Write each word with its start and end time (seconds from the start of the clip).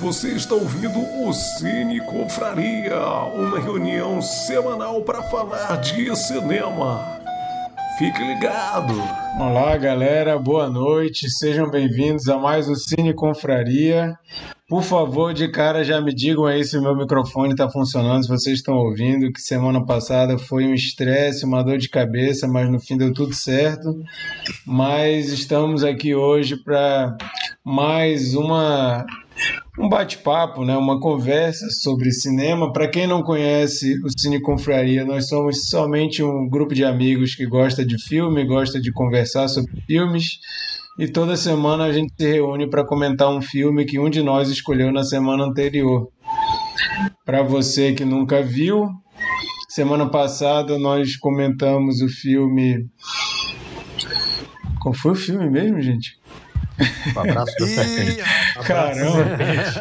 Você 0.00 0.28
está 0.28 0.54
ouvindo 0.54 1.00
o 1.24 1.32
Cine 1.32 2.00
Confraria, 2.00 3.00
uma 3.34 3.58
reunião 3.58 4.22
semanal 4.22 5.02
para 5.02 5.24
falar 5.24 5.74
de 5.80 6.14
cinema. 6.14 7.04
Fique 7.98 8.22
ligado! 8.22 8.94
Olá, 9.40 9.76
galera, 9.76 10.38
boa 10.38 10.70
noite, 10.70 11.28
sejam 11.28 11.68
bem-vindos 11.68 12.28
a 12.28 12.38
mais 12.38 12.68
um 12.68 12.76
Cine 12.76 13.12
Confraria. 13.12 14.16
Por 14.68 14.84
favor, 14.84 15.34
de 15.34 15.48
cara 15.48 15.82
já 15.82 16.00
me 16.00 16.14
digam 16.14 16.44
aí 16.44 16.62
se 16.62 16.78
o 16.78 16.82
meu 16.82 16.94
microfone 16.94 17.50
está 17.50 17.68
funcionando, 17.68 18.22
se 18.22 18.28
vocês 18.28 18.58
estão 18.58 18.74
ouvindo, 18.74 19.32
que 19.32 19.40
semana 19.40 19.84
passada 19.84 20.38
foi 20.38 20.64
um 20.64 20.74
estresse, 20.74 21.44
uma 21.44 21.64
dor 21.64 21.78
de 21.78 21.88
cabeça, 21.88 22.46
mas 22.46 22.70
no 22.70 22.78
fim 22.78 22.96
deu 22.96 23.12
tudo 23.12 23.34
certo. 23.34 24.00
Mas 24.64 25.32
estamos 25.32 25.82
aqui 25.82 26.14
hoje 26.14 26.56
para 26.56 27.16
mais 27.64 28.34
uma 28.34 29.04
um 29.78 29.88
bate-papo, 29.88 30.64
né, 30.64 30.76
uma 30.76 30.98
conversa 30.98 31.70
sobre 31.70 32.10
cinema. 32.10 32.72
Para 32.72 32.88
quem 32.88 33.06
não 33.06 33.22
conhece 33.22 33.98
o 34.04 34.08
Cine 34.18 34.40
Confraria, 34.40 35.04
nós 35.04 35.28
somos 35.28 35.68
somente 35.68 36.22
um 36.22 36.48
grupo 36.48 36.74
de 36.74 36.84
amigos 36.84 37.34
que 37.34 37.46
gosta 37.46 37.84
de 37.84 37.96
filme, 38.06 38.44
gosta 38.44 38.80
de 38.80 38.92
conversar 38.92 39.46
sobre 39.48 39.80
filmes. 39.86 40.24
E 40.98 41.06
toda 41.06 41.36
semana 41.36 41.84
a 41.84 41.92
gente 41.92 42.12
se 42.18 42.28
reúne 42.28 42.68
para 42.68 42.84
comentar 42.84 43.30
um 43.30 43.40
filme 43.40 43.84
que 43.84 44.00
um 44.00 44.10
de 44.10 44.20
nós 44.20 44.48
escolheu 44.48 44.92
na 44.92 45.04
semana 45.04 45.44
anterior. 45.44 46.08
Para 47.24 47.42
você 47.42 47.92
que 47.92 48.04
nunca 48.04 48.42
viu, 48.42 48.88
semana 49.68 50.10
passada 50.10 50.76
nós 50.76 51.16
comentamos 51.16 52.00
o 52.00 52.08
filme. 52.08 52.84
Qual 54.80 54.92
foi 54.92 55.12
o 55.12 55.14
filme 55.14 55.48
mesmo, 55.48 55.80
gente? 55.80 56.18
O 57.14 57.20
abraço 57.20 57.54
da 57.60 57.66
serpente. 57.66 58.22
Caramba, 58.64 59.36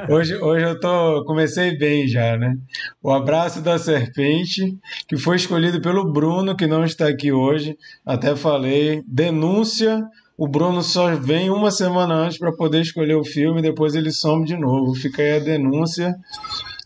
hoje, 0.10 0.36
hoje 0.36 0.66
eu 0.66 0.80
tô, 0.80 1.24
comecei 1.26 1.78
bem 1.78 2.08
já, 2.08 2.38
né? 2.38 2.56
O 3.02 3.12
Abraço 3.12 3.62
da 3.62 3.78
Serpente, 3.78 4.78
que 5.08 5.18
foi 5.18 5.36
escolhido 5.36 5.82
pelo 5.82 6.12
Bruno, 6.12 6.56
que 6.56 6.68
não 6.68 6.84
está 6.84 7.08
aqui 7.08 7.32
hoje. 7.32 7.78
Até 8.06 8.36
falei. 8.36 9.04
Denúncia. 9.08 10.04
O 10.38 10.48
Bruno 10.48 10.84
só 10.84 11.16
vem 11.16 11.50
uma 11.50 11.72
semana 11.72 12.14
antes 12.14 12.38
para 12.38 12.52
poder 12.52 12.82
escolher 12.82 13.16
o 13.16 13.24
filme, 13.24 13.62
depois 13.62 13.96
ele 13.96 14.12
some 14.12 14.46
de 14.46 14.56
novo. 14.56 14.94
Fica 14.94 15.22
aí 15.22 15.38
a 15.38 15.40
denúncia. 15.40 16.16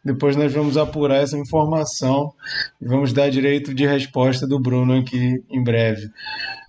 Depois 0.04 0.36
nós 0.36 0.52
vamos 0.52 0.78
apurar 0.78 1.18
essa 1.18 1.38
informação 1.38 2.32
e 2.82 2.88
vamos 2.88 3.14
dar 3.14 3.30
direito 3.30 3.74
de 3.74 3.86
resposta 3.86 4.48
do 4.48 4.60
Bruno 4.60 4.98
aqui 4.98 5.44
em 5.50 5.64
breve. 5.64 6.10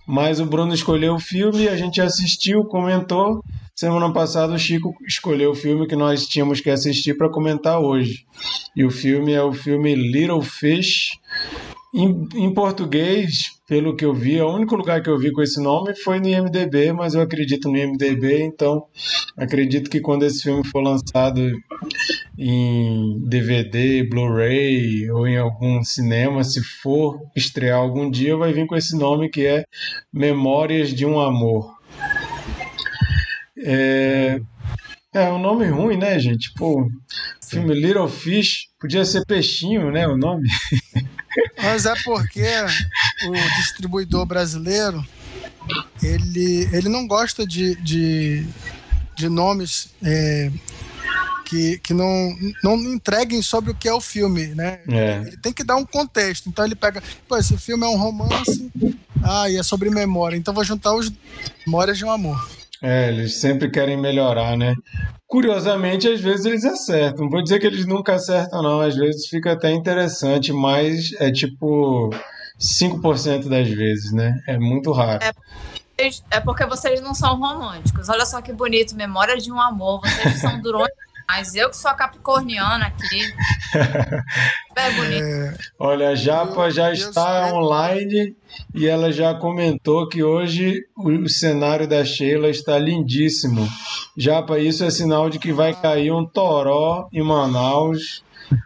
Mas 0.05 0.39
o 0.39 0.45
Bruno 0.45 0.73
escolheu 0.73 1.15
o 1.15 1.19
filme, 1.19 1.67
a 1.67 1.75
gente 1.75 2.01
assistiu, 2.01 2.65
comentou. 2.65 3.41
Semana 3.75 4.13
passada 4.13 4.53
o 4.53 4.59
Chico 4.59 4.93
escolheu 5.07 5.49
o 5.51 5.55
filme 5.55 5.87
que 5.87 5.95
nós 5.95 6.27
tínhamos 6.27 6.61
que 6.61 6.69
assistir 6.69 7.17
para 7.17 7.29
comentar 7.29 7.79
hoje. 7.79 8.23
E 8.75 8.85
o 8.85 8.91
filme 8.91 9.33
é 9.33 9.41
o 9.41 9.51
filme 9.51 9.95
Little 9.95 10.43
Fish. 10.43 11.19
Em, 11.91 12.27
em, 12.35 12.53
português, 12.53 13.59
pelo 13.67 13.95
que 13.95 14.05
eu 14.05 14.13
vi, 14.13 14.39
o 14.41 14.51
único 14.51 14.75
lugar 14.75 15.01
que 15.01 15.09
eu 15.09 15.17
vi 15.17 15.31
com 15.31 15.41
esse 15.41 15.61
nome 15.61 15.95
foi 15.95 16.19
no 16.19 16.27
IMDB, 16.27 16.91
mas 16.91 17.13
eu 17.13 17.21
acredito 17.21 17.69
no 17.69 17.77
IMDB, 17.77 18.43
então 18.43 18.85
acredito 19.37 19.89
que 19.91 19.99
quando 19.99 20.23
esse 20.23 20.41
filme 20.41 20.65
for 20.67 20.81
lançado 20.81 21.51
em 22.37 23.19
DVD, 23.27 24.03
Blu-ray 24.03 25.09
ou 25.11 25.27
em 25.27 25.37
algum 25.37 25.83
cinema, 25.83 26.43
se 26.43 26.63
for 26.63 27.21
estrear 27.35 27.79
algum 27.79 28.09
dia, 28.09 28.35
vai 28.35 28.53
vir 28.53 28.65
com 28.65 28.75
esse 28.75 28.97
nome 28.97 29.29
que 29.29 29.45
é 29.45 29.63
Memórias 30.11 30.93
de 30.93 31.05
um 31.05 31.19
Amor. 31.19 31.82
É, 33.63 34.41
é 35.13 35.31
um 35.31 35.39
nome 35.39 35.65
ruim, 35.67 35.97
né, 35.97 36.19
gente? 36.19 36.53
Pô, 36.53 36.89
filme 37.41 37.73
Little 37.73 38.07
Fish, 38.07 38.67
podia 38.79 39.05
ser 39.05 39.25
Peixinho, 39.25 39.91
né, 39.91 40.07
o 40.07 40.17
nome? 40.17 40.47
Mas 41.57 41.85
é 41.85 41.93
porque 42.03 42.45
o 43.27 43.31
distribuidor 43.57 44.25
brasileiro 44.25 45.03
ele, 46.01 46.69
ele 46.73 46.89
não 46.89 47.07
gosta 47.07 47.45
de, 47.47 47.75
de, 47.75 48.45
de 49.15 49.29
nomes 49.29 49.93
é, 50.03 50.51
que, 51.45 51.77
que 51.79 51.93
não, 51.93 52.35
não 52.63 52.75
entreguem 52.93 53.41
sobre 53.41 53.71
o 53.71 53.75
que 53.75 53.87
é 53.87 53.93
o 53.93 54.01
filme, 54.01 54.47
né? 54.47 54.79
É. 54.87 55.23
Ele 55.27 55.37
tem 55.37 55.53
que 55.53 55.63
dar 55.63 55.75
um 55.75 55.85
contexto. 55.85 56.49
Então 56.49 56.65
ele 56.65 56.75
pega, 56.75 57.01
pô, 57.27 57.37
esse 57.37 57.57
filme 57.57 57.85
é 57.85 57.89
um 57.89 57.97
romance, 57.97 58.71
ah, 59.23 59.49
e 59.49 59.57
é 59.57 59.63
sobre 59.63 59.89
memória. 59.89 60.35
Então 60.35 60.53
vou 60.53 60.63
juntar 60.63 60.93
os 60.95 61.11
Memórias 61.65 61.97
de 61.97 62.03
um 62.03 62.11
Amor. 62.11 62.62
É, 62.83 63.07
eles 63.07 63.39
sempre 63.39 63.71
querem 63.71 63.95
melhorar, 63.95 64.57
né? 64.57 64.75
Curiosamente, 65.25 66.05
às 66.07 66.19
vezes 66.19 66.45
eles 66.45 66.65
acertam. 66.65 67.23
Não 67.23 67.31
vou 67.31 67.41
dizer 67.41 67.57
que 67.57 67.65
eles 67.65 67.85
nunca 67.85 68.15
acertam, 68.15 68.61
não. 68.61 68.81
Às 68.81 68.95
vezes 68.95 69.27
fica 69.27 69.53
até 69.53 69.71
interessante, 69.71 70.51
mas 70.51 71.13
é 71.13 71.31
tipo 71.31 72.09
5% 72.59 73.47
das 73.47 73.69
vezes, 73.69 74.11
né? 74.11 74.37
É 74.45 74.59
muito 74.59 74.91
raro. 74.91 75.23
É, 75.97 76.09
é 76.29 76.39
porque 76.41 76.65
vocês 76.65 77.01
não 77.01 77.13
são 77.13 77.39
românticos. 77.39 78.09
Olha 78.09 78.25
só 78.25 78.41
que 78.41 78.51
bonito, 78.51 78.95
memória 78.95 79.37
de 79.37 79.49
um 79.49 79.61
amor. 79.61 80.01
Vocês 80.01 80.41
são 80.41 80.59
durões 80.61 80.91
mas 81.27 81.55
eu 81.55 81.69
que 81.69 81.77
sou 81.77 81.89
a 81.89 81.93
capricorniana 81.93 82.85
aqui. 82.85 83.33
é 84.75 84.91
bonito. 84.91 85.59
Olha, 85.79 86.09
a 86.09 86.15
Japa 86.15 86.69
já 86.69 86.91
está 86.91 87.53
online 87.53 88.35
e 88.73 88.87
ela 88.87 89.11
já 89.11 89.33
comentou 89.33 90.07
que 90.07 90.23
hoje 90.23 90.85
o 90.95 91.27
cenário 91.27 91.87
da 91.87 92.03
Sheila 92.05 92.49
está 92.49 92.77
lindíssimo. 92.77 93.67
Japa, 94.17 94.59
isso 94.59 94.83
é 94.83 94.89
sinal 94.89 95.29
de 95.29 95.39
que 95.39 95.51
vai 95.51 95.73
cair 95.73 96.11
um 96.11 96.25
toró 96.25 97.07
em 97.11 97.23
Manaus. 97.23 98.23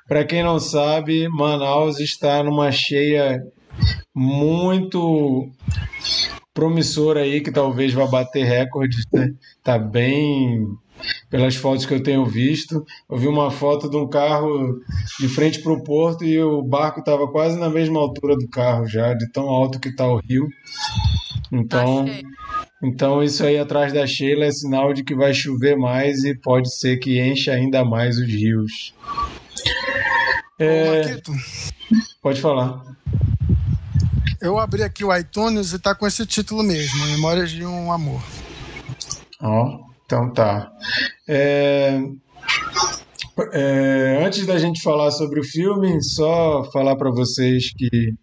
Para 0.07 0.25
quem 0.25 0.43
não 0.43 0.59
sabe, 0.59 1.27
Manaus 1.29 1.99
está 1.99 2.43
numa 2.43 2.71
cheia 2.71 3.41
muito 4.13 5.49
promissora 6.53 7.21
aí, 7.21 7.39
que 7.39 7.51
talvez 7.51 7.93
vá 7.93 8.07
bater 8.07 8.43
recordes. 8.43 9.05
Né? 9.13 9.31
Tá 9.63 9.77
bem 9.77 10.67
pelas 11.29 11.55
fotos 11.55 11.85
que 11.85 11.93
eu 11.93 12.01
tenho 12.01 12.25
visto. 12.25 12.85
Eu 13.09 13.17
vi 13.17 13.27
uma 13.27 13.51
foto 13.51 13.89
de 13.89 13.97
um 13.97 14.07
carro 14.07 14.79
de 15.19 15.27
frente 15.27 15.61
para 15.61 15.73
o 15.73 15.83
porto 15.83 16.23
e 16.23 16.41
o 16.41 16.61
barco 16.61 16.99
estava 16.99 17.27
quase 17.27 17.59
na 17.59 17.69
mesma 17.69 17.99
altura 17.99 18.35
do 18.35 18.47
carro 18.47 18.87
já, 18.87 19.13
de 19.13 19.29
tão 19.31 19.47
alto 19.47 19.79
que 19.79 19.89
está 19.89 20.07
o 20.07 20.17
rio. 20.17 20.47
Então, 21.51 22.05
então 22.83 23.23
isso 23.23 23.43
aí 23.43 23.57
atrás 23.57 23.93
da 23.93 24.05
Sheila 24.05 24.45
é 24.45 24.51
sinal 24.51 24.93
de 24.93 25.03
que 25.03 25.15
vai 25.15 25.33
chover 25.33 25.77
mais 25.77 26.23
e 26.23 26.35
pode 26.35 26.73
ser 26.73 26.97
que 26.97 27.21
encha 27.21 27.51
ainda 27.53 27.83
mais 27.83 28.17
os 28.17 28.27
rios. 28.27 28.93
É... 30.59 31.19
Pode 32.21 32.41
falar. 32.41 32.83
Eu 34.39 34.59
abri 34.59 34.83
aqui 34.83 35.03
o 35.03 35.15
iTunes 35.15 35.73
e 35.73 35.79
tá 35.79 35.95
com 35.95 36.05
esse 36.05 36.25
título 36.25 36.61
mesmo, 36.61 37.05
Memórias 37.07 37.49
de 37.49 37.65
um 37.65 37.91
Amor. 37.91 38.21
Ó, 39.41 39.86
então 40.07 40.31
tá. 40.31 40.71
É, 41.27 42.01
é, 43.51 44.23
antes 44.25 44.45
da 44.45 44.57
gente 44.57 44.81
falar 44.81 45.11
sobre 45.11 45.41
o 45.41 45.43
filme, 45.43 46.01
só 46.01 46.63
falar 46.71 46.95
para 46.95 47.11
vocês 47.11 47.73
que 47.73 48.13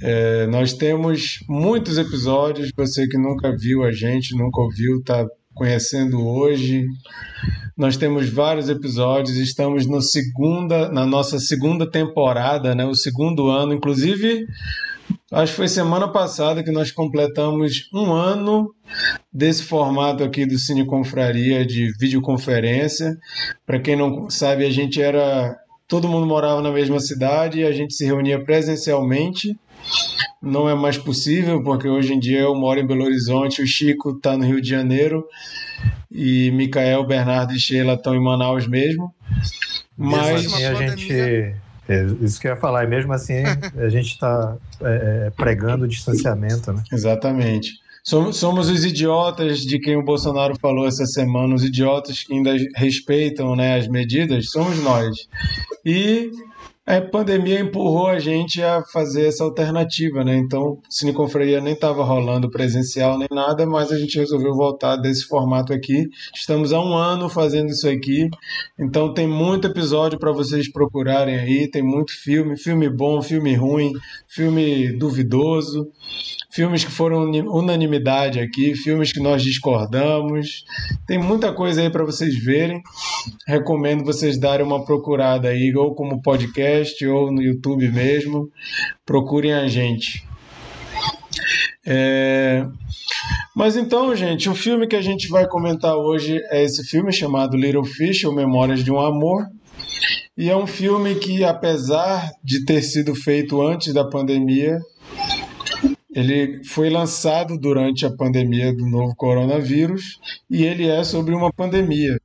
é, 0.00 0.46
nós 0.46 0.72
temos 0.74 1.44
muitos 1.48 1.98
episódios. 1.98 2.70
Você 2.76 3.08
que 3.08 3.18
nunca 3.18 3.52
viu 3.56 3.82
a 3.82 3.90
gente, 3.90 4.36
nunca 4.36 4.60
ouviu, 4.60 5.00
está 5.00 5.26
conhecendo 5.56 6.24
hoje. 6.24 6.86
Nós 7.76 7.96
temos 7.96 8.30
vários 8.30 8.68
episódios, 8.68 9.36
estamos 9.38 9.86
no 9.86 10.00
segunda, 10.00 10.88
na 10.88 11.04
nossa 11.04 11.40
segunda 11.40 11.90
temporada, 11.90 12.76
né, 12.76 12.84
o 12.86 12.94
segundo 12.94 13.48
ano. 13.48 13.74
Inclusive, 13.74 14.46
Acho 15.32 15.52
que 15.52 15.56
foi 15.56 15.68
semana 15.68 16.08
passada 16.08 16.62
que 16.62 16.70
nós 16.70 16.90
completamos 16.90 17.88
um 17.92 18.12
ano 18.12 18.72
desse 19.32 19.62
formato 19.64 20.22
aqui 20.22 20.46
do 20.46 20.58
Cine 20.58 20.86
Confraria 20.86 21.66
de 21.66 21.92
videoconferência. 21.98 23.16
Para 23.66 23.80
quem 23.80 23.96
não 23.96 24.30
sabe, 24.30 24.64
a 24.64 24.70
gente 24.70 25.02
era. 25.02 25.56
Todo 25.88 26.08
mundo 26.08 26.26
morava 26.26 26.60
na 26.60 26.72
mesma 26.72 26.98
cidade 27.00 27.60
e 27.60 27.64
a 27.64 27.72
gente 27.72 27.94
se 27.94 28.04
reunia 28.04 28.42
presencialmente. 28.42 29.56
Não 30.42 30.68
é 30.68 30.74
mais 30.74 30.96
possível, 30.96 31.62
porque 31.62 31.88
hoje 31.88 32.12
em 32.12 32.18
dia 32.18 32.40
eu 32.40 32.54
moro 32.54 32.78
em 32.78 32.86
Belo 32.86 33.04
Horizonte, 33.04 33.62
o 33.62 33.66
Chico 33.66 34.10
está 34.10 34.36
no 34.36 34.44
Rio 34.44 34.60
de 34.60 34.68
Janeiro 34.68 35.24
e 36.10 36.50
Micael, 36.52 37.04
Bernardo 37.04 37.52
e 37.52 37.60
Sheila 37.60 37.94
estão 37.94 38.14
em 38.14 38.22
Manaus 38.22 38.66
mesmo. 38.66 39.12
Mas 39.96 40.52
a 40.54 40.74
gente 40.74 41.56
é, 41.88 42.04
isso 42.20 42.40
que 42.40 42.48
eu 42.48 42.52
ia 42.52 42.56
falar, 42.56 42.84
e 42.84 42.86
mesmo 42.86 43.12
assim 43.12 43.42
a 43.76 43.88
gente 43.88 44.12
está 44.12 44.56
é, 44.80 45.26
é, 45.26 45.30
pregando 45.30 45.84
o 45.84 45.88
distanciamento, 45.88 46.72
né? 46.72 46.82
Exatamente. 46.92 47.72
Somos, 48.02 48.36
somos 48.36 48.68
os 48.70 48.84
idiotas 48.84 49.60
de 49.60 49.80
quem 49.80 49.96
o 49.96 50.04
Bolsonaro 50.04 50.56
falou 50.60 50.86
essa 50.86 51.04
semana, 51.06 51.54
os 51.54 51.64
idiotas 51.64 52.22
que 52.22 52.32
ainda 52.32 52.54
respeitam 52.76 53.56
né, 53.56 53.76
as 53.78 53.88
medidas, 53.88 54.50
somos 54.50 54.80
nós. 54.80 55.28
E 55.84 56.30
a 56.86 57.00
pandemia 57.00 57.58
empurrou 57.58 58.06
a 58.06 58.20
gente 58.20 58.62
a 58.62 58.80
fazer 58.80 59.26
essa 59.26 59.42
alternativa, 59.42 60.22
né? 60.22 60.36
Então, 60.36 60.78
Cine 60.88 61.12
Confraria 61.12 61.60
nem 61.60 61.74
estava 61.74 62.04
rolando 62.04 62.48
presencial 62.48 63.18
nem 63.18 63.26
nada, 63.28 63.66
mas 63.66 63.90
a 63.90 63.98
gente 63.98 64.16
resolveu 64.16 64.54
voltar 64.54 64.94
desse 64.94 65.24
formato 65.24 65.72
aqui. 65.72 66.08
Estamos 66.32 66.72
há 66.72 66.80
um 66.80 66.94
ano 66.94 67.28
fazendo 67.28 67.70
isso 67.70 67.88
aqui, 67.88 68.30
então 68.78 69.12
tem 69.12 69.26
muito 69.26 69.66
episódio 69.66 70.16
para 70.16 70.30
vocês 70.30 70.70
procurarem 70.70 71.34
aí, 71.34 71.68
tem 71.68 71.82
muito 71.82 72.12
filme, 72.12 72.56
filme 72.56 72.88
bom, 72.88 73.20
filme 73.20 73.56
ruim, 73.56 73.92
filme 74.28 74.96
duvidoso, 74.96 75.90
filmes 76.56 76.82
que 76.82 76.90
foram 76.90 77.30
unanimidade 77.30 78.40
aqui, 78.40 78.74
filmes 78.74 79.12
que 79.12 79.20
nós 79.20 79.42
discordamos. 79.42 80.64
Tem 81.06 81.18
muita 81.18 81.52
coisa 81.52 81.82
aí 81.82 81.90
para 81.90 82.02
vocês 82.02 82.34
verem. 82.42 82.82
Recomendo 83.46 84.02
vocês 84.02 84.40
darem 84.40 84.64
uma 84.64 84.82
procurada 84.82 85.48
aí, 85.48 85.74
ou 85.76 85.94
como 85.94 86.22
podcast 86.22 87.06
ou 87.06 87.30
no 87.30 87.42
YouTube 87.42 87.90
mesmo. 87.90 88.50
Procurem 89.04 89.52
a 89.52 89.68
gente. 89.68 90.24
É... 91.86 92.66
Mas 93.54 93.76
então, 93.76 94.16
gente, 94.16 94.48
o 94.48 94.54
filme 94.54 94.86
que 94.86 94.96
a 94.96 95.02
gente 95.02 95.28
vai 95.28 95.46
comentar 95.46 95.94
hoje 95.94 96.40
é 96.50 96.62
esse 96.62 96.82
filme 96.84 97.12
chamado 97.12 97.56
Little 97.56 97.84
Fish, 97.84 98.24
ou 98.24 98.34
Memórias 98.34 98.82
de 98.82 98.90
um 98.90 98.98
Amor. 98.98 99.46
E 100.36 100.50
é 100.50 100.56
um 100.56 100.66
filme 100.66 101.14
que, 101.14 101.44
apesar 101.44 102.30
de 102.42 102.64
ter 102.64 102.82
sido 102.82 103.14
feito 103.14 103.60
antes 103.62 103.94
da 103.94 104.04
pandemia, 104.04 104.78
ele 106.16 106.64
foi 106.64 106.88
lançado 106.88 107.58
durante 107.58 108.06
a 108.06 108.10
pandemia 108.10 108.74
do 108.74 108.86
novo 108.86 109.14
coronavírus 109.14 110.18
e 110.50 110.64
ele 110.64 110.88
é 110.88 111.04
sobre 111.04 111.34
uma 111.34 111.52
pandemia. 111.52 112.18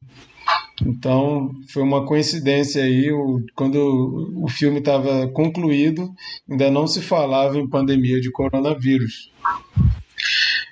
Então, 0.82 1.52
foi 1.68 1.84
uma 1.84 2.06
coincidência 2.06 2.84
aí, 2.84 3.12
o, 3.12 3.42
quando 3.54 4.32
o 4.42 4.48
filme 4.48 4.80
estava 4.80 5.28
concluído, 5.28 6.10
ainda 6.50 6.72
não 6.72 6.88
se 6.88 7.02
falava 7.02 7.58
em 7.58 7.70
pandemia 7.70 8.22
de 8.22 8.32
coronavírus. 8.32 9.30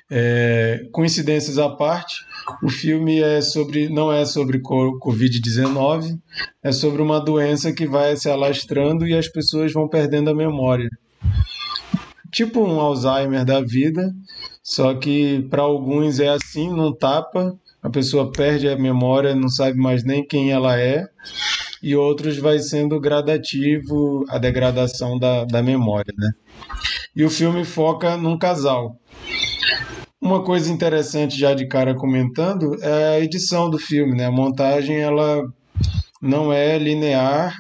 É, 0.10 0.88
coincidências 0.94 1.60
à 1.60 1.70
parte, 1.70 2.16
o 2.64 2.70
filme 2.70 3.20
é 3.20 3.42
sobre, 3.42 3.90
não 3.90 4.12
é 4.12 4.26
sobre 4.26 4.62
Covid-19, 4.62 6.18
é 6.64 6.72
sobre 6.72 7.02
uma 7.02 7.20
doença 7.20 7.74
que 7.74 7.86
vai 7.86 8.16
se 8.16 8.30
alastrando 8.30 9.06
e 9.06 9.14
as 9.14 9.28
pessoas 9.28 9.74
vão 9.74 9.90
perdendo 9.90 10.30
a 10.30 10.34
memória. 10.34 10.90
Tipo 12.32 12.62
um 12.62 12.80
Alzheimer 12.80 13.44
da 13.44 13.62
vida, 13.62 14.14
só 14.64 14.94
que 14.94 15.48
para 15.50 15.64
alguns 15.64 16.20
é 16.20 16.30
assim, 16.30 16.70
não 16.70 16.96
tapa, 16.96 17.58
a 17.82 17.90
pessoa 17.90 18.32
perde 18.32 18.68
a 18.68 18.78
memória, 18.78 19.34
não 19.34 19.50
sabe 19.50 19.78
mais 19.78 20.04
nem 20.04 20.26
quem 20.26 20.52
ela 20.52 20.80
é, 20.80 21.08
e 21.82 21.96
outros 21.96 22.38
vai 22.38 22.60
sendo 22.60 23.00
gradativo 23.00 24.26
a 24.30 24.38
degradação 24.38 25.18
da, 25.18 25.46
da 25.46 25.64
memória, 25.64 26.14
né? 26.18 26.32
E 27.16 27.24
o 27.24 27.30
filme 27.30 27.64
foca 27.64 28.18
num 28.18 28.38
casal. 28.38 28.98
Uma 30.22 30.44
coisa 30.44 30.72
interessante 30.72 31.40
já 31.40 31.54
de 31.54 31.66
cara 31.66 31.96
comentando 31.96 32.76
é 32.84 33.16
a 33.16 33.20
edição 33.20 33.70
do 33.70 33.80
filme, 33.80 34.16
né? 34.16 34.26
A 34.26 34.32
montagem 34.32 34.98
ela 34.98 35.42
não 36.22 36.52
é 36.52 36.78
linear, 36.78 37.56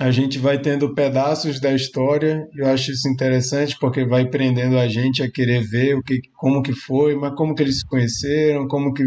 a 0.00 0.10
gente 0.10 0.38
vai 0.38 0.58
tendo 0.58 0.94
pedaços 0.94 1.60
da 1.60 1.74
história. 1.74 2.48
Eu 2.56 2.66
acho 2.68 2.90
isso 2.90 3.06
interessante 3.06 3.76
porque 3.78 4.02
vai 4.02 4.26
prendendo 4.26 4.78
a 4.78 4.88
gente 4.88 5.22
a 5.22 5.30
querer 5.30 5.62
ver 5.62 5.94
o 5.94 6.02
que, 6.02 6.22
como 6.38 6.62
que 6.62 6.72
foi, 6.72 7.14
mas 7.14 7.34
como 7.34 7.54
que 7.54 7.62
eles 7.62 7.80
se 7.80 7.86
conheceram, 7.86 8.66
como 8.66 8.94
que, 8.94 9.04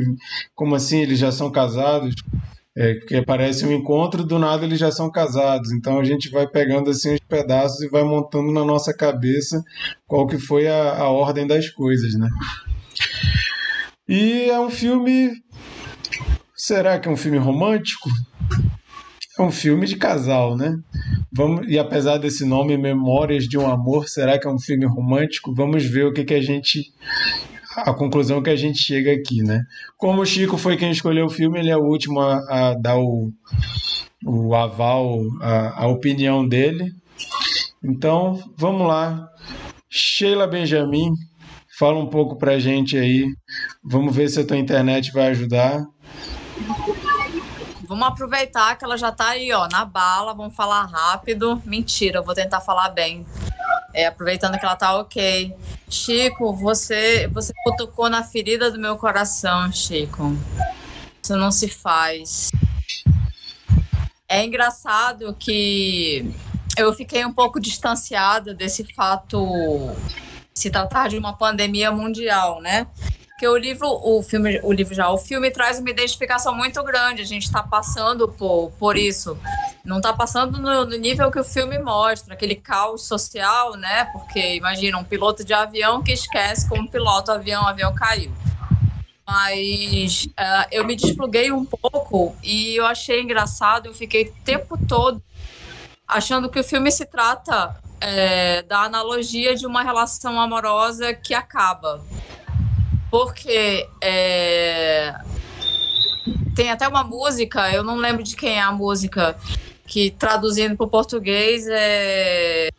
como 0.53 0.75
assim 0.75 0.99
eles 0.99 1.17
já 1.17 1.31
são 1.31 1.51
casados. 1.51 2.13
É, 2.77 2.93
porque 2.93 3.23
parece 3.23 3.65
um 3.65 3.71
encontro, 3.71 4.23
do 4.23 4.37
nada 4.37 4.65
eles 4.65 4.79
já 4.79 4.91
são 4.91 5.09
casados. 5.09 5.71
Então 5.71 5.97
a 5.97 6.03
gente 6.03 6.29
vai 6.29 6.47
pegando 6.47 6.91
assim 6.91 7.15
os 7.15 7.19
pedaços 7.27 7.81
e 7.81 7.89
vai 7.89 8.03
montando 8.03 8.51
na 8.51 8.63
nossa 8.63 8.95
cabeça 8.95 9.63
qual 10.05 10.27
que 10.27 10.37
foi 10.37 10.67
a, 10.67 10.97
a 10.97 11.09
ordem 11.09 11.47
das 11.47 11.71
coisas, 11.71 12.13
né? 12.13 12.29
E 14.07 14.47
é 14.47 14.59
um 14.59 14.69
filme. 14.69 15.31
Será 16.55 16.99
que 16.99 17.09
é 17.09 17.11
um 17.11 17.17
filme 17.17 17.39
romântico? 17.39 18.09
É 19.37 19.41
um 19.41 19.51
filme 19.51 19.87
de 19.87 19.95
casal, 19.95 20.55
né? 20.55 20.77
Vamos, 21.31 21.67
e 21.67 21.79
apesar 21.79 22.17
desse 22.17 22.45
nome, 22.45 22.77
Memórias 22.77 23.45
de 23.45 23.57
um 23.57 23.67
Amor, 23.67 24.07
será 24.07 24.37
que 24.37 24.45
é 24.45 24.49
um 24.49 24.59
filme 24.59 24.85
romântico? 24.85 25.53
Vamos 25.55 25.83
ver 25.83 26.05
o 26.05 26.13
que, 26.13 26.23
que 26.23 26.35
a 26.35 26.41
gente. 26.41 26.93
A 27.75 27.91
conclusão 27.91 28.43
que 28.43 28.51
a 28.51 28.55
gente 28.55 28.77
chega 28.77 29.11
aqui, 29.11 29.41
né? 29.41 29.63
Como 29.97 30.21
o 30.21 30.25
Chico 30.25 30.57
foi 30.57 30.77
quem 30.77 30.91
escolheu 30.91 31.25
o 31.25 31.29
filme, 31.29 31.57
ele 31.59 31.71
é 31.71 31.77
o 31.77 31.83
último 31.83 32.19
a, 32.19 32.35
a 32.49 32.73
dar 32.75 32.99
o, 32.99 33.31
o 34.23 34.53
aval, 34.53 35.19
a, 35.41 35.83
a 35.83 35.87
opinião 35.87 36.47
dele. 36.47 36.93
Então, 37.83 38.39
vamos 38.55 38.87
lá. 38.87 39.27
Sheila 39.89 40.45
Benjamin, 40.45 41.13
fala 41.79 41.97
um 41.97 42.07
pouco 42.07 42.37
pra 42.37 42.59
gente 42.59 42.95
aí. 42.95 43.25
Vamos 43.83 44.15
ver 44.15 44.29
se 44.29 44.39
a 44.39 44.45
tua 44.45 44.57
internet 44.57 45.11
vai 45.11 45.29
ajudar. 45.29 45.83
Vamos 47.93 48.07
aproveitar 48.07 48.75
que 48.75 48.83
ela 48.83 48.97
já 48.97 49.11
tá 49.11 49.29
aí, 49.29 49.53
ó, 49.53 49.67
na 49.67 49.85
bala. 49.85 50.33
Vamos 50.33 50.55
falar 50.55 50.83
rápido. 50.85 51.61
Mentira, 51.63 52.17
eu 52.17 52.23
vou 52.23 52.33
tentar 52.33 52.59
falar 52.59 52.89
bem. 52.89 53.23
É, 53.93 54.07
aproveitando 54.07 54.57
que 54.57 54.65
ela 54.65 54.75
tá 54.75 54.97
ok. 54.97 55.55
Chico, 55.87 56.55
você, 56.55 57.27
você 57.27 57.53
tocou 57.77 58.09
na 58.09 58.23
ferida 58.23 58.71
do 58.71 58.79
meu 58.79 58.97
coração, 58.97 59.71
Chico. 59.71 60.35
Isso 61.21 61.37
não 61.37 61.51
se 61.51 61.69
faz. 61.69 62.49
É 64.27 64.43
engraçado 64.43 65.35
que 65.35 66.33
eu 66.75 66.91
fiquei 66.93 67.23
um 67.23 67.31
pouco 67.31 67.59
distanciada 67.59 68.55
desse 68.55 68.91
fato 68.95 69.39
se 70.51 70.71
tratar 70.71 71.09
de 71.09 71.17
uma 71.19 71.33
pandemia 71.33 71.91
mundial, 71.91 72.59
né? 72.59 72.87
Porque 73.43 73.47
o 73.49 73.57
livro, 73.57 73.89
o 73.89 74.23
filme, 74.23 74.61
o 74.63 74.71
livro 74.71 74.95
já, 74.95 75.09
o 75.09 75.17
filme 75.17 75.51
traz 75.51 75.77
uma 75.77 75.89
identificação 75.89 76.55
muito 76.55 76.81
grande. 76.81 77.21
A 77.21 77.25
gente 77.25 77.43
está 77.43 77.61
passando 77.61 78.29
por, 78.29 78.71
por 78.79 78.95
isso. 78.95 79.37
Não 79.83 79.97
está 79.97 80.13
passando 80.13 80.61
no, 80.61 80.85
no, 80.85 80.95
nível 80.95 81.29
que 81.29 81.37
o 81.37 81.43
filme 81.43 81.77
mostra, 81.77 82.35
aquele 82.35 82.55
caos 82.55 83.05
social, 83.05 83.75
né? 83.75 84.05
Porque 84.13 84.55
imagina 84.55 84.97
um 84.97 85.03
piloto 85.03 85.43
de 85.43 85.53
avião 85.53 86.01
que 86.01 86.13
esquece 86.13 86.69
como 86.69 86.89
piloto 86.89 87.33
avião, 87.33 87.63
o 87.63 87.67
avião 87.67 87.93
caiu. 87.93 88.31
Mas 89.27 90.23
uh, 90.23 90.67
eu 90.71 90.85
me 90.85 90.95
despluguei 90.95 91.51
um 91.51 91.65
pouco 91.65 92.33
e 92.41 92.77
eu 92.77 92.85
achei 92.85 93.21
engraçado. 93.21 93.87
Eu 93.87 93.93
fiquei 93.93 94.23
o 94.23 94.33
tempo 94.45 94.77
todo 94.87 95.21
achando 96.07 96.49
que 96.49 96.61
o 96.61 96.63
filme 96.63 96.89
se 96.89 97.05
trata 97.05 97.75
é, 97.99 98.61
da 98.61 98.83
analogia 98.83 99.53
de 99.53 99.65
uma 99.65 99.83
relação 99.83 100.39
amorosa 100.39 101.13
que 101.13 101.33
acaba. 101.33 102.01
Porque 103.13 103.87
é, 104.01 105.13
tem 106.55 106.71
até 106.71 106.87
uma 106.87 107.03
música, 107.03 107.71
eu 107.71 107.83
não 107.83 107.95
lembro 107.95 108.23
de 108.23 108.35
quem 108.35 108.57
é 108.57 108.61
a 108.63 108.71
música, 108.71 109.37
que 109.85 110.09
traduzindo 110.09 110.75
para 110.75 110.87
o 110.87 110.89
português 110.89 111.67
é 111.69 112.69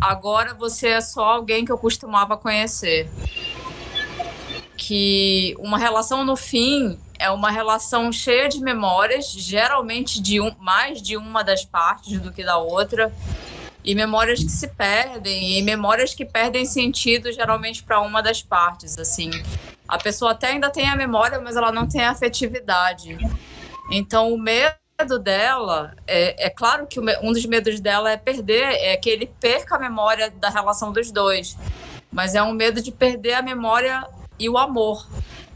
Agora 0.00 0.52
você 0.52 0.88
é 0.88 1.00
só 1.00 1.24
alguém 1.24 1.64
que 1.64 1.70
eu 1.70 1.78
costumava 1.78 2.36
conhecer. 2.36 3.08
Que 4.76 5.54
uma 5.60 5.78
relação 5.78 6.24
no 6.24 6.34
fim 6.34 6.98
é 7.16 7.30
uma 7.30 7.52
relação 7.52 8.10
cheia 8.10 8.48
de 8.48 8.58
memórias, 8.58 9.30
geralmente 9.30 10.20
de 10.20 10.40
um, 10.40 10.52
mais 10.58 11.00
de 11.00 11.16
uma 11.16 11.44
das 11.44 11.64
partes 11.64 12.18
do 12.18 12.32
que 12.32 12.42
da 12.42 12.58
outra 12.58 13.14
e 13.84 13.94
memórias 13.94 14.42
que 14.42 14.50
se 14.50 14.66
perdem 14.66 15.56
e 15.56 15.62
memórias 15.62 16.12
que 16.12 16.24
perdem 16.24 16.64
sentido 16.64 17.30
geralmente 17.30 17.80
para 17.80 18.00
uma 18.00 18.20
das 18.20 18.42
partes 18.42 18.98
assim 18.98 19.30
a 19.94 19.98
pessoa 19.98 20.32
até 20.32 20.48
ainda 20.48 20.70
tem 20.70 20.88
a 20.88 20.96
memória 20.96 21.40
mas 21.40 21.56
ela 21.56 21.72
não 21.72 21.86
tem 21.86 22.02
a 22.02 22.10
afetividade. 22.10 23.16
Então 23.90 24.32
o 24.32 24.38
medo 24.38 25.18
dela 25.20 25.94
é, 26.06 26.46
é 26.46 26.50
claro 26.50 26.86
que 26.86 27.00
um 27.00 27.32
dos 27.32 27.44
medos 27.46 27.80
dela 27.80 28.10
é 28.10 28.16
perder 28.16 28.74
é 28.74 28.96
que 28.96 29.10
ele 29.10 29.26
perca 29.40 29.76
a 29.76 29.78
memória 29.78 30.30
da 30.30 30.48
relação 30.48 30.92
dos 30.92 31.10
dois. 31.10 31.56
Mas 32.12 32.34
é 32.34 32.42
um 32.42 32.52
medo 32.52 32.80
de 32.80 32.92
perder 32.92 33.34
a 33.34 33.42
memória 33.42 34.06
e 34.38 34.48
o 34.48 34.56
amor 34.56 35.06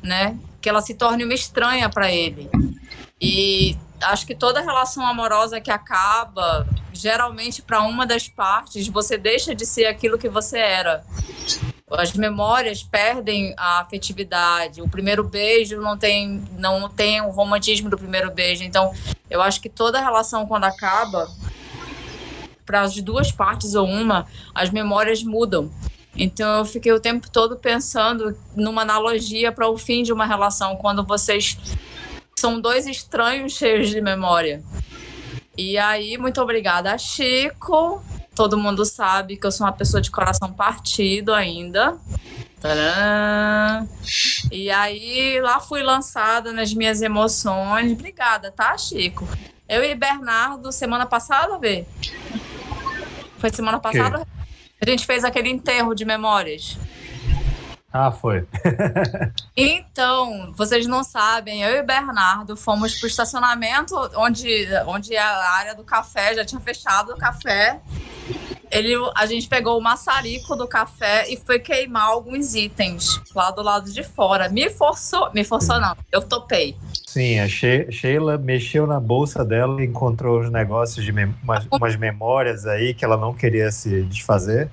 né? 0.03 0.39
Que 0.61 0.69
ela 0.69 0.81
se 0.81 0.95
torne 0.95 1.25
uma 1.25 1.35
estranha 1.35 1.89
para 1.89 2.11
ele. 2.11 2.51
E 3.21 3.77
acho 4.01 4.27
que 4.27 4.35
toda 4.35 4.61
relação 4.61 5.07
amorosa 5.07 5.61
que 5.61 5.71
acaba, 5.71 6.67
geralmente 6.93 7.63
para 7.63 7.83
uma 7.83 8.07
das 8.07 8.29
partes, 8.29 8.89
você 8.89 9.17
deixa 9.17 9.55
de 9.55 9.67
ser 9.67 9.87
aquilo 9.87 10.19
que 10.19 10.29
você 10.29 10.59
era. 10.59 11.05
As 11.91 12.13
memórias 12.13 12.83
perdem 12.83 13.55
a 13.57 13.81
afetividade. 13.81 14.83
O 14.83 14.89
primeiro 14.89 15.25
beijo 15.25 15.81
não 15.81 15.97
tem, 15.97 16.43
não 16.59 16.89
tem 16.89 17.21
o 17.21 17.31
romantismo 17.31 17.89
do 17.89 17.97
primeiro 17.97 18.31
beijo. 18.31 18.63
Então, 18.63 18.93
eu 19.31 19.41
acho 19.41 19.61
que 19.61 19.69
toda 19.69 20.01
relação 20.01 20.47
quando 20.47 20.65
acaba, 20.65 21.29
para 22.67 22.83
as 22.83 22.95
duas 23.01 23.33
partes 23.33 23.75
ou 23.75 23.87
uma, 23.89 24.27
as 24.55 24.69
memórias 24.69 25.23
mudam. 25.23 25.71
Então 26.15 26.59
eu 26.59 26.65
fiquei 26.65 26.93
o 26.93 27.01
tempo 27.01 27.31
todo 27.31 27.57
pensando 27.57 28.37
numa 28.55 28.83
analogia 28.83 29.51
para 29.51 29.69
o 29.69 29.79
fim 29.79 30.03
de 30.03 30.13
uma 30.13 30.27
relação, 30.27 30.77
quando 30.77 31.03
vocês 31.05 31.57
são 32.37 32.61
dois 32.61 32.87
estranhos 32.87 33.53
cheios 33.53 33.89
de 33.89 34.01
memória. 34.01 34.63
E 35.57 35.79
aí, 35.79 36.19
muito 36.19 36.41
obrigada, 36.41 36.97
Chico. 36.99 38.03
Todo 38.39 38.57
mundo 38.57 38.85
sabe 38.85 39.37
que 39.37 39.45
eu 39.45 39.51
sou 39.51 39.67
uma 39.67 39.73
pessoa 39.73 40.01
de 40.01 40.13
coração 40.13 40.53
partido 40.53 41.35
ainda. 41.35 41.99
Tadã. 42.61 43.85
E 44.53 44.71
aí, 44.71 45.41
lá 45.41 45.59
fui 45.59 45.83
lançada 45.83 46.53
nas 46.53 46.73
minhas 46.73 47.03
emoções. 47.03 47.91
Obrigada, 47.91 48.53
tá, 48.53 48.79
Chico? 48.79 49.29
Eu 49.69 49.83
e 49.83 49.93
Bernardo, 49.93 50.71
semana 50.71 51.05
passada, 51.05 51.59
Vê? 51.59 51.85
Foi 53.39 53.51
semana 53.51 53.81
passada? 53.81 54.25
A 54.81 54.89
gente 54.89 55.05
fez 55.05 55.25
aquele 55.25 55.49
enterro 55.49 55.93
de 55.93 56.05
memórias. 56.05 56.79
Ah, 57.91 58.13
foi. 58.13 58.47
então, 59.57 60.53
vocês 60.55 60.87
não 60.87 61.03
sabem, 61.03 61.63
eu 61.63 61.77
e 61.77 61.81
o 61.81 61.87
Bernardo 61.87 62.55
fomos 62.55 62.95
pro 62.95 63.07
estacionamento 63.07 63.95
onde, 64.15 64.67
onde 64.87 65.17
a 65.17 65.51
área 65.53 65.75
do 65.75 65.83
café 65.83 66.35
já 66.35 66.45
tinha 66.45 66.61
fechado 66.61 67.13
o 67.13 67.17
café. 67.17 67.81
Ele, 68.71 68.95
a 69.17 69.25
gente 69.25 69.49
pegou 69.49 69.79
o 69.79 69.83
maçarico 69.83 70.55
do 70.55 70.69
café 70.69 71.25
e 71.33 71.39
foi 71.39 71.59
queimar 71.59 72.05
alguns 72.05 72.55
itens 72.55 73.19
lá 73.35 73.51
do 73.51 73.63
lado 73.63 73.91
de 73.91 74.03
fora. 74.03 74.51
Me 74.51 74.69
forçou, 74.69 75.33
me 75.33 75.43
forçou 75.43 75.81
não, 75.81 75.97
eu 76.13 76.21
topei. 76.21 76.77
Sim, 77.07 77.41
a 77.41 77.49
Sheila 77.49 78.37
mexeu 78.37 78.87
na 78.87 79.01
bolsa 79.01 79.43
dela 79.43 79.81
e 79.81 79.87
encontrou 79.87 80.41
os 80.41 80.51
negócios 80.51 81.03
de 81.03 81.11
mem 81.11 81.35
umas, 81.43 81.67
umas 81.73 81.97
memórias 81.97 82.67
aí 82.67 82.93
que 82.93 83.03
ela 83.03 83.17
não 83.17 83.33
queria 83.33 83.71
se 83.71 84.03
desfazer. 84.03 84.71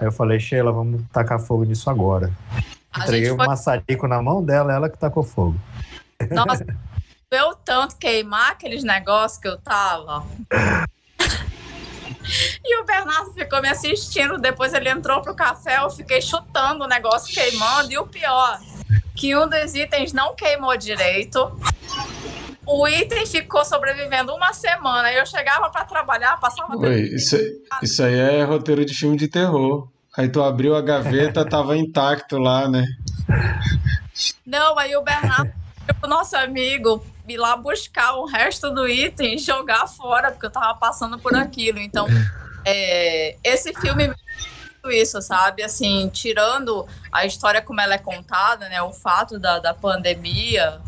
Aí 0.00 0.06
eu 0.06 0.12
falei, 0.12 0.38
Sheila, 0.38 0.72
vamos 0.72 1.02
tacar 1.12 1.40
fogo 1.40 1.64
nisso 1.64 1.90
agora. 1.90 2.32
A 2.92 3.02
Entreguei 3.02 3.30
o 3.30 3.36
foi... 3.36 3.46
maçarico 3.46 4.06
na 4.06 4.22
mão 4.22 4.42
dela, 4.42 4.72
ela 4.72 4.88
que 4.88 4.98
tacou 4.98 5.22
fogo. 5.22 5.58
Nossa, 6.30 6.64
eu 7.30 7.54
tanto 7.56 7.96
queimar 7.96 8.52
aqueles 8.52 8.84
negócios 8.84 9.40
que 9.40 9.48
eu 9.48 9.58
tava. 9.58 10.24
E 12.64 12.80
o 12.80 12.84
Bernardo 12.84 13.32
ficou 13.32 13.62
me 13.62 13.68
assistindo. 13.68 14.38
Depois 14.38 14.74
ele 14.74 14.90
entrou 14.90 15.22
pro 15.22 15.34
café, 15.34 15.78
eu 15.78 15.90
fiquei 15.90 16.20
chutando 16.20 16.84
o 16.84 16.88
negócio 16.88 17.32
queimando. 17.32 17.90
E 17.90 17.98
o 17.98 18.06
pior, 18.06 18.60
que 19.16 19.34
um 19.36 19.48
dos 19.48 19.74
itens 19.74 20.12
não 20.12 20.34
queimou 20.34 20.76
direito. 20.76 21.50
O 22.70 22.86
item 22.86 23.24
ficou 23.24 23.64
sobrevivendo 23.64 24.34
uma 24.34 24.52
semana. 24.52 25.10
Eu 25.10 25.24
chegava 25.24 25.70
para 25.70 25.86
trabalhar, 25.86 26.38
passava. 26.38 26.76
Oi, 26.76 27.00
isso, 27.14 27.34
isso 27.82 28.02
aí 28.02 28.18
é 28.18 28.44
roteiro 28.44 28.84
de 28.84 28.92
filme 28.92 29.16
de 29.16 29.26
terror. 29.26 29.88
Aí 30.14 30.28
tu 30.28 30.42
abriu 30.42 30.76
a 30.76 30.82
gaveta, 30.82 31.44
tava 31.48 31.78
intacto 31.78 32.36
lá, 32.36 32.68
né? 32.68 32.84
Não, 34.44 34.78
aí 34.78 34.94
o 34.94 35.02
Bernardo, 35.02 35.50
o 36.02 36.06
nosso 36.06 36.36
amigo, 36.36 37.02
ir 37.26 37.38
lá 37.38 37.56
buscar 37.56 38.16
o 38.16 38.26
resto 38.26 38.70
do 38.70 38.86
item 38.86 39.36
e 39.36 39.38
jogar 39.38 39.86
fora, 39.86 40.30
porque 40.30 40.44
eu 40.44 40.50
tava 40.50 40.74
passando 40.74 41.18
por 41.18 41.34
aquilo. 41.34 41.78
Então, 41.78 42.06
é, 42.66 43.36
esse 43.42 43.72
filme 43.80 44.12
isso, 44.90 45.20
sabe? 45.22 45.62
Assim, 45.62 46.08
tirando 46.08 46.86
a 47.10 47.24
história 47.24 47.60
como 47.62 47.80
ela 47.80 47.94
é 47.94 47.98
contada, 47.98 48.68
né? 48.68 48.80
O 48.82 48.92
fato 48.92 49.38
da, 49.38 49.58
da 49.58 49.74
pandemia, 49.74 50.80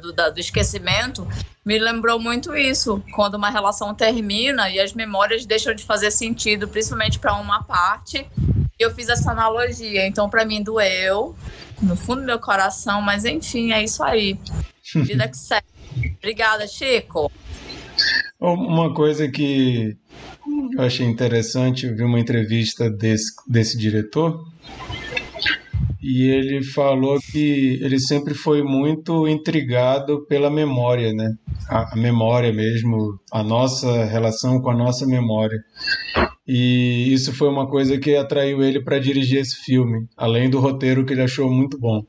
do, 0.00 0.12
do 0.12 0.40
esquecimento, 0.40 1.26
me 1.64 1.78
lembrou 1.78 2.18
muito 2.18 2.56
isso. 2.56 3.02
Quando 3.14 3.34
uma 3.34 3.50
relação 3.50 3.94
termina 3.94 4.70
e 4.70 4.80
as 4.80 4.92
memórias 4.92 5.44
deixam 5.44 5.74
de 5.74 5.84
fazer 5.84 6.10
sentido, 6.10 6.66
principalmente 6.66 7.18
para 7.18 7.34
uma 7.34 7.62
parte. 7.62 8.26
Eu 8.78 8.94
fiz 8.94 9.08
essa 9.08 9.32
analogia. 9.32 10.06
Então, 10.06 10.30
para 10.30 10.44
mim, 10.44 10.62
doeu 10.62 11.36
no 11.82 11.96
fundo 11.96 12.20
do 12.20 12.26
meu 12.26 12.38
coração, 12.38 13.00
mas 13.00 13.24
enfim, 13.24 13.72
é 13.72 13.82
isso 13.82 14.02
aí. 14.02 14.38
Vida 14.94 15.28
que 15.28 15.36
segue. 15.36 15.66
Obrigada, 16.18 16.66
Chico. 16.66 17.30
Uma 18.40 18.94
coisa 18.94 19.28
que 19.28 19.96
eu 20.76 20.82
achei 20.82 21.06
interessante, 21.06 21.86
eu 21.86 21.96
vi 21.96 22.04
uma 22.04 22.20
entrevista 22.20 22.88
desse, 22.88 23.34
desse 23.46 23.76
diretor 23.76 24.46
e 26.00 26.28
ele 26.30 26.62
falou 26.62 27.18
que 27.20 27.78
ele 27.82 27.98
sempre 27.98 28.34
foi 28.34 28.62
muito 28.62 29.26
intrigado 29.26 30.24
pela 30.26 30.48
memória, 30.48 31.12
né? 31.12 31.34
A, 31.68 31.94
a, 31.94 31.96
memória 31.96 32.52
mesmo, 32.52 33.18
a 33.32 33.42
nossa 33.42 34.04
relação 34.04 34.60
com 34.60 34.70
a 34.70 34.76
nossa 34.76 35.06
memória. 35.06 35.58
E 36.46 37.12
isso 37.12 37.32
foi 37.34 37.48
uma 37.48 37.68
coisa 37.68 37.98
que 37.98 38.14
atraiu 38.14 38.62
ele 38.62 38.82
para 38.82 38.98
dirigir 38.98 39.40
esse 39.40 39.56
filme, 39.56 40.06
além 40.16 40.48
do 40.48 40.60
roteiro 40.60 41.04
que 41.04 41.12
ele 41.12 41.22
achou 41.22 41.50
muito 41.50 41.78
bom. 41.78 42.02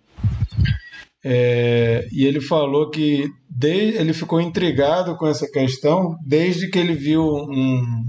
É, 1.23 2.07
e 2.13 2.25
ele 2.25 2.39
falou 2.39 2.89
que 2.89 3.27
de, 3.49 3.97
ele 3.97 4.13
ficou 4.13 4.39
intrigado 4.39 5.17
com 5.17 5.27
essa 5.27 5.49
questão 5.51 6.15
desde 6.25 6.69
que 6.69 6.79
ele 6.79 6.93
viu 6.93 7.21
um, 7.21 8.03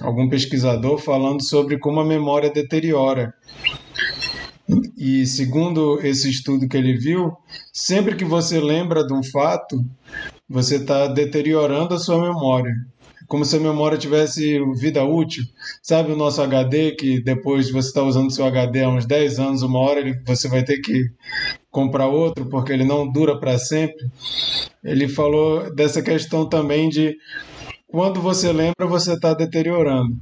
algum 0.00 0.28
pesquisador 0.28 0.98
falando 0.98 1.42
sobre 1.42 1.78
como 1.78 2.00
a 2.00 2.04
memória 2.04 2.52
deteriora. 2.52 3.34
E 4.96 5.26
segundo 5.26 6.00
esse 6.02 6.30
estudo 6.30 6.68
que 6.68 6.76
ele 6.76 6.96
viu, 6.96 7.32
sempre 7.72 8.16
que 8.16 8.24
você 8.24 8.60
lembra 8.60 9.06
de 9.06 9.12
um 9.12 9.22
fato, 9.22 9.84
você 10.48 10.76
está 10.76 11.06
deteriorando 11.08 11.94
a 11.94 11.98
sua 11.98 12.20
memória. 12.20 12.72
Como 13.26 13.44
se 13.44 13.56
a 13.56 13.60
memória 13.60 13.96
tivesse 13.96 14.60
vida 14.74 15.02
útil. 15.04 15.42
Sabe 15.82 16.12
o 16.12 16.16
nosso 16.16 16.42
HD, 16.42 16.92
que 16.92 17.22
depois 17.22 17.70
você 17.70 17.88
está 17.88 18.02
usando 18.02 18.30
seu 18.30 18.44
HD 18.44 18.82
há 18.82 18.88
uns 18.90 19.06
10 19.06 19.38
anos, 19.38 19.62
uma 19.62 19.78
hora 19.78 20.20
você 20.26 20.48
vai 20.48 20.62
ter 20.62 20.80
que 20.80 21.10
comprar 21.70 22.08
outro, 22.08 22.46
porque 22.46 22.72
ele 22.72 22.84
não 22.84 23.10
dura 23.10 23.38
para 23.40 23.58
sempre. 23.58 24.04
Ele 24.84 25.08
falou 25.08 25.74
dessa 25.74 26.02
questão 26.02 26.46
também 26.46 26.90
de 26.90 27.16
quando 27.88 28.20
você 28.20 28.52
lembra, 28.52 28.86
você 28.86 29.14
está 29.14 29.34
deteriorando. 29.34 30.16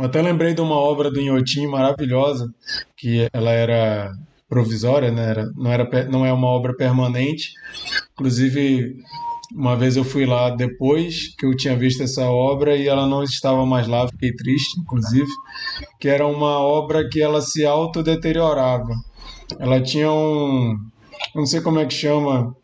Eu 0.00 0.06
até 0.06 0.22
lembrei 0.22 0.54
de 0.54 0.62
uma 0.62 0.76
obra 0.76 1.10
do 1.10 1.20
Inhotim 1.20 1.66
maravilhosa, 1.66 2.50
que 2.96 3.28
ela 3.34 3.50
era 3.50 4.10
provisória, 4.48 5.10
né? 5.10 5.28
Era, 5.28 5.52
não, 5.54 5.70
era, 5.70 6.04
não 6.08 6.24
é 6.24 6.32
uma 6.32 6.46
obra 6.46 6.74
permanente. 6.74 7.50
Inclusive, 8.14 8.96
uma 9.54 9.76
vez 9.76 9.98
eu 9.98 10.04
fui 10.04 10.24
lá 10.24 10.48
depois 10.48 11.34
que 11.36 11.44
eu 11.44 11.54
tinha 11.54 11.76
visto 11.76 12.02
essa 12.02 12.24
obra 12.24 12.74
e 12.78 12.88
ela 12.88 13.06
não 13.06 13.22
estava 13.22 13.66
mais 13.66 13.86
lá, 13.86 14.08
fiquei 14.08 14.32
triste, 14.32 14.80
inclusive, 14.80 15.28
que 16.00 16.08
era 16.08 16.26
uma 16.26 16.58
obra 16.58 17.06
que 17.06 17.20
ela 17.20 17.42
se 17.42 17.66
autodeteriorava. 17.66 18.94
Ela 19.58 19.82
tinha 19.82 20.10
um, 20.10 20.78
não 21.34 21.44
sei 21.44 21.60
como 21.60 21.78
é 21.78 21.84
que 21.84 21.92
chama, 21.92 22.56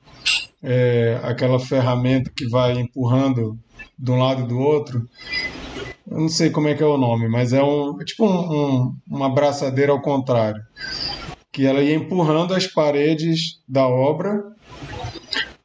é, 0.62 1.20
aquela 1.22 1.60
ferramenta 1.60 2.32
que 2.34 2.48
vai 2.48 2.78
empurrando 2.78 3.58
de 3.98 4.10
um 4.10 4.18
lado 4.18 4.40
e 4.42 4.46
do 4.46 4.58
outro, 4.58 5.06
eu 6.16 6.20
não 6.22 6.28
sei 6.30 6.48
como 6.48 6.66
é 6.66 6.74
que 6.74 6.82
é 6.82 6.86
o 6.86 6.96
nome, 6.96 7.28
mas 7.28 7.52
é 7.52 7.62
um 7.62 8.00
é 8.00 8.04
tipo 8.04 8.24
um, 8.24 8.30
um, 8.30 8.96
uma 9.06 9.28
braçadeira 9.28 9.92
ao 9.92 10.00
contrário, 10.00 10.62
que 11.52 11.66
ela 11.66 11.82
ia 11.82 11.94
empurrando 11.94 12.54
as 12.54 12.66
paredes 12.66 13.60
da 13.68 13.86
obra 13.86 14.42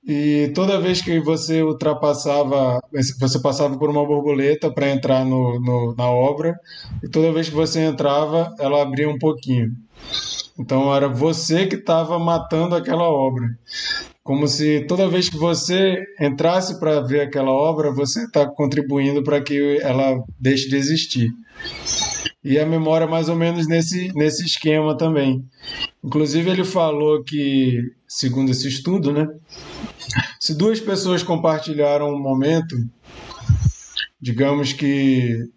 e 0.05 0.51
toda 0.53 0.81
vez 0.81 1.01
que 1.01 1.21
você 1.21 1.63
ultrapassava, 1.63 2.81
você 3.17 3.39
passava 3.41 3.77
por 3.77 3.89
uma 3.89 4.05
borboleta 4.05 4.69
para 4.69 4.89
entrar 4.89 5.23
no, 5.23 5.57
no, 5.61 5.95
na 5.95 6.09
obra, 6.09 6.59
e 7.01 7.07
toda 7.07 7.31
vez 7.31 7.47
que 7.47 7.55
você 7.55 7.85
entrava, 7.85 8.53
ela 8.59 8.81
abria 8.81 9.09
um 9.09 9.17
pouquinho. 9.17 9.69
Então 10.59 10.93
era 10.93 11.07
você 11.07 11.65
que 11.65 11.75
estava 11.75 12.19
matando 12.19 12.75
aquela 12.75 13.09
obra 13.09 13.45
como 14.23 14.47
se 14.47 14.85
toda 14.87 15.07
vez 15.07 15.29
que 15.29 15.37
você 15.37 15.97
entrasse 16.19 16.79
para 16.79 17.01
ver 17.01 17.21
aquela 17.21 17.51
obra, 17.51 17.91
você 17.91 18.23
está 18.23 18.45
contribuindo 18.45 19.23
para 19.23 19.41
que 19.41 19.79
ela 19.81 20.23
deixe 20.39 20.69
de 20.69 20.75
existir. 20.75 21.31
E 22.43 22.57
a 22.57 22.65
memória 22.65 23.07
mais 23.07 23.29
ou 23.29 23.35
menos 23.35 23.67
nesse, 23.67 24.11
nesse 24.15 24.43
esquema 24.45 24.97
também. 24.97 25.43
Inclusive 26.03 26.49
ele 26.49 26.63
falou 26.63 27.23
que, 27.23 27.79
segundo 28.07 28.51
esse 28.51 28.67
estudo, 28.67 29.11
né, 29.11 29.27
se 30.39 30.55
duas 30.55 30.79
pessoas 30.79 31.21
compartilharam 31.21 32.09
um 32.09 32.19
momento, 32.19 32.75
digamos 34.19 34.73
que 34.73 35.47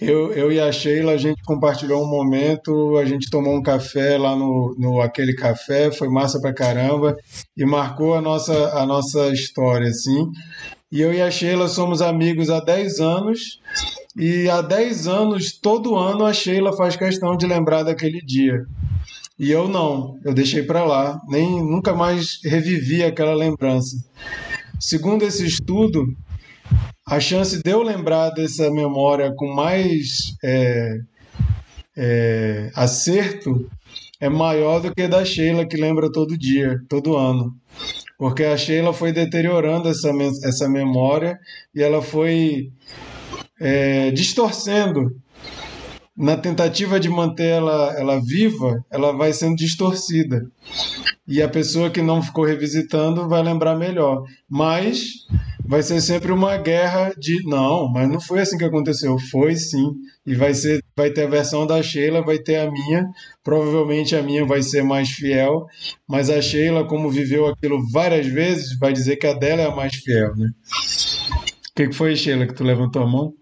eu, 0.00 0.32
eu 0.32 0.50
e 0.50 0.58
a 0.58 0.72
Sheila, 0.72 1.12
a 1.12 1.16
gente 1.18 1.42
compartilhou 1.42 2.02
um 2.02 2.08
momento, 2.08 2.96
a 2.96 3.04
gente 3.04 3.28
tomou 3.28 3.54
um 3.54 3.62
café 3.62 4.16
lá 4.16 4.34
no, 4.34 4.74
no 4.78 5.00
aquele 5.00 5.34
café, 5.34 5.90
foi 5.92 6.08
massa 6.08 6.40
pra 6.40 6.54
caramba 6.54 7.16
e 7.54 7.66
marcou 7.66 8.14
a 8.14 8.20
nossa, 8.20 8.70
a 8.78 8.86
nossa 8.86 9.28
história, 9.28 9.88
assim. 9.88 10.30
E 10.90 11.00
eu 11.02 11.12
e 11.12 11.20
a 11.20 11.30
Sheila 11.30 11.68
somos 11.68 12.00
amigos 12.00 12.48
há 12.48 12.60
10 12.60 12.98
anos 13.00 13.60
e 14.16 14.48
há 14.48 14.62
10 14.62 15.06
anos, 15.06 15.52
todo 15.52 15.96
ano, 15.96 16.24
a 16.24 16.32
Sheila 16.32 16.72
faz 16.72 16.96
questão 16.96 17.36
de 17.36 17.46
lembrar 17.46 17.82
daquele 17.82 18.20
dia. 18.20 18.64
E 19.38 19.50
eu 19.50 19.68
não, 19.68 20.18
eu 20.24 20.34
deixei 20.34 20.62
para 20.62 20.84
lá, 20.84 21.20
nem 21.28 21.62
nunca 21.62 21.94
mais 21.94 22.40
revivi 22.44 23.02
aquela 23.02 23.34
lembrança. 23.34 23.96
Segundo 24.78 25.24
esse 25.24 25.46
estudo, 25.46 26.06
a 27.10 27.18
chance 27.18 27.60
de 27.60 27.70
eu 27.70 27.82
lembrar 27.82 28.30
dessa 28.30 28.70
memória 28.70 29.34
com 29.34 29.52
mais 29.52 30.36
é, 30.44 31.00
é, 31.96 32.70
acerto 32.72 33.68
é 34.20 34.28
maior 34.28 34.80
do 34.80 34.94
que 34.94 35.08
da 35.08 35.24
Sheila, 35.24 35.66
que 35.66 35.76
lembra 35.76 36.12
todo 36.12 36.38
dia, 36.38 36.80
todo 36.88 37.16
ano. 37.16 37.52
porque 38.16 38.44
a 38.44 38.56
Sheila 38.56 38.92
foi 38.92 39.12
deteriorando 39.12 39.88
essa, 39.88 40.12
essa 40.44 40.68
memória 40.68 41.36
e 41.74 41.82
ela 41.82 42.00
foi 42.00 42.70
é, 43.60 44.12
distorcendo 44.12 45.16
na 46.16 46.36
tentativa 46.36 47.00
de 47.00 47.08
manter 47.08 47.48
ela, 47.48 47.92
ela 47.98 48.20
viva, 48.20 48.84
ela 48.88 49.10
vai 49.10 49.32
sendo 49.32 49.56
distorcida. 49.56 50.46
E 51.30 51.40
a 51.40 51.48
pessoa 51.48 51.90
que 51.90 52.02
não 52.02 52.20
ficou 52.20 52.44
revisitando 52.44 53.28
vai 53.28 53.40
lembrar 53.40 53.76
melhor. 53.76 54.24
Mas 54.48 55.26
vai 55.64 55.80
ser 55.80 56.00
sempre 56.00 56.32
uma 56.32 56.56
guerra 56.56 57.14
de 57.16 57.46
não, 57.46 57.88
mas 57.88 58.08
não 58.08 58.20
foi 58.20 58.40
assim 58.40 58.58
que 58.58 58.64
aconteceu. 58.64 59.16
Foi 59.30 59.54
sim. 59.54 59.92
E 60.26 60.34
vai 60.34 60.52
ser, 60.52 60.84
vai 60.96 61.08
ter 61.08 61.22
a 61.22 61.30
versão 61.30 61.64
da 61.64 61.80
Sheila, 61.80 62.20
vai 62.20 62.40
ter 62.40 62.56
a 62.56 62.68
minha. 62.68 63.06
Provavelmente 63.44 64.16
a 64.16 64.22
minha 64.24 64.44
vai 64.44 64.60
ser 64.60 64.82
mais 64.82 65.08
fiel, 65.08 65.66
mas 66.04 66.28
a 66.28 66.42
Sheila, 66.42 66.84
como 66.84 67.08
viveu 67.08 67.46
aquilo 67.46 67.80
várias 67.92 68.26
vezes, 68.26 68.76
vai 68.76 68.92
dizer 68.92 69.14
que 69.14 69.28
a 69.28 69.32
dela 69.32 69.62
é 69.62 69.66
a 69.66 69.76
mais 69.76 69.94
fiel, 69.94 70.34
né? 70.34 70.48
O 71.70 71.74
que, 71.76 71.86
que 71.86 71.94
foi, 71.94 72.16
Sheila, 72.16 72.44
que 72.44 72.54
tu 72.54 72.64
levantou 72.64 73.04
a 73.04 73.06
mão? 73.06 73.32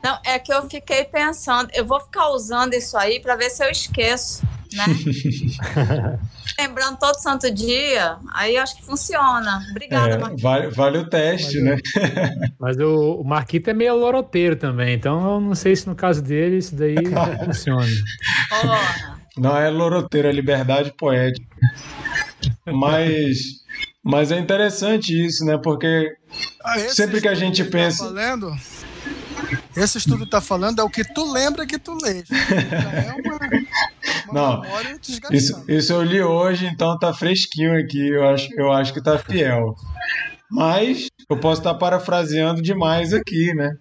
Não, 0.00 0.16
é 0.24 0.38
que 0.38 0.54
eu 0.54 0.70
fiquei 0.70 1.02
pensando, 1.02 1.70
eu 1.74 1.84
vou 1.84 1.98
ficar 1.98 2.28
usando 2.28 2.74
isso 2.74 2.96
aí 2.96 3.18
para 3.18 3.34
ver 3.34 3.50
se 3.50 3.64
eu 3.64 3.70
esqueço, 3.70 4.46
né? 4.72 4.84
Lembrando 6.58 6.98
todo 6.98 7.16
santo 7.16 7.50
dia, 7.52 8.16
aí 8.32 8.56
acho 8.56 8.76
que 8.76 8.84
funciona. 8.84 9.62
Obrigada, 9.70 10.14
é, 10.14 10.18
Marquito. 10.18 10.42
Vale, 10.42 10.68
vale, 10.68 10.98
o 10.98 11.08
teste, 11.08 11.60
mas, 11.60 11.64
né? 11.64 11.76
Mas 12.58 12.76
o, 12.78 13.20
o 13.20 13.24
Marquito 13.24 13.70
é 13.70 13.74
meio 13.74 13.96
loroteiro 13.96 14.56
também, 14.56 14.94
então 14.94 15.34
eu 15.34 15.40
não 15.40 15.54
sei 15.54 15.74
se 15.74 15.86
no 15.88 15.94
caso 15.94 16.22
dele 16.22 16.58
isso 16.58 16.74
daí 16.74 16.94
funciona. 17.44 17.86
Não 19.36 19.56
é 19.56 19.68
loroteiro, 19.68 20.28
é 20.28 20.32
liberdade 20.32 20.92
poética. 20.96 21.46
Mas, 22.66 23.36
mas 24.02 24.30
é 24.30 24.38
interessante 24.38 25.10
isso, 25.12 25.44
né? 25.44 25.58
Porque 25.58 26.08
ah, 26.62 26.78
sempre 26.78 27.20
que 27.20 27.28
a 27.28 27.34
gente 27.34 27.64
tá 27.64 27.70
pensa. 27.70 28.04
Tá 28.04 28.10
falando, 28.10 28.54
esse 29.76 29.98
estudo 29.98 30.24
está 30.24 30.40
falando 30.40 30.80
é 30.80 30.82
o 30.82 30.90
que 30.90 31.04
tu 31.04 31.30
lembra 31.30 31.66
que 31.66 31.78
tu 31.78 31.96
lê. 32.02 32.18
é 32.20 33.12
uma, 33.12 33.36
uma 33.36 33.64
Não, 34.32 34.62
isso, 35.30 35.64
isso 35.68 35.92
eu 35.92 36.02
li 36.02 36.22
hoje, 36.22 36.66
então 36.66 36.98
tá 36.98 37.12
fresquinho 37.12 37.78
aqui. 37.78 38.08
Eu 38.08 38.28
acho, 38.28 38.48
eu 38.54 38.72
acho 38.72 38.92
que 38.92 39.02
tá 39.02 39.18
fiel. 39.18 39.74
Mas 40.50 41.08
eu 41.28 41.38
posso 41.38 41.60
estar 41.60 41.74
parafraseando 41.74 42.62
demais 42.62 43.12
aqui, 43.12 43.54
né? 43.54 43.76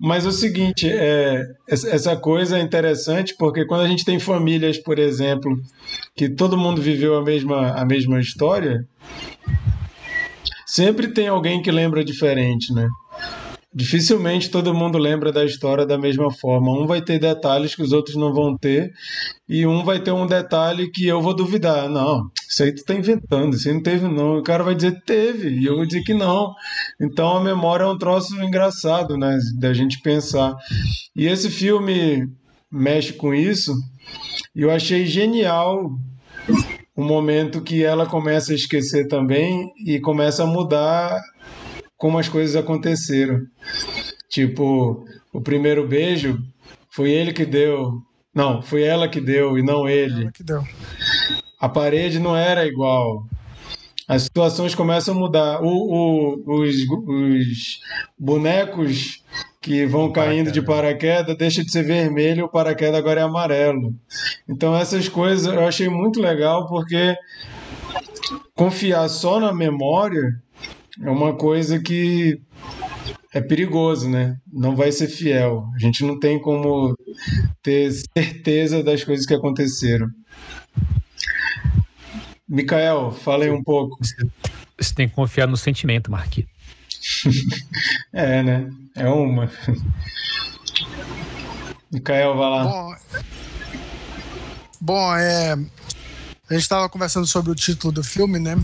Mas 0.00 0.26
é 0.26 0.28
o 0.28 0.32
seguinte, 0.32 0.88
é, 0.90 1.42
essa 1.68 2.16
coisa 2.16 2.58
é 2.58 2.60
interessante 2.60 3.34
porque 3.38 3.64
quando 3.64 3.82
a 3.82 3.88
gente 3.88 4.04
tem 4.04 4.18
famílias, 4.18 4.76
por 4.78 4.98
exemplo, 4.98 5.56
que 6.16 6.28
todo 6.28 6.58
mundo 6.58 6.82
viveu 6.82 7.16
a 7.16 7.22
mesma, 7.22 7.72
a 7.72 7.84
mesma 7.84 8.20
história, 8.20 8.86
sempre 10.66 11.08
tem 11.08 11.28
alguém 11.28 11.62
que 11.62 11.70
lembra 11.70 12.04
diferente, 12.04 12.74
né? 12.74 12.88
Dificilmente 13.74 14.50
todo 14.50 14.74
mundo 14.74 14.98
lembra 14.98 15.32
da 15.32 15.44
história 15.44 15.86
da 15.86 15.96
mesma 15.96 16.30
forma. 16.30 16.78
Um 16.78 16.86
vai 16.86 17.00
ter 17.00 17.18
detalhes 17.18 17.74
que 17.74 17.82
os 17.82 17.92
outros 17.92 18.16
não 18.16 18.32
vão 18.32 18.54
ter, 18.56 18.92
e 19.48 19.66
um 19.66 19.82
vai 19.82 19.98
ter 19.98 20.10
um 20.12 20.26
detalhe 20.26 20.90
que 20.90 21.06
eu 21.06 21.22
vou 21.22 21.34
duvidar. 21.34 21.88
Não, 21.88 22.30
isso 22.46 22.62
aí 22.62 22.74
tu 22.74 22.84
tá 22.84 22.94
inventando, 22.94 23.56
isso 23.56 23.68
aí 23.68 23.74
não 23.74 23.82
teve 23.82 24.06
não. 24.06 24.38
O 24.38 24.42
cara 24.42 24.62
vai 24.62 24.74
dizer 24.74 25.02
teve, 25.06 25.58
e 25.58 25.64
eu 25.64 25.76
vou 25.76 25.86
dizer 25.86 26.02
que 26.02 26.12
não. 26.12 26.52
Então 27.00 27.36
a 27.36 27.42
memória 27.42 27.84
é 27.84 27.86
um 27.88 27.96
troço 27.96 28.34
engraçado, 28.42 29.16
né, 29.16 29.38
da 29.58 29.72
gente 29.72 30.00
pensar. 30.02 30.54
E 31.16 31.26
esse 31.26 31.48
filme 31.50 32.28
mexe 32.70 33.14
com 33.14 33.32
isso, 33.32 33.72
e 34.54 34.60
eu 34.60 34.70
achei 34.70 35.06
genial 35.06 35.90
o 36.94 37.02
momento 37.02 37.62
que 37.62 37.82
ela 37.82 38.04
começa 38.04 38.52
a 38.52 38.54
esquecer 38.54 39.08
também 39.08 39.70
e 39.86 39.98
começa 39.98 40.42
a 40.42 40.46
mudar 40.46 41.18
como 42.02 42.18
as 42.18 42.28
coisas 42.28 42.56
aconteceram. 42.56 43.46
Tipo, 44.28 45.06
o 45.32 45.40
primeiro 45.40 45.86
beijo 45.86 46.36
foi 46.90 47.12
ele 47.12 47.32
que 47.32 47.46
deu. 47.46 48.02
Não, 48.34 48.60
foi 48.60 48.82
ela 48.82 49.06
que 49.06 49.20
deu 49.20 49.56
e 49.56 49.62
não 49.62 49.88
ele. 49.88 50.22
Ela 50.22 50.32
que 50.32 50.42
deu. 50.42 50.64
A 51.60 51.68
parede 51.68 52.18
não 52.18 52.36
era 52.36 52.66
igual. 52.66 53.24
As 54.08 54.22
situações 54.22 54.74
começam 54.74 55.14
a 55.14 55.16
mudar. 55.16 55.62
O, 55.62 55.68
o, 55.68 56.62
os, 56.62 56.74
os 57.06 57.80
bonecos 58.18 59.22
que 59.60 59.86
vão 59.86 60.10
caindo 60.10 60.50
de 60.50 60.60
paraquedas 60.60 61.38
deixa 61.38 61.64
de 61.64 61.70
ser 61.70 61.84
vermelho, 61.84 62.46
o 62.46 62.50
paraquedas 62.50 62.98
agora 62.98 63.20
é 63.20 63.22
amarelo. 63.22 63.94
Então 64.48 64.76
essas 64.76 65.08
coisas 65.08 65.46
eu 65.46 65.64
achei 65.64 65.88
muito 65.88 66.20
legal 66.20 66.66
porque 66.66 67.14
confiar 68.56 69.08
só 69.08 69.38
na 69.38 69.52
memória 69.52 70.42
é 71.00 71.10
uma 71.10 71.34
coisa 71.34 71.80
que 71.80 72.40
é 73.32 73.40
perigoso, 73.40 74.08
né? 74.08 74.36
Não 74.52 74.76
vai 74.76 74.92
ser 74.92 75.08
fiel. 75.08 75.66
A 75.74 75.78
gente 75.78 76.04
não 76.04 76.18
tem 76.18 76.40
como 76.40 76.94
ter 77.62 77.90
certeza 78.16 78.82
das 78.82 79.02
coisas 79.02 79.24
que 79.24 79.34
aconteceram. 79.34 80.08
Micael, 82.46 83.10
fala 83.12 83.44
aí 83.44 83.50
um 83.50 83.62
pouco. 83.62 83.96
Você 84.78 84.94
tem 84.94 85.08
que 85.08 85.14
confiar 85.14 85.46
no 85.46 85.56
sentimento, 85.56 86.10
Marquinhos. 86.10 86.50
é, 88.12 88.42
né? 88.42 88.70
É 88.94 89.08
uma. 89.08 89.50
Micael, 91.90 92.36
vai 92.36 92.50
lá. 92.50 92.64
Bom, 92.64 92.94
bom 94.80 95.16
é. 95.16 95.52
A 95.52 96.54
gente 96.54 96.62
estava 96.62 96.86
conversando 96.88 97.26
sobre 97.26 97.50
o 97.50 97.54
título 97.54 97.92
do 97.94 98.04
filme, 98.04 98.38
né? 98.38 98.56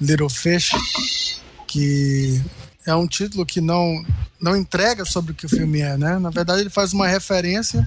Little 0.00 0.28
Fish 0.28 0.72
que 1.66 2.40
é 2.86 2.94
um 2.94 3.06
título 3.06 3.44
que 3.44 3.60
não, 3.60 4.04
não 4.40 4.56
entrega 4.56 5.04
sobre 5.04 5.32
o 5.32 5.34
que 5.34 5.46
o 5.46 5.48
filme 5.48 5.80
é, 5.80 5.96
né? 5.96 6.18
Na 6.18 6.30
verdade, 6.30 6.60
ele 6.60 6.70
faz 6.70 6.92
uma 6.92 7.08
referência 7.08 7.86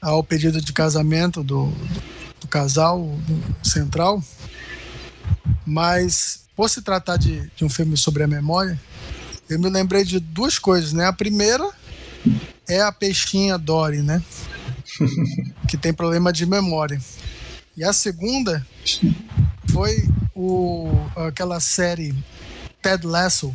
ao 0.00 0.22
pedido 0.22 0.60
de 0.60 0.72
casamento 0.72 1.42
do, 1.42 1.66
do, 1.66 2.02
do 2.42 2.48
casal 2.48 3.00
do 3.00 3.68
central, 3.68 4.22
mas 5.64 6.44
por 6.54 6.68
se 6.70 6.82
tratar 6.82 7.16
de, 7.16 7.50
de 7.56 7.64
um 7.64 7.68
filme 7.68 7.96
sobre 7.96 8.22
a 8.22 8.26
memória, 8.26 8.80
eu 9.48 9.58
me 9.58 9.68
lembrei 9.68 10.04
de 10.04 10.18
duas 10.18 10.58
coisas, 10.58 10.92
né? 10.92 11.06
A 11.06 11.12
primeira 11.12 11.68
é 12.68 12.80
a 12.80 12.92
peixinha 12.92 13.56
Dory, 13.56 14.02
né? 14.02 14.22
que 15.68 15.76
tem 15.76 15.92
problema 15.92 16.32
de 16.32 16.46
memória. 16.46 17.00
E 17.76 17.84
a 17.84 17.92
segunda 17.92 18.66
foi 19.72 20.08
o, 20.34 20.90
aquela 21.14 21.60
série 21.60 22.14
Ted 22.86 23.04
Lasso 23.04 23.52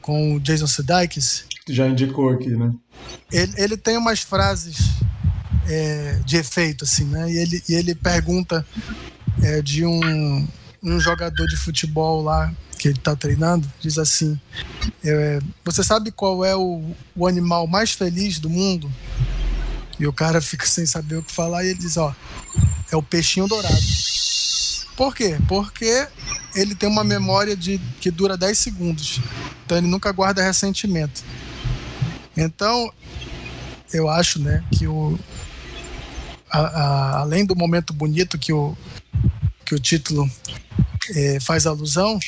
com 0.00 0.36
o 0.36 0.40
Jason 0.40 0.66
Sudeikis. 0.66 1.44
Já 1.68 1.86
indicou 1.86 2.30
aqui, 2.30 2.48
né? 2.48 2.72
Ele, 3.30 3.52
ele 3.58 3.76
tem 3.76 3.98
umas 3.98 4.20
frases 4.20 4.76
é, 5.68 6.18
de 6.24 6.38
efeito, 6.38 6.84
assim, 6.84 7.04
né? 7.04 7.30
E 7.30 7.36
ele, 7.36 7.62
e 7.68 7.74
ele 7.74 7.94
pergunta 7.94 8.66
é, 9.42 9.60
de 9.60 9.84
um, 9.84 10.48
um 10.82 10.98
jogador 10.98 11.46
de 11.46 11.56
futebol 11.56 12.22
lá 12.22 12.50
que 12.78 12.88
ele 12.88 12.98
tá 12.98 13.14
treinando, 13.14 13.70
diz 13.78 13.98
assim: 13.98 14.40
é, 15.04 15.38
Você 15.62 15.84
sabe 15.84 16.10
qual 16.10 16.42
é 16.42 16.56
o, 16.56 16.82
o 17.14 17.26
animal 17.26 17.66
mais 17.66 17.92
feliz 17.92 18.38
do 18.38 18.48
mundo? 18.48 18.90
E 20.00 20.06
o 20.06 20.12
cara 20.12 20.40
fica 20.42 20.64
sem 20.64 20.86
saber 20.86 21.16
o 21.16 21.22
que 21.22 21.32
falar 21.32 21.64
e 21.64 21.68
ele 21.68 21.78
diz: 21.80 21.98
Ó, 21.98 22.14
é 22.90 22.96
o 22.96 23.02
peixinho 23.02 23.46
dourado. 23.46 23.76
Por 24.96 25.14
quê? 25.14 25.36
Porque 25.48 26.06
ele 26.54 26.74
tem 26.74 26.88
uma 26.88 27.02
memória 27.02 27.56
de 27.56 27.78
que 28.00 28.10
dura 28.10 28.36
10 28.36 28.56
segundos. 28.56 29.20
Então 29.64 29.76
ele 29.76 29.86
nunca 29.86 30.12
guarda 30.12 30.42
ressentimento. 30.42 31.22
Então, 32.36 32.92
eu 33.92 34.08
acho, 34.08 34.40
né, 34.40 34.64
que 34.72 34.86
o 34.86 35.18
a, 36.50 36.58
a, 36.58 37.18
além 37.20 37.44
do 37.44 37.56
momento 37.56 37.92
bonito 37.92 38.38
que 38.38 38.52
o 38.52 38.76
que 39.64 39.74
o 39.74 39.80
título 39.80 40.30
é, 41.14 41.40
faz 41.40 41.66
alusão, 41.66 42.18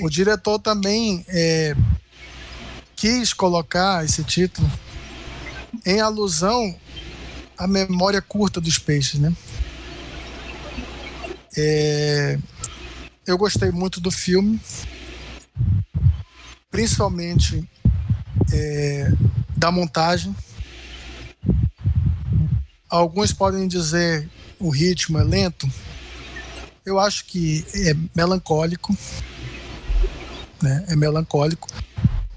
o 0.00 0.08
diretor 0.08 0.58
também 0.58 1.24
é, 1.28 1.76
quis 2.96 3.32
colocar 3.34 4.04
esse 4.04 4.24
título 4.24 4.70
em 5.84 6.00
alusão 6.00 6.74
à 7.58 7.66
memória 7.66 8.22
curta 8.22 8.60
dos 8.60 8.78
peixes, 8.78 9.20
né? 9.20 9.32
É, 11.56 12.38
eu 13.26 13.36
gostei 13.36 13.70
muito 13.70 14.00
do 14.00 14.10
filme, 14.10 14.60
principalmente 16.70 17.68
é, 18.52 19.12
da 19.56 19.70
montagem. 19.70 20.34
Alguns 22.88 23.32
podem 23.32 23.68
dizer 23.68 24.28
o 24.58 24.70
ritmo 24.70 25.18
é 25.18 25.22
lento. 25.22 25.70
Eu 26.84 26.98
acho 26.98 27.24
que 27.26 27.64
é 27.74 27.94
melancólico, 28.14 28.96
né? 30.62 30.84
É 30.88 30.96
melancólico 30.96 31.68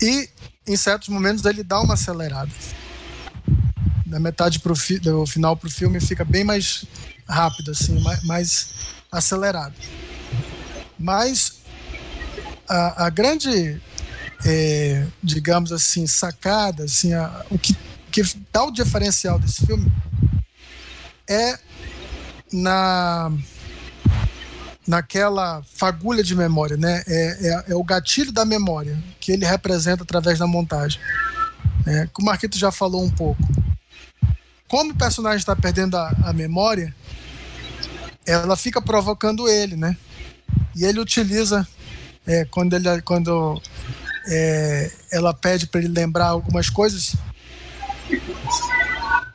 e 0.02 0.30
em 0.68 0.76
certos 0.76 1.08
momentos 1.10 1.46
ele 1.46 1.64
dá 1.64 1.80
uma 1.80 1.94
acelerada. 1.94 2.52
Da 4.06 4.20
metade 4.20 4.60
pro 4.60 4.76
fi, 4.76 5.00
do 5.00 5.26
final 5.26 5.56
para 5.56 5.68
o 5.68 5.72
filme 5.72 6.00
fica 6.00 6.24
bem 6.26 6.44
mais 6.44 6.86
rápido, 7.28 7.72
assim, 7.72 8.00
mais, 8.02 8.24
mais 8.24 8.70
acelerado. 9.14 9.76
Mas 11.00 11.60
a, 12.68 13.06
a 13.06 13.10
grande, 13.10 13.82
é, 14.46 15.06
digamos 15.24 15.72
assim, 15.72 16.06
sacada, 16.08 16.84
assim, 16.84 17.14
a, 17.14 17.46
o 17.50 17.58
que, 17.58 17.76
que 18.12 18.22
dá 18.52 18.64
o 18.64 18.72
diferencial 18.72 19.40
desse 19.40 19.66
filme 19.66 19.92
é 21.30 21.58
na 22.52 23.32
naquela 24.86 25.64
fagulha 25.74 26.22
de 26.22 26.36
memória, 26.36 26.76
né? 26.76 27.04
É, 27.08 27.48
é, 27.48 27.64
é, 27.70 27.76
o 27.76 27.84
gatilho 27.84 28.34
da 28.34 28.44
memória 28.44 29.02
que 29.20 29.32
ele 29.32 29.46
representa 29.46 30.04
através 30.04 30.40
da 30.40 30.46
montagem. 30.48 31.00
É, 31.86 32.06
que 32.08 32.22
o 32.22 32.26
Marquito 32.26 32.58
já 32.58 32.72
falou 32.72 33.04
um 33.04 33.10
pouco. 33.10 33.42
Como 34.68 34.92
o 34.92 34.98
personagem 34.98 35.38
está 35.38 35.56
perdendo 35.56 35.96
a, 35.96 36.10
a, 36.26 36.34
memória, 36.34 36.94
ela 38.26 38.56
fica 38.56 38.82
provocando 38.82 39.48
ele, 39.48 39.76
né? 39.76 39.98
E 40.76 40.86
ele 40.86 41.00
utiliza 41.00 41.68
é, 42.26 42.46
quando 42.46 42.76
ele 42.76 43.02
quando 43.02 43.62
é, 44.28 44.92
ela 45.12 45.34
pede 45.34 45.68
para 45.68 45.82
ele 45.82 45.90
lembrar 45.90 46.28
algumas 46.28 46.70
coisas. 46.70 47.16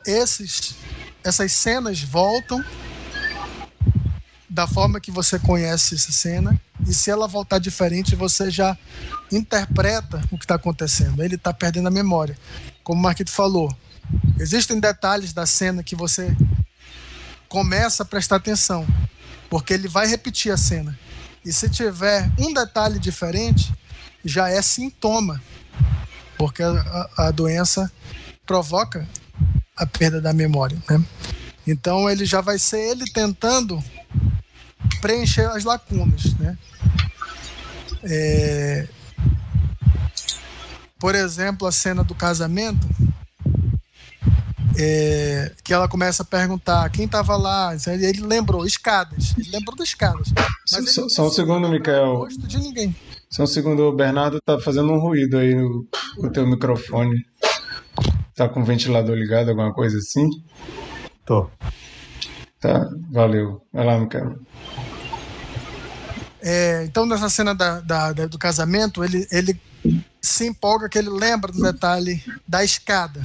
Esses 0.05 0.75
essas 1.23 1.51
cenas 1.51 2.01
voltam 2.01 2.63
da 4.49 4.65
forma 4.65 4.99
que 4.99 5.11
você 5.11 5.37
conhece 5.37 5.95
essa 5.95 6.11
cena 6.11 6.59
e 6.87 6.93
se 6.93 7.11
ela 7.11 7.27
voltar 7.27 7.59
diferente 7.59 8.15
você 8.15 8.49
já 8.49 8.77
interpreta 9.31 10.21
o 10.31 10.37
que 10.37 10.45
está 10.45 10.55
acontecendo. 10.55 11.21
Ele 11.23 11.35
está 11.35 11.53
perdendo 11.53 11.87
a 11.87 11.91
memória, 11.91 12.37
como 12.83 12.99
o 12.99 13.03
Marquito 13.03 13.31
falou. 13.31 13.71
Existem 14.39 14.79
detalhes 14.79 15.33
da 15.33 15.45
cena 15.45 15.83
que 15.83 15.95
você 15.95 16.35
começa 17.49 18.03
a 18.03 18.05
prestar 18.05 18.37
atenção, 18.37 18.87
porque 19.49 19.73
ele 19.73 19.87
vai 19.87 20.07
repetir 20.07 20.51
a 20.53 20.57
cena. 20.57 20.97
E 21.43 21.51
se 21.51 21.69
tiver 21.69 22.31
um 22.37 22.53
detalhe 22.53 22.99
diferente, 22.99 23.73
já 24.23 24.49
é 24.49 24.61
sintoma, 24.61 25.41
porque 26.37 26.61
a, 26.61 27.09
a 27.17 27.31
doença 27.31 27.91
provoca 28.45 29.07
a 29.75 29.85
perda 29.85 30.21
da 30.21 30.31
memória, 30.31 30.77
né? 30.89 31.03
Então 31.65 32.09
ele 32.09 32.25
já 32.25 32.41
vai 32.41 32.59
ser 32.59 32.79
ele 32.79 33.05
tentando 33.11 33.83
preencher 35.01 35.45
as 35.49 35.63
lacunas, 35.63 36.33
né? 36.35 36.57
É... 38.03 38.87
Por 40.99 41.15
exemplo, 41.15 41.67
a 41.67 41.71
cena 41.71 42.03
do 42.03 42.13
casamento, 42.13 42.87
é, 44.77 45.51
que 45.63 45.73
ela 45.73 45.87
começa 45.87 46.23
a 46.23 46.25
perguntar 46.25 46.89
quem 46.89 47.05
estava 47.05 47.35
lá. 47.37 47.75
Ele 47.87 48.21
lembrou 48.21 48.65
escadas. 48.65 49.33
Ele 49.37 49.49
lembrou 49.51 49.75
das 49.75 49.89
escadas. 49.89 50.27
Mas 50.71 50.93
só, 50.93 51.07
só 51.09 51.27
um 51.27 51.31
segundo, 51.31 51.69
Micael. 51.69 52.27
de 52.29 52.59
ninguém. 52.59 52.95
Só 53.29 53.43
um 53.43 53.47
segundo, 53.47 53.83
o 53.83 53.95
Bernardo 53.95 54.39
tá 54.41 54.59
fazendo 54.59 54.91
um 54.91 54.99
ruído 54.99 55.37
aí 55.37 55.55
no, 55.55 55.87
no 56.17 56.31
teu 56.31 56.47
microfone. 56.47 57.15
Tá 58.35 58.47
com 58.47 58.61
o 58.61 58.65
ventilador 58.65 59.15
ligado, 59.15 59.49
alguma 59.49 59.73
coisa 59.73 59.97
assim? 59.97 60.27
Tô. 61.25 61.49
Tá, 62.59 62.89
valeu. 63.11 63.61
Vai 63.71 63.85
lá, 63.85 63.99
Micael. 63.99 64.39
É, 66.41 66.85
então, 66.85 67.05
nessa 67.05 67.29
cena 67.29 67.53
da, 67.53 67.81
da, 67.81 68.13
da, 68.13 68.25
do 68.25 68.37
casamento, 68.37 69.03
ele, 69.03 69.27
ele 69.29 69.59
se 70.21 70.45
empolga 70.47 70.87
que 70.87 70.97
ele 70.97 71.09
lembra 71.09 71.51
do 71.51 71.61
detalhe 71.61 72.23
da 72.47 72.63
escada 72.63 73.21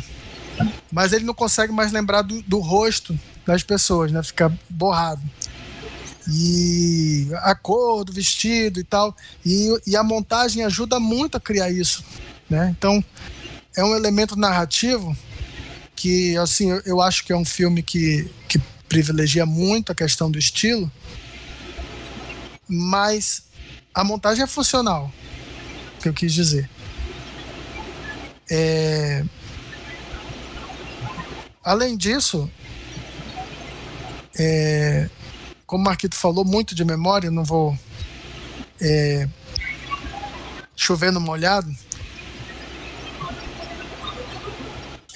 mas 0.90 1.12
ele 1.12 1.24
não 1.24 1.34
consegue 1.34 1.72
mais 1.72 1.92
lembrar 1.92 2.22
do, 2.22 2.42
do 2.42 2.58
rosto 2.58 3.18
das 3.46 3.62
pessoas, 3.62 4.12
né? 4.12 4.22
Fica 4.22 4.52
borrado. 4.68 5.22
E 6.28 7.28
a 7.42 7.54
cor 7.54 8.04
do 8.04 8.12
vestido 8.12 8.80
e 8.80 8.84
tal. 8.84 9.14
E, 9.44 9.68
e 9.86 9.96
a 9.96 10.02
montagem 10.02 10.64
ajuda 10.64 10.98
muito 10.98 11.36
a 11.36 11.40
criar 11.40 11.70
isso, 11.70 12.04
né? 12.48 12.74
Então, 12.78 13.04
é 13.76 13.84
um 13.84 13.94
elemento 13.94 14.36
narrativo 14.36 15.16
que, 15.94 16.36
assim, 16.36 16.70
eu, 16.70 16.82
eu 16.86 17.00
acho 17.00 17.24
que 17.24 17.32
é 17.32 17.36
um 17.36 17.44
filme 17.44 17.82
que, 17.82 18.30
que 18.48 18.58
privilegia 18.88 19.44
muito 19.44 19.92
a 19.92 19.94
questão 19.94 20.30
do 20.30 20.38
estilo, 20.38 20.90
mas 22.68 23.42
a 23.92 24.02
montagem 24.02 24.44
é 24.44 24.46
funcional, 24.46 25.12
que 26.00 26.08
eu 26.08 26.14
quis 26.14 26.32
dizer. 26.32 26.68
É, 28.50 29.24
Além 31.64 31.96
disso, 31.96 32.50
é, 34.38 35.08
como 35.66 35.82
o 35.82 35.86
Marquito 35.86 36.14
falou, 36.14 36.44
muito 36.44 36.74
de 36.74 36.84
memória, 36.84 37.30
não 37.30 37.42
vou 37.42 37.76
é, 38.78 39.26
chover 40.76 41.10
no 41.10 41.20
molhado. 41.20 41.74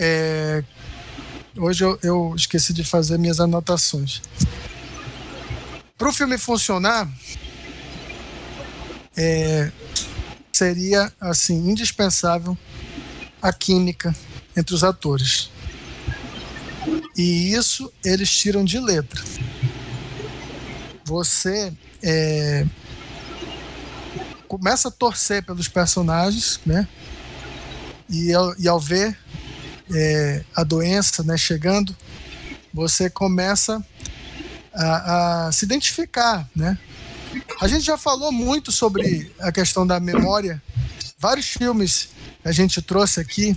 É, 0.00 0.64
hoje 1.54 1.84
eu, 1.84 1.98
eu, 2.02 2.32
esqueci 2.34 2.72
de 2.72 2.82
fazer 2.82 3.18
minhas 3.18 3.40
anotações. 3.40 4.22
Para 5.98 6.08
o 6.08 6.12
filme 6.12 6.38
funcionar, 6.38 7.06
é, 9.14 9.70
seria 10.50 11.12
assim 11.20 11.68
indispensável 11.68 12.56
a 13.42 13.52
química 13.52 14.14
entre 14.56 14.74
os 14.74 14.82
atores. 14.82 15.50
E 17.16 17.52
isso 17.52 17.92
eles 18.04 18.30
tiram 18.30 18.64
de 18.64 18.78
letra. 18.78 19.22
Você 21.04 21.72
é, 22.02 22.66
começa 24.46 24.88
a 24.88 24.90
torcer 24.90 25.42
pelos 25.42 25.68
personagens, 25.68 26.60
né? 26.64 26.86
E 28.08 28.32
ao, 28.32 28.58
e 28.58 28.68
ao 28.68 28.80
ver 28.80 29.16
é, 29.92 30.44
a 30.54 30.64
doença 30.64 31.22
né, 31.22 31.36
chegando, 31.36 31.96
você 32.72 33.10
começa 33.10 33.84
a, 34.72 35.46
a, 35.46 35.52
se 35.52 35.64
identificar, 35.64 36.48
né? 36.54 36.78
A 37.60 37.68
gente 37.68 37.84
já 37.84 37.98
falou 37.98 38.32
muito 38.32 38.70
sobre 38.72 39.30
a 39.40 39.52
questão 39.52 39.86
da 39.86 40.00
memória. 40.00 40.62
Vários 41.18 41.46
filmes 41.46 42.10
a 42.44 42.52
gente 42.52 42.80
trouxe 42.80 43.20
aqui 43.20 43.56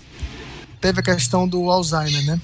teve 0.82 1.00
a 1.00 1.04
questão 1.04 1.48
do 1.48 1.70
Alzheimer, 1.70 2.26
né? 2.26 2.42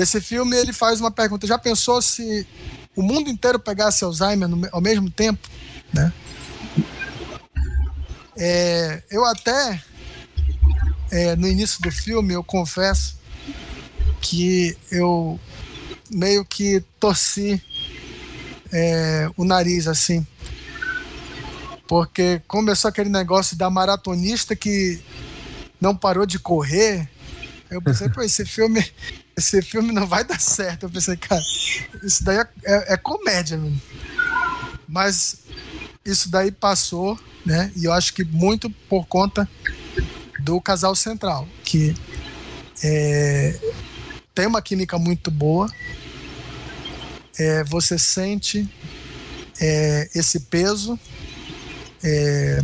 Esse 0.00 0.20
filme 0.20 0.56
ele 0.56 0.72
faz 0.72 1.00
uma 1.00 1.10
pergunta: 1.10 1.46
já 1.46 1.58
pensou 1.58 2.00
se 2.00 2.46
o 2.94 3.02
mundo 3.02 3.28
inteiro 3.28 3.58
pegasse 3.58 4.04
Alzheimer 4.04 4.48
no, 4.48 4.68
ao 4.72 4.80
mesmo 4.80 5.10
tempo, 5.10 5.48
né? 5.92 6.12
É, 8.36 9.02
eu 9.10 9.24
até 9.24 9.82
é, 11.10 11.34
no 11.34 11.48
início 11.48 11.80
do 11.82 11.90
filme 11.90 12.34
eu 12.34 12.44
confesso 12.44 13.18
que 14.20 14.76
eu 14.90 15.38
meio 16.10 16.44
que 16.44 16.82
torci 17.00 17.62
é, 18.72 19.28
o 19.36 19.44
nariz 19.44 19.88
assim, 19.88 20.26
porque 21.86 22.40
começou 22.46 22.88
aquele 22.88 23.08
negócio 23.08 23.56
da 23.56 23.70
maratonista 23.70 24.54
que 24.54 25.00
não 25.80 25.96
parou 25.96 26.26
de 26.26 26.38
correr. 26.38 27.08
Eu 27.70 27.82
pensei, 27.82 28.08
pô, 28.08 28.22
esse 28.22 28.44
filme 28.46 28.84
esse 29.38 29.62
filme 29.62 29.92
não 29.92 30.04
vai 30.06 30.24
dar 30.24 30.40
certo. 30.40 30.84
Eu 30.84 30.90
pensei, 30.90 31.16
cara, 31.16 31.42
isso 32.02 32.24
daí 32.24 32.38
é, 32.38 32.48
é, 32.64 32.94
é 32.94 32.96
comédia, 32.96 33.56
mano. 33.56 33.80
Mas 34.88 35.38
isso 36.04 36.28
daí 36.28 36.50
passou, 36.50 37.18
né? 37.46 37.70
E 37.76 37.84
eu 37.84 37.92
acho 37.92 38.12
que 38.12 38.24
muito 38.24 38.68
por 38.88 39.06
conta 39.06 39.48
do 40.40 40.60
casal 40.60 40.94
central, 40.96 41.46
que 41.62 41.94
é, 42.82 43.58
tem 44.34 44.46
uma 44.46 44.60
química 44.60 44.98
muito 44.98 45.30
boa. 45.30 45.70
É, 47.38 47.62
você 47.62 47.96
sente 47.96 48.68
é, 49.60 50.10
esse 50.16 50.40
peso 50.40 50.98
é, 52.02 52.60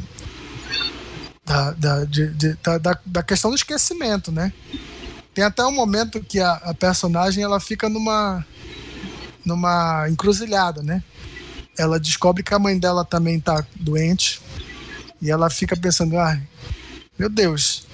da, 1.45 1.73
da, 1.73 2.05
de, 2.05 2.29
de, 2.31 2.55
da, 2.81 2.99
da 3.05 3.23
questão 3.23 3.51
do 3.51 3.57
esquecimento, 3.57 4.33
né? 4.33 4.53
Tem 5.35 5.45
até 5.45 5.65
um 5.65 5.73
momento 5.73 6.23
que 6.23 6.41
a, 6.41 6.53
a 6.53 6.75
personagem 6.75 7.43
ela 7.43 7.61
fica 7.61 7.89
numa 7.89 8.45
numa 9.45 10.09
encruzilhada, 10.09 10.83
né? 10.83 11.03
Ela 11.77 12.01
descobre 12.01 12.43
que 12.43 12.55
a 12.55 12.59
mãe 12.59 12.79
dela 12.79 13.05
também 13.05 13.39
tá 13.39 13.65
doente 13.77 14.41
e 15.21 15.31
ela 15.31 15.51
fica 15.51 15.77
pensando, 15.77 16.19
ah, 16.19 16.41
meu 17.19 17.29
Deus, 17.29 17.87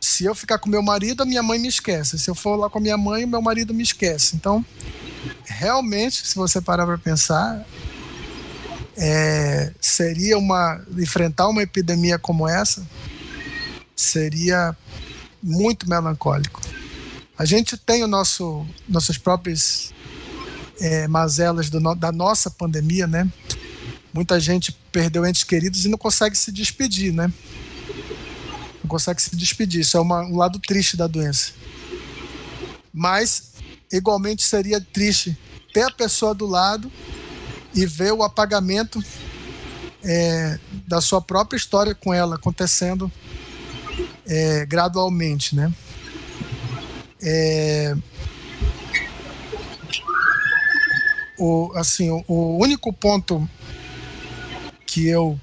se 0.00 0.24
eu 0.24 0.34
ficar 0.34 0.58
com 0.58 0.68
meu 0.68 0.82
marido, 0.82 1.22
a 1.22 1.26
minha 1.26 1.42
mãe 1.42 1.58
me 1.58 1.68
esquece. 1.68 2.18
Se 2.18 2.30
eu 2.30 2.34
for 2.34 2.56
lá 2.56 2.68
com 2.68 2.78
a 2.78 2.80
minha 2.80 2.96
mãe, 2.96 3.24
o 3.24 3.28
meu 3.28 3.42
marido 3.42 3.74
me 3.74 3.82
esquece. 3.82 4.36
Então, 4.36 4.64
realmente, 5.44 6.26
se 6.26 6.34
você 6.34 6.60
parar 6.60 6.86
para 6.86 6.98
pensar, 6.98 7.64
é, 8.98 9.72
seria 9.80 10.36
uma 10.36 10.84
enfrentar 10.98 11.48
uma 11.48 11.62
epidemia 11.62 12.18
como 12.18 12.48
essa 12.48 12.86
seria 13.96 14.76
muito 15.42 15.88
melancólico. 15.88 16.60
A 17.38 17.44
gente 17.44 17.76
tem 17.76 18.02
o 18.02 18.08
nosso, 18.08 18.66
nossas 18.88 19.16
próprias 19.16 19.94
é, 20.80 21.06
mazelas 21.08 21.70
do, 21.70 21.80
da 21.94 22.12
nossa 22.12 22.50
pandemia, 22.50 23.06
né? 23.06 23.30
muita 24.12 24.40
gente 24.40 24.72
perdeu 24.90 25.24
entes 25.24 25.44
queridos 25.44 25.84
e 25.84 25.88
não 25.88 25.96
consegue 25.96 26.36
se 26.36 26.50
despedir, 26.50 27.12
né? 27.12 27.32
Não 28.82 28.88
consegue 28.88 29.22
se 29.22 29.34
despedir. 29.36 29.82
Isso 29.82 29.96
é 29.96 30.00
uma, 30.00 30.22
um 30.22 30.36
lado 30.36 30.58
triste 30.58 30.96
da 30.96 31.06
doença. 31.06 31.52
Mas, 32.92 33.52
igualmente, 33.92 34.42
seria 34.42 34.80
triste 34.80 35.38
ter 35.72 35.82
a 35.82 35.90
pessoa 35.90 36.34
do 36.34 36.46
lado 36.46 36.90
e 37.74 37.86
ver 37.86 38.12
o 38.12 38.22
apagamento 38.22 39.02
é, 40.02 40.58
da 40.86 41.00
sua 41.00 41.20
própria 41.20 41.56
história 41.56 41.94
com 41.94 42.12
ela 42.14 42.36
acontecendo 42.36 43.10
é, 44.26 44.66
gradualmente, 44.66 45.56
né? 45.56 45.72
É, 47.22 47.96
o, 51.38 51.72
assim, 51.74 52.10
o, 52.10 52.24
o 52.26 52.58
único 52.58 52.92
ponto 52.92 53.48
que 54.86 55.08
eu 55.08 55.38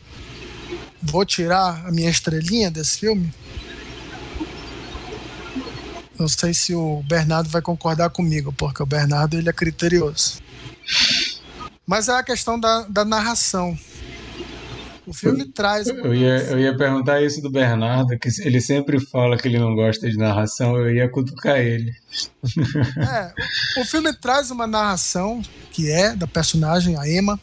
vou 1.02 1.26
tirar 1.26 1.86
a 1.86 1.92
minha 1.92 2.10
estrelinha 2.10 2.72
desse 2.72 3.00
filme. 3.00 3.34
Não 6.18 6.28
sei 6.28 6.54
se 6.54 6.74
o 6.74 7.04
Bernardo 7.04 7.50
vai 7.50 7.62
concordar 7.62 8.10
comigo, 8.10 8.54
porque 8.54 8.82
o 8.82 8.86
Bernardo 8.86 9.38
ele 9.38 9.50
é 9.50 9.54
criterioso. 9.54 10.42
Mas 11.86 12.08
é 12.08 12.13
a 12.13 12.24
questão 12.24 12.60
da, 12.60 12.82
da 12.84 13.06
narração. 13.06 13.78
O 15.06 15.13
filme 15.13 15.41
eu, 15.41 15.52
traz. 15.52 15.88
Eu 15.88 16.13
ia, 16.15 16.38
eu 16.50 16.60
ia 16.60 16.76
perguntar 16.76 17.21
isso 17.21 17.39
do 17.41 17.50
Bernardo, 17.50 18.17
que 18.17 18.30
ele 18.41 18.60
sempre 18.60 19.00
fala 19.00 19.38
que 19.38 19.48
ele 19.48 19.60
não 19.60 19.76
gosta 19.76 20.10
de 20.10 20.17
narração, 20.17 20.76
eu 20.78 20.91
ia 20.91 21.08
cutucar 21.08 21.58
ele. 21.58 21.93
É, 22.98 23.82
o, 23.82 23.86
filme 23.86 24.12
traz 24.13 24.50
uma 24.50 24.65
narração 24.65 25.41
que 25.71 25.91
é 25.91 26.15
da 26.15 26.26
personagem, 26.26 26.98
a 26.98 27.08
Emma, 27.08 27.39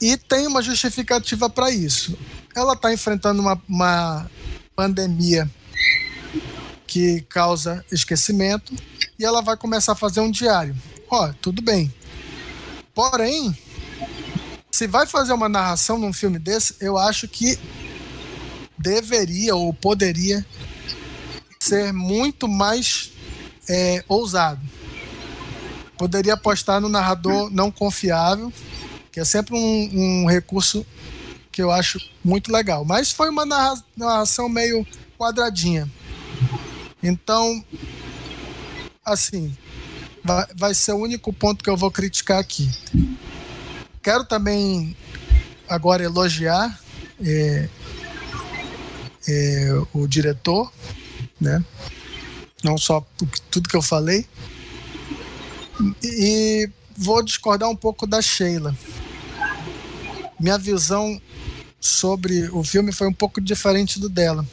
e 0.00 0.16
tem 0.16 0.46
uma 0.46 0.62
justificativa 0.62 1.50
para 1.50 1.70
isso. 1.70 2.16
Ela 2.54 2.74
está 2.74 2.92
enfrentando 2.92 3.40
uma, 3.40 3.60
uma 3.68 4.30
pandemia 4.76 5.50
que 6.86 7.22
causa 7.22 7.84
esquecimento 7.90 8.72
e 9.18 9.24
ela 9.24 9.42
vai 9.42 9.56
começar 9.56 9.92
a 9.92 9.96
fazer 9.96 10.20
um 10.20 10.30
diário. 10.30 10.76
Ó, 11.10 11.32
tudo 11.40 11.60
bem. 11.60 11.92
Porém, 12.94 13.56
se 14.70 14.86
vai 14.86 15.06
fazer 15.06 15.32
uma 15.32 15.48
narração 15.48 15.98
num 15.98 16.12
filme 16.12 16.38
desse, 16.38 16.76
eu 16.80 16.96
acho 16.96 17.26
que 17.26 17.58
deveria 18.78 19.54
ou 19.54 19.72
poderia 19.72 20.44
ser 21.60 21.92
muito 21.92 22.46
mais 22.46 23.12
é, 23.68 24.04
ousado. 24.08 24.60
Poderia 25.96 26.34
apostar 26.34 26.80
no 26.80 26.88
narrador 26.88 27.50
não 27.50 27.70
confiável, 27.70 28.52
que 29.10 29.20
é 29.20 29.24
sempre 29.24 29.54
um, 29.54 30.22
um 30.22 30.26
recurso 30.26 30.84
que 31.50 31.62
eu 31.62 31.70
acho 31.70 31.98
muito 32.24 32.52
legal. 32.52 32.84
Mas 32.84 33.12
foi 33.12 33.30
uma 33.30 33.46
narração 33.96 34.48
meio 34.48 34.86
quadradinha. 35.16 35.88
Então, 37.02 37.64
assim, 39.04 39.56
vai, 40.24 40.46
vai 40.56 40.74
ser 40.74 40.92
o 40.92 40.98
único 40.98 41.32
ponto 41.32 41.62
que 41.62 41.70
eu 41.70 41.76
vou 41.76 41.90
criticar 41.90 42.38
aqui. 42.38 42.70
Quero 44.02 44.24
também 44.24 44.96
agora 45.68 46.02
elogiar 46.02 46.80
é, 47.20 47.68
é, 49.28 49.82
o 49.92 50.08
diretor, 50.08 50.72
né? 51.40 51.62
Não 52.62 52.78
só 52.78 53.06
tudo 53.50 53.68
que 53.68 53.76
eu 53.76 53.82
falei. 53.82 54.26
E 56.02 56.68
vou 56.96 57.22
discordar 57.22 57.68
um 57.68 57.76
pouco 57.76 58.06
da 58.06 58.22
Sheila. 58.22 58.74
Minha 60.40 60.58
visão 60.58 61.20
sobre 61.80 62.48
o 62.50 62.64
filme 62.64 62.92
foi 62.92 63.06
um 63.06 63.12
pouco 63.12 63.40
diferente 63.40 64.00
do 64.00 64.08
dela. 64.08 64.46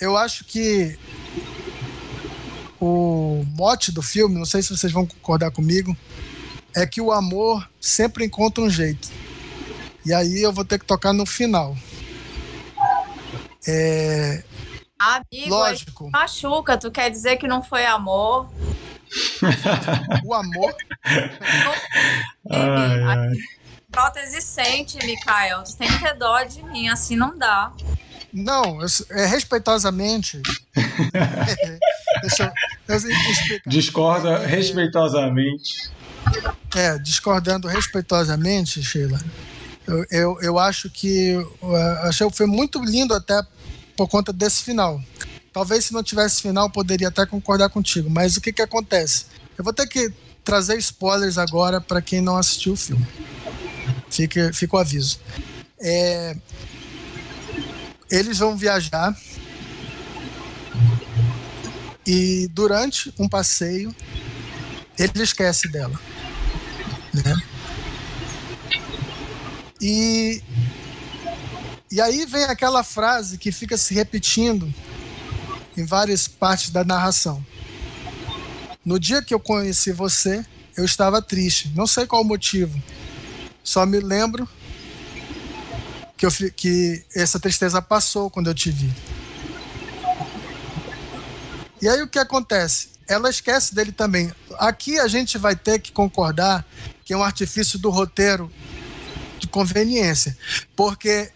Eu 0.00 0.16
acho 0.16 0.44
que 0.44 0.98
o 2.80 3.44
mote 3.56 3.90
do 3.92 4.02
filme, 4.02 4.36
não 4.36 4.44
sei 4.44 4.62
se 4.62 4.76
vocês 4.76 4.92
vão 4.92 5.06
concordar 5.06 5.50
comigo, 5.50 5.96
é 6.74 6.86
que 6.86 7.00
o 7.00 7.12
amor 7.12 7.68
sempre 7.80 8.24
encontra 8.24 8.62
um 8.62 8.70
jeito. 8.70 9.08
E 10.04 10.12
aí 10.12 10.42
eu 10.42 10.52
vou 10.52 10.64
ter 10.64 10.78
que 10.78 10.84
tocar 10.84 11.12
no 11.12 11.26
final. 11.26 11.76
É... 13.66 14.42
Amigo, 14.98 15.50
Lógico. 15.50 16.10
machuca, 16.10 16.76
tu 16.76 16.90
quer 16.90 17.10
dizer 17.10 17.36
que 17.36 17.46
não 17.46 17.62
foi 17.62 17.86
amor? 17.86 18.50
o 20.24 20.34
amor. 20.34 20.74
ai, 22.50 23.02
ai. 23.04 23.32
Prótese 23.90 24.40
sente, 24.42 24.98
Mikael. 25.04 25.62
Tu 25.64 25.76
tem 25.76 25.88
que 25.88 26.02
ter 26.02 26.14
dó 26.14 26.42
de 26.42 26.62
mim, 26.64 26.88
assim 26.88 27.16
não 27.16 27.36
dá. 27.36 27.72
Não, 28.32 28.78
é 29.10 29.26
respeitosamente. 29.26 30.40
Deixa 32.22 32.52
eu, 32.86 32.94
eu 32.94 32.96
explicar. 32.96 33.70
Discorda 33.70 34.28
é, 34.30 34.46
respeitosamente. 34.46 35.90
É, 36.74 36.98
discordando 36.98 37.68
respeitosamente, 37.68 38.82
Sheila, 38.82 39.18
eu, 39.86 40.06
eu, 40.10 40.38
eu 40.42 40.58
acho 40.58 40.90
que 40.90 41.34
achei 42.02 42.26
o 42.26 42.30
filme 42.30 42.54
muito 42.54 42.82
lindo 42.84 43.14
até 43.14 43.40
por 43.96 44.08
conta 44.08 44.32
desse 44.32 44.62
final. 44.62 45.02
Talvez 45.52 45.86
se 45.86 45.92
não 45.92 46.02
tivesse 46.02 46.42
final, 46.42 46.68
poderia 46.68 47.08
até 47.08 47.24
concordar 47.24 47.70
contigo, 47.70 48.10
mas 48.10 48.36
o 48.36 48.40
que, 48.40 48.52
que 48.52 48.62
acontece? 48.62 49.26
Eu 49.56 49.64
vou 49.64 49.72
ter 49.72 49.86
que 49.86 50.12
trazer 50.44 50.78
spoilers 50.78 51.38
agora 51.38 51.80
para 51.80 52.00
quem 52.02 52.20
não 52.20 52.36
assistiu 52.36 52.74
o 52.74 52.76
filme. 52.76 53.06
Fica, 54.10 54.52
fica 54.52 54.76
o 54.76 54.78
aviso. 54.78 55.18
É, 55.80 56.36
eles 58.10 58.38
vão 58.38 58.56
viajar 58.56 59.16
e 62.06 62.48
durante 62.52 63.12
um 63.18 63.28
passeio 63.28 63.94
ele 64.98 65.22
esquece 65.22 65.68
dela. 65.68 66.00
Né? 67.12 67.36
E, 69.80 70.42
e 71.90 72.00
aí 72.00 72.24
vem 72.26 72.44
aquela 72.44 72.82
frase 72.82 73.38
que 73.38 73.52
fica 73.52 73.76
se 73.76 73.94
repetindo 73.94 74.72
em 75.76 75.84
várias 75.84 76.26
partes 76.26 76.70
da 76.70 76.82
narração. 76.82 77.44
No 78.84 78.98
dia 78.98 79.22
que 79.22 79.34
eu 79.34 79.38
conheci 79.38 79.92
você, 79.92 80.44
eu 80.76 80.84
estava 80.84 81.20
triste. 81.20 81.70
Não 81.74 81.86
sei 81.86 82.06
qual 82.06 82.22
o 82.22 82.24
motivo. 82.24 82.82
Só 83.62 83.84
me 83.84 84.00
lembro 84.00 84.48
que, 86.18 86.26
eu, 86.26 86.30
que 86.54 87.04
essa 87.14 87.38
tristeza 87.38 87.80
passou 87.80 88.28
quando 88.28 88.48
eu 88.48 88.54
te 88.54 88.70
vi. 88.70 88.92
E 91.80 91.88
aí 91.88 92.02
o 92.02 92.08
que 92.08 92.18
acontece? 92.18 92.88
Ela 93.06 93.30
esquece 93.30 93.72
dele 93.74 93.92
também. 93.92 94.32
Aqui 94.58 94.98
a 94.98 95.06
gente 95.06 95.38
vai 95.38 95.54
ter 95.54 95.78
que 95.78 95.92
concordar 95.92 96.66
que 97.04 97.12
é 97.12 97.16
um 97.16 97.22
artifício 97.22 97.78
do 97.78 97.88
roteiro 97.88 98.50
de 99.38 99.46
conveniência, 99.46 100.36
porque 100.74 101.30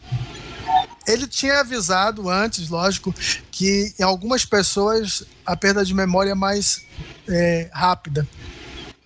ele 1.07 1.29
tinha 1.29 1.61
avisado 1.61 2.29
antes, 2.29 2.69
lógico, 2.69 3.15
que 3.53 3.95
em 3.99 4.03
algumas 4.03 4.45
pessoas 4.45 5.23
a 5.47 5.57
perda 5.57 5.85
de 5.85 5.95
memória 5.95 6.33
é 6.33 6.35
mais 6.35 6.85
é, 7.29 7.71
rápida. 7.73 8.29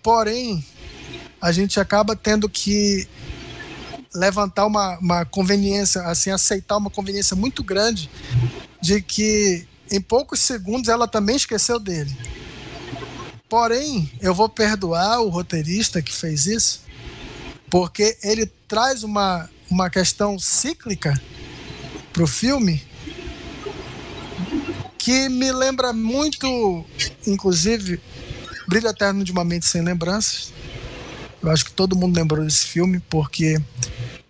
Porém, 0.01 0.65
a 1.39 1.51
gente 1.51 1.79
acaba 1.79 2.15
tendo 2.15 2.49
que 2.49 3.07
levantar 4.17 4.65
uma, 4.65 4.97
uma 4.97 5.25
conveniência, 5.25 6.01
assim, 6.01 6.31
aceitar 6.31 6.77
uma 6.77 6.89
conveniência 6.89 7.35
muito 7.35 7.63
grande 7.63 8.09
de 8.81 9.01
que 9.01 9.67
em 9.91 10.01
poucos 10.01 10.39
segundos 10.39 10.89
ela 10.89 11.07
também 11.07 11.35
esqueceu 11.35 11.79
dele. 11.79 12.15
Porém, 13.47 14.11
eu 14.19 14.33
vou 14.33 14.49
perdoar 14.49 15.21
o 15.21 15.29
roteirista 15.29 16.01
que 16.01 16.13
fez 16.13 16.45
isso, 16.45 16.81
porque 17.69 18.17
ele 18.21 18.45
traz 18.67 19.03
uma, 19.03 19.49
uma 19.69 19.89
questão 19.89 20.37
cíclica 20.37 21.13
para 22.11 22.23
o 22.23 22.27
filme 22.27 22.83
que 24.97 25.29
me 25.29 25.51
lembra 25.53 25.93
muito, 25.93 26.83
inclusive, 27.25 28.01
Brilho 28.67 28.89
Eterno 28.89 29.23
de 29.23 29.31
uma 29.31 29.45
Mente 29.45 29.65
Sem 29.65 29.81
Lembranças. 29.81 30.51
Eu 31.41 31.49
acho 31.49 31.63
que 31.63 31.71
todo 31.71 31.95
mundo 31.95 32.17
lembrou 32.17 32.43
desse 32.43 32.65
filme, 32.65 32.99
porque 33.09 33.61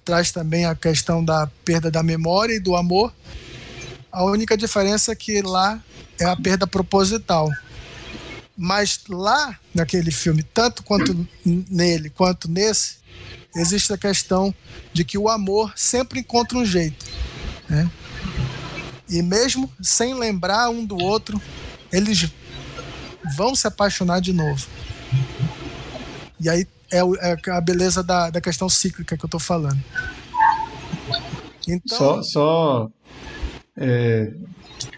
traz 0.08 0.32
também 0.32 0.64
a 0.64 0.74
questão 0.74 1.22
da 1.24 1.48
perda 1.66 1.92
da 1.92 2.02
memória 2.02 2.54
e 2.54 2.62
do 2.62 2.78
amor. 2.78 3.14
A 4.10 4.24
única 4.24 4.56
diferença 4.56 5.12
é 5.12 5.16
que 5.16 5.42
lá 5.42 5.84
é 6.18 6.24
a 6.24 6.34
perda 6.34 6.66
proposital. 6.66 7.52
Mas 8.58 9.02
lá 9.10 9.60
naquele 9.76 10.10
filme, 10.10 10.44
tanto 10.44 10.82
quanto 10.82 11.28
nele 11.46 12.10
quanto 12.10 12.50
nesse, 12.50 13.00
existe 13.54 13.92
a 13.92 13.98
questão 13.98 14.56
de 14.94 15.04
que 15.04 15.18
o 15.18 15.28
amor 15.28 15.74
sempre 15.76 16.22
encontra 16.22 16.58
um 16.58 16.66
jeito. 16.66 17.06
Né? 17.68 17.92
E 19.10 19.22
mesmo 19.22 19.70
sem 19.82 20.14
lembrar 20.14 20.70
um 20.70 20.86
do 20.86 20.96
outro, 20.96 21.40
eles 21.92 22.32
vão 23.36 23.54
se 23.54 23.68
apaixonar 23.68 24.22
de 24.22 24.32
novo. 24.32 24.66
E 26.40 26.48
aí 26.48 26.66
é, 26.92 27.00
é 27.00 27.52
a 27.52 27.62
beleza 27.62 28.04
da, 28.04 28.30
da 28.30 28.42
questão 28.42 28.70
cíclica 28.70 29.18
que 29.18 29.26
eu 29.26 29.30
tô 29.30 29.40
falando. 29.40 29.82
Então... 31.68 31.98
Só, 31.98 32.24
só 32.24 32.90
é, 33.76 34.32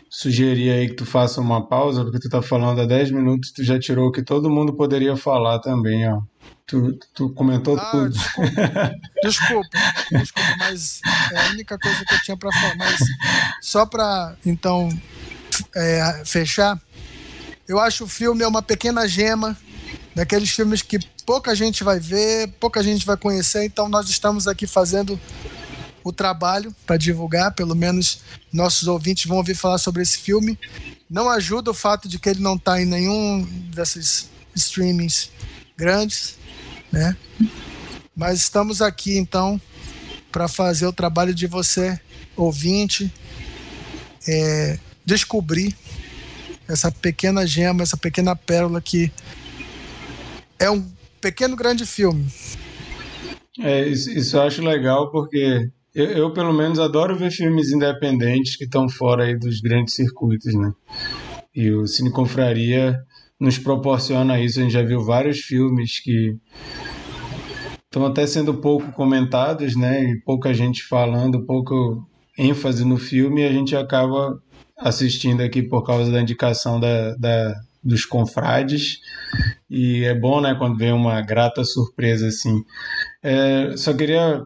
sugerir 0.09 0.71
aí 0.71 0.89
que 0.89 0.95
tu 0.95 1.05
faça 1.05 1.41
uma 1.41 1.67
pausa, 1.67 2.03
porque 2.03 2.19
tu 2.19 2.29
tá 2.29 2.41
falando 2.41 2.81
há 2.81 2.85
10 2.85 3.11
minutos, 3.11 3.51
tu 3.51 3.63
já 3.63 3.79
tirou 3.79 4.07
o 4.07 4.11
que 4.11 4.21
todo 4.21 4.49
mundo 4.49 4.73
poderia 4.73 5.15
falar 5.15 5.59
também, 5.59 6.07
ó. 6.07 6.21
Tu, 6.65 6.99
tu 7.15 7.31
comentou 7.31 7.75
ah, 7.79 7.91
tudo. 7.91 8.13
Desculpa, 8.13 8.53
desculpa, 9.23 9.77
desculpa, 10.11 10.55
mas 10.59 10.99
é 11.33 11.39
a 11.39 11.49
única 11.49 11.79
coisa 11.79 12.05
que 12.05 12.13
eu 12.13 12.21
tinha 12.21 12.37
para 12.37 12.51
falar. 12.51 12.75
Mas 12.77 12.99
só 13.59 13.87
para 13.87 14.35
então 14.45 14.87
é, 15.75 16.21
fechar, 16.25 16.79
eu 17.67 17.79
acho 17.79 18.03
o 18.03 18.07
filme 18.07 18.43
é 18.43 18.47
uma 18.47 18.61
pequena 18.61 19.07
gema 19.07 19.57
daqueles 20.15 20.49
filmes 20.49 20.81
que 20.81 20.99
pouca 21.25 21.55
gente 21.55 21.83
vai 21.83 21.99
ver, 21.99 22.49
pouca 22.59 22.83
gente 22.83 23.05
vai 23.05 23.17
conhecer. 23.17 23.63
Então 23.63 23.87
nós 23.87 24.09
estamos 24.09 24.47
aqui 24.47 24.65
fazendo 24.67 25.19
o 26.03 26.11
trabalho 26.11 26.73
para 26.85 26.97
divulgar, 26.97 27.53
pelo 27.53 27.75
menos 27.75 28.21
nossos 28.51 28.87
ouvintes 28.87 29.25
vão 29.25 29.37
ouvir 29.37 29.55
falar 29.55 29.77
sobre 29.77 30.01
esse 30.01 30.17
filme. 30.17 30.57
Não 31.09 31.29
ajuda 31.29 31.71
o 31.71 31.73
fato 31.73 32.07
de 32.07 32.19
que 32.19 32.29
ele 32.29 32.39
não 32.39 32.55
está 32.55 32.81
em 32.81 32.85
nenhum 32.85 33.43
desses 33.73 34.29
streamings 34.55 35.29
grandes, 35.77 36.37
né? 36.91 37.15
Mas 38.15 38.41
estamos 38.41 38.81
aqui 38.81 39.17
então 39.17 39.59
para 40.31 40.47
fazer 40.47 40.85
o 40.85 40.93
trabalho 40.93 41.33
de 41.33 41.47
você, 41.47 41.99
ouvinte, 42.35 43.11
é, 44.27 44.77
descobrir 45.05 45.75
essa 46.67 46.91
pequena 46.91 47.47
gema, 47.47 47.81
essa 47.81 47.97
pequena 47.97 48.35
pérola 48.35 48.79
que 48.79 49.11
é 50.59 50.69
um 50.69 50.85
pequeno 51.21 51.55
grande 51.55 51.85
filme. 51.85 52.27
É, 53.59 53.87
isso, 53.87 54.09
isso 54.11 54.37
eu 54.37 54.41
acho 54.41 54.61
legal 54.61 55.11
porque 55.11 55.69
eu, 55.93 56.05
eu, 56.05 56.33
pelo 56.33 56.53
menos, 56.53 56.79
adoro 56.79 57.17
ver 57.17 57.31
filmes 57.31 57.71
independentes 57.71 58.55
que 58.55 58.65
estão 58.65 58.87
fora 58.87 59.25
aí 59.25 59.37
dos 59.37 59.59
grandes 59.59 59.95
circuitos, 59.95 60.53
né? 60.53 60.71
E 61.55 61.71
o 61.71 61.87
Cine 61.87 62.11
Confraria 62.11 62.97
nos 63.39 63.57
proporciona 63.57 64.39
isso. 64.39 64.59
A 64.59 64.63
gente 64.63 64.71
já 64.71 64.83
viu 64.83 65.03
vários 65.03 65.39
filmes 65.39 65.99
que 65.99 66.37
estão 67.85 68.05
até 68.05 68.27
sendo 68.27 68.53
pouco 68.53 68.91
comentados, 68.91 69.75
né? 69.75 70.03
E 70.03 70.21
pouca 70.21 70.53
gente 70.53 70.83
falando, 70.83 71.45
pouco 71.45 72.07
ênfase 72.37 72.85
no 72.85 72.97
filme, 72.97 73.41
e 73.41 73.45
a 73.45 73.51
gente 73.51 73.75
acaba 73.75 74.41
assistindo 74.77 75.41
aqui 75.41 75.61
por 75.61 75.83
causa 75.83 76.11
da 76.11 76.21
indicação 76.21 76.79
da, 76.79 77.15
da, 77.15 77.55
dos 77.83 78.05
confrades. 78.05 78.99
E 79.69 80.03
é 80.03 80.13
bom, 80.13 80.41
né, 80.41 80.55
quando 80.55 80.77
vem 80.77 80.91
uma 80.91 81.21
grata 81.21 81.63
surpresa 81.63 82.27
assim. 82.27 82.63
É, 83.21 83.75
só 83.77 83.93
queria. 83.93 84.41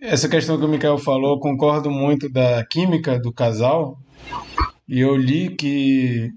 Essa 0.00 0.28
questão 0.28 0.58
que 0.58 0.64
o 0.64 0.68
Mikael 0.68 0.98
falou, 0.98 1.38
concordo 1.38 1.90
muito 1.90 2.28
da 2.28 2.64
química 2.64 3.18
do 3.18 3.32
casal. 3.32 3.98
E 4.88 5.00
eu 5.00 5.16
li 5.16 5.54
que 5.54 6.32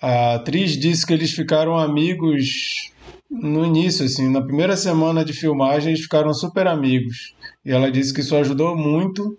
a 0.00 0.34
atriz 0.34 0.72
disse 0.78 1.06
que 1.06 1.12
eles 1.12 1.32
ficaram 1.32 1.76
amigos 1.78 2.90
no 3.30 3.64
início, 3.64 4.04
assim, 4.04 4.28
na 4.28 4.42
primeira 4.42 4.76
semana 4.76 5.24
de 5.24 5.32
filmagem, 5.32 5.90
eles 5.90 6.02
ficaram 6.02 6.34
super 6.34 6.66
amigos. 6.66 7.34
E 7.64 7.70
ela 7.70 7.90
disse 7.90 8.12
que 8.12 8.20
isso 8.20 8.36
ajudou 8.36 8.76
muito. 8.76 9.38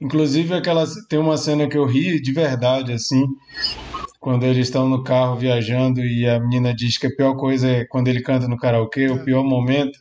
Inclusive, 0.00 0.54
aquela, 0.54 0.84
tem 1.08 1.18
uma 1.18 1.36
cena 1.36 1.68
que 1.68 1.76
eu 1.76 1.86
ri 1.86 2.20
de 2.20 2.32
verdade, 2.32 2.92
assim, 2.92 3.24
quando 4.20 4.44
eles 4.44 4.66
estão 4.66 4.86
no 4.86 5.02
carro 5.02 5.36
viajando 5.36 6.04
e 6.04 6.28
a 6.28 6.38
menina 6.38 6.74
diz 6.74 6.98
que 6.98 7.06
a 7.06 7.10
pior 7.10 7.34
coisa 7.36 7.66
é 7.66 7.84
quando 7.86 8.08
ele 8.08 8.20
canta 8.20 8.46
no 8.46 8.58
karaokê, 8.58 9.08
o 9.08 9.24
pior 9.24 9.42
momento. 9.42 9.98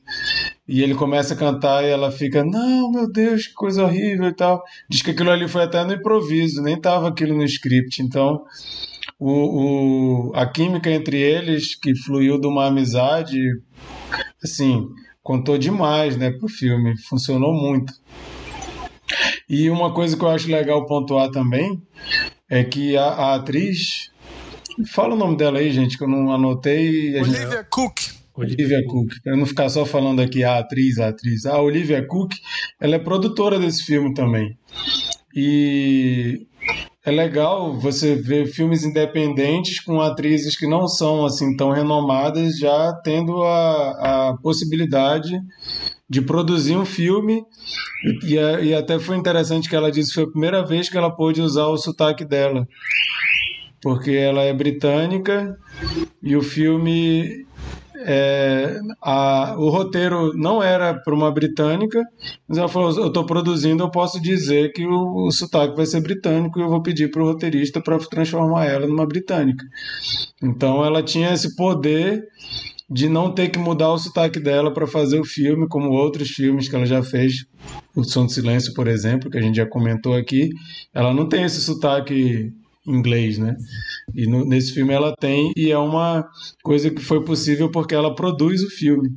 E 0.67 0.83
ele 0.83 0.93
começa 0.93 1.33
a 1.33 1.37
cantar 1.37 1.85
e 1.85 1.87
ela 1.87 2.11
fica, 2.11 2.43
não, 2.43 2.91
meu 2.91 3.09
Deus, 3.09 3.47
que 3.47 3.53
coisa 3.53 3.85
horrível 3.85 4.27
e 4.27 4.35
tal. 4.35 4.61
Diz 4.89 5.01
que 5.01 5.11
aquilo 5.11 5.31
ali 5.31 5.47
foi 5.47 5.63
até 5.63 5.85
no 5.85 5.93
improviso, 5.93 6.61
nem 6.61 6.79
tava 6.79 7.07
aquilo 7.07 7.33
no 7.33 7.45
script. 7.45 8.03
Então, 8.03 8.43
o, 9.17 10.29
o, 10.29 10.35
a 10.35 10.45
química 10.45 10.91
entre 10.91 11.17
eles, 11.17 11.73
que 11.73 11.95
fluiu 11.95 12.39
de 12.39 12.45
uma 12.45 12.65
amizade, 12.65 13.39
assim, 14.43 14.85
contou 15.23 15.57
demais, 15.57 16.17
né, 16.17 16.29
pro 16.29 16.49
filme. 16.49 16.93
Funcionou 17.07 17.53
muito. 17.53 17.93
E 19.49 19.69
uma 19.69 19.93
coisa 19.93 20.17
que 20.17 20.23
eu 20.23 20.29
acho 20.29 20.51
legal 20.51 20.85
pontuar 20.85 21.31
também 21.31 21.81
é 22.49 22.63
que 22.63 22.97
a, 22.97 23.05
a 23.05 23.35
atriz. 23.35 24.11
Fala 24.91 25.13
o 25.13 25.17
nome 25.17 25.37
dela 25.37 25.59
aí, 25.59 25.71
gente, 25.71 25.97
que 25.97 26.03
eu 26.03 26.07
não 26.07 26.31
anotei. 26.31 27.19
Olivia 27.19 27.49
gente... 27.49 27.65
Cook. 27.69 27.99
Olivia 28.35 28.81
Cook, 28.87 29.15
para 29.21 29.35
não 29.35 29.45
ficar 29.45 29.67
só 29.67 29.85
falando 29.85 30.21
aqui 30.21 30.45
a 30.45 30.59
atriz, 30.59 30.97
a 30.97 31.09
atriz. 31.09 31.45
A 31.45 31.61
Olivia 31.61 32.05
Cook, 32.07 32.31
ela 32.79 32.95
é 32.95 32.99
produtora 32.99 33.59
desse 33.59 33.83
filme 33.83 34.13
também. 34.13 34.57
E 35.35 36.47
é 37.05 37.11
legal 37.11 37.77
você 37.77 38.15
ver 38.15 38.47
filmes 38.47 38.83
independentes 38.83 39.81
com 39.81 39.99
atrizes 39.99 40.55
que 40.55 40.67
não 40.67 40.87
são 40.87 41.25
assim 41.25 41.55
tão 41.57 41.71
renomadas 41.71 42.57
já 42.57 42.93
tendo 43.03 43.43
a, 43.43 44.29
a 44.29 44.37
possibilidade 44.37 45.37
de 46.09 46.21
produzir 46.21 46.75
um 46.75 46.85
filme 46.85 47.43
e, 48.23 48.35
e, 48.35 48.73
até 48.73 48.97
foi 48.97 49.15
interessante 49.15 49.69
que 49.69 49.75
ela 49.75 49.91
disse 49.91 50.09
que 50.09 50.15
foi 50.15 50.23
a 50.23 50.31
primeira 50.31 50.65
vez 50.65 50.89
que 50.89 50.97
ela 50.97 51.11
pôde 51.11 51.41
usar 51.41 51.67
o 51.67 51.77
sotaque 51.77 52.25
dela 52.25 52.67
porque 53.81 54.11
ela 54.11 54.41
é 54.41 54.53
britânica 54.53 55.57
e 56.21 56.35
o 56.35 56.41
filme 56.41 57.45
é, 58.01 58.79
a, 59.01 59.55
o 59.57 59.69
roteiro 59.69 60.33
não 60.33 60.63
era 60.63 60.93
para 60.93 61.13
uma 61.13 61.31
britânica, 61.31 62.01
mas 62.47 62.57
ela 62.57 62.69
falou: 62.69 62.91
eu 62.97 63.07
estou 63.07 63.25
produzindo, 63.25 63.83
eu 63.83 63.91
posso 63.91 64.21
dizer 64.21 64.71
que 64.71 64.85
o, 64.85 65.27
o 65.27 65.31
sotaque 65.31 65.75
vai 65.75 65.85
ser 65.85 66.01
britânico 66.01 66.59
e 66.59 66.61
eu 66.61 66.69
vou 66.69 66.81
pedir 66.81 67.11
para 67.11 67.21
o 67.21 67.25
roteirista 67.25 67.81
para 67.81 67.97
transformar 67.99 68.65
ela 68.65 68.87
numa 68.87 69.05
britânica. 69.05 69.65
Então 70.41 70.83
ela 70.83 71.03
tinha 71.03 71.33
esse 71.33 71.55
poder 71.55 72.23
de 72.89 73.07
não 73.07 73.31
ter 73.31 73.49
que 73.49 73.59
mudar 73.59 73.91
o 73.91 73.97
sotaque 73.97 74.39
dela 74.39 74.73
para 74.73 74.87
fazer 74.87 75.19
o 75.19 75.25
filme, 75.25 75.67
como 75.67 75.91
outros 75.91 76.29
filmes 76.29 76.67
que 76.67 76.75
ela 76.75 76.85
já 76.85 77.03
fez, 77.03 77.45
O 77.95 78.03
Som 78.03 78.25
do 78.25 78.31
Silêncio, 78.31 78.73
por 78.73 78.87
exemplo, 78.87 79.29
que 79.29 79.37
a 79.37 79.41
gente 79.41 79.57
já 79.57 79.65
comentou 79.67 80.15
aqui. 80.15 80.49
Ela 80.93 81.13
não 81.13 81.27
tem 81.27 81.43
esse 81.43 81.61
sotaque 81.61 82.51
inglês, 82.87 83.37
né? 83.37 83.55
E 84.15 84.25
no, 84.25 84.43
nesse 84.43 84.73
filme 84.73 84.93
ela 84.93 85.13
tem, 85.15 85.51
e 85.55 85.71
é 85.71 85.77
uma 85.77 86.25
coisa 86.63 86.89
que 86.89 87.01
foi 87.01 87.23
possível 87.23 87.69
porque 87.69 87.93
ela 87.93 88.15
produz 88.15 88.63
o 88.63 88.69
filme. 88.69 89.09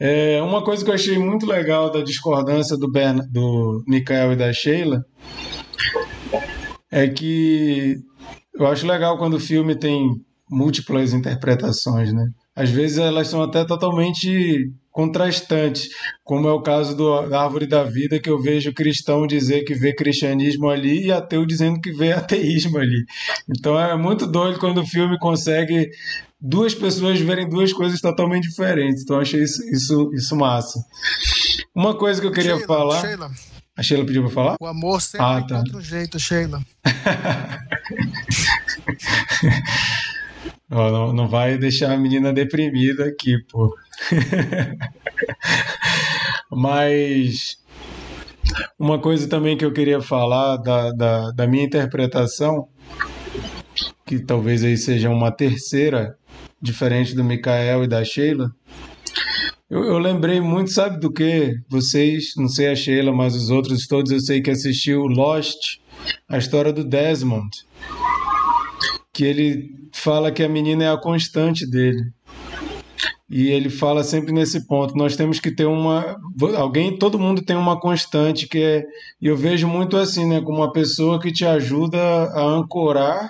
É, 0.00 0.42
uma 0.42 0.64
coisa 0.64 0.84
que 0.84 0.90
eu 0.90 0.94
achei 0.94 1.18
muito 1.18 1.46
legal 1.46 1.90
da 1.90 2.02
discordância 2.02 2.76
do, 2.76 2.90
Bern, 2.90 3.20
do 3.30 3.84
Mikael 3.86 4.32
e 4.32 4.36
da 4.36 4.52
Sheila 4.52 5.04
é 6.90 7.06
que 7.06 7.96
eu 8.54 8.66
acho 8.66 8.86
legal 8.86 9.16
quando 9.18 9.34
o 9.34 9.40
filme 9.40 9.78
tem 9.78 10.08
múltiplas 10.50 11.12
interpretações, 11.12 12.12
né? 12.12 12.28
Às 12.54 12.70
vezes 12.70 12.98
elas 12.98 13.28
são 13.28 13.42
até 13.42 13.64
totalmente 13.64 14.70
contrastantes, 14.90 15.88
como 16.24 16.48
é 16.48 16.52
o 16.52 16.60
caso 16.60 16.96
do, 16.96 17.28
da 17.28 17.42
Árvore 17.42 17.66
da 17.66 17.84
Vida, 17.84 18.18
que 18.18 18.28
eu 18.28 18.42
vejo 18.42 18.74
cristão 18.74 19.26
dizer 19.26 19.62
que 19.62 19.72
vê 19.72 19.94
cristianismo 19.94 20.68
ali 20.68 21.06
e 21.06 21.12
ateu 21.12 21.46
dizendo 21.46 21.80
que 21.80 21.92
vê 21.92 22.12
ateísmo 22.12 22.78
ali. 22.78 23.04
Então 23.48 23.78
é 23.78 23.96
muito 23.96 24.26
doido 24.26 24.58
quando 24.58 24.78
o 24.78 24.86
filme 24.86 25.16
consegue 25.18 25.90
duas 26.40 26.74
pessoas 26.74 27.20
verem 27.20 27.48
duas 27.48 27.72
coisas 27.72 28.00
totalmente 28.00 28.48
diferentes. 28.48 29.02
Então 29.02 29.16
eu 29.16 29.22
achei 29.22 29.42
isso, 29.42 29.62
isso, 29.70 30.10
isso 30.12 30.36
massa. 30.36 30.80
Uma 31.74 31.94
coisa 31.94 32.20
que 32.20 32.26
eu 32.26 32.32
queria 32.32 32.56
Sheila, 32.56 32.66
falar. 32.66 33.00
Sheila. 33.00 33.30
A 33.76 33.82
Sheila 33.82 34.04
pediu 34.04 34.24
para 34.24 34.32
falar? 34.32 34.56
O 34.60 34.66
amor 34.66 35.00
sempre 35.00 35.26
ah, 35.26 35.40
tá. 35.40 35.54
encontra 35.54 35.78
um 35.78 35.80
jeito, 35.80 36.18
Sheila. 36.18 36.60
não, 40.70 41.12
não 41.12 41.28
vai 41.28 41.58
deixar 41.58 41.92
a 41.92 41.98
menina 41.98 42.32
deprimida 42.32 43.06
aqui, 43.06 43.36
pô. 43.50 43.76
Mas 46.50 47.60
uma 48.78 48.98
coisa 48.98 49.28
também 49.28 49.56
que 49.56 49.64
eu 49.64 49.72
queria 49.72 50.00
falar 50.00 50.56
da, 50.56 50.90
da, 50.92 51.30
da 51.30 51.46
minha 51.46 51.64
interpretação, 51.64 52.68
que 54.06 54.18
talvez 54.18 54.64
aí 54.64 54.76
seja 54.76 55.10
uma 55.10 55.30
terceira, 55.30 56.16
diferente 56.60 57.14
do 57.14 57.24
Mikael 57.24 57.84
e 57.84 57.88
da 57.88 58.04
Sheila, 58.04 58.50
eu, 59.68 59.84
eu, 59.84 59.98
lembrei 59.98 60.40
muito, 60.40 60.72
sabe 60.72 60.98
do 60.98 61.12
que? 61.12 61.60
Vocês, 61.68 62.32
não 62.36 62.48
sei 62.48 62.68
a 62.68 62.74
Sheila, 62.74 63.12
mas 63.12 63.36
os 63.36 63.50
outros 63.50 63.86
todos 63.86 64.10
eu 64.10 64.18
sei 64.18 64.42
que 64.42 64.50
assistiu 64.50 65.02
Lost, 65.02 65.78
a 66.28 66.38
história 66.38 66.72
do 66.72 66.84
Desmond. 66.84 67.48
Que 69.20 69.26
ele 69.26 69.70
fala 69.92 70.32
que 70.32 70.42
a 70.42 70.48
menina 70.48 70.84
é 70.84 70.90
a 70.90 70.96
constante 70.96 71.66
dele. 71.66 72.10
E 73.28 73.48
ele 73.48 73.68
fala 73.68 74.02
sempre 74.02 74.32
nesse 74.32 74.66
ponto. 74.66 74.96
Nós 74.96 75.14
temos 75.14 75.38
que 75.38 75.50
ter 75.50 75.66
uma. 75.66 76.16
Alguém, 76.56 76.96
todo 76.96 77.18
mundo 77.18 77.42
tem 77.42 77.54
uma 77.54 77.78
constante 77.78 78.48
que 78.48 78.58
é. 78.58 78.86
E 79.20 79.26
eu 79.26 79.36
vejo 79.36 79.68
muito 79.68 79.98
assim, 79.98 80.26
né? 80.26 80.40
Como 80.40 80.56
uma 80.56 80.72
pessoa 80.72 81.20
que 81.20 81.30
te 81.30 81.44
ajuda 81.44 81.98
a 82.00 82.40
ancorar. 82.40 83.28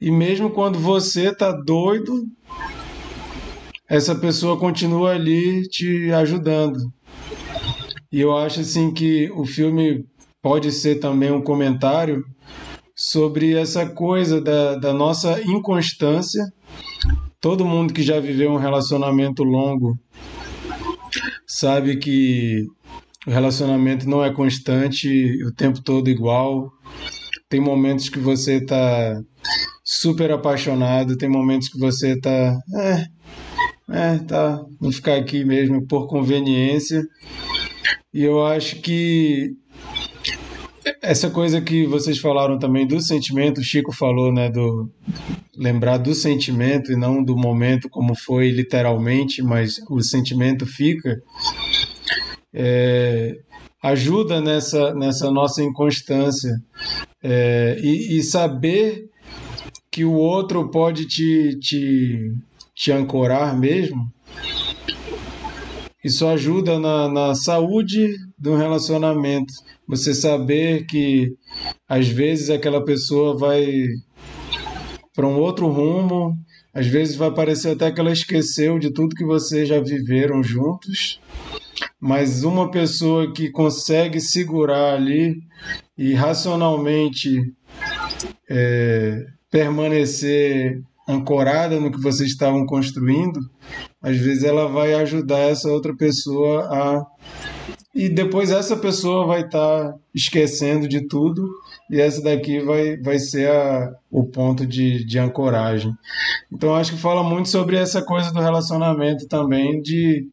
E 0.00 0.10
mesmo 0.10 0.48
quando 0.48 0.78
você 0.78 1.30
tá 1.30 1.52
doido, 1.52 2.26
essa 3.86 4.14
pessoa 4.14 4.58
continua 4.58 5.10
ali 5.10 5.68
te 5.68 6.10
ajudando. 6.12 6.78
E 8.10 8.22
eu 8.22 8.34
acho 8.34 8.60
assim 8.60 8.90
que 8.90 9.30
o 9.32 9.44
filme 9.44 10.06
pode 10.40 10.72
ser 10.72 10.94
também 10.94 11.30
um 11.30 11.42
comentário 11.42 12.24
sobre 12.96 13.54
essa 13.54 13.84
coisa 13.86 14.40
da, 14.40 14.76
da 14.76 14.94
nossa 14.94 15.38
inconstância. 15.42 16.42
Todo 17.38 17.66
mundo 17.66 17.92
que 17.92 18.02
já 18.02 18.18
viveu 18.18 18.50
um 18.50 18.56
relacionamento 18.56 19.44
longo 19.44 19.98
sabe 21.46 21.98
que 21.98 22.64
o 23.26 23.30
relacionamento 23.30 24.08
não 24.08 24.24
é 24.24 24.32
constante 24.32 25.08
o 25.44 25.52
tempo 25.52 25.82
todo 25.82 26.08
igual. 26.08 26.72
Tem 27.48 27.60
momentos 27.60 28.08
que 28.08 28.18
você 28.18 28.54
está 28.54 29.20
super 29.84 30.30
apaixonado, 30.32 31.16
tem 31.18 31.28
momentos 31.28 31.68
que 31.68 31.78
você 31.78 32.14
está. 32.14 32.58
É, 32.74 33.06
é, 33.88 34.18
tá, 34.18 34.64
vou 34.80 34.90
ficar 34.90 35.16
aqui 35.16 35.44
mesmo 35.44 35.86
por 35.86 36.08
conveniência. 36.08 37.04
E 38.12 38.24
eu 38.24 38.44
acho 38.44 38.80
que 38.80 39.52
essa 41.02 41.30
coisa 41.30 41.60
que 41.60 41.86
vocês 41.86 42.18
falaram 42.18 42.58
também 42.58 42.86
do 42.86 43.00
sentimento, 43.00 43.58
o 43.60 43.64
Chico 43.64 43.92
falou, 43.92 44.32
né, 44.32 44.48
do 44.48 44.90
lembrar 45.56 45.98
do 45.98 46.14
sentimento 46.14 46.92
e 46.92 46.96
não 46.96 47.22
do 47.22 47.36
momento 47.36 47.88
como 47.88 48.14
foi 48.14 48.50
literalmente, 48.50 49.42
mas 49.42 49.80
o 49.90 50.00
sentimento 50.02 50.66
fica. 50.66 51.20
É, 52.52 53.36
ajuda 53.82 54.40
nessa, 54.40 54.94
nessa 54.94 55.30
nossa 55.30 55.62
inconstância 55.62 56.50
é, 57.22 57.78
e, 57.80 58.18
e, 58.18 58.22
saber 58.22 59.08
que 59.90 60.04
o 60.04 60.14
outro 60.14 60.70
pode 60.70 61.06
te, 61.06 61.58
te, 61.58 62.32
te 62.74 62.92
ancorar 62.92 63.58
mesmo. 63.58 64.12
Isso 66.06 66.24
ajuda 66.28 66.78
na, 66.78 67.08
na 67.08 67.34
saúde 67.34 68.14
do 68.38 68.54
relacionamento. 68.54 69.52
Você 69.88 70.14
saber 70.14 70.86
que 70.86 71.32
às 71.88 72.06
vezes 72.06 72.48
aquela 72.48 72.84
pessoa 72.84 73.36
vai 73.36 73.66
para 75.12 75.26
um 75.26 75.36
outro 75.36 75.66
rumo, 75.66 76.32
às 76.72 76.86
vezes 76.86 77.16
vai 77.16 77.32
parecer 77.34 77.70
até 77.70 77.90
que 77.90 77.98
ela 77.98 78.12
esqueceu 78.12 78.78
de 78.78 78.92
tudo 78.92 79.16
que 79.16 79.24
vocês 79.24 79.68
já 79.68 79.80
viveram 79.80 80.44
juntos, 80.44 81.20
mas 82.00 82.44
uma 82.44 82.70
pessoa 82.70 83.32
que 83.32 83.50
consegue 83.50 84.20
segurar 84.20 84.94
ali 84.94 85.34
e 85.98 86.14
racionalmente 86.14 87.52
é, 88.48 89.26
permanecer 89.50 90.80
ancorada 91.08 91.80
no 91.80 91.90
que 91.90 92.00
vocês 92.00 92.30
estavam 92.30 92.64
construindo, 92.64 93.40
às 94.06 94.16
vezes 94.18 94.44
ela 94.44 94.68
vai 94.68 94.94
ajudar 94.94 95.40
essa 95.40 95.68
outra 95.68 95.92
pessoa 95.92 96.60
a. 96.70 97.06
E 97.92 98.08
depois 98.08 98.52
essa 98.52 98.76
pessoa 98.76 99.26
vai 99.26 99.40
estar 99.40 99.88
tá 99.88 99.94
esquecendo 100.14 100.86
de 100.86 101.08
tudo, 101.08 101.48
e 101.90 102.00
essa 102.00 102.22
daqui 102.22 102.60
vai, 102.60 102.96
vai 102.98 103.18
ser 103.18 103.50
a, 103.50 103.90
o 104.08 104.22
ponto 104.22 104.64
de, 104.64 105.04
de 105.04 105.18
ancoragem. 105.18 105.92
Então 106.52 106.76
acho 106.76 106.92
que 106.92 107.00
fala 107.00 107.24
muito 107.24 107.48
sobre 107.48 107.76
essa 107.76 108.00
coisa 108.00 108.32
do 108.32 108.40
relacionamento 108.40 109.26
também, 109.26 109.82
de 109.82 110.28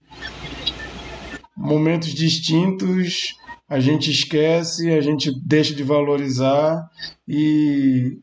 momentos 1.57 2.09
distintos, 2.09 3.35
a 3.67 3.79
gente 3.79 4.11
esquece, 4.11 4.91
a 4.91 5.01
gente 5.01 5.31
deixa 5.43 5.73
de 5.73 5.81
valorizar 5.81 6.87
e 7.27 8.19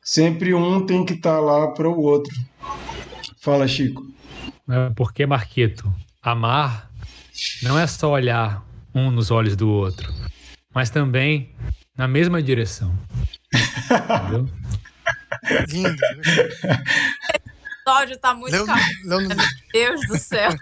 sempre 0.00 0.54
um 0.54 0.86
tem 0.86 1.04
que 1.04 1.14
estar 1.14 1.36
tá 1.36 1.40
lá 1.40 1.72
para 1.72 1.88
o 1.88 2.00
outro. 2.00 2.32
Fala, 3.40 3.66
Chico. 3.66 4.14
É 4.68 4.90
porque, 4.96 5.26
Marquito, 5.26 5.92
amar 6.22 6.90
não 7.62 7.78
é 7.78 7.86
só 7.86 8.10
olhar 8.10 8.64
um 8.94 9.10
nos 9.10 9.30
olhos 9.30 9.54
do 9.54 9.68
outro, 9.68 10.12
mas 10.74 10.90
também 10.90 11.54
na 11.96 12.08
mesma 12.08 12.42
direção. 12.42 12.92
Entendeu? 13.54 14.48
Lindo. 15.68 15.96
O 17.86 17.90
episódio 17.90 18.18
tá 18.18 18.34
muito 18.34 18.52
Leu, 18.52 18.66
Meu 19.04 19.20
Deus 19.72 20.00
do 20.08 20.18
céu. 20.18 20.50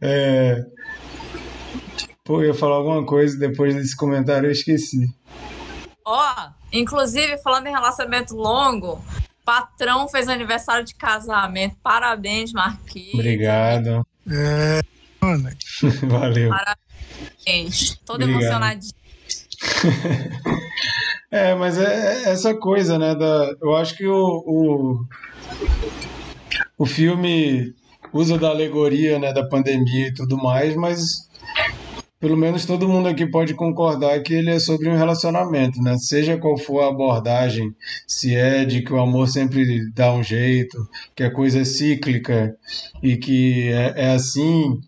é... 0.00 0.64
Pô, 2.24 2.40
eu 2.40 2.48
ia 2.48 2.54
falar 2.54 2.76
alguma 2.76 3.04
coisa 3.04 3.38
depois 3.38 3.74
desse 3.74 3.94
comentário, 3.96 4.46
eu 4.46 4.52
esqueci. 4.52 5.14
Ó, 6.04 6.18
oh, 6.18 6.50
inclusive, 6.72 7.38
falando 7.38 7.66
em 7.66 7.72
relacionamento 7.72 8.34
longo, 8.34 9.04
patrão 9.44 10.08
fez 10.08 10.28
aniversário 10.28 10.84
de 10.84 10.94
casamento. 10.94 11.76
Parabéns, 11.82 12.52
Marquinhos. 12.52 13.14
Obrigado. 13.14 14.06
É, 14.30 14.80
Valeu. 16.06 16.50
Parabéns. 16.50 18.00
Todo 18.04 18.22
emocionadinho. 18.22 18.92
é, 21.30 21.54
mas 21.54 21.78
é, 21.78 22.24
é 22.24 22.30
essa 22.30 22.54
coisa, 22.54 22.98
né? 22.98 23.14
Da, 23.14 23.54
eu 23.60 23.76
acho 23.76 23.96
que 23.96 24.06
o, 24.06 24.42
o, 24.46 25.06
o 26.78 26.86
filme 26.86 27.74
usa 28.12 28.36
da 28.36 28.48
alegoria 28.48 29.18
né, 29.18 29.32
da 29.32 29.46
pandemia 29.48 30.08
e 30.08 30.14
tudo 30.14 30.36
mais, 30.36 30.76
mas 30.76 31.30
pelo 32.22 32.36
menos 32.36 32.64
todo 32.64 32.88
mundo 32.88 33.08
aqui 33.08 33.26
pode 33.26 33.52
concordar 33.52 34.22
que 34.22 34.32
ele 34.32 34.50
é 34.50 34.60
sobre 34.60 34.88
um 34.88 34.96
relacionamento, 34.96 35.82
né? 35.82 35.98
Seja 35.98 36.38
qual 36.38 36.56
for 36.56 36.78
a 36.82 36.88
abordagem, 36.88 37.74
se 38.06 38.36
é 38.36 38.64
de 38.64 38.80
que 38.80 38.92
o 38.92 39.00
amor 39.00 39.26
sempre 39.26 39.90
dá 39.92 40.14
um 40.14 40.22
jeito, 40.22 40.88
que 41.16 41.24
a 41.24 41.32
coisa 41.32 41.62
é 41.62 41.64
cíclica 41.64 42.56
e 43.02 43.16
que 43.16 43.72
é, 43.72 43.94
é 43.96 44.10
assim, 44.12 44.80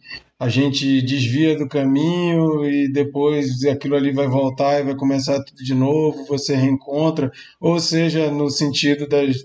a 0.45 0.49
gente 0.51 1.01
desvia 1.01 1.57
do 1.57 1.67
caminho 1.67 2.67
e 2.67 2.87
depois 2.87 3.65
aquilo 3.65 3.97
ali 3.97 4.13
vai 4.13 4.29
voltar 4.29 4.79
e 4.79 4.85
vai 4.85 4.95
começar 4.95 5.43
tudo 5.43 5.65
de 5.65 5.73
novo, 5.73 6.27
você 6.27 6.55
reencontra, 6.55 7.33
ou 7.59 7.81
seja, 7.81 8.31
no 8.31 8.51
sentido 8.51 9.09
das, 9.09 9.37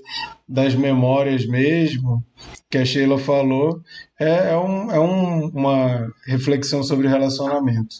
das 0.45 0.75
memórias 0.75 1.45
mesmo, 1.45 2.21
que 2.69 2.77
a 2.77 2.83
Sheila 2.83 3.17
falou, 3.17 3.81
é, 4.19 4.51
é, 4.51 4.57
um, 4.57 4.91
é 4.91 4.99
um, 4.99 5.47
uma 5.47 6.13
reflexão 6.27 6.83
sobre 6.83 7.07
relacionamento. 7.07 7.95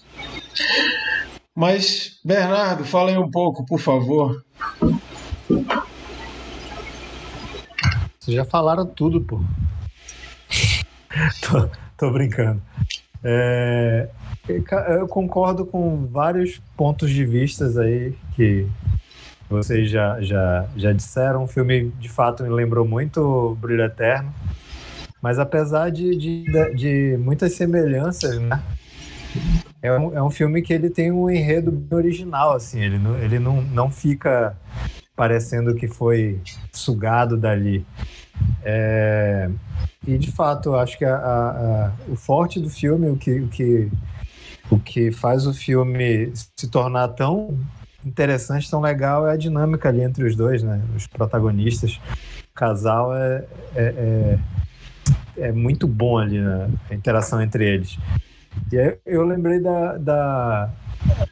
Mas, 1.55 2.19
Bernardo, 2.21 2.83
fala 2.83 3.11
aí 3.11 3.17
um 3.17 3.31
pouco, 3.31 3.65
por 3.65 3.79
favor. 3.79 4.43
Vocês 8.19 8.35
já 8.35 8.43
falaram 8.43 8.85
tudo, 8.85 9.21
pô. 9.21 9.39
tô, 11.99 12.09
brincando. 12.11 12.61
É, 13.23 14.07
eu 14.97 15.07
concordo 15.07 15.65
com 15.65 16.07
vários 16.07 16.61
pontos 16.75 17.11
de 17.11 17.25
vistas 17.25 17.77
aí 17.77 18.15
que 18.35 18.65
vocês 19.49 19.89
já, 19.89 20.21
já, 20.21 20.65
já 20.75 20.93
disseram. 20.93 21.43
O 21.43 21.47
filme, 21.47 21.91
de 21.99 22.07
fato, 22.07 22.43
me 22.43 22.49
lembrou 22.49 22.87
muito 22.87 23.57
Brilho 23.61 23.83
Eterno. 23.83 24.33
Mas 25.21 25.37
apesar 25.37 25.91
de, 25.91 26.15
de, 26.15 26.75
de 26.75 27.17
muitas 27.17 27.53
semelhanças, 27.53 28.39
né? 28.39 28.61
É 29.81 29.91
um, 29.91 30.17
é 30.17 30.23
um 30.23 30.29
filme 30.29 30.61
que 30.61 30.73
ele 30.73 30.89
tem 30.89 31.11
um 31.11 31.29
enredo 31.29 31.85
original, 31.91 32.53
assim. 32.53 32.79
Ele 32.79 32.97
não, 32.97 33.17
ele 33.17 33.39
não, 33.39 33.61
não 33.61 33.91
fica 33.91 34.55
parecendo 35.15 35.75
que 35.75 35.87
foi 35.87 36.39
sugado 36.71 37.35
dali. 37.35 37.85
É, 38.63 39.49
e 40.07 40.17
de 40.17 40.31
fato, 40.31 40.75
acho 40.75 40.97
que 40.97 41.05
a, 41.05 41.15
a, 41.15 41.49
a, 41.87 41.91
o 42.07 42.15
forte 42.15 42.59
do 42.59 42.69
filme, 42.69 43.09
o 43.09 43.15
que, 43.15 43.39
o, 43.39 43.47
que, 43.47 43.91
o 44.69 44.79
que 44.79 45.11
faz 45.11 45.45
o 45.45 45.53
filme 45.53 46.31
se 46.33 46.67
tornar 46.67 47.09
tão 47.09 47.57
interessante, 48.05 48.69
tão 48.69 48.81
legal, 48.81 49.27
é 49.27 49.33
a 49.33 49.37
dinâmica 49.37 49.89
ali 49.89 50.01
entre 50.01 50.25
os 50.25 50.35
dois, 50.35 50.63
né? 50.63 50.81
Os 50.95 51.07
protagonistas. 51.07 51.99
O 52.51 52.53
casal 52.55 53.15
é, 53.15 53.45
é, 53.75 54.37
é, 55.37 55.47
é 55.47 55.51
muito 55.51 55.87
bom 55.87 56.17
ali, 56.17 56.39
né? 56.39 56.69
A 56.89 56.95
interação 56.95 57.41
entre 57.41 57.65
eles. 57.65 57.97
E 58.71 58.79
aí 58.79 58.97
eu 59.05 59.25
lembrei 59.25 59.59
da, 59.59 59.97
da 59.97 60.69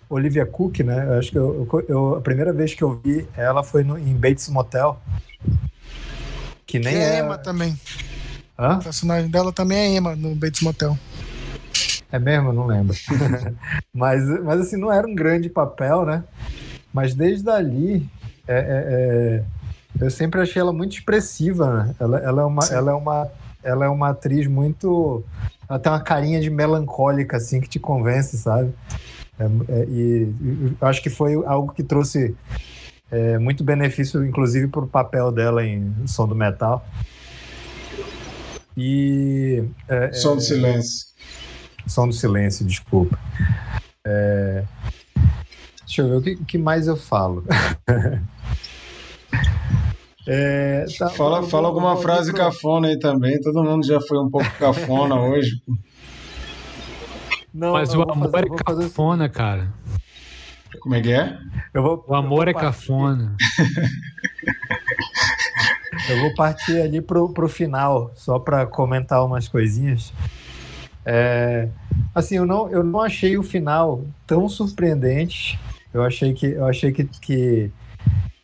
Olivia 0.09 0.45
Cook, 0.45 0.79
né? 0.79 1.05
Eu 1.07 1.19
acho 1.19 1.31
que 1.31 1.37
eu, 1.37 1.85
eu, 1.87 2.15
a 2.15 2.21
primeira 2.21 2.53
vez 2.53 2.73
que 2.73 2.83
eu 2.83 2.99
vi 3.03 3.27
ela 3.35 3.63
foi 3.63 3.83
no, 3.83 3.97
em 3.97 4.13
Bates 4.13 4.49
Motel. 4.49 4.99
Que 6.67 6.79
nem 6.79 6.93
que 6.93 6.99
é, 6.99 7.15
é 7.15 7.19
Emma 7.19 7.37
também. 7.37 7.79
Hã? 8.59 8.75
O 8.75 8.83
personagem 8.83 9.29
dela 9.31 9.53
também 9.53 9.77
é 9.77 9.95
Emma 9.95 10.15
no 10.15 10.35
Bates 10.35 10.61
Motel. 10.61 10.97
É 12.11 12.19
mesmo? 12.19 12.51
Não 12.51 12.65
lembro. 12.65 12.95
mas, 13.93 14.23
mas 14.43 14.61
assim, 14.61 14.77
não 14.77 14.91
era 14.91 15.07
um 15.07 15.15
grande 15.15 15.49
papel, 15.49 16.05
né? 16.05 16.23
Mas 16.93 17.13
desde 17.13 17.49
ali, 17.49 18.07
é, 18.47 18.57
é, 18.57 18.63
é, 19.99 20.03
eu 20.03 20.11
sempre 20.11 20.41
achei 20.41 20.61
ela 20.61 20.73
muito 20.73 20.93
expressiva, 20.93 21.83
né? 21.83 21.95
Ela, 21.99 22.19
ela, 22.19 22.41
é 22.41 22.45
uma, 22.45 22.65
ela, 22.69 22.91
é 22.91 22.93
uma, 22.93 23.31
ela 23.63 23.85
é 23.85 23.89
uma 23.89 24.09
atriz 24.09 24.45
muito. 24.47 25.23
Ela 25.69 25.79
tem 25.79 25.91
uma 25.91 26.01
carinha 26.01 26.41
de 26.41 26.49
melancólica, 26.49 27.37
assim, 27.37 27.61
que 27.61 27.69
te 27.69 27.79
convence, 27.79 28.37
sabe? 28.37 28.73
É, 29.39 29.85
e, 29.89 30.33
e 30.41 30.77
acho 30.81 31.01
que 31.01 31.09
foi 31.09 31.35
algo 31.45 31.71
que 31.71 31.83
trouxe 31.83 32.35
é, 33.11 33.37
muito 33.37 33.63
benefício, 33.63 34.25
inclusive, 34.25 34.67
para 34.67 34.81
o 34.81 34.87
papel 34.87 35.31
dela 35.31 35.65
em 35.65 35.93
Som 36.07 36.27
do 36.27 36.35
Metal. 36.35 36.85
E. 38.75 39.63
É, 39.87 40.11
Som 40.13 40.35
do 40.35 40.41
é, 40.41 40.45
silêncio. 40.45 41.07
Som 41.87 42.07
do 42.07 42.13
silêncio, 42.13 42.65
desculpa. 42.65 43.17
É, 44.05 44.63
deixa 45.85 46.01
eu 46.01 46.09
ver 46.09 46.15
o 46.17 46.21
que, 46.21 46.35
que 46.45 46.57
mais 46.57 46.87
eu 46.87 46.95
falo. 46.97 47.43
É, 50.29 50.85
tá, 50.99 51.09
Fala, 51.09 51.39
vou- 51.39 51.49
fala 51.49 51.67
alguma 51.69 51.93
vou- 51.93 52.03
frase 52.03 52.31
vou- 52.31 52.39
cafona 52.41 52.89
aí 52.89 52.99
também. 52.99 53.39
Todo 53.39 53.63
mundo 53.63 53.85
já 53.85 53.97
foi 54.01 54.17
um 54.19 54.29
pouco 54.29 54.49
cafona 54.59 55.15
hoje. 55.23 55.61
Não, 57.53 57.71
Mas 57.71 57.93
o 57.93 58.01
amor 58.01 58.29
fazer- 58.29 58.45
é 58.45 58.63
fazer 58.65 58.83
o 58.83 58.89
cafona, 58.89 59.29
cara. 59.29 59.71
Como 60.81 60.95
é 60.95 61.01
que 61.01 61.11
é? 61.11 61.37
Eu 61.73 61.81
vou, 61.83 62.05
O 62.07 62.15
amor 62.15 62.47
eu 62.47 62.51
é 62.51 62.53
cafona. 62.53 63.35
Eu 66.09 66.21
vou 66.21 66.33
partir 66.35 66.79
ali 66.79 67.01
pro, 67.01 67.29
pro 67.29 67.49
final, 67.49 68.11
só 68.15 68.39
para 68.39 68.65
comentar 68.65 69.25
umas 69.25 69.49
coisinhas. 69.49 70.13
É, 71.05 71.67
assim, 72.15 72.35
eu 72.37 72.45
não, 72.45 72.69
eu 72.69 72.83
não 72.83 73.01
achei 73.01 73.37
o 73.37 73.43
final 73.43 74.05
tão 74.25 74.47
surpreendente. 74.47 75.59
Eu 75.93 76.03
achei 76.03 76.33
que, 76.33 76.47
eu 76.47 76.65
achei 76.65 76.91
que, 76.91 77.05
que, 77.05 77.71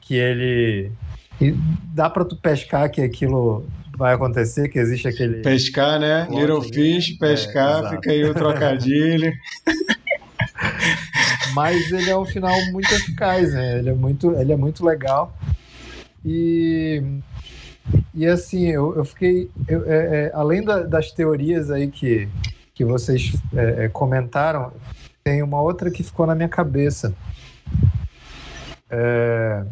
que 0.01 0.15
ele. 0.15 0.91
e 1.39 1.53
dá 1.93 2.09
para 2.09 2.25
tu 2.25 2.35
pescar 2.35 2.89
que 2.89 3.01
aquilo 3.01 3.65
vai 3.97 4.13
acontecer, 4.13 4.67
que 4.69 4.79
existe 4.79 5.07
aquele. 5.07 5.41
Pescar, 5.41 5.99
né? 5.99 6.27
Little. 6.29 6.61
Fish, 6.61 7.17
pescar, 7.17 7.85
É, 7.85 7.89
fica 7.91 8.11
aí 8.11 8.23
o 8.23 8.33
trocadilho. 8.33 9.31
Mas 11.53 11.91
ele 11.91 12.09
é 12.09 12.17
um 12.17 12.25
final 12.25 12.53
muito 12.71 12.91
eficaz, 12.93 13.53
né? 13.53 13.79
Ele 13.79 13.89
é 13.89 13.93
muito, 13.93 14.31
ele 14.33 14.51
é 14.51 14.55
muito 14.57 14.85
legal. 14.85 15.35
E, 16.25 17.03
e 18.13 18.25
assim, 18.25 18.67
eu, 18.67 18.95
eu 18.95 19.05
fiquei. 19.05 19.49
eu- 19.67 19.83
é, 19.85 19.95
é, 20.27 20.31
além 20.33 20.63
da- 20.63 20.83
das 20.83 21.11
teorias 21.11 21.69
aí 21.69 21.89
que, 21.89 22.27
que 22.73 22.85
vocês 22.85 23.33
é, 23.55 23.85
é, 23.85 23.89
comentaram, 23.89 24.71
tem 25.23 25.41
uma 25.43 25.61
outra 25.61 25.91
que 25.91 26.03
ficou 26.03 26.25
na 26.25 26.35
minha 26.35 26.49
cabeça. 26.49 27.13
É, 28.89 29.63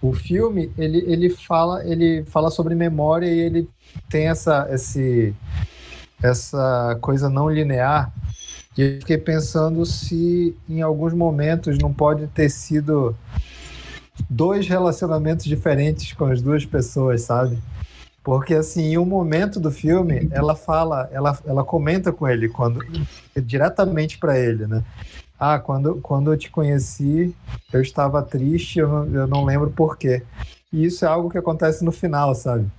o 0.00 0.12
filme 0.12 0.70
ele, 0.78 1.04
ele 1.06 1.28
fala 1.30 1.84
ele 1.84 2.24
fala 2.26 2.50
sobre 2.50 2.74
memória 2.74 3.26
e 3.26 3.38
ele 3.38 3.68
tem 4.08 4.28
essa 4.28 4.66
esse, 4.70 5.34
essa 6.22 6.96
coisa 7.00 7.28
não 7.28 7.50
linear 7.50 8.12
e 8.76 8.82
eu 8.82 9.00
fiquei 9.00 9.18
pensando 9.18 9.84
se 9.84 10.56
em 10.68 10.80
alguns 10.80 11.12
momentos 11.12 11.76
não 11.78 11.92
pode 11.92 12.28
ter 12.28 12.48
sido 12.48 13.16
dois 14.28 14.68
relacionamentos 14.68 15.44
diferentes 15.44 16.12
com 16.12 16.26
as 16.26 16.40
duas 16.40 16.64
pessoas, 16.64 17.22
sabe? 17.22 17.58
Porque 18.22 18.54
assim, 18.54 18.92
em 18.92 18.98
um 18.98 19.04
momento 19.04 19.58
do 19.58 19.70
filme, 19.70 20.28
ela 20.30 20.54
fala, 20.54 21.08
ela, 21.12 21.36
ela 21.44 21.64
comenta 21.64 22.12
com 22.12 22.28
ele 22.28 22.48
quando 22.48 22.80
diretamente 23.36 24.18
para 24.18 24.38
ele, 24.38 24.66
né? 24.66 24.84
Ah, 25.38 25.58
quando, 25.58 25.96
quando 25.96 26.32
eu 26.32 26.36
te 26.36 26.50
conheci, 26.50 27.34
eu 27.72 27.80
estava 27.80 28.22
triste, 28.22 28.78
eu 28.78 28.88
não, 28.88 29.14
eu 29.14 29.26
não 29.26 29.44
lembro 29.44 29.70
por 29.70 29.96
quê. 29.96 30.22
E 30.72 30.84
isso 30.84 31.04
é 31.04 31.08
algo 31.08 31.30
que 31.30 31.38
acontece 31.38 31.84
no 31.84 31.90
final, 31.90 32.34
sabe? 32.34 32.70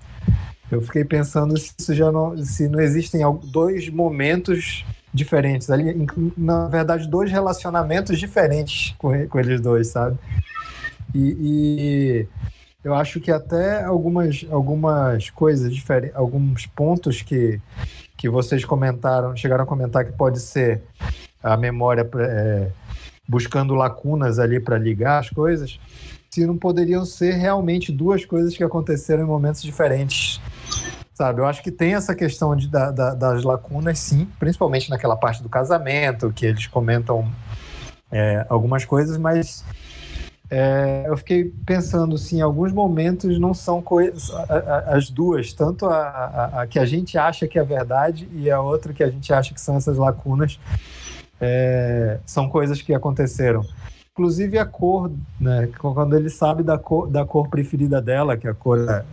Eu 0.72 0.80
fiquei 0.82 1.04
pensando 1.04 1.58
se 1.58 1.94
já 1.94 2.12
não, 2.12 2.38
se 2.38 2.70
não 2.70 2.80
existem 2.80 3.22
dois 3.52 3.89
momentos 3.89 4.86
diferentes 5.14 5.70
ali, 5.70 6.07
na 6.38 6.68
verdade, 6.68 7.07
dois 7.07 7.32
relacionamentos 7.32 8.18
diferentes 8.18 8.95
com, 8.97 9.28
com 9.28 9.39
eles 9.39 9.59
dois, 9.59 9.88
sabe? 9.88 10.18
E, 11.14 11.36
e 11.39 12.28
eu 12.84 12.93
acho 12.93 13.20
que 13.20 13.32
até 13.32 13.84
algumas, 13.84 14.45
algumas 14.49 15.30
coisas 15.30 15.74
diferentes, 15.74 16.16
alguns 16.16 16.66
pontos 16.66 17.22
que, 17.22 17.59
que 18.18 18.30
vocês 18.30 18.64
comentaram, 18.64 19.36
chegaram 19.36 19.64
a 19.64 19.68
comentar 19.68 20.05
que 20.05 20.14
pode 20.14 20.39
ser 20.39 20.82
a 21.43 21.57
memória 21.57 22.09
é, 22.20 22.70
buscando 23.28 23.74
lacunas 23.74 24.39
ali 24.39 24.59
para 24.59 24.78
ligar 24.78 25.20
as 25.20 25.30
coisas, 25.30 25.80
se 26.30 26.45
não 26.45 26.57
poderiam 26.57 27.03
ser 27.05 27.34
realmente 27.34 27.91
duas 27.91 28.26
coisas 28.26 28.55
que 28.55 28.64
aconteceram 28.64 29.24
em 29.24 29.28
momentos 29.28 29.62
diferentes. 29.62 30.39
Sabe, 31.22 31.39
eu 31.39 31.45
acho 31.45 31.61
que 31.61 31.69
tem 31.69 31.93
essa 31.93 32.15
questão 32.15 32.55
de, 32.55 32.67
da- 32.67 32.89
da- 32.89 33.13
das 33.13 33.43
lacunas, 33.43 33.99
sim, 33.99 34.28
principalmente 34.39 34.89
naquela 34.89 35.15
parte 35.15 35.43
do 35.43 35.47
casamento, 35.47 36.34
que 36.34 36.47
eles 36.47 36.65
comentam 36.65 37.32
é, 38.11 38.43
algumas 38.49 38.86
coisas, 38.86 39.19
mas 39.19 39.63
é, 40.49 41.03
eu 41.05 41.15
fiquei 41.15 41.53
pensando 41.63 42.17
se 42.17 42.38
em 42.38 42.41
alguns 42.41 42.74
momentos 42.74 43.38
não 43.38 43.53
são 43.53 43.84
coisas 43.84 44.32
as 44.88 45.11
duas, 45.11 45.53
tanto 45.53 45.86
a, 45.86 45.95
a- 45.95 46.61
a 46.63 46.67
que 46.67 46.80
a 46.80 46.86
gente 46.86 47.15
acha 47.19 47.47
que 47.47 47.59
é 47.59 47.63
verdade 47.63 48.28
e 48.34 48.49
a 48.49 48.59
outra 48.59 48.91
que 48.91 49.03
a 49.03 49.09
gente 49.11 49.32
acha 49.32 49.53
que 49.53 49.61
são 49.61 49.78
essas 49.78 49.97
lacunas, 49.99 50.59
é, 51.39 52.17
são 52.26 52.49
coisas 52.49 52.82
que 52.82 52.95
aconteceram. 52.95 53.63
Inclusive 54.13 54.57
a 54.57 54.65
cor, 54.65 55.11
né? 55.39 55.69
Quando 55.78 56.15
ele 56.17 56.32
sabe 56.32 56.63
da 56.63 56.80
cor, 56.80 57.07
da 57.07 57.24
cor 57.24 57.47
preferida 57.47 58.01
dela, 58.01 58.36
que 58.36 58.47
a 58.47 58.55
cor 58.55 58.80
é 58.89 59.05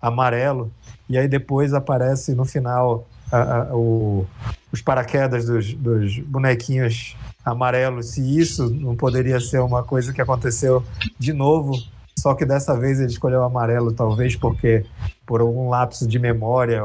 amarelo, 0.00 0.70
e 1.08 1.16
aí 1.18 1.26
depois 1.28 1.72
aparece 1.74 2.34
no 2.34 2.44
final 2.44 3.06
a- 3.30 3.62
a- 3.70 3.74
o- 3.76 4.26
os 4.72 4.80
paraquedas 4.82 5.46
dos, 5.46 5.72
dos 5.74 6.18
bonequinhos 6.20 7.16
amarelos. 7.44 8.10
Se 8.10 8.38
isso 8.38 8.68
não 8.70 8.94
poderia 8.96 9.40
ser 9.40 9.60
uma 9.60 9.82
coisa 9.82 10.12
que 10.12 10.20
aconteceu 10.20 10.84
de 11.18 11.32
novo, 11.32 11.72
só 12.18 12.34
que 12.34 12.44
dessa 12.44 12.76
vez 12.78 12.98
ele 13.00 13.10
escolheu 13.10 13.42
amarelo, 13.44 13.92
talvez 13.92 14.34
porque 14.36 14.84
por 15.26 15.40
algum 15.40 15.68
lapso 15.68 16.06
de 16.06 16.18
memória, 16.18 16.82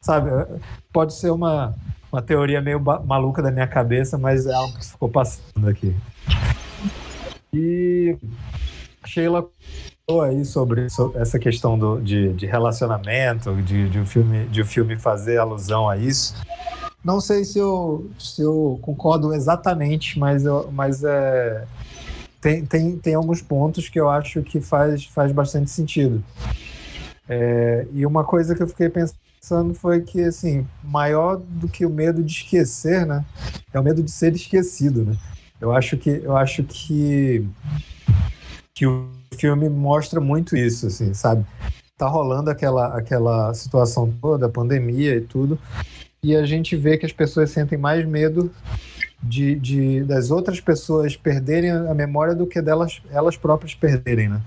sabe? 0.00 0.30
Pode 0.92 1.14
ser 1.14 1.30
uma, 1.30 1.74
uma 2.10 2.20
teoria 2.22 2.60
meio 2.60 2.80
maluca 2.80 3.40
da 3.42 3.50
minha 3.50 3.66
cabeça, 3.66 4.18
mas 4.18 4.46
é 4.46 4.52
algo 4.52 4.76
que 4.78 4.84
ficou 4.86 5.08
passando 5.08 5.68
aqui. 5.68 5.94
E 7.52 8.16
Sheila 9.04 9.46
aí 10.22 10.44
sobre, 10.44 10.90
sobre 10.90 11.20
essa 11.20 11.38
questão 11.38 11.78
do, 11.78 12.00
de, 12.00 12.32
de 12.32 12.46
relacionamento, 12.46 13.54
de, 13.62 13.88
de, 13.88 13.98
um 13.98 14.06
filme, 14.06 14.46
de 14.46 14.62
um 14.62 14.64
filme 14.64 14.96
fazer 14.96 15.38
alusão 15.38 15.88
a 15.88 15.96
isso. 15.96 16.34
Não 17.04 17.20
sei 17.20 17.44
se 17.44 17.58
eu, 17.58 18.10
se 18.18 18.42
eu 18.42 18.78
concordo 18.82 19.32
exatamente, 19.32 20.18
mas, 20.18 20.44
eu, 20.44 20.70
mas 20.72 21.02
é, 21.04 21.64
tem, 22.40 22.64
tem, 22.64 22.96
tem 22.96 23.14
alguns 23.14 23.40
pontos 23.40 23.88
que 23.88 23.98
eu 23.98 24.10
acho 24.10 24.42
que 24.42 24.60
faz, 24.60 25.04
faz 25.04 25.30
bastante 25.30 25.70
sentido. 25.70 26.22
É, 27.28 27.86
e 27.92 28.04
uma 28.04 28.24
coisa 28.24 28.54
que 28.54 28.62
eu 28.62 28.68
fiquei 28.68 28.88
pensando 28.88 29.72
foi 29.74 30.02
que, 30.02 30.20
assim, 30.22 30.66
maior 30.82 31.36
do 31.36 31.68
que 31.68 31.86
o 31.86 31.90
medo 31.90 32.22
de 32.22 32.32
esquecer, 32.32 33.06
né? 33.06 33.24
É 33.72 33.78
o 33.78 33.82
medo 33.82 34.02
de 34.02 34.10
ser 34.10 34.34
esquecido, 34.34 35.04
né? 35.04 35.16
Eu 35.60 35.72
acho 35.72 35.96
que, 35.96 36.10
eu 36.10 36.36
acho 36.36 36.64
que, 36.64 37.46
que 38.74 38.86
o 38.86 39.10
filme 39.36 39.68
mostra 39.68 40.20
muito 40.20 40.56
isso, 40.56 40.86
assim, 40.86 41.12
sabe? 41.14 41.44
Tá 41.96 42.08
rolando 42.08 42.50
aquela, 42.50 42.96
aquela 42.96 43.54
situação 43.54 44.12
toda, 44.20 44.46
a 44.46 44.50
pandemia 44.50 45.16
e 45.16 45.20
tudo, 45.20 45.58
e 46.22 46.34
a 46.34 46.44
gente 46.46 46.76
vê 46.76 46.96
que 46.96 47.06
as 47.06 47.12
pessoas 47.12 47.50
sentem 47.50 47.78
mais 47.78 48.06
medo 48.06 48.50
de, 49.22 49.54
de 49.56 50.02
das 50.02 50.30
outras 50.30 50.60
pessoas 50.60 51.16
perderem 51.16 51.70
a 51.70 51.94
memória 51.94 52.34
do 52.34 52.46
que 52.46 52.60
delas 52.60 53.00
elas 53.10 53.36
próprias 53.36 53.74
perderem, 53.74 54.28
né? 54.28 54.40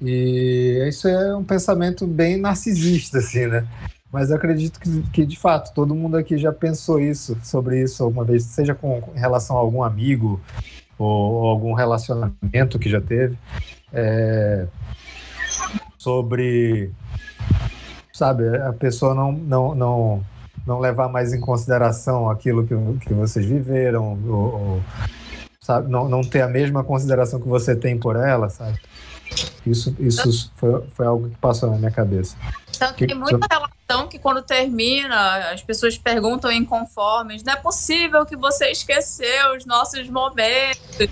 E 0.00 0.84
isso 0.88 1.08
é 1.08 1.36
um 1.36 1.44
pensamento 1.44 2.06
bem 2.06 2.36
narcisista, 2.36 3.18
assim, 3.18 3.46
né? 3.46 3.66
Mas 4.12 4.30
eu 4.30 4.36
acredito 4.36 4.78
que, 4.78 5.02
que, 5.10 5.26
de 5.26 5.38
fato, 5.38 5.74
todo 5.74 5.94
mundo 5.94 6.16
aqui 6.16 6.38
já 6.38 6.52
pensou 6.52 7.00
isso, 7.00 7.36
sobre 7.42 7.82
isso 7.82 8.02
alguma 8.02 8.24
vez, 8.24 8.44
seja 8.44 8.74
com, 8.74 9.02
em 9.14 9.18
relação 9.18 9.56
a 9.56 9.60
algum 9.60 9.82
amigo 9.82 10.40
ou, 10.98 11.08
ou 11.08 11.46
algum 11.46 11.72
relacionamento 11.72 12.78
que 12.78 12.88
já 12.88 13.00
teve. 13.00 13.36
É, 13.92 14.66
sobre, 15.98 16.90
sabe, 18.12 18.56
a 18.58 18.72
pessoa 18.72 19.14
não, 19.14 19.32
não, 19.32 19.74
não, 19.74 20.24
não 20.66 20.80
levar 20.80 21.08
mais 21.08 21.32
em 21.32 21.40
consideração 21.40 22.28
aquilo 22.28 22.66
que, 22.66 22.74
que 23.06 23.14
vocês 23.14 23.46
viveram, 23.46 24.18
ou, 24.26 24.34
ou, 24.34 24.80
sabe, 25.60 25.90
não, 25.90 26.08
não 26.08 26.20
ter 26.20 26.42
a 26.42 26.48
mesma 26.48 26.84
consideração 26.84 27.40
que 27.40 27.48
você 27.48 27.74
tem 27.74 27.98
por 27.98 28.16
ela, 28.16 28.50
sabe? 28.50 28.78
Isso, 29.66 29.96
isso 29.98 30.52
foi, 30.56 30.82
foi 30.90 31.06
algo 31.06 31.30
que 31.30 31.36
passou 31.36 31.70
na 31.70 31.78
minha 31.78 31.90
cabeça. 31.90 32.36
Que 32.96 33.06
tem 33.06 33.16
muita 33.16 33.38
relação 33.88 34.08
que 34.08 34.18
quando 34.18 34.42
termina, 34.42 35.52
as 35.52 35.62
pessoas 35.62 35.96
perguntam 35.96 36.50
inconformes, 36.50 37.42
não 37.42 37.52
é 37.52 37.56
possível 37.56 38.24
que 38.26 38.36
você 38.36 38.70
esqueceu 38.70 39.54
os 39.56 39.64
nossos 39.64 40.08
momentos. 40.08 41.08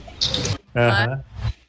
Uhum. 0.75 1.21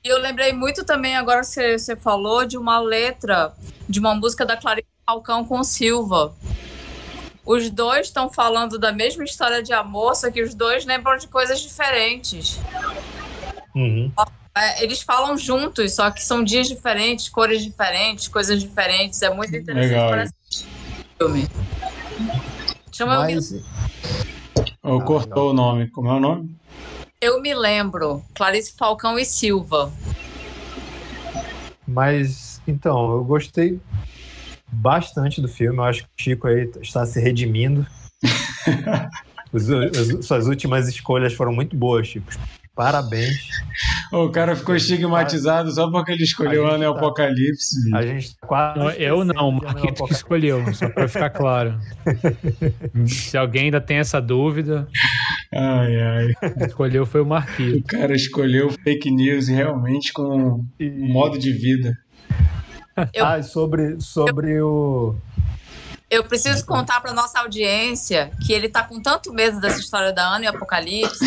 E 0.04 0.08
eu 0.08 0.20
lembrei 0.20 0.52
muito 0.52 0.84
também, 0.84 1.16
agora 1.16 1.42
que 1.42 1.48
você, 1.48 1.78
você 1.78 1.96
falou, 1.96 2.46
de 2.46 2.58
uma 2.58 2.80
letra 2.80 3.54
de 3.88 4.00
uma 4.00 4.16
música 4.16 4.46
da 4.46 4.58
Clarice 4.58 4.88
Falcão 5.06 5.46
com 5.46 5.64
Silva. 5.64 6.34
Os 7.46 7.70
dois 7.70 8.08
estão 8.08 8.30
falando 8.30 8.80
da 8.80 8.94
mesma 8.94 9.24
história 9.26 9.62
de 9.62 9.74
amor, 9.74 10.16
só 10.16 10.32
que 10.32 10.42
os 10.42 10.54
dois 10.54 10.86
lembram 10.86 11.18
de 11.18 11.28
coisas 11.28 11.60
diferentes. 11.60 12.58
Uhum. 13.76 14.12
É, 14.56 14.84
eles 14.84 15.02
falam 15.02 15.38
juntos, 15.38 15.96
só 15.96 16.10
que 16.12 16.24
são 16.24 16.44
dias 16.44 16.68
diferentes, 16.68 17.28
cores 17.28 17.62
diferentes, 17.62 18.28
coisas 18.30 18.62
diferentes. 18.62 19.22
É 19.22 19.30
muito 19.30 19.54
interessante. 19.56 19.92
Legal. 19.92 20.10
Parece 20.10 20.34
filme. 21.28 21.48
Chama 22.92 23.18
Mas, 23.20 23.52
eu, 23.52 23.60
me, 23.60 23.66
Ou 24.84 25.00
Ah, 25.00 25.04
cortou 25.04 25.50
o 25.52 25.54
nome. 25.54 25.90
Como 25.90 26.10
é 26.10 26.14
o 26.14 26.20
nome? 26.20 26.56
eu 27.22 27.42
me 27.42 27.54
lembro. 27.54 28.22
Clarice 28.36 28.74
Falcão 28.78 29.18
e 29.18 29.26
Silva. 29.26 29.92
mas, 31.88 32.62
então, 32.68 33.14
eu 33.14 33.24
gostei 33.24 33.80
bastante 34.72 35.42
do 35.42 35.48
filme. 35.48 35.78
Eu 35.80 35.84
acho 35.84 36.04
que 36.04 36.08
o 36.08 36.24
Chico 36.24 36.48
aí 36.48 36.70
está 36.82 37.06
se 37.06 37.20
redimindo. 37.20 37.86
Os- 39.54 39.70
as- 39.70 40.26
suas 40.26 40.48
últimas 40.48 40.88
escolhas 40.88 41.34
foram 41.34 41.54
muito 41.54 41.76
boas, 41.78 42.08
Chico. 42.08 42.32
Parabéns. 42.76 43.38
O 44.12 44.30
cara 44.30 44.56
ficou 44.56 44.76
estigmatizado 44.76 45.72
só 45.72 45.90
porque 45.92 46.12
ele 46.12 46.24
escolheu 46.24 46.64
o 46.64 46.68
Ano 46.68 46.84
e 46.84 46.88
tá- 46.88 46.92
Apocalipse. 46.98 47.76
A 47.96 48.02
gente 48.02 48.36
tá 48.36 48.48
quase. 48.48 48.80
Não, 48.80 48.90
eu 48.92 49.24
não, 49.26 49.50
o 49.50 49.52
Marquito 49.52 50.06
que 50.06 50.14
escolheu, 50.14 50.74
só 50.74 50.90
pra 50.90 51.08
ficar 51.08 51.30
claro. 51.30 51.80
Se 53.08 53.38
alguém 53.38 53.66
ainda 53.66 53.80
tem 53.82 53.98
essa 53.98 54.20
dúvida, 54.20 54.88
Ai, 55.54 55.96
ai. 56.02 56.34
escolheu 56.68 57.06
foi 57.06 57.22
o 57.22 57.26
O 57.26 57.28
Marquito. 57.28 57.86
cara 57.88 58.16
escolheu 58.16 58.72
fake 58.84 59.12
news 59.12 59.48
realmente 59.48 60.12
com 60.12 60.66
E- 60.80 60.90
modo 60.90 61.38
de 61.38 61.52
vida. 61.52 61.96
Eu- 63.14 63.26
Ah, 63.26 63.42
sobre, 63.44 64.00
sobre 64.02 64.62
o. 64.62 65.16
Eu 66.10 66.24
preciso 66.24 66.64
contar 66.66 67.02
para 67.02 67.12
nossa 67.14 67.40
audiência 67.40 68.30
que 68.46 68.54
ele 68.54 68.70
tá 68.70 68.84
com 68.84 69.02
tanto 69.02 69.32
medo 69.34 69.60
dessa 69.60 69.80
história 69.80 70.14
da 70.14 70.28
Ana 70.28 70.46
e 70.46 70.48
Apocalipse 70.48 71.26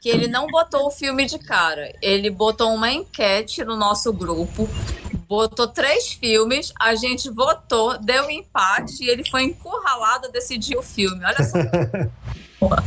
que 0.00 0.08
ele 0.08 0.26
não 0.28 0.46
botou 0.46 0.86
o 0.86 0.90
filme 0.90 1.26
de 1.26 1.38
cara. 1.38 1.92
Ele 2.00 2.30
botou 2.30 2.72
uma 2.74 2.90
enquete 2.90 3.62
no 3.64 3.76
nosso 3.76 4.12
grupo, 4.12 4.68
botou 5.28 5.68
três 5.68 6.12
filmes, 6.12 6.72
a 6.80 6.94
gente 6.94 7.28
votou, 7.30 7.98
deu 7.98 8.30
empate 8.30 9.04
e 9.04 9.08
ele 9.10 9.28
foi 9.28 9.42
encurralado 9.44 10.26
a 10.28 10.30
decidir 10.30 10.76
o 10.76 10.82
filme. 10.82 11.22
Olha 11.24 11.42
só. 11.44 11.58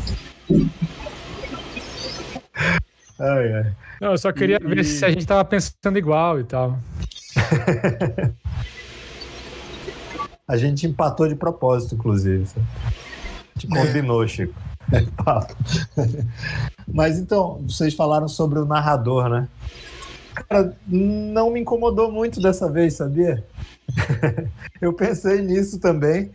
Ai, 3.20 3.54
ai. 3.54 3.76
Não, 4.02 4.12
eu 4.12 4.18
só 4.18 4.32
queria 4.32 4.58
E- 4.62 4.68
ver 4.68 4.84
se 4.84 5.06
a 5.06 5.10
gente 5.10 5.26
tava 5.26 5.46
pensando 5.46 5.98
igual 5.98 6.40
e 6.40 6.44
tal. 6.44 6.78
A 10.46 10.58
gente 10.58 10.86
empatou 10.86 11.26
de 11.28 11.36
propósito, 11.36 11.96
inclusive. 11.96 12.46
A 13.56 13.60
gente 13.60 13.74
É. 13.78 13.80
combinou, 13.86 14.28
Chico. 14.28 14.54
Papo. 15.24 15.56
Mas 16.92 17.18
então, 17.18 17.62
vocês 17.68 17.94
falaram 17.94 18.28
sobre 18.28 18.60
o 18.60 18.66
narrador, 18.66 19.30
né? 19.30 19.48
Cara, 20.34 20.76
não 20.88 21.52
me 21.52 21.60
incomodou 21.60 22.12
muito 22.12 22.42
dessa 22.42 22.70
vez, 22.70 22.96
sabia? 22.96 23.46
Eu 24.82 24.94
pensei 24.94 25.42
nisso 25.42 25.80
também, 25.80 26.32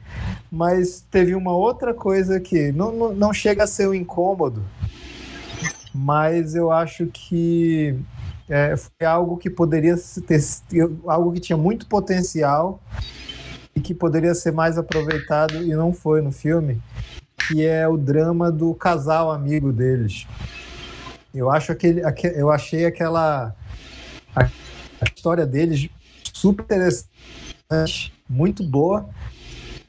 mas 0.51 1.05
teve 1.11 1.34
uma 1.34 1.53
outra 1.53 1.92
coisa 1.92 2.38
que 2.38 2.72
não, 2.72 3.12
não, 3.12 3.32
chega 3.32 3.64
a 3.64 3.66
ser 3.66 3.88
um 3.88 3.94
incômodo, 3.94 4.62
mas 5.94 6.55
eu 6.55 6.70
acho 6.70 7.07
que 7.07 7.99
é, 8.49 8.74
foi 8.76 9.07
algo 9.07 9.36
que 9.36 9.51
poderia 9.51 9.96
ter 10.26 10.40
algo 11.07 11.32
que 11.32 11.40
tinha 11.40 11.57
muito 11.57 11.86
potencial 11.86 12.80
e 13.74 13.80
que 13.80 13.94
poderia 13.94 14.34
ser 14.34 14.53
mais 14.53 14.78
aproveitado 14.78 15.62
e 15.62 15.74
não 15.74 15.92
foi 15.92 16.22
no 16.22 16.32
filme, 16.32 16.80
que 17.49 17.64
é 17.64 17.88
o 17.88 17.96
drama 17.96 18.53
do 18.53 18.74
casal 18.74 19.32
amigo 19.32 19.72
deles. 19.72 20.26
Eu 21.34 21.51
acho 21.51 21.72
aquele, 21.72 22.05
aque- 22.05 22.32
eu 22.36 22.51
achei 22.51 22.84
aquela 22.84 23.55
a, 24.36 24.51
história 25.16 25.46
deles 25.46 25.88
super 26.34 26.64
interessante, 26.64 28.12
muito 28.28 28.62
boa. 28.62 29.09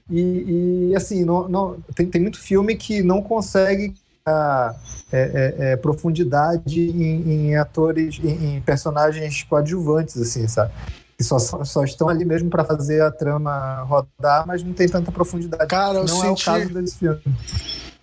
E, 0.10 0.90
e, 0.92 0.96
assim, 0.96 1.26
não, 1.26 1.48
não- 1.50 1.82
tem, 1.94 2.08
tem 2.08 2.22
muito 2.22 2.40
filme 2.40 2.76
que 2.76 3.04
não 3.04 3.22
consegue 3.22 3.94
a, 4.26 4.74
é, 5.12 5.20
é, 5.22 5.72
é, 5.72 5.78
profundidade 5.78 6.80
em, 6.80 7.50
em 7.50 7.56
atores, 7.58 8.20
em, 8.24 8.56
em 8.56 8.62
personagens 8.62 9.44
coadjuvantes, 9.44 10.18
assim, 10.18 10.48
sabe? 10.48 10.72
Que 11.20 11.24
só, 11.26 11.38
só 11.38 11.84
estão 11.84 12.08
ali 12.08 12.24
mesmo 12.24 12.50
para 12.50 12.64
fazer 12.64 13.02
a 13.02 13.12
trama 13.12 13.82
rodar, 13.82 14.48
mas 14.48 14.64
não 14.64 14.72
tem 14.72 14.88
tanta 14.88 15.12
profundidade. 15.12 15.68
Cara, 15.68 15.98
eu 16.00 16.06
não 16.06 16.24
é 16.24 16.32
o 16.32 16.38
senti- 16.38 16.46
caso 16.46 16.70
desse 16.70 16.98
filme. 16.98 17.22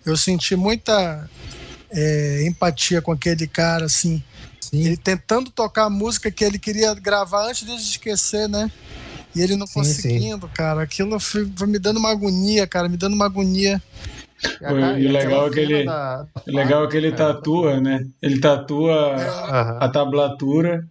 Eu 0.05 0.15
senti 0.15 0.55
muita 0.55 1.27
é, 1.89 2.45
empatia 2.45 3.01
com 3.01 3.11
aquele 3.11 3.47
cara, 3.47 3.85
assim. 3.85 4.21
Ele 4.71 4.95
tentando 4.95 5.49
tocar 5.49 5.85
a 5.85 5.89
música 5.89 6.29
que 6.29 6.45
ele 6.45 6.59
queria 6.59 6.93
gravar 6.93 7.47
antes 7.49 7.65
de 7.65 7.73
esquecer, 7.73 8.47
né? 8.47 8.69
E 9.35 9.41
ele 9.41 9.55
não 9.55 9.65
Sim, 9.65 9.73
conseguindo, 9.79 10.47
cara. 10.49 10.83
Aquilo 10.83 11.19
foi, 11.19 11.51
foi 11.55 11.65
me 11.67 11.79
dando 11.79 11.97
uma 11.97 12.11
agonia, 12.11 12.67
cara. 12.67 12.87
Me 12.87 12.97
dando 12.97 13.13
uma 13.15 13.25
agonia. 13.25 13.81
E 14.61 15.07
o 15.07 15.11
legal 15.11 15.47
é 15.47 15.49
que 15.49 15.59
ele- 15.59 15.85
O 15.89 16.55
legal 16.55 16.83
é 16.83 16.87
que 16.87 16.97
ele 16.97 17.11
tatua, 17.11 17.79
né? 17.81 18.05
Ele 18.21 18.39
tatua 18.39 19.15
Aham. 19.15 19.77
a 19.81 19.89
tablatura. 19.89 20.87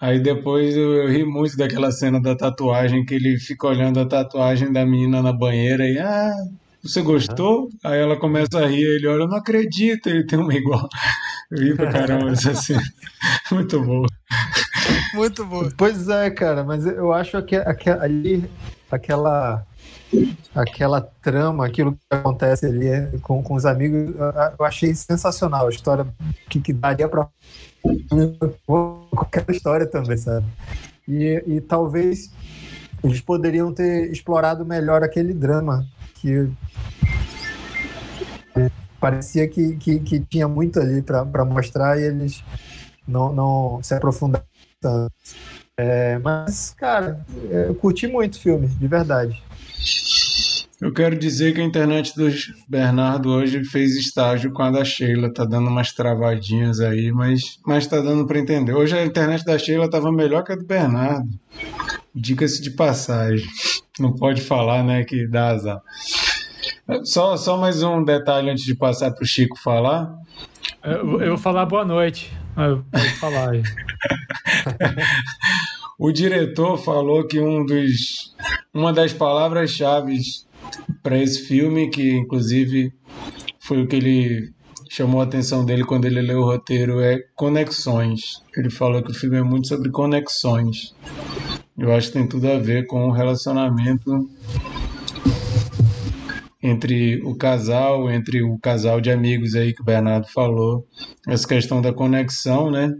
Aí 0.00 0.20
depois 0.20 0.76
eu, 0.76 0.92
eu 1.04 1.08
ri 1.08 1.24
muito 1.24 1.56
daquela 1.56 1.90
cena 1.90 2.20
da 2.20 2.36
tatuagem, 2.36 3.04
que 3.04 3.14
ele 3.14 3.38
fica 3.38 3.66
olhando 3.66 3.98
a 4.00 4.06
tatuagem 4.06 4.70
da 4.72 4.84
menina 4.84 5.22
na 5.22 5.32
banheira 5.32 5.86
e, 5.88 5.98
ah, 5.98 6.34
você 6.82 7.00
gostou? 7.02 7.68
Aí 7.82 7.98
ela 7.98 8.16
começa 8.16 8.58
a 8.58 8.66
rir, 8.66 8.82
ele 8.82 9.06
olha, 9.06 9.22
eu 9.22 9.28
não 9.28 9.38
acredito, 9.38 10.08
ele 10.08 10.24
tem 10.26 10.38
uma 10.38 10.54
igual. 10.54 10.86
Eu 11.50 11.58
ri 11.62 11.74
pra 11.74 11.90
caramba 11.90 12.32
essa 12.32 12.54
cena. 12.60 12.82
Muito 13.50 13.80
boa. 13.82 14.06
Muito 15.14 15.44
boa. 15.46 15.72
Pois 15.76 16.08
é, 16.08 16.30
cara, 16.30 16.62
mas 16.62 16.84
eu 16.86 17.12
acho 17.12 17.40
que 17.42 17.56
ali 17.56 18.44
aquela 18.90 19.66
aquela 20.54 21.00
trama, 21.00 21.66
aquilo 21.66 21.92
que 21.92 21.98
acontece 22.10 22.66
ali 22.66 22.86
é, 22.86 23.10
com, 23.22 23.42
com 23.42 23.54
os 23.54 23.66
amigos, 23.66 24.14
eu- 24.14 24.32
eu 24.58 24.64
achei 24.64 24.94
sensacional 24.94 25.66
a 25.66 25.70
história 25.70 26.06
que, 26.48 26.60
que 26.60 26.72
daria 26.72 27.08
para 27.08 27.28
qualquer 28.66 29.44
história 29.50 29.86
também, 29.86 30.16
sabe? 30.16 30.46
E, 31.08 31.42
e 31.46 31.60
talvez 31.60 32.32
eles 33.02 33.20
poderiam 33.20 33.72
ter 33.72 34.10
explorado 34.10 34.64
melhor 34.64 35.02
aquele 35.02 35.32
drama 35.32 35.86
que 36.14 36.50
parecia 39.00 39.46
que, 39.46 39.76
que, 39.76 40.00
que 40.00 40.20
tinha 40.20 40.48
muito 40.48 40.80
ali 40.80 41.02
para 41.02 41.44
mostrar 41.44 41.98
e 41.98 42.04
eles 42.04 42.42
não, 43.06 43.32
não 43.32 43.80
se 43.82 43.94
aprofundaram 43.94 44.44
tanto. 44.80 45.12
É, 45.78 46.18
mas, 46.18 46.74
cara, 46.76 47.24
eu 47.50 47.74
curti 47.74 48.06
muito 48.06 48.34
o 48.34 48.40
filme, 48.40 48.66
de 48.66 48.88
verdade. 48.88 49.42
Eu 50.78 50.92
quero 50.92 51.18
dizer 51.18 51.54
que 51.54 51.60
a 51.60 51.64
internet 51.64 52.14
do 52.14 52.28
Bernardo 52.68 53.30
hoje 53.30 53.64
fez 53.64 53.96
estágio 53.96 54.52
com 54.52 54.62
a 54.62 54.70
da 54.70 54.84
Sheila. 54.84 55.32
Tá 55.32 55.44
dando 55.46 55.68
umas 55.68 55.90
travadinhas 55.92 56.80
aí, 56.80 57.10
mas, 57.10 57.58
mas 57.66 57.86
tá 57.86 57.98
dando 57.98 58.26
para 58.26 58.38
entender. 58.38 58.74
Hoje 58.74 58.94
a 58.94 59.04
internet 59.04 59.42
da 59.42 59.58
Sheila 59.58 59.88
tava 59.88 60.12
melhor 60.12 60.44
que 60.44 60.52
a 60.52 60.56
do 60.56 60.66
Bernardo. 60.66 61.30
Dica-se 62.14 62.60
de 62.60 62.70
passagem. 62.72 63.48
Não 63.98 64.12
pode 64.12 64.42
falar, 64.42 64.84
né, 64.84 65.02
que 65.02 65.26
dá 65.26 65.48
azar. 65.48 65.80
Só, 67.04 67.38
só 67.38 67.56
mais 67.56 67.82
um 67.82 68.04
detalhe 68.04 68.50
antes 68.50 68.64
de 68.64 68.74
passar 68.74 69.12
pro 69.12 69.26
Chico 69.26 69.58
falar. 69.58 70.14
Eu, 70.84 71.22
eu 71.22 71.28
vou 71.30 71.38
falar 71.38 71.64
boa 71.64 71.86
noite. 71.86 72.30
Ah, 72.54 72.76
Pode 72.92 73.14
falar 73.14 73.50
aí. 73.50 73.62
O 75.98 76.12
diretor 76.12 76.76
falou 76.76 77.26
que 77.26 77.40
um 77.40 77.64
dos, 77.64 78.34
uma 78.72 78.92
das 78.92 79.14
palavras-chave 79.14 80.18
para 81.02 81.18
esse 81.18 81.42
filme, 81.42 81.88
que 81.90 82.12
inclusive 82.12 82.92
foi 83.60 83.82
o 83.82 83.86
que 83.86 83.96
ele 83.96 84.52
chamou 84.88 85.20
a 85.20 85.24
atenção 85.24 85.64
dele 85.64 85.84
quando 85.84 86.04
ele 86.04 86.20
leu 86.20 86.40
o 86.40 86.44
roteiro, 86.44 87.00
é 87.00 87.18
conexões. 87.34 88.42
Ele 88.56 88.70
falou 88.70 89.02
que 89.02 89.10
o 89.10 89.14
filme 89.14 89.36
é 89.36 89.42
muito 89.42 89.68
sobre 89.68 89.90
conexões. 89.90 90.94
Eu 91.76 91.92
acho 91.92 92.08
que 92.08 92.14
tem 92.14 92.26
tudo 92.26 92.50
a 92.50 92.58
ver 92.58 92.86
com 92.86 93.08
o 93.08 93.12
relacionamento 93.12 94.28
entre 96.62 97.22
o 97.22 97.36
casal, 97.36 98.10
entre 98.10 98.42
o 98.42 98.58
casal 98.58 99.00
de 99.00 99.10
amigos 99.10 99.54
aí 99.54 99.74
que 99.74 99.82
o 99.82 99.84
Bernardo 99.84 100.26
falou, 100.28 100.86
essa 101.28 101.46
questão 101.46 101.80
da 101.80 101.92
conexão, 101.92 102.70
né? 102.70 102.92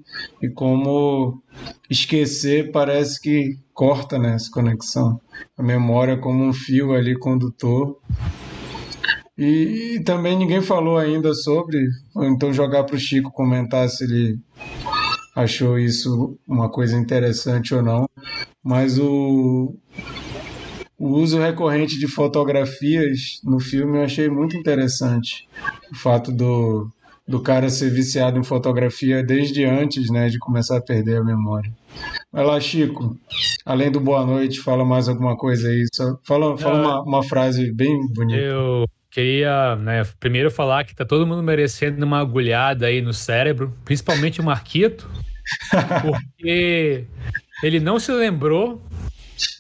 E 0.42 0.48
como 0.48 1.42
esquecer 1.88 2.70
parece 2.70 3.20
que 3.20 3.58
corta 3.72 4.18
né, 4.18 4.34
essa 4.34 4.50
conexão. 4.50 5.20
A 5.56 5.62
memória 5.62 6.16
como 6.16 6.44
um 6.44 6.52
fio 6.52 6.92
ali 6.92 7.18
condutor. 7.18 7.98
E, 9.38 9.96
e 9.96 10.00
também 10.02 10.36
ninguém 10.36 10.62
falou 10.62 10.96
ainda 10.96 11.34
sobre, 11.34 11.78
então 12.16 12.54
jogar 12.54 12.84
para 12.84 12.96
o 12.96 12.98
Chico 12.98 13.30
comentar 13.30 13.86
se 13.88 14.04
ele 14.04 14.38
achou 15.34 15.78
isso 15.78 16.38
uma 16.48 16.70
coisa 16.70 16.96
interessante 16.96 17.74
ou 17.74 17.82
não, 17.82 18.08
mas 18.64 18.98
o, 18.98 19.76
o 20.98 21.08
uso 21.08 21.38
recorrente 21.38 21.98
de 21.98 22.08
fotografias 22.08 23.40
no 23.44 23.60
filme 23.60 23.98
eu 23.98 24.04
achei 24.04 24.28
muito 24.28 24.56
interessante. 24.56 25.46
O 25.92 25.94
fato 25.94 26.32
do, 26.32 26.90
do 27.28 27.40
cara 27.40 27.68
ser 27.68 27.90
viciado 27.90 28.38
em 28.38 28.44
fotografia 28.44 29.22
desde 29.22 29.64
antes, 29.64 30.10
né, 30.10 30.28
de 30.28 30.38
começar 30.38 30.78
a 30.78 30.82
perder 30.82 31.18
a 31.18 31.24
memória. 31.24 31.70
Vai 32.32 32.44
lá, 32.44 32.58
Chico. 32.60 33.16
Além 33.64 33.90
do 33.90 34.00
boa 34.00 34.24
noite, 34.24 34.60
fala 34.60 34.84
mais 34.84 35.08
alguma 35.08 35.36
coisa 35.36 35.68
aí. 35.68 35.84
Só 35.92 36.18
fala 36.24 36.56
fala 36.56 36.78
uma, 36.78 37.02
uma 37.02 37.22
frase 37.22 37.72
bem 37.72 37.94
bonita. 38.14 38.40
Eu 38.40 38.86
queria, 39.10 39.76
né, 39.76 40.02
primeiro 40.18 40.50
falar 40.50 40.84
que 40.84 40.94
tá 40.94 41.04
todo 41.04 41.26
mundo 41.26 41.42
merecendo 41.42 42.04
uma 42.04 42.20
agulhada 42.20 42.86
aí 42.86 43.00
no 43.02 43.12
cérebro, 43.12 43.72
principalmente 43.84 44.40
o 44.40 44.44
Marquito, 44.44 45.08
porque 46.02 47.04
ele 47.62 47.80
não 47.80 47.98
se 47.98 48.12
lembrou 48.12 48.82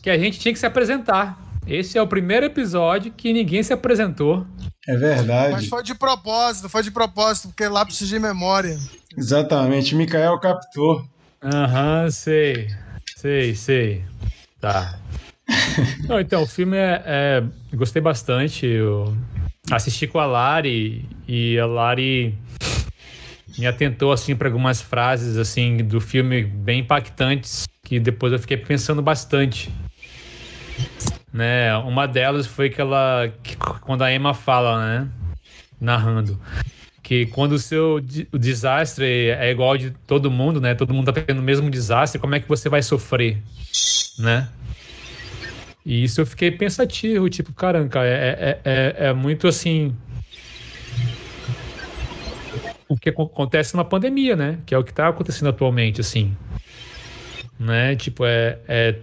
que 0.02 0.10
a 0.10 0.18
gente 0.18 0.38
tinha 0.38 0.52
que 0.52 0.58
se 0.58 0.66
apresentar. 0.66 1.38
Esse 1.66 1.98
é 1.98 2.02
o 2.02 2.06
primeiro 2.06 2.46
episódio 2.46 3.10
que 3.12 3.32
ninguém 3.32 3.62
se 3.62 3.72
apresentou. 3.72 4.46
É 4.88 4.96
verdade. 4.96 5.52
Mas 5.52 5.66
foi 5.66 5.82
de 5.82 5.94
propósito, 5.94 6.68
foi 6.68 6.82
de 6.82 6.90
propósito, 6.92 7.48
porque 7.48 7.66
lápis 7.66 7.98
de 7.98 8.18
memória. 8.18 8.78
Exatamente. 9.16 9.94
Mikael 9.94 10.38
captou. 10.38 11.04
Aham, 11.42 12.08
sei. 12.10 12.68
Sei, 13.16 13.54
sei. 13.54 14.04
Tá. 14.60 14.98
Não, 16.08 16.20
então, 16.20 16.42
o 16.42 16.46
filme 16.46 16.76
é, 16.76 17.02
é- 17.04 17.44
Gostei 17.76 18.00
bastante. 18.00 18.64
Eu 18.66 19.16
assisti 19.70 20.06
com 20.06 20.20
a 20.20 20.26
Lari 20.26 21.04
e 21.26 21.58
a 21.58 21.66
Lari 21.66 22.38
me 23.58 23.66
atentou 23.66 24.12
assim 24.12 24.36
para 24.36 24.48
algumas 24.48 24.80
frases 24.80 25.36
assim 25.36 25.78
do 25.78 26.00
filme 26.00 26.42
bem 26.44 26.80
impactantes 26.80 27.66
que 27.86 28.00
depois 28.00 28.32
eu 28.32 28.38
fiquei 28.40 28.56
pensando 28.56 29.00
bastante. 29.00 29.70
Né? 31.32 31.76
Uma 31.78 32.08
delas 32.08 32.44
foi 32.44 32.68
que 32.68 32.80
ela 32.80 33.32
que 33.44 33.56
quando 33.56 34.02
a 34.02 34.12
Emma 34.12 34.34
fala, 34.34 34.84
né, 34.84 35.08
narrando 35.80 36.40
que 37.00 37.26
quando 37.26 37.52
o 37.52 37.58
seu 37.60 38.02
o 38.32 38.38
desastre 38.38 39.30
é 39.30 39.48
igual 39.48 39.76
de 39.78 39.92
todo 40.08 40.28
mundo, 40.28 40.60
né? 40.60 40.74
Todo 40.74 40.92
mundo 40.92 41.12
tá 41.12 41.20
tendo 41.20 41.38
o 41.38 41.42
mesmo 41.42 41.70
desastre, 41.70 42.20
como 42.20 42.34
é 42.34 42.40
que 42.40 42.48
você 42.48 42.68
vai 42.68 42.82
sofrer, 42.82 43.38
né? 44.18 44.48
E 45.84 46.02
isso 46.02 46.20
eu 46.20 46.26
fiquei 46.26 46.50
pensativo, 46.50 47.30
tipo, 47.30 47.52
caramba, 47.52 48.04
é, 48.04 48.10
é, 48.10 48.60
é, 48.64 49.06
é 49.06 49.12
muito 49.12 49.46
assim. 49.46 49.94
O 52.88 52.96
que 52.96 53.10
acon- 53.10 53.30
acontece 53.32 53.74
numa 53.74 53.84
pandemia, 53.84 54.34
né? 54.34 54.58
Que 54.66 54.74
é 54.74 54.78
o 54.78 54.82
que 54.82 54.92
tá 54.92 55.06
acontecendo 55.06 55.48
atualmente, 55.50 56.00
assim. 56.00 56.36
Né? 57.58 57.96
Tipo, 57.96 58.24
é, 58.24 58.58
é, 58.68 58.94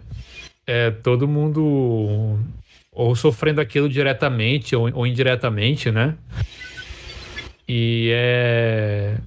é 0.68 0.92
todo 0.92 1.28
mundo 1.28 2.40
ou 2.92 3.16
sofrendo 3.16 3.60
aquilo 3.60 3.90
diretamente 3.90 4.76
ou, 4.76 4.90
ou 4.94 5.08
indiretamente, 5.08 5.90
né? 5.92 6.16
E 7.68 8.10
é. 8.14 9.18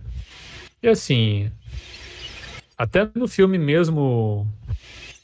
E 0.83 0.89
assim. 0.89 1.51
Até 2.79 3.09
no 3.15 3.27
filme 3.27 3.57
mesmo 3.59 4.47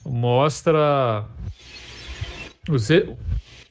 mostra 0.04 1.24
o, 2.68 2.78
ze- 2.78 3.14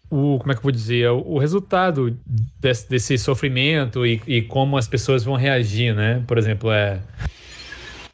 o 0.09 0.38
como 0.39 0.51
é 0.51 0.53
que 0.53 0.59
eu 0.59 0.63
vou 0.63 0.71
dizer 0.71 1.09
o, 1.09 1.39
resultado 1.39 2.15
desse, 2.59 2.88
desse 2.88 3.17
sofrimento 3.17 4.05
e, 4.05 4.21
e 4.27 4.41
como 4.43 4.77
as 4.77 4.88
pessoas 4.88 5.23
vão 5.23 5.36
reagir, 5.36 5.95
né? 5.95 6.23
Por 6.27 6.38
exemplo, 6.38 6.71
é 6.71 6.99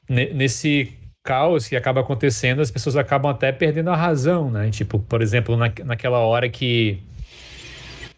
ne- 0.10 0.34
nesse 0.34 0.94
caos 1.28 1.68
que 1.68 1.76
acaba 1.76 2.00
acontecendo, 2.00 2.62
as 2.62 2.72
pessoas 2.72 2.96
acabam 2.96 3.30
até 3.30 3.52
perdendo 3.52 3.90
a 3.90 3.96
razão, 3.98 4.50
né? 4.50 4.70
Tipo, 4.70 4.98
por 4.98 5.22
exemplo, 5.22 5.58
na, 5.58 5.70
naquela 5.84 6.20
hora 6.20 6.48
que 6.48 7.04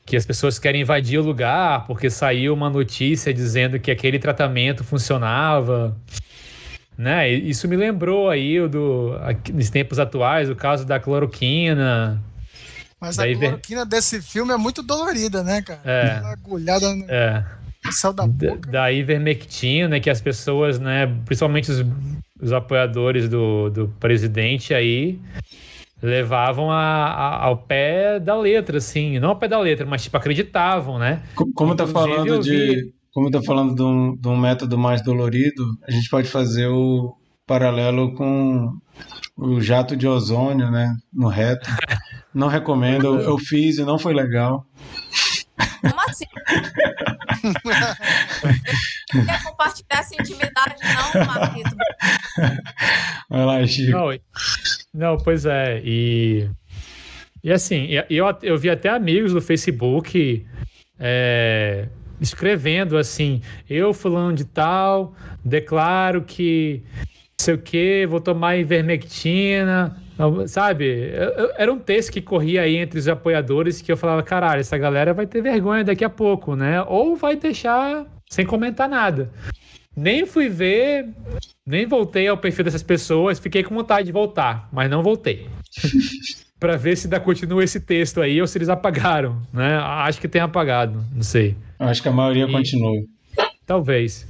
que 0.06 0.16
as 0.16 0.26
pessoas 0.26 0.58
querem 0.58 0.82
invadir 0.82 1.20
o 1.20 1.24
lugar 1.24 1.86
porque 1.86 2.10
saiu 2.10 2.54
uma 2.54 2.68
notícia 2.68 3.32
dizendo 3.32 3.80
que 3.80 3.92
aquele 3.92 4.18
tratamento 4.18 4.84
funcionava, 4.84 5.96
né? 6.98 7.30
Isso 7.30 7.68
me 7.68 7.76
lembrou 7.76 8.30
aí 8.30 8.68
do 8.68 9.16
aqui, 9.22 9.52
nos 9.52 9.70
tempos 9.72 9.98
atuais 9.98 10.50
o 10.50 10.56
caso 10.56 10.86
da 10.86 11.00
cloroquina, 11.00 12.22
Mas 13.00 13.18
a 13.18 13.26
cloroquina 13.34 13.86
desse 13.86 14.22
filme 14.22 14.52
é 14.54 14.58
muito 14.58 14.84
dolorida, 14.84 15.44
né, 15.44 15.64
cara? 15.64 15.82
É. 15.84 16.22
Agulhada 16.26 16.94
no 16.94 17.06
é, 17.10 17.46
céu 17.92 18.12
da 18.14 18.26
da, 18.26 18.32
boca. 18.52 18.70
da 18.70 18.92
ivermectina 18.92 20.00
que 20.00 20.10
as 20.10 20.22
pessoas, 20.22 20.80
né, 20.80 21.08
principalmente 21.26 21.72
os, 21.72 21.86
os 22.42 22.52
apoiadores 22.54 23.28
do, 23.30 23.70
do 23.70 23.88
presidente 24.00 24.74
aí 24.74 25.20
levavam 26.02 26.72
a, 26.72 26.78
a- 26.78 27.44
ao 27.46 27.58
pé 27.58 28.20
da 28.20 28.36
letra, 28.38 28.78
assim, 28.78 29.20
não 29.20 29.30
ao 29.30 29.36
pé 29.36 29.48
da 29.48 29.60
letra, 29.60 29.86
mas 29.86 30.04
tipo 30.04 30.16
acreditavam, 30.18 30.98
né? 31.00 31.22
Co- 31.36 31.50
Como 31.54 31.76
tá 31.76 31.86
falando 31.88 32.40
de. 32.40 32.94
Como 33.12 33.30
tá 33.32 33.42
falando 33.42 33.76
de 33.76 33.82
um, 33.82 34.16
de 34.16 34.28
um 34.28 34.38
método 34.38 34.78
mais 34.78 35.02
dolorido, 35.04 35.64
a 35.88 35.92
gente 35.92 36.10
pode 36.10 36.28
fazer 36.30 36.68
o 36.68 37.16
paralelo 37.46 38.14
com 38.14 38.72
o 39.36 39.60
jato 39.60 39.96
de 39.98 40.08
ozônio, 40.08 40.70
né? 40.70 40.96
No 41.12 41.28
reto. 41.28 41.68
Não 42.34 42.48
recomendo, 42.48 43.20
eu 43.20 43.38
fiz 43.40 43.80
e 43.80 43.84
não 43.84 43.98
foi 43.98 44.14
legal. 44.14 44.64
Como 45.82 46.02
assim? 46.02 46.26
Não 49.14 49.26
quer 49.26 49.44
compartilhar 49.44 50.00
essa 50.00 50.16
intimidade, 50.16 50.76
não, 50.84 51.26
Marquito. 51.26 51.76
Vai 53.30 53.46
lá, 53.46 53.68
Chico. 53.68 53.92
Não, 53.92 54.20
não, 54.94 55.18
pois 55.18 55.46
é. 55.46 55.82
E, 55.84 56.50
e 57.44 57.52
assim, 57.52 57.88
eu, 58.10 58.26
eu 58.42 58.58
vi 58.58 58.70
até 58.70 58.90
amigos 58.90 59.34
do 59.34 59.42
Facebook 59.42 60.46
é, 61.00 61.88
escrevendo 62.20 62.98
assim: 62.98 63.42
eu, 63.70 63.94
fulano 63.94 64.34
de 64.34 64.46
tal, 64.46 65.16
declaro 65.44 66.24
que 66.24 66.84
sei 67.42 67.54
o 67.54 67.58
que, 67.58 68.06
vou 68.08 68.20
tomar 68.20 68.56
ivermectina. 68.58 69.96
Sabe? 70.48 70.86
Eu- 70.86 71.30
eu- 71.46 71.52
Era 71.58 71.72
um 71.72 71.80
texto 71.80 72.12
que 72.12 72.22
corria 72.22 72.62
aí 72.64 72.76
entre 72.76 73.00
os 73.00 73.08
apoiadores 73.08 73.82
que 73.82 73.92
eu 73.92 73.96
falava: 73.98 74.22
caralho, 74.22 74.60
essa 74.60 74.78
galera 74.78 75.14
vai 75.14 75.26
ter 75.26 75.42
vergonha 75.42 75.84
daqui 75.84 76.04
a 76.04 76.10
pouco, 76.10 76.56
né? 76.56 76.82
Ou 76.84 77.16
vai 77.16 77.36
deixar 77.38 78.06
sem 78.30 78.46
comentar 78.46 78.90
nada. 78.90 79.30
Nem 79.96 80.26
fui 80.26 80.48
ver, 80.50 81.08
nem 81.66 81.86
voltei 81.86 82.28
ao 82.28 82.38
perfil 82.38 82.64
dessas 82.66 82.84
pessoas, 82.84 83.40
fiquei 83.40 83.64
com 83.64 83.74
vontade 83.76 84.06
de 84.08 84.12
voltar, 84.12 84.68
mas 84.72 84.90
não 84.90 85.02
voltei. 85.02 85.48
Pra 86.60 86.76
ver 86.76 86.98
se 86.98 87.08
ainda 87.08 87.22
continua 87.22 87.64
esse 87.64 87.80
texto 87.80 88.20
aí 88.22 88.42
ou 88.42 88.46
se 88.48 88.58
eles 88.58 88.68
apagaram, 88.68 89.42
né? 89.54 89.78
Acho 89.78 90.20
que 90.20 90.28
tem 90.28 90.42
apagado, 90.42 91.02
não 91.16 91.24
sei. 91.24 91.56
Acho 91.80 92.02
que 92.02 92.10
a 92.10 92.12
maioria 92.12 92.44
E- 92.46 92.52
continua. 92.52 92.96
Talvez. 93.66 94.28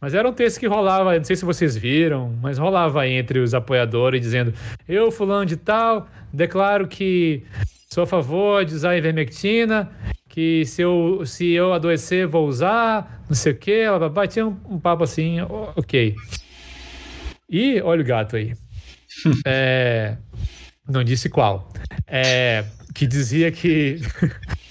Mas 0.00 0.14
era 0.14 0.28
um 0.28 0.32
texto 0.32 0.60
que 0.60 0.66
rolava, 0.66 1.16
não 1.16 1.24
sei 1.24 1.36
se 1.36 1.44
vocês 1.44 1.76
viram, 1.76 2.36
mas 2.42 2.58
rolava 2.58 3.08
entre 3.08 3.38
os 3.38 3.54
apoiadores 3.54 4.20
dizendo: 4.20 4.52
Eu, 4.86 5.10
fulano 5.10 5.46
de 5.46 5.56
tal, 5.56 6.06
declaro 6.32 6.86
que 6.86 7.42
sou 7.90 8.04
a 8.04 8.06
favor 8.06 8.64
de 8.64 8.74
usar 8.74 8.96
ivermectina, 8.96 9.90
que 10.28 10.66
se 10.66 10.82
eu, 10.82 11.24
se 11.24 11.50
eu 11.52 11.72
adoecer, 11.72 12.26
vou 12.26 12.46
usar, 12.46 13.24
não 13.26 13.34
sei 13.34 13.52
o 13.52 13.56
quê. 13.56 13.84
Blá. 14.12 14.26
Tinha 14.26 14.46
um, 14.46 14.56
um 14.68 14.78
papo 14.78 15.02
assim, 15.02 15.40
ok. 15.74 16.14
E 17.48 17.80
olha 17.80 18.02
o 18.02 18.04
gato 18.04 18.36
aí. 18.36 18.52
É, 19.46 20.18
não 20.86 21.02
disse 21.02 21.30
qual. 21.30 21.72
É, 22.06 22.64
que 22.94 23.06
dizia 23.06 23.50
que. 23.50 23.98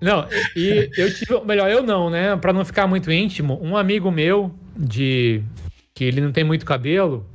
Não, 0.00 0.26
e 0.56 0.90
eu 0.96 1.14
tive. 1.14 1.40
Melhor, 1.44 1.70
eu 1.70 1.82
não, 1.82 2.08
né? 2.08 2.36
Pra 2.36 2.52
não 2.52 2.64
ficar 2.64 2.86
muito 2.86 3.10
íntimo, 3.12 3.60
um 3.62 3.76
amigo 3.76 4.10
meu, 4.10 4.54
de. 4.76 5.42
que 5.94 6.04
ele 6.04 6.20
não 6.20 6.32
tem 6.32 6.42
muito 6.42 6.64
cabelo, 6.64 7.26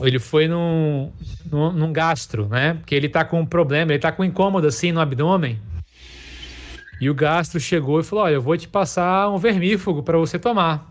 ele 0.00 0.18
foi 0.18 0.46
num, 0.46 1.12
num, 1.50 1.72
num 1.72 1.92
gastro, 1.92 2.46
né? 2.48 2.74
Porque 2.74 2.94
ele 2.94 3.08
tá 3.08 3.24
com 3.24 3.40
um 3.40 3.46
problema, 3.46 3.92
ele 3.92 3.98
tá 4.00 4.12
com 4.12 4.22
um 4.22 4.26
incômodo 4.26 4.66
assim 4.66 4.92
no 4.92 5.00
abdômen. 5.00 5.58
E 7.00 7.08
o 7.08 7.14
gastro 7.14 7.58
chegou 7.58 8.00
e 8.00 8.04
falou: 8.04 8.24
Olha, 8.24 8.34
eu 8.34 8.42
vou 8.42 8.56
te 8.56 8.68
passar 8.68 9.30
um 9.30 9.38
vermífugo 9.38 10.02
pra 10.02 10.18
você 10.18 10.38
tomar. 10.38 10.90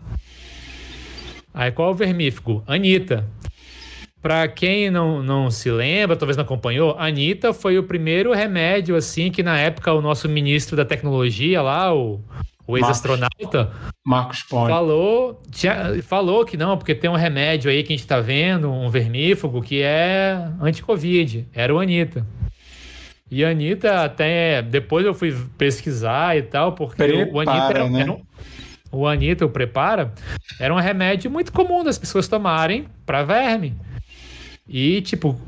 Aí 1.52 1.70
qual 1.70 1.90
é 1.90 1.92
o 1.92 1.94
vermífugo? 1.94 2.64
Anitta. 2.66 3.24
Pra 4.24 4.48
quem 4.48 4.90
não, 4.90 5.22
não 5.22 5.50
se 5.50 5.70
lembra, 5.70 6.16
talvez 6.16 6.34
não 6.34 6.44
acompanhou, 6.44 6.96
a 6.98 7.04
Anitta 7.08 7.52
foi 7.52 7.76
o 7.78 7.82
primeiro 7.82 8.32
remédio, 8.32 8.96
assim, 8.96 9.30
que 9.30 9.42
na 9.42 9.58
época 9.58 9.92
o 9.92 10.00
nosso 10.00 10.26
ministro 10.30 10.74
da 10.74 10.82
tecnologia 10.82 11.60
lá, 11.60 11.94
o, 11.94 12.22
o 12.66 12.78
ex-astronauta, 12.78 13.70
Marcos 14.02 14.42
Ponte. 14.44 14.70
falou, 14.70 15.42
tinha- 15.50 16.02
falou 16.02 16.42
que 16.46 16.56
não, 16.56 16.78
porque 16.78 16.94
tem 16.94 17.10
um 17.10 17.14
remédio 17.16 17.70
aí 17.70 17.82
que 17.82 17.92
a 17.92 17.96
gente 17.98 18.06
tá 18.06 18.18
vendo, 18.18 18.72
um 18.72 18.88
vermífugo, 18.88 19.60
que 19.60 19.82
é 19.82 20.38
anti-Covid. 20.58 21.46
Era 21.52 21.74
o 21.74 21.78
Anitta. 21.78 22.26
E 23.30 23.44
a 23.44 23.50
Anitta 23.50 24.04
até. 24.04 24.62
Depois 24.62 25.04
eu 25.04 25.12
fui 25.12 25.36
pesquisar 25.58 26.34
e 26.34 26.40
tal, 26.42 26.72
porque 26.72 26.96
o 27.30 27.40
Anitta 27.40 27.66
Prepara, 27.66 27.78
era, 27.80 27.90
né? 27.90 28.00
era 28.00 28.12
um- 28.12 28.22
o 28.90 29.06
Anitta, 29.06 29.44
o 29.44 29.50
Prepara, 29.50 30.14
era 30.58 30.72
um 30.72 30.78
remédio 30.78 31.30
muito 31.30 31.52
comum 31.52 31.84
das 31.84 31.98
pessoas 31.98 32.26
tomarem 32.26 32.86
para 33.04 33.22
verme. 33.22 33.74
E, 34.66 35.00
tipo, 35.02 35.38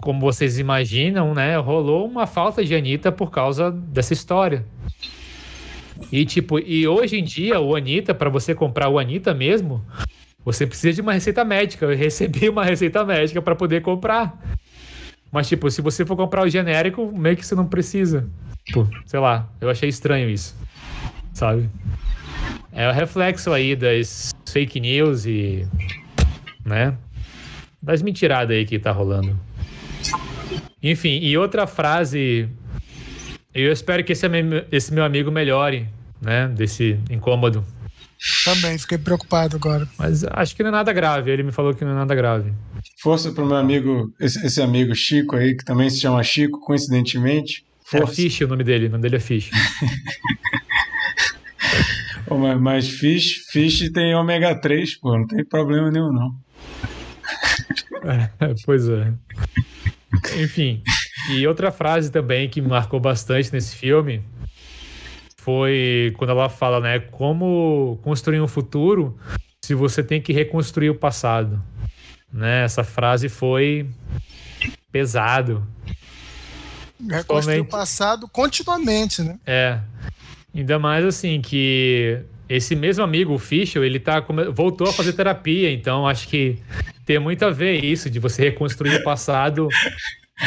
como 0.00 0.20
vocês 0.20 0.58
imaginam, 0.58 1.34
né? 1.34 1.56
Rolou 1.58 2.06
uma 2.06 2.26
falta 2.26 2.64
de 2.64 2.74
Anitta 2.74 3.10
por 3.10 3.30
causa 3.30 3.70
dessa 3.70 4.12
história. 4.12 4.64
E 6.12 6.24
tipo, 6.24 6.58
e 6.58 6.86
hoje 6.86 7.18
em 7.18 7.24
dia 7.24 7.58
o 7.60 7.74
Anitta, 7.74 8.14
para 8.14 8.28
você 8.28 8.54
comprar 8.54 8.88
o 8.88 8.98
Anitta 8.98 9.32
mesmo, 9.32 9.84
você 10.44 10.66
precisa 10.66 10.92
de 10.92 11.00
uma 11.00 11.12
receita 11.12 11.44
médica. 11.44 11.86
Eu 11.86 11.96
recebi 11.96 12.48
uma 12.48 12.64
receita 12.64 13.04
médica 13.04 13.40
para 13.40 13.56
poder 13.56 13.82
comprar. 13.82 14.38
Mas 15.32 15.48
tipo, 15.48 15.70
se 15.70 15.80
você 15.82 16.04
for 16.04 16.16
comprar 16.16 16.44
o 16.44 16.48
genérico, 16.48 17.10
meio 17.16 17.36
que 17.36 17.44
você 17.44 17.54
não 17.54 17.66
precisa. 17.66 18.28
Tipo, 18.64 18.88
sei 19.06 19.20
lá, 19.20 19.48
eu 19.60 19.70
achei 19.70 19.88
estranho 19.88 20.28
isso. 20.28 20.54
Sabe? 21.32 21.68
É 22.72 22.88
o 22.88 22.92
reflexo 22.92 23.52
aí 23.52 23.74
das 23.74 24.30
fake 24.48 24.78
news 24.78 25.24
e 25.24 25.66
né? 26.64 26.96
Das 27.86 28.02
mentiradas 28.02 28.56
aí 28.56 28.66
que 28.66 28.80
tá 28.80 28.90
rolando. 28.90 29.38
Enfim, 30.82 31.20
e 31.22 31.38
outra 31.38 31.68
frase 31.68 32.48
eu 33.54 33.72
espero 33.72 34.02
que 34.02 34.12
esse, 34.12 34.26
esse 34.72 34.92
meu 34.92 35.04
amigo 35.04 35.30
melhore, 35.30 35.88
né? 36.20 36.48
Desse 36.48 36.98
incômodo. 37.08 37.64
Também, 38.44 38.76
fiquei 38.76 38.98
preocupado 38.98 39.54
agora. 39.54 39.86
Mas 39.96 40.24
acho 40.24 40.56
que 40.56 40.64
não 40.64 40.70
é 40.70 40.72
nada 40.72 40.92
grave. 40.92 41.30
Ele 41.30 41.44
me 41.44 41.52
falou 41.52 41.72
que 41.72 41.84
não 41.84 41.92
é 41.92 41.94
nada 41.94 42.12
grave. 42.12 42.52
Força 43.00 43.30
pro 43.30 43.46
meu 43.46 43.56
amigo, 43.56 44.12
esse, 44.18 44.44
esse 44.44 44.60
amigo 44.60 44.92
Chico 44.96 45.36
aí, 45.36 45.56
que 45.56 45.64
também 45.64 45.88
se 45.88 46.00
chama 46.00 46.24
Chico, 46.24 46.58
coincidentemente. 46.58 47.64
É 47.86 47.98
Força. 47.98 48.12
É 48.12 48.16
Fish 48.16 48.40
o 48.40 48.48
nome 48.48 48.64
dele, 48.64 48.86
o 48.86 48.90
nome 48.90 49.02
dele 49.02 49.16
é 49.16 49.20
Fish. 49.20 49.48
mas, 52.28 52.60
mas 52.60 52.88
Fish, 52.88 53.44
Fish 53.48 53.88
tem 53.92 54.12
ômega 54.16 54.60
3, 54.60 54.96
pô, 54.96 55.16
não 55.16 55.26
tem 55.26 55.44
problema 55.44 55.88
nenhum, 55.88 56.12
não. 56.12 56.34
É, 58.06 58.54
pois 58.64 58.88
é. 58.88 59.12
Enfim, 60.42 60.82
e 61.30 61.46
outra 61.46 61.70
frase 61.70 62.10
também 62.10 62.48
que 62.48 62.60
me 62.60 62.68
marcou 62.68 63.00
bastante 63.00 63.52
nesse 63.52 63.74
filme 63.76 64.22
foi 65.36 66.14
quando 66.16 66.30
ela 66.30 66.48
fala, 66.48 66.80
né, 66.80 66.98
como 66.98 67.98
construir 68.02 68.40
um 68.40 68.48
futuro 68.48 69.18
se 69.64 69.74
você 69.74 70.02
tem 70.02 70.20
que 70.20 70.32
reconstruir 70.32 70.90
o 70.90 70.94
passado. 70.94 71.62
Né? 72.32 72.64
Essa 72.64 72.84
frase 72.84 73.28
foi 73.28 73.88
pesado. 74.90 75.66
Reconstruir 77.08 77.60
o 77.60 77.64
passado 77.64 78.28
continuamente, 78.28 79.22
né? 79.22 79.38
É. 79.46 79.80
Ainda 80.54 80.78
mais 80.78 81.04
assim 81.04 81.40
que 81.40 82.22
esse 82.48 82.76
mesmo 82.76 83.02
amigo, 83.02 83.34
o 83.34 83.38
Fischel, 83.38 83.84
ele 83.84 83.98
tá 83.98 84.20
voltou 84.52 84.88
a 84.88 84.92
fazer 84.92 85.12
terapia, 85.12 85.70
então 85.72 86.06
acho 86.06 86.28
que 86.28 86.58
tem 87.04 87.18
muito 87.18 87.44
a 87.44 87.50
ver 87.50 87.84
isso 87.84 88.08
de 88.08 88.18
você 88.18 88.42
reconstruir 88.42 88.96
o 88.96 89.02
passado 89.04 89.68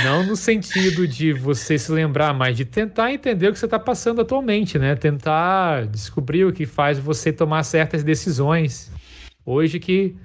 não 0.03 0.23
no 0.23 0.35
sentido 0.35 1.07
de 1.07 1.33
você 1.33 1.77
se 1.77 1.91
lembrar, 1.91 2.33
mas 2.33 2.55
de 2.55 2.63
tentar 2.63 3.11
entender 3.11 3.49
o 3.49 3.53
que 3.53 3.59
você 3.59 3.65
está 3.65 3.79
passando 3.79 4.21
atualmente, 4.21 4.77
né? 4.77 4.95
Tentar 4.95 5.87
descobrir 5.87 6.45
o 6.45 6.53
que 6.53 6.65
faz 6.65 6.99
você 6.99 7.33
tomar 7.33 7.63
certas 7.63 8.03
decisões 8.03 8.91
hoje 9.45 9.79
que 9.79 10.15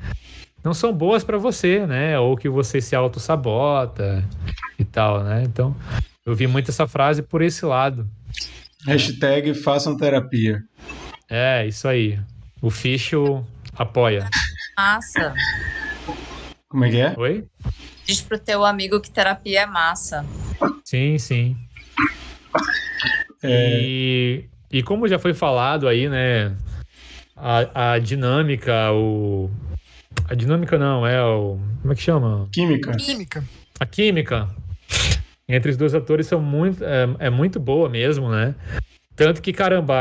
não 0.63 0.75
são 0.75 0.93
boas 0.93 1.25
para 1.25 1.39
você, 1.39 1.87
né? 1.87 2.19
Ou 2.19 2.37
que 2.37 2.49
você 2.49 2.81
se 2.81 2.95
auto-sabota 2.95 4.23
e 4.79 4.85
tal, 4.85 5.25
né? 5.25 5.43
Então, 5.45 5.75
eu 6.27 6.35
vi 6.35 6.47
muito 6.47 6.71
essa 6.71 6.87
frase 6.87 7.23
por 7.23 7.41
esse 7.41 7.65
lado. 7.65 8.07
Hashtag 8.87 9.55
façam 9.55 9.97
terapia. 9.97 10.63
É, 11.29 11.67
isso 11.67 11.89
aí. 11.89 12.19
O 12.61 12.71
Ficho 12.71 13.45
apoia. 13.77 14.29
Massa. 14.77 15.35
Como 16.69 16.85
é 16.85 16.91
que 16.91 17.01
é? 17.01 17.15
Oi? 17.17 17.45
Diz 18.05 18.21
pro 18.21 18.39
teu 18.39 18.65
amigo 18.65 19.01
que 19.01 19.11
terapia 19.11 19.63
é 19.63 19.67
massa. 19.67 20.25
Sim, 20.85 21.19
sim. 21.19 21.57
É... 23.43 23.81
E, 23.81 24.45
e 24.71 24.83
como 24.83 25.09
já 25.09 25.19
foi 25.19 25.35
falado 25.35 25.89
aí, 25.89 26.09
né? 26.09 26.57
A, 27.37 27.93
a 27.95 27.99
dinâmica, 27.99 28.93
o. 28.93 29.51
A 30.29 30.35
dinâmica 30.35 30.79
não, 30.79 31.07
é 31.07 31.23
o. 31.23 31.59
Como 31.81 31.93
é 31.93 31.97
que 31.97 32.03
chama? 32.03 32.49
Química. 32.53 32.93
Química. 32.97 33.45
A 33.81 33.87
química 33.87 34.49
entre 35.49 35.71
os 35.71 35.77
dois 35.77 35.95
atores 35.95 36.27
são 36.27 36.41
muito, 36.41 36.83
é, 36.83 37.07
é 37.19 37.31
muito 37.31 37.61
boa 37.61 37.89
mesmo, 37.89 38.31
né? 38.31 38.55
Tanto 39.17 39.41
que, 39.41 39.53
caramba, 39.53 39.95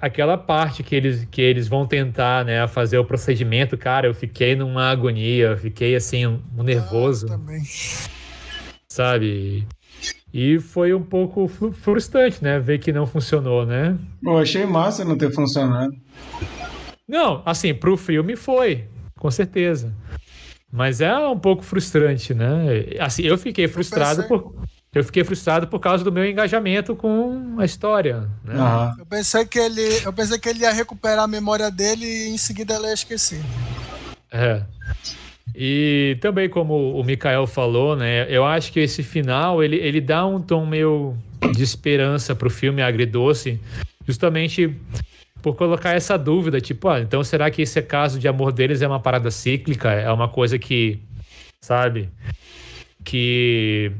aquela 0.00 0.38
parte 0.38 0.82
que 0.82 0.94
eles, 0.94 1.26
que 1.30 1.42
eles 1.42 1.68
vão 1.68 1.86
tentar, 1.86 2.44
né, 2.46 2.66
fazer 2.66 2.96
o 2.96 3.04
procedimento, 3.04 3.76
cara, 3.76 4.06
eu 4.06 4.14
fiquei 4.14 4.56
numa 4.56 4.90
agonia, 4.90 5.48
eu 5.48 5.58
fiquei 5.58 5.94
assim, 5.94 6.26
um 6.26 6.62
nervoso. 6.62 7.26
Ah, 7.26 7.30
também. 7.30 7.62
Sabe? 8.88 9.66
E 10.32 10.58
foi 10.58 10.94
um 10.94 11.02
pouco 11.02 11.46
frustrante, 11.46 12.42
né, 12.42 12.58
ver 12.58 12.78
que 12.78 12.90
não 12.90 13.06
funcionou, 13.06 13.66
né? 13.66 13.98
Eu 14.24 14.38
achei 14.38 14.64
massa 14.64 15.04
não 15.04 15.16
ter 15.16 15.30
funcionado. 15.30 15.92
Não, 17.06 17.42
assim, 17.44 17.74
pro 17.74 17.98
filme 17.98 18.34
foi, 18.34 18.84
com 19.18 19.30
certeza. 19.30 19.94
Mas 20.72 21.02
é 21.02 21.16
um 21.18 21.38
pouco 21.38 21.62
frustrante, 21.62 22.32
né? 22.32 22.86
Assim, 22.98 23.22
eu 23.22 23.36
fiquei 23.36 23.68
frustrado 23.68 24.22
eu 24.22 24.28
pensei... 24.28 24.38
por 24.38 24.64
eu 24.94 25.02
fiquei 25.02 25.24
frustrado 25.24 25.66
por 25.66 25.80
causa 25.80 26.04
do 26.04 26.12
meu 26.12 26.24
engajamento 26.24 26.94
com 26.94 27.56
a 27.58 27.64
história. 27.64 28.28
Né? 28.44 28.54
Uhum. 28.54 28.94
Eu, 29.00 29.06
pensei 29.06 29.44
que 29.44 29.58
ele, 29.58 30.00
eu 30.04 30.12
pensei 30.12 30.38
que 30.38 30.48
ele 30.48 30.60
ia 30.60 30.72
recuperar 30.72 31.24
a 31.24 31.28
memória 31.28 31.70
dele 31.70 32.06
e 32.06 32.28
em 32.28 32.38
seguida 32.38 32.74
ele 32.74 32.86
ia 32.86 32.94
esquecer. 32.94 33.42
É. 34.30 34.62
E 35.54 36.16
também, 36.20 36.48
como 36.48 36.98
o 36.98 37.04
Mikael 37.04 37.46
falou, 37.46 37.96
né? 37.96 38.26
Eu 38.28 38.44
acho 38.44 38.72
que 38.72 38.80
esse 38.80 39.02
final 39.02 39.62
ele, 39.62 39.76
ele 39.76 40.00
dá 40.00 40.26
um 40.26 40.40
tom 40.40 40.66
meio 40.66 41.16
de 41.54 41.62
esperança 41.62 42.34
pro 42.34 42.50
filme 42.50 42.82
Agridoce, 42.82 43.60
justamente 44.06 44.76
por 45.42 45.54
colocar 45.54 45.92
essa 45.92 46.16
dúvida, 46.16 46.60
tipo, 46.60 46.88
ah, 46.88 47.00
então 47.00 47.22
será 47.22 47.50
que 47.50 47.62
esse 47.62 47.80
caso 47.82 48.18
de 48.18 48.26
amor 48.26 48.50
deles 48.50 48.80
é 48.80 48.88
uma 48.88 48.98
parada 48.98 49.30
cíclica? 49.30 49.90
É 49.90 50.10
uma 50.10 50.26
coisa 50.26 50.58
que, 50.58 50.98
sabe? 51.60 52.08
Que 53.04 53.92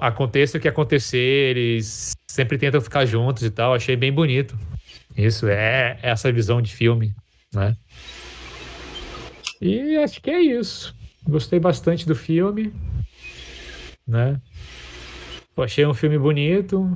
aconteça 0.00 0.58
o 0.58 0.60
que 0.60 0.68
acontecer, 0.68 1.56
eles 1.56 2.12
sempre 2.30 2.58
tentam 2.58 2.80
ficar 2.80 3.06
juntos 3.06 3.42
e 3.42 3.50
tal. 3.50 3.74
Achei 3.74 3.96
bem 3.96 4.12
bonito. 4.12 4.56
Isso 5.16 5.48
é 5.48 5.98
essa 6.02 6.30
visão 6.30 6.62
de 6.62 6.72
filme, 6.72 7.12
né? 7.52 7.74
E 9.60 9.96
acho 9.96 10.20
que 10.20 10.30
é 10.30 10.40
isso. 10.40 10.94
Gostei 11.26 11.58
bastante 11.58 12.06
do 12.06 12.14
filme, 12.14 12.72
né? 14.06 14.40
achei 15.62 15.84
um 15.84 15.92
filme 15.92 16.16
bonito, 16.16 16.88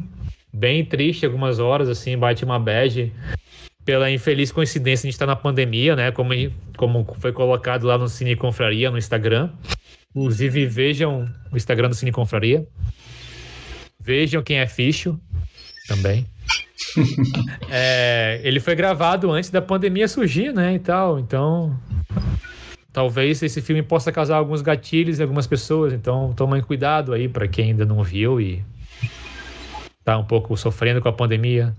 bem 0.52 0.84
triste 0.84 1.26
algumas 1.26 1.58
horas, 1.58 1.88
assim, 1.88 2.16
bate 2.16 2.44
uma 2.44 2.58
bad 2.58 3.12
pela 3.84 4.10
infeliz 4.10 4.52
coincidência 4.52 5.08
de 5.08 5.14
estar 5.14 5.26
na 5.26 5.34
pandemia, 5.34 5.96
né? 5.96 6.12
Como, 6.12 6.32
como 6.76 7.04
foi 7.18 7.32
colocado 7.32 7.84
lá 7.84 7.98
no 7.98 8.08
Cine 8.08 8.36
Confraria, 8.36 8.90
no 8.90 8.98
Instagram. 8.98 9.50
Inclusive, 10.14 10.66
vejam 10.66 11.28
o 11.50 11.56
Instagram 11.56 11.88
do 11.88 11.94
Cine 11.94 12.12
Confraria. 12.12 12.66
Vejam 13.98 14.42
quem 14.42 14.58
é 14.58 14.66
Ficho 14.66 15.18
também. 15.88 16.26
é, 17.70 18.40
ele 18.44 18.60
foi 18.60 18.74
gravado 18.74 19.30
antes 19.30 19.48
da 19.50 19.62
pandemia 19.62 20.06
surgir, 20.06 20.52
né? 20.52 20.74
E 20.74 20.78
tal. 20.78 21.18
Então, 21.18 21.78
talvez 22.92 23.42
esse 23.42 23.62
filme 23.62 23.82
possa 23.82 24.12
causar 24.12 24.36
alguns 24.36 24.60
gatilhos 24.60 25.18
em 25.18 25.22
algumas 25.22 25.46
pessoas. 25.46 25.92
Então, 25.92 26.32
tomem 26.34 26.60
cuidado 26.60 27.12
aí 27.12 27.28
para 27.28 27.48
quem 27.48 27.70
ainda 27.70 27.86
não 27.86 28.02
viu 28.02 28.40
e 28.40 28.62
tá 30.04 30.18
um 30.18 30.24
pouco 30.24 30.56
sofrendo 30.56 31.00
com 31.00 31.08
a 31.08 31.12
pandemia. 31.12 31.74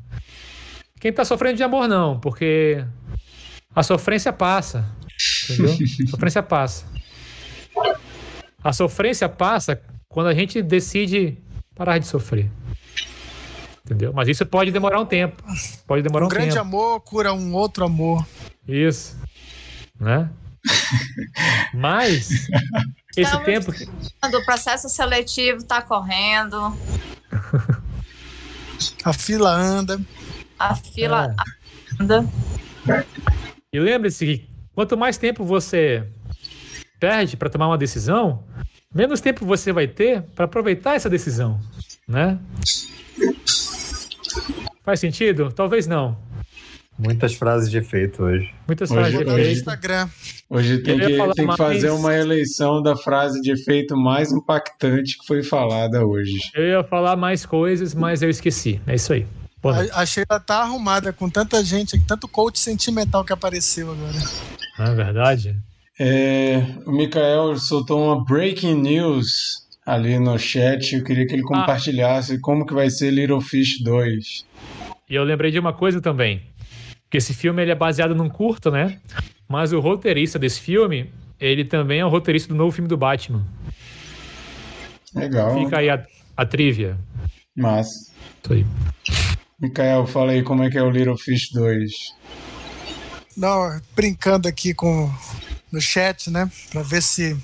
Quem 0.99 1.11
tá 1.11 1.25
sofrendo 1.25 1.57
de 1.57 1.63
amor, 1.63 1.87
não, 1.87 2.19
porque 2.19 2.83
a 3.75 3.83
sofrência 3.83 4.31
passa. 4.31 4.85
Entendeu? 5.49 5.75
A 6.07 6.09
sofrência 6.09 6.41
passa. 6.41 6.85
A 8.63 8.71
sofrência 8.71 9.27
passa 9.27 9.79
quando 10.07 10.27
a 10.27 10.33
gente 10.33 10.61
decide 10.61 11.37
parar 11.75 11.97
de 11.97 12.07
sofrer. 12.07 12.49
Entendeu? 13.85 14.13
Mas 14.13 14.29
isso 14.29 14.45
pode 14.45 14.71
demorar 14.71 14.99
um 14.99 15.05
tempo. 15.05 15.43
Pode 15.85 16.01
demorar 16.01 16.25
um, 16.25 16.27
um 16.27 16.29
grande 16.29 16.49
tempo. 16.53 16.61
amor 16.61 17.01
cura 17.01 17.33
um 17.33 17.53
outro 17.53 17.83
amor. 17.83 18.25
Isso. 18.65 19.17
Né? 19.99 20.29
Mas 21.73 22.47
esse 23.17 23.37
tempo. 23.43 23.71
O 24.23 24.45
processo 24.45 24.87
seletivo 24.87 25.57
está 25.57 25.81
correndo. 25.81 26.77
A 29.03 29.11
fila 29.11 29.51
anda. 29.51 29.99
A 30.57 30.75
fila 30.75 31.35
é. 31.37 32.01
anda. 32.01 32.25
E 33.71 33.79
lembre-se 33.79 34.25
que 34.25 34.49
quanto 34.73 34.97
mais 34.97 35.17
tempo 35.17 35.43
você 35.43 36.07
perde 37.03 37.35
para 37.35 37.49
tomar 37.49 37.67
uma 37.67 37.77
decisão, 37.77 38.41
menos 38.95 39.19
tempo 39.19 39.45
você 39.45 39.73
vai 39.73 39.89
ter 39.89 40.21
para 40.33 40.45
aproveitar 40.45 40.95
essa 40.95 41.09
decisão, 41.09 41.59
né? 42.07 42.39
Faz 44.85 45.01
sentido? 45.01 45.51
Talvez 45.51 45.85
não. 45.85 46.17
Muitas 46.97 47.33
frases 47.33 47.69
de 47.69 47.77
efeito 47.77 48.23
hoje. 48.23 48.53
Muitas 48.65 48.89
hoje, 48.89 48.99
frases 49.01 49.19
de 49.19 49.33
efeito. 49.33 49.59
Instagram. 49.59 50.09
Hoje 50.49 50.77
tem 50.77 50.97
que, 50.97 51.33
tem 51.33 51.47
que 51.49 51.57
fazer 51.57 51.89
uma 51.89 52.15
eleição 52.15 52.81
da 52.81 52.95
frase 52.95 53.41
de 53.41 53.51
efeito 53.51 53.97
mais 53.97 54.31
impactante 54.31 55.17
que 55.17 55.27
foi 55.27 55.43
falada 55.43 56.05
hoje. 56.05 56.37
Eu 56.55 56.63
ia 56.63 56.83
falar 56.85 57.17
mais 57.17 57.45
coisas, 57.45 57.93
mas 57.93 58.21
eu 58.21 58.29
esqueci. 58.29 58.79
É 58.87 58.95
isso 58.95 59.11
aí. 59.11 59.27
A, 59.61 60.03
a 60.03 60.05
Sheila 60.05 60.39
tá 60.39 60.61
arrumada 60.61 61.11
com 61.11 61.29
tanta 61.29 61.61
gente, 61.65 61.99
tanto 61.99 62.29
coach 62.29 62.59
sentimental 62.59 63.25
que 63.25 63.33
apareceu 63.33 63.91
agora. 63.91 64.19
Não 64.79 64.85
é 64.85 64.95
verdade? 64.95 65.57
É, 65.99 66.57
o 66.85 66.91
Mikael 66.91 67.55
soltou 67.57 68.03
uma 68.03 68.23
breaking 68.25 68.81
news 68.81 69.67
ali 69.85 70.17
no 70.17 70.37
chat. 70.39 70.95
Eu 70.95 71.03
queria 71.03 71.25
que 71.25 71.33
ele 71.33 71.43
compartilhasse 71.43 72.39
como 72.39 72.65
que 72.65 72.73
vai 72.73 72.89
ser 72.89 73.11
Little 73.11 73.41
Fish 73.41 73.81
2. 73.83 74.45
E 75.09 75.15
eu 75.15 75.23
lembrei 75.23 75.51
de 75.51 75.59
uma 75.59 75.73
coisa 75.73 76.01
também. 76.01 76.41
Que 77.09 77.17
esse 77.17 77.33
filme 77.33 77.61
ele 77.61 77.71
é 77.71 77.75
baseado 77.75 78.15
num 78.15 78.29
curto, 78.29 78.71
né? 78.71 78.99
Mas 79.47 79.71
o 79.71 79.79
roteirista 79.79 80.39
desse 80.39 80.59
filme, 80.59 81.11
ele 81.39 81.63
também 81.63 81.99
é 81.99 82.05
o 82.05 82.09
roteirista 82.09 82.49
do 82.49 82.55
novo 82.55 82.71
filme 82.71 82.87
do 82.87 82.97
Batman. 82.97 83.45
Legal. 85.13 85.53
Fica 85.63 85.77
aí 85.77 85.89
a, 85.89 86.03
a 86.35 86.45
trivia. 86.45 86.97
Mas. 87.55 87.87
Isso 88.41 88.53
aí. 88.53 88.65
Mikael, 89.61 90.07
fala 90.07 90.31
aí 90.31 90.41
como 90.41 90.63
é 90.63 90.71
que 90.71 90.77
é 90.77 90.81
o 90.81 90.89
Little 90.89 91.17
Fish 91.17 91.51
2. 91.53 91.91
Não, 93.37 93.79
brincando 93.95 94.47
aqui 94.47 94.73
com 94.73 95.09
no 95.73 95.81
chat, 95.81 96.29
né? 96.29 96.49
Pra 96.69 96.83
ver 96.83 97.01
se, 97.01 97.35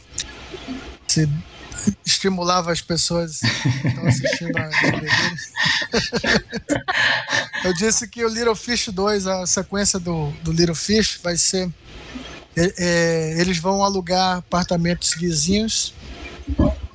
se 1.08 1.28
estimulava 2.06 2.72
as 2.72 2.80
pessoas 2.80 3.40
que 3.40 3.88
estão 3.88 4.06
assistindo 4.08 4.56
a. 4.56 4.70
Eu 7.66 7.74
disse 7.74 8.08
que 8.08 8.24
o 8.24 8.30
Little 8.30 8.56
Fish 8.56 8.90
2, 8.90 9.26
a 9.26 9.48
sequência 9.48 10.00
do, 10.00 10.30
do 10.44 10.52
Little 10.52 10.76
Fish, 10.76 11.20
vai 11.24 11.36
ser. 11.36 11.68
é, 12.56 12.74
é, 12.78 13.42
eles 13.42 13.58
vão 13.58 13.84
alugar 13.84 14.38
apartamentos 14.38 15.16
vizinhos 15.16 15.94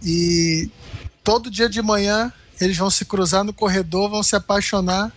e 0.02 0.70
todo 1.24 1.50
dia 1.50 1.68
de 1.68 1.82
manhã 1.82 2.32
eles 2.60 2.76
vão 2.76 2.88
se 2.90 3.04
cruzar 3.04 3.42
no 3.42 3.52
corredor, 3.52 4.08
vão 4.08 4.22
se 4.22 4.36
apaixonar, 4.36 5.12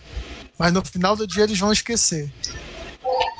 mas 0.58 0.74
no 0.74 0.84
final 0.84 1.16
do 1.16 1.28
dia 1.28 1.44
eles 1.44 1.60
vão 1.60 1.72
esquecer. 1.72 2.32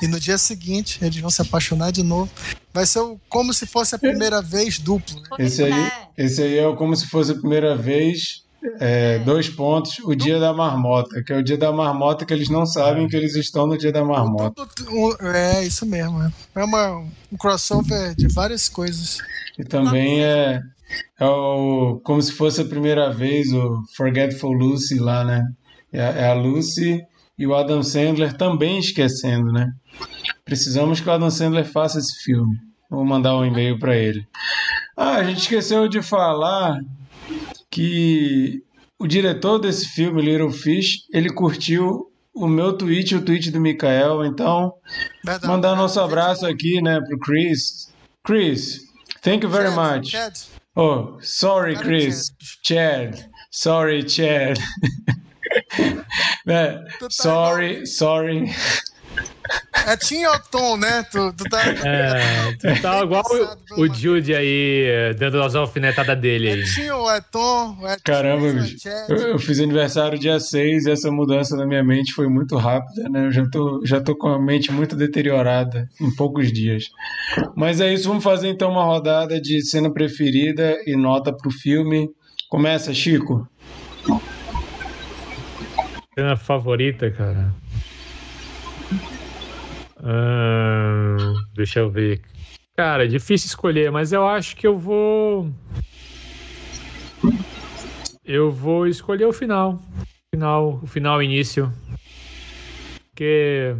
E 0.00 0.06
no 0.06 0.18
dia 0.20 0.38
seguinte 0.38 0.98
eles 1.02 1.18
vão 1.20 1.30
se 1.30 1.42
apaixonar 1.42 1.90
de 1.92 2.02
novo. 2.02 2.30
Vai 2.72 2.86
ser 2.86 3.00
o- 3.00 3.18
como 3.28 3.52
se 3.52 3.66
fosse 3.66 3.94
a 3.94 3.98
primeira 3.98 4.40
vez 4.40 4.78
duplo. 4.78 5.20
né? 5.20 5.28
Esse 5.40 5.64
aí, 5.64 5.72
É. 5.72 5.92
esse 6.24 6.42
aí 6.42 6.58
é 6.58 6.76
como 6.76 6.94
se 6.96 7.06
fosse 7.06 7.32
a 7.32 7.34
primeira 7.34 7.76
vez. 7.76 8.46
é, 8.80 9.20
dois 9.20 9.48
pontos, 9.48 10.00
o 10.00 10.16
dia 10.16 10.40
da 10.40 10.52
marmota, 10.52 11.22
que 11.22 11.32
é 11.32 11.36
o 11.36 11.42
dia 11.44 11.56
da 11.56 11.70
marmota 11.70 12.26
que 12.26 12.32
eles 12.34 12.48
não 12.48 12.66
sabem 12.66 13.06
que 13.06 13.14
eles 13.14 13.36
estão 13.36 13.68
no 13.68 13.78
dia 13.78 13.92
da 13.92 14.04
marmota. 14.04 14.66
É, 15.32 15.64
isso 15.64 15.86
mesmo. 15.86 16.20
É, 16.20 16.32
é 16.56 16.64
uma, 16.64 16.96
um 17.32 17.36
crossover 17.38 18.16
de 18.16 18.26
várias 18.26 18.68
coisas. 18.68 19.18
E 19.56 19.62
também 19.64 20.24
é, 20.24 20.60
é 21.20 21.24
o, 21.24 22.00
como 22.02 22.20
se 22.20 22.32
fosse 22.32 22.60
a 22.60 22.64
primeira 22.64 23.12
vez 23.12 23.46
o 23.52 23.80
Forgetful 23.96 24.50
Lucy 24.52 24.98
lá, 24.98 25.24
né? 25.24 25.46
É, 25.92 26.00
é 26.00 26.26
a 26.28 26.34
Lucy 26.34 27.00
e 27.38 27.46
o 27.46 27.54
Adam 27.54 27.82
Sandler 27.82 28.36
também 28.36 28.78
esquecendo, 28.78 29.52
né? 29.52 29.70
Precisamos 30.44 31.00
que 31.00 31.08
o 31.08 31.12
Adam 31.12 31.30
Sandler 31.30 31.64
faça 31.64 31.98
esse 31.98 32.22
filme. 32.22 32.56
Vou 32.90 33.04
mandar 33.04 33.36
um 33.36 33.44
e-mail 33.44 33.78
para 33.78 33.96
ele. 33.96 34.26
Ah, 34.96 35.16
a 35.16 35.24
gente 35.24 35.38
esqueceu 35.42 35.88
de 35.88 36.02
falar 36.02 36.78
que 37.70 38.62
o 38.98 39.06
diretor 39.06 39.58
desse 39.58 39.86
filme, 39.88 40.22
Little 40.22 40.50
Fish, 40.50 41.04
ele 41.12 41.30
curtiu 41.32 42.06
o 42.34 42.46
meu 42.46 42.72
tweet 42.72 43.12
e 43.12 43.16
o 43.16 43.24
tweet 43.24 43.50
do 43.50 43.60
Mikael, 43.60 44.24
então 44.24 44.72
Verdade. 45.24 45.46
mandar 45.46 45.76
nosso 45.76 46.00
abraço 46.00 46.46
aqui, 46.46 46.80
né, 46.80 47.00
pro 47.00 47.18
Chris. 47.18 47.92
Chris, 48.24 48.80
thank 49.22 49.44
you 49.44 49.50
very 49.50 49.70
Chad, 49.70 49.96
much. 49.98 50.10
Chad, 50.10 50.34
Oh, 50.76 51.18
sorry, 51.20 51.74
Chris. 51.74 52.30
Chad. 52.64 53.28
Sorry, 53.50 54.08
Chad. 54.08 54.58
né? 56.46 56.84
Tá 57.00 57.06
Sorry, 57.10 57.86
sorry. 57.86 58.50
É 59.86 59.96
Tim 59.96 60.24
ou 60.26 60.38
Tom, 60.50 60.76
né? 60.76 61.02
Tu, 61.10 61.32
tu 61.32 61.44
tá. 61.44 61.62
É, 61.66 62.52
tu 62.52 62.82
tá 62.82 63.00
igual 63.04 63.24
o, 63.76 63.80
o 63.82 63.94
Jude 63.94 64.34
aí, 64.34 64.84
eh, 64.86 65.14
dando 65.14 65.42
as 65.42 65.54
alfinetadas 65.54 66.18
dele 66.20 66.48
É 66.48 66.52
aí. 66.52 66.64
Tim 66.64 66.90
ou 66.90 67.10
é 67.10 67.20
Tom? 67.20 67.78
ou 67.80 67.88
É 67.88 67.96
Caramba, 68.04 68.50
Tim, 68.50 68.58
é 68.58 68.62
bicho. 68.62 68.78
Chad? 68.80 69.08
Eu, 69.08 69.16
eu 69.28 69.38
fiz 69.38 69.58
aniversário 69.60 70.18
dia 70.18 70.38
6 70.38 70.84
e 70.84 70.90
essa 70.90 71.10
mudança 71.10 71.56
na 71.56 71.64
minha 71.64 71.82
mente 71.82 72.12
foi 72.12 72.28
muito 72.28 72.56
rápida, 72.56 73.08
né? 73.08 73.26
Eu 73.26 73.32
já 73.32 73.48
tô, 73.48 73.80
já 73.86 74.00
tô 74.00 74.14
com 74.14 74.28
a 74.28 74.38
mente 74.38 74.70
muito 74.70 74.94
deteriorada 74.94 75.88
em 76.00 76.14
poucos 76.14 76.52
dias. 76.52 76.84
Mas 77.56 77.80
é 77.80 77.92
isso, 77.92 78.08
vamos 78.08 78.24
fazer 78.24 78.48
então 78.48 78.70
uma 78.70 78.84
rodada 78.84 79.40
de 79.40 79.62
cena 79.62 79.90
preferida 79.90 80.76
e 80.86 80.94
nota 80.94 81.32
pro 81.32 81.50
filme. 81.50 82.10
Começa, 82.50 82.92
Chico. 82.92 83.48
Cena 86.18 86.34
favorita, 86.34 87.12
cara. 87.12 87.54
Deixa 91.54 91.78
eu 91.78 91.88
ver. 91.88 92.22
Cara, 92.76 93.04
é 93.04 93.06
difícil 93.06 93.46
escolher, 93.46 93.92
mas 93.92 94.12
eu 94.12 94.26
acho 94.26 94.56
que 94.56 94.66
eu 94.66 94.76
vou. 94.76 95.48
Eu 98.24 98.50
vou 98.50 98.88
escolher 98.88 99.26
o 99.26 99.32
final. 99.32 99.80
Final, 100.34 100.80
o 100.82 100.88
final, 100.88 101.22
início. 101.22 101.72
Porque, 103.10 103.76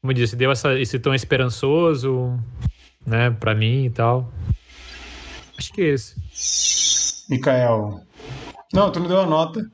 como 0.00 0.10
eu 0.10 0.16
disse, 0.16 0.34
deu 0.34 0.50
essa, 0.50 0.76
esse 0.76 0.98
tom 0.98 1.14
esperançoso, 1.14 2.36
né, 3.06 3.30
pra 3.30 3.54
mim 3.54 3.84
e 3.84 3.90
tal. 3.90 4.32
Acho 5.56 5.72
que 5.72 5.82
é 5.82 5.84
esse. 5.90 6.16
Mikael. 7.30 8.00
Não, 8.72 8.90
tu 8.90 8.98
não 8.98 9.06
deu 9.06 9.20
a 9.20 9.26
nota. 9.26 9.70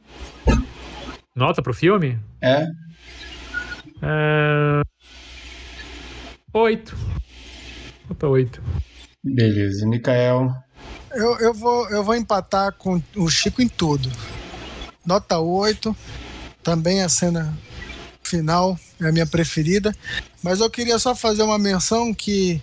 Nota 1.35 1.63
pro 1.63 1.73
filme? 1.73 2.19
É? 2.43 2.67
É... 4.03 4.83
Oito. 6.53 6.95
Nota 8.09 8.29
oito. 8.29 8.63
Beleza. 9.25 9.87
Mikael. 9.87 10.51
Eu, 11.13 11.39
eu, 11.39 11.55
vou, 11.55 11.89
eu 11.89 12.05
vou 12.05 12.15
empatar 12.15 12.73
com 12.73 13.03
o 13.17 13.31
Chico 13.31 13.63
em 13.63 13.69
tudo. 13.69 14.11
Nota 15.05 15.39
8. 15.39 15.97
Também 16.63 17.03
a 17.03 17.09
cena 17.09 17.57
final 18.23 18.79
é 19.01 19.09
a 19.09 19.13
minha 19.13 19.27
preferida. 19.27 19.95
Mas 20.43 20.61
eu 20.61 20.69
queria 20.69 20.99
só 20.99 21.15
fazer 21.15 21.43
uma 21.43 21.59
menção 21.59 22.13
que 22.13 22.61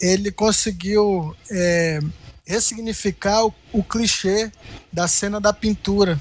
ele 0.00 0.32
conseguiu 0.32 1.36
é, 1.50 2.00
ressignificar 2.44 3.44
o, 3.44 3.54
o 3.72 3.84
clichê 3.84 4.50
da 4.92 5.06
cena 5.06 5.40
da 5.40 5.52
pintura. 5.52 6.20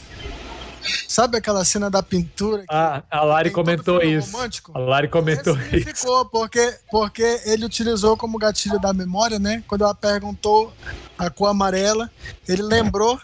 Sabe 1.07 1.38
aquela 1.38 1.63
cena 1.65 1.89
da 1.89 2.01
pintura? 2.01 2.61
que 2.61 2.67
Ah, 2.69 3.03
a 3.09 3.23
Lari 3.23 3.51
comentou 3.51 4.01
isso. 4.03 4.32
romântico? 4.32 4.71
A 4.73 4.79
Lari 4.79 5.07
comentou 5.07 5.53
isso. 5.53 5.63
Ressignificou, 5.63 6.25
porque, 6.25 6.75
porque 6.89 7.41
ele 7.45 7.65
utilizou 7.65 8.15
como 8.17 8.38
gatilho 8.38 8.79
da 8.79 8.93
memória, 8.93 9.38
né? 9.39 9.63
Quando 9.67 9.84
ela 9.84 9.93
perguntou 9.95 10.73
a 11.17 11.29
cor 11.29 11.47
amarela, 11.49 12.09
ele 12.47 12.61
lembrou 12.63 13.19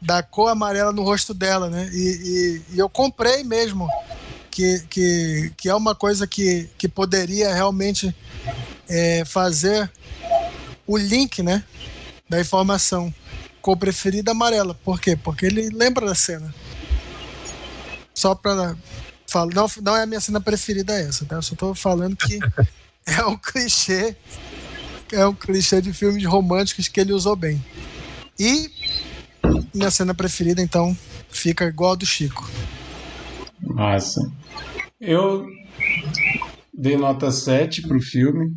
da 0.00 0.22
cor 0.22 0.48
amarela 0.48 0.90
no 0.92 1.02
rosto 1.02 1.32
dela, 1.32 1.68
né? 1.70 1.88
E, 1.92 1.96
e- 2.70 2.74
e 2.74 2.78
eu 2.78 2.88
comprei 2.88 3.44
mesmo 3.44 3.88
que, 4.50 4.80
que, 4.90 5.52
que 5.56 5.68
é 5.68 5.74
uma 5.74 5.94
coisa 5.94 6.26
que, 6.26 6.68
que 6.76 6.88
poderia 6.88 7.54
realmente 7.54 8.14
é, 8.88 9.24
fazer 9.24 9.90
o 10.86 10.96
link, 10.96 11.42
né? 11.42 11.62
Da 12.28 12.40
informação. 12.40 13.12
Cor 13.62 13.76
preferida 13.76 14.32
amarela. 14.32 14.74
Por 14.74 15.00
quê? 15.00 15.16
Porque 15.16 15.46
ele 15.46 15.70
lembra 15.70 16.04
da 16.04 16.14
cena. 16.14 16.52
Só 18.12 18.34
pra 18.34 18.76
falar. 19.26 19.54
Não, 19.54 19.66
não 19.80 19.96
é 19.96 20.02
a 20.02 20.06
minha 20.06 20.20
cena 20.20 20.40
preferida 20.40 20.92
essa, 20.92 21.24
tá? 21.24 21.36
Eu 21.36 21.42
só 21.42 21.54
tô 21.54 21.74
falando 21.74 22.16
que 22.16 22.38
é 23.06 23.24
um 23.24 23.38
clichê. 23.38 24.16
É 25.12 25.26
um 25.26 25.34
clichê 25.34 25.80
de 25.80 25.92
filmes 25.92 26.24
românticos 26.24 26.88
que 26.88 27.00
ele 27.00 27.12
usou 27.12 27.36
bem. 27.36 27.64
E 28.38 28.70
minha 29.72 29.90
cena 29.90 30.14
preferida, 30.14 30.60
então, 30.60 30.96
fica 31.30 31.64
igual 31.66 31.92
a 31.92 31.96
do 31.96 32.06
Chico. 32.06 32.50
Massa. 33.60 34.20
Eu 35.00 35.46
dei 36.72 36.96
nota 36.96 37.30
7 37.30 37.82
pro 37.82 38.00
filme, 38.00 38.54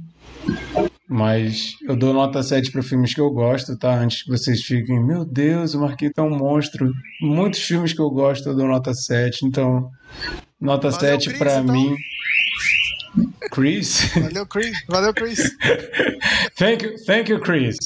mas 1.08 1.76
eu 1.88 1.96
dou 1.96 2.14
nota 2.14 2.42
7 2.42 2.72
para 2.72 2.82
filmes 2.82 3.14
que 3.14 3.22
eu 3.22 3.30
gosto, 3.30 3.78
tá? 3.78 4.00
Antes 4.00 4.24
que 4.24 4.30
vocês 4.30 4.62
fiquem, 4.62 5.04
meu 5.04 5.24
Deus, 5.24 5.74
o 5.74 5.82
Marquito 5.82 6.20
é 6.20 6.24
um 6.24 6.36
monstro. 6.36 6.92
Muitos 7.22 7.62
filmes 7.62 7.94
que 7.94 8.02
eu 8.02 8.10
gosto 8.10 8.50
eu 8.50 8.56
dou 8.56 8.68
nota 8.68 8.94
7, 8.94 9.46
então 9.46 9.90
nota 10.60 10.90
Valeu, 10.90 11.20
7 11.20 11.28
Chris, 11.28 11.38
para 11.38 11.60
então. 11.60 11.76
mim. 11.76 11.96
Chris? 13.52 14.12
Valeu, 14.14 14.46
Chris. 14.46 14.78
Valeu, 14.90 15.14
Chris. 15.14 15.52
Thank 16.58 16.86
you, 16.86 16.96
thank 17.06 17.30
you 17.30 17.40
Chris. 17.40 17.78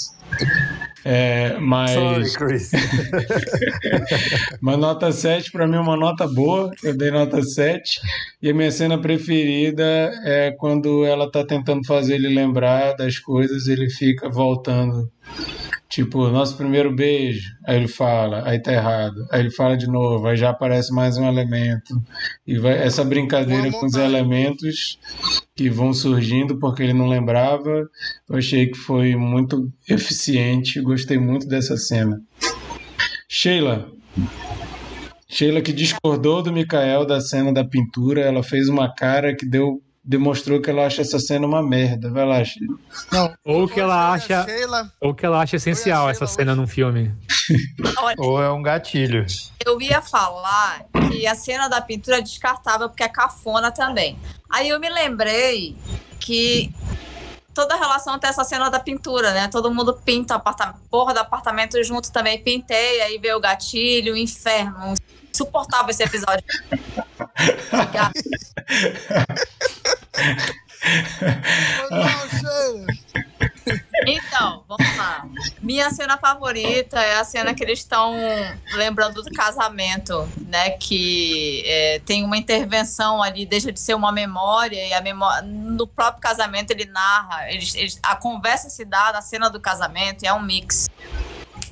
É, 1.05 1.57
mas 1.59 1.91
Sorry, 1.91 2.33
Chris. 2.33 2.71
Uma 4.61 4.75
nota 4.75 5.11
7 5.11 5.51
para 5.51 5.67
mim 5.67 5.75
é 5.75 5.79
uma 5.79 5.95
nota 5.95 6.27
boa. 6.27 6.71
Eu 6.83 6.95
dei 6.95 7.11
nota 7.11 7.41
7. 7.41 8.01
E 8.41 8.49
a 8.49 8.53
minha 8.53 8.71
cena 8.71 8.97
preferida 8.99 10.11
é 10.23 10.51
quando 10.51 11.05
ela 11.05 11.31
tá 11.31 11.45
tentando 11.45 11.85
fazer 11.85 12.15
ele 12.15 12.29
lembrar 12.29 12.93
das 12.93 13.17
coisas, 13.17 13.67
ele 13.67 13.89
fica 13.89 14.29
voltando 14.29 15.09
Tipo, 15.89 16.29
nosso 16.29 16.55
primeiro 16.55 16.95
beijo, 16.95 17.49
aí 17.65 17.75
ele 17.75 17.87
fala, 17.87 18.47
aí 18.47 18.61
tá 18.61 18.71
errado. 18.71 19.25
Aí 19.31 19.39
ele 19.39 19.49
fala 19.49 19.75
de 19.75 19.87
novo, 19.87 20.27
aí 20.27 20.37
já 20.37 20.51
aparece 20.51 20.93
mais 20.93 21.17
um 21.17 21.27
elemento. 21.27 21.99
E 22.45 22.59
vai, 22.59 22.77
essa 22.77 23.03
brincadeira 23.03 23.71
com 23.71 23.87
os 23.87 23.95
elementos 23.95 24.99
que 25.55 25.67
vão 25.67 25.91
surgindo 25.91 26.59
porque 26.59 26.83
ele 26.83 26.93
não 26.93 27.07
lembrava, 27.07 27.89
eu 28.29 28.37
achei 28.37 28.67
que 28.67 28.77
foi 28.77 29.15
muito 29.15 29.67
eficiente, 29.89 30.79
gostei 30.79 31.17
muito 31.17 31.47
dessa 31.47 31.75
cena. 31.75 32.21
Sheila. 33.27 33.91
Sheila 35.27 35.59
que 35.59 35.73
discordou 35.73 36.43
do 36.43 36.53
Mikael 36.53 37.03
da 37.03 37.19
cena 37.19 37.51
da 37.51 37.65
pintura, 37.65 38.21
ela 38.21 38.43
fez 38.43 38.69
uma 38.69 38.93
cara 38.93 39.35
que 39.35 39.45
deu 39.45 39.81
demonstrou 40.09 40.59
que 40.59 40.71
ela 40.71 40.87
acha 40.87 41.03
essa 41.03 41.19
cena 41.19 41.45
uma 41.45 41.61
merda. 41.61 42.09
Vai 42.09 42.25
lá, 42.25 42.43
Sheila. 42.43 42.75
Não, 43.11 43.31
Ou 43.45 43.67
que 43.67 43.79
ela 43.79 43.93
a 43.93 44.13
acha, 44.13 44.43
Sheila- 44.43 44.91
ou 44.99 45.13
que 45.13 45.23
ela 45.23 45.39
acha 45.39 45.55
essencial 45.57 46.09
essa 46.09 46.25
cena 46.25 46.53
hoje. 46.53 46.61
num 46.61 46.67
filme. 46.67 47.13
Olha, 47.97 48.15
Ou 48.17 48.41
é 48.41 48.51
um 48.51 48.61
gatilho. 48.63 49.23
eu 49.63 49.79
ia 49.79 50.01
falar 50.01 50.83
que 51.11 51.27
a 51.27 51.35
cena 51.35 51.67
da 51.67 51.79
pintura 51.79 52.17
é 52.17 52.21
descartável 52.21 52.89
porque 52.89 53.03
é 53.03 53.07
cafona 53.07 53.71
também. 53.71 54.17
Aí 54.49 54.67
eu 54.69 54.79
me 54.79 54.89
lembrei 54.89 55.77
que 56.19 56.73
toda 57.53 57.75
relação 57.75 58.17
tem 58.17 58.31
essa 58.31 58.43
cena 58.43 58.67
da 58.69 58.79
pintura, 58.79 59.31
né? 59.31 59.47
Todo 59.47 59.71
mundo 59.71 59.93
pinta 59.93 60.33
o 60.33 60.37
apartamento, 60.37 60.79
porra 60.89 61.13
do 61.13 61.19
apartamento 61.19 61.83
junto 61.83 62.11
também. 62.11 62.41
Pintei, 62.41 62.99
aí 63.01 63.19
veio 63.19 63.37
o 63.37 63.39
gatilho, 63.39 64.13
o 64.13 64.17
inferno. 64.17 64.95
Insuportável 65.31 65.91
esse 65.91 66.01
episódio. 66.03 66.43
Então, 74.07 74.63
vamos 74.67 74.97
lá. 74.97 75.27
Minha 75.61 75.91
cena 75.91 76.17
favorita 76.17 76.99
é 76.99 77.19
a 77.19 77.23
cena 77.23 77.53
que 77.53 77.63
eles 77.63 77.79
estão 77.79 78.15
lembrando 78.73 79.21
do 79.21 79.31
casamento, 79.31 80.27
né? 80.47 80.71
Que 80.71 81.63
é, 81.65 81.99
tem 82.05 82.23
uma 82.23 82.37
intervenção 82.37 83.21
ali, 83.21 83.45
deixa 83.45 83.71
de 83.71 83.79
ser 83.79 83.93
uma 83.93 84.11
memória, 84.11 84.87
e 84.87 84.93
a 84.93 85.01
memória. 85.01 85.41
No 85.43 85.85
próprio 85.85 86.21
casamento 86.21 86.71
ele 86.71 86.85
narra. 86.85 87.51
Eles, 87.51 87.75
eles- 87.75 87.99
a 88.01 88.15
conversa 88.15 88.69
se 88.69 88.85
dá 88.85 89.11
na 89.11 89.21
cena 89.21 89.49
do 89.49 89.59
casamento, 89.59 90.23
e 90.23 90.27
é 90.27 90.33
um 90.33 90.41
mix. 90.41 90.89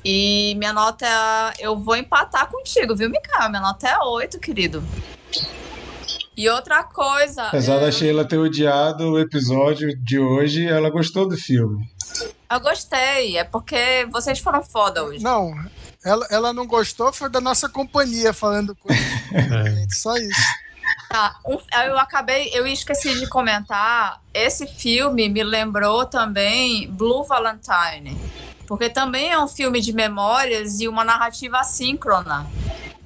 E 0.04 0.54
minha 0.58 0.72
nota 0.72 1.06
é. 1.06 1.54
Eu 1.58 1.76
vou 1.76 1.96
empatar 1.96 2.46
contigo, 2.48 2.94
viu, 2.94 3.10
Mikael? 3.10 3.48
Minha 3.48 3.62
nota 3.62 3.88
é 3.88 3.98
8, 3.98 4.38
querido. 4.38 4.84
E 6.36 6.48
outra 6.48 6.84
coisa. 6.84 7.42
Apesar 7.44 7.76
é, 7.76 7.80
da 7.80 7.90
Sheila 7.92 8.24
ter 8.24 8.38
odiado 8.38 9.10
o 9.12 9.18
episódio 9.18 9.96
de 9.96 10.18
hoje, 10.18 10.66
ela 10.66 10.88
gostou 10.88 11.26
do 11.28 11.36
filme. 11.36 11.84
eu 12.50 12.60
gostei, 12.60 13.36
é 13.36 13.44
porque 13.44 14.06
vocês 14.10 14.38
foram 14.38 14.62
foda 14.62 15.02
hoje. 15.04 15.22
Não, 15.22 15.52
ela, 16.04 16.26
ela 16.30 16.52
não 16.52 16.66
gostou, 16.66 17.12
foi 17.12 17.28
da 17.28 17.40
nossa 17.40 17.68
companhia 17.68 18.32
falando 18.32 18.74
coisa. 18.76 19.02
Só 19.90 20.16
isso. 20.16 20.40
Tá, 21.10 21.36
um- 21.46 21.58
eu 21.86 21.98
acabei, 21.98 22.50
eu 22.54 22.66
esqueci 22.66 23.18
de 23.18 23.26
comentar. 23.28 24.20
Esse 24.32 24.66
filme 24.66 25.28
me 25.28 25.42
lembrou 25.42 26.06
também 26.06 26.88
Blue 26.88 27.24
Valentine, 27.24 28.16
porque 28.66 28.88
também 28.88 29.30
é 29.30 29.38
um 29.38 29.48
filme 29.48 29.80
de 29.80 29.92
memórias 29.92 30.80
e 30.80 30.86
uma 30.86 31.04
narrativa 31.04 31.58
assíncrona, 31.58 32.46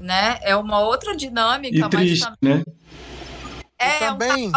né? 0.02 0.38
É 0.42 0.54
uma 0.56 0.80
outra 0.80 1.16
dinâmica, 1.16 1.76
E 1.76 1.80
mas 1.80 1.90
triste, 1.90 2.24
tam- 2.24 2.36
né? 2.42 2.62
E 3.80 3.84
é 3.84 3.94
um 4.10 4.18
também, 4.18 4.52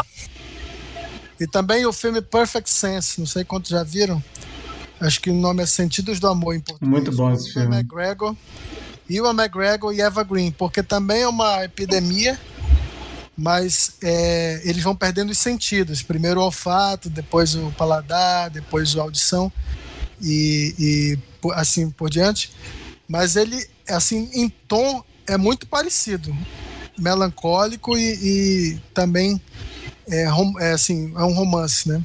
e 1.40 1.48
também 1.48 1.86
o 1.86 1.94
filme 1.94 2.22
Perfect 2.22 2.70
Sense, 2.70 3.20
não 3.20 3.28
sei 3.28 3.44
quantos 3.44 3.70
já 3.70 3.84
viram. 3.84 4.22
Acho 5.00 5.20
que 5.22 5.30
o 5.30 5.34
nome 5.34 5.62
é 5.62 5.66
Sentidos 5.66 6.20
do 6.20 6.28
Amor 6.28 6.56
em 6.56 6.60
português. 6.60 6.90
Muito 6.90 7.12
bom 7.12 7.32
esse 7.32 7.52
filme. 7.52 7.76
McGregor, 7.76 8.36
Ewan 9.10 9.34
McGregor 9.34 9.94
e 9.94 10.02
Eva 10.02 10.24
Green, 10.24 10.52
porque 10.52 10.82
também 10.82 11.22
é 11.24 11.28
uma 11.28 11.64
epidemia, 11.66 12.40
mas 13.38 13.98
é, 14.02 14.62
eles 14.64 14.82
vão 14.84 14.96
perdendo 14.96 15.32
os 15.32 15.38
sentidos. 15.38 16.02
Primeiro 16.02 16.40
o 16.40 16.44
olfato, 16.44 17.10
depois 17.10 17.56
o 17.56 17.72
paladar, 17.72 18.50
depois 18.50 18.96
a 18.96 19.02
audição 19.02 19.52
e, 20.22 20.74
e 20.80 21.52
assim 21.54 21.90
por 21.92 22.10
diante. 22.10 22.52
Mas 23.08 23.36
ele, 23.36 23.68
assim, 23.90 24.30
em 24.34 24.48
tom 24.50 25.04
é 25.28 25.38
muito 25.38 25.68
parecido, 25.68 26.36
melancólico 26.98 27.98
e, 27.98 28.74
e 28.74 28.80
também 28.94 29.42
é, 30.08 30.26
é, 30.60 30.72
assim, 30.72 31.14
é 31.16 31.24
um 31.24 31.34
romance, 31.34 31.90
né? 31.90 32.02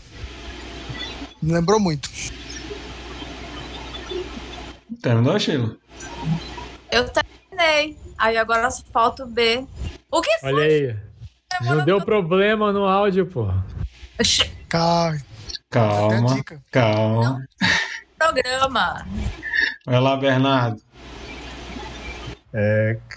Me 1.43 1.53
lembrou 1.53 1.81
muito. 1.81 2.09
Terminou, 5.03 5.39
Sheila? 5.39 5.77
Eu 6.91 7.09
terminei. 7.09 7.97
Aí 8.19 8.37
agora 8.37 8.71
só 8.71 8.83
falta 8.93 9.25
o 9.25 9.27
B. 9.27 9.67
O 10.11 10.21
que 10.21 10.39
foi? 10.41 10.53
Olha 10.53 10.65
aí. 10.65 10.97
Não 11.63 11.85
deu 11.85 12.01
problema 12.05 12.73
no 12.73 12.85
áudio, 12.85 13.27
até 15.71 16.19
Calma, 16.19 16.35
dica. 16.35 16.63
calma. 16.71 17.47
Programa. 18.19 19.07
Vai 19.87 20.01
lá, 20.01 20.17
Bernardo. 20.17 20.83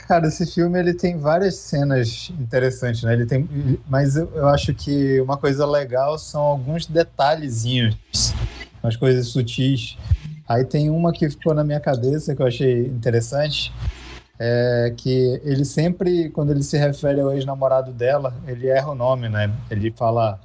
Cara, 0.07 0.27
esse 0.27 0.45
filme 0.45 0.79
ele 0.79 0.93
tem 0.93 1.17
várias 1.17 1.55
cenas 1.55 2.31
interessantes, 2.39 3.01
né? 3.03 3.13
Ele 3.13 3.25
tem, 3.25 3.47
mas 3.89 4.15
eu, 4.15 4.31
eu 4.35 4.47
acho 4.47 4.73
que 4.73 5.19
uma 5.21 5.37
coisa 5.37 5.65
legal 5.65 6.19
são 6.19 6.41
alguns 6.41 6.85
detalhezinhos, 6.85 7.95
umas 8.83 8.95
coisas 8.95 9.27
sutis. 9.27 9.97
Aí 10.47 10.63
tem 10.65 10.89
uma 10.89 11.11
que 11.11 11.29
ficou 11.29 11.53
na 11.53 11.63
minha 11.63 11.79
cabeça 11.79 12.35
que 12.35 12.41
eu 12.41 12.45
achei 12.45 12.85
interessante, 12.85 13.73
é 14.37 14.93
que 14.95 15.41
ele 15.43 15.63
sempre, 15.63 16.29
quando 16.29 16.51
ele 16.51 16.63
se 16.63 16.77
refere 16.77 17.21
ao 17.21 17.31
ex-namorado 17.33 17.91
dela, 17.91 18.35
ele 18.47 18.67
erra 18.67 18.91
o 18.91 18.95
nome, 18.95 19.29
né? 19.29 19.51
Ele 19.69 19.91
fala 19.91 20.39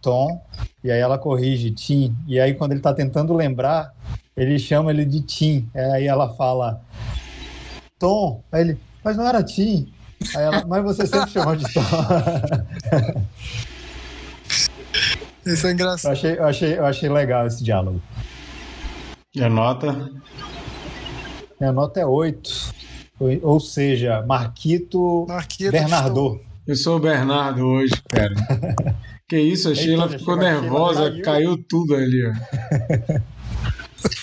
Tom 0.00 0.40
e 0.82 0.90
aí 0.90 1.00
ela 1.00 1.18
corrige 1.18 1.70
Tim. 1.70 2.16
E 2.26 2.40
aí 2.40 2.54
quando 2.54 2.72
ele 2.72 2.80
tá 2.80 2.94
tentando 2.94 3.34
lembrar, 3.34 3.94
ele 4.36 4.58
chama 4.58 4.90
ele 4.90 5.04
de 5.04 5.20
Tim. 5.20 5.68
Aí 5.92 6.06
ela 6.06 6.34
fala 6.34 6.80
Tom. 7.98 8.42
Aí 8.52 8.62
ele, 8.62 8.78
mas 9.04 9.16
não 9.16 9.26
era 9.26 9.42
Tim. 9.42 9.92
Aí 10.34 10.42
ela, 10.42 10.64
mas 10.66 10.82
você 10.82 11.06
sempre 11.06 11.30
chamou 11.30 11.56
de 11.56 11.64
Tom. 11.72 11.80
Isso 15.46 15.66
é 15.66 15.70
eu, 15.70 15.74
engraçado. 15.74 16.12
achei, 16.12 16.36
eu, 16.36 16.44
achei, 16.44 16.78
eu 16.78 16.84
achei 16.84 17.08
legal 17.08 17.46
esse 17.46 17.62
diálogo. 17.62 18.02
E 19.34 19.42
anota. 19.42 20.10
Minha 21.60 21.72
nota 21.72 22.00
é 22.00 22.06
8. 22.06 22.74
Ou, 23.20 23.28
ou 23.42 23.60
seja, 23.60 24.24
Marquito 24.26 25.24
Marquito 25.28 25.70
Bernardo. 25.70 26.40
Eu 26.66 26.74
sou 26.74 26.96
o 26.96 27.00
Bernardo 27.00 27.64
hoje, 27.64 27.94
cara. 28.08 28.34
Que 29.28 29.40
isso, 29.40 29.68
a 29.68 29.74
Sheila 29.74 30.08
ficou 30.08 30.34
a 30.34 30.36
nervosa, 30.36 31.10
caiu. 31.10 31.22
caiu 31.24 31.64
tudo 31.68 31.96
ali, 31.96 32.22
ó. 32.28 32.32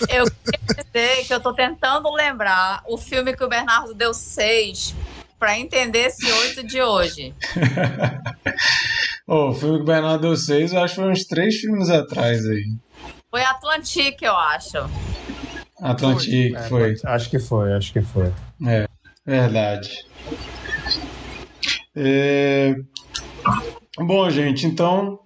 Eu 0.10 0.26
queria 0.26 0.84
dizer 0.84 1.28
que 1.28 1.34
eu 1.34 1.40
tô 1.40 1.54
tentando 1.54 2.12
lembrar 2.12 2.84
o 2.88 2.98
filme 2.98 3.36
que 3.36 3.44
o 3.44 3.50
Bernardo 3.50 3.94
deu 3.94 4.14
seis 4.14 4.96
pra 5.40 5.58
entender 5.58 6.08
esse 6.08 6.32
oito 6.32 6.64
de 6.64 6.82
hoje. 6.82 7.34
Ô, 9.28 9.50
o 9.50 9.54
filme 9.54 9.78
que 9.78 9.84
o 9.84 9.86
Bernardo 9.86 10.22
deu 10.22 10.38
seis, 10.38 10.74
eu 10.74 10.82
acho 10.82 10.96
que 10.96 11.02
foi 11.02 11.12
uns 11.12 11.26
três 11.26 11.56
filmes 11.56 11.90
atrás 11.90 12.46
aí. 12.46 12.66
Foi 13.30 13.44
Atlantique, 13.44 14.24
eu 14.24 14.36
acho. 14.36 14.78
Atlantique, 15.82 16.56
É, 16.56 16.62
foi. 16.70 16.96
Acho 17.06 17.30
que 17.30 17.40
foi, 17.40 17.74
acho 17.74 17.92
que 17.92 18.02
foi. 18.02 18.32
É, 18.66 18.88
verdade. 19.26 20.06
É, 21.96 22.76
Bom, 23.98 24.28
gente, 24.30 24.66
então 24.66 25.20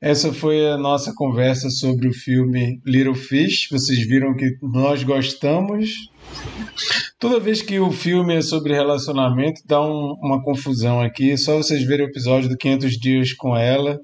essa 0.00 0.32
foi 0.32 0.68
a 0.68 0.76
nossa 0.76 1.12
conversa 1.14 1.70
sobre 1.70 2.08
o 2.08 2.12
filme 2.12 2.80
Little 2.84 3.14
Fish. 3.14 3.68
Vocês 3.70 4.06
viram 4.06 4.34
que 4.36 4.56
nós 4.62 5.02
gostamos. 5.02 5.90
Toda 7.18 7.40
vez 7.40 7.62
que 7.62 7.78
o 7.80 7.90
filme 7.90 8.34
é 8.34 8.42
sobre 8.42 8.74
relacionamento, 8.74 9.62
dá 9.66 9.80
um- 9.80 10.14
uma 10.22 10.42
confusão 10.42 11.00
aqui. 11.00 11.36
Só 11.36 11.56
vocês 11.56 11.82
verem 11.82 12.06
o 12.06 12.10
episódio 12.10 12.48
do 12.48 12.56
500 12.56 12.98
Dias 12.98 13.32
com 13.32 13.56
ela, 13.56 13.98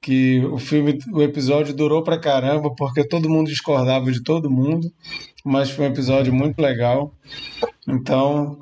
que 0.00 0.40
o 0.46 0.56
filme, 0.58 0.98
o 1.12 1.22
episódio 1.22 1.74
durou 1.74 2.02
pra 2.02 2.18
caramba, 2.18 2.74
porque 2.74 3.06
todo 3.06 3.28
mundo 3.28 3.48
discordava 3.48 4.10
de 4.10 4.22
todo 4.22 4.50
mundo, 4.50 4.90
mas 5.44 5.70
foi 5.70 5.84
um 5.86 5.90
episódio 5.90 6.32
muito 6.32 6.58
legal. 6.60 7.12
Então, 7.88 8.58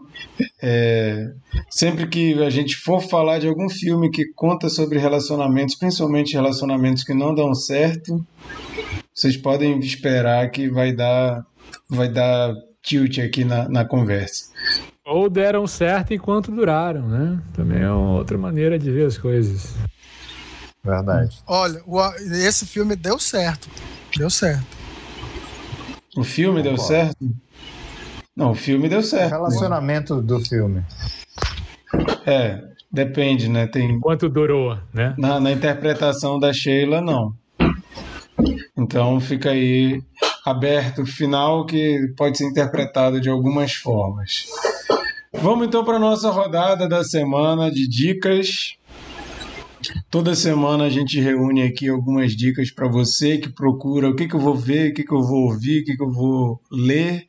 é, 0.62 1.32
sempre 1.70 2.06
que 2.06 2.34
a 2.42 2.50
gente 2.50 2.76
for 2.76 3.00
falar 3.00 3.38
de 3.38 3.48
algum 3.48 3.68
filme 3.68 4.10
que 4.10 4.26
conta 4.34 4.68
sobre 4.68 4.98
relacionamentos, 4.98 5.74
principalmente 5.76 6.34
relacionamentos 6.34 7.02
que 7.04 7.14
não 7.14 7.34
dão 7.34 7.54
certo, 7.54 8.24
vocês 9.14 9.36
podem 9.36 9.78
esperar 9.78 10.50
que 10.50 10.68
vai 10.68 10.92
dar, 10.92 11.44
vai 11.88 12.08
dar 12.08 12.52
tilt 12.82 13.18
aqui 13.18 13.44
na, 13.44 13.68
na 13.68 13.84
conversa. 13.84 14.44
Ou 15.06 15.28
deram 15.30 15.66
certo 15.66 16.12
enquanto 16.14 16.50
duraram, 16.50 17.08
né? 17.08 17.42
Também 17.54 17.82
é 17.82 17.90
uma 17.90 18.12
outra 18.18 18.36
maneira 18.38 18.78
de 18.78 18.90
ver 18.90 19.06
as 19.06 19.16
coisas. 19.18 19.74
Verdade. 20.82 21.38
Olha, 21.46 21.82
o- 21.86 22.00
esse 22.32 22.66
filme 22.66 22.94
deu 22.96 23.18
certo. 23.18 23.68
Deu 24.16 24.28
certo. 24.28 24.66
O 26.16 26.22
filme 26.22 26.62
deu 26.62 26.72
Concordo. 26.72 26.92
certo? 26.94 27.16
Não, 28.36 28.50
o 28.50 28.54
filme 28.54 28.88
deu 28.88 28.98
O 28.98 29.02
certo. 29.02 29.30
relacionamento 29.30 30.20
do 30.20 30.40
filme. 30.40 30.82
É, 32.26 32.62
depende, 32.90 33.48
né? 33.48 33.66
Tem 33.66 33.98
Quanto 34.00 34.28
durou, 34.28 34.76
né? 34.92 35.14
na, 35.16 35.38
na 35.38 35.52
interpretação 35.52 36.38
da 36.38 36.52
Sheila, 36.52 37.00
não. 37.00 37.32
Então 38.76 39.20
fica 39.20 39.50
aí 39.50 40.02
aberto 40.44 41.02
o 41.02 41.06
final 41.06 41.64
que 41.64 42.12
pode 42.16 42.36
ser 42.38 42.44
interpretado 42.46 43.20
de 43.20 43.28
algumas 43.28 43.72
formas. 43.74 44.46
Vamos 45.32 45.66
então 45.66 45.84
para 45.84 45.96
a 45.96 46.00
nossa 46.00 46.30
rodada 46.30 46.88
da 46.88 47.04
semana 47.04 47.70
de 47.70 47.88
dicas. 47.88 48.74
Toda 50.10 50.34
semana 50.34 50.84
a 50.84 50.88
gente 50.88 51.20
reúne 51.20 51.62
aqui 51.62 51.88
algumas 51.88 52.32
dicas 52.32 52.70
para 52.70 52.88
você 52.88 53.38
que 53.38 53.48
procura 53.48 54.08
o 54.08 54.16
que, 54.16 54.28
que 54.28 54.34
eu 54.34 54.40
vou 54.40 54.54
ver, 54.54 54.90
o 54.90 54.94
que, 54.94 55.04
que 55.04 55.12
eu 55.12 55.22
vou 55.22 55.44
ouvir, 55.44 55.82
o 55.82 55.84
que, 55.84 55.96
que 55.96 56.02
eu 56.02 56.10
vou 56.10 56.60
ler. 56.70 57.26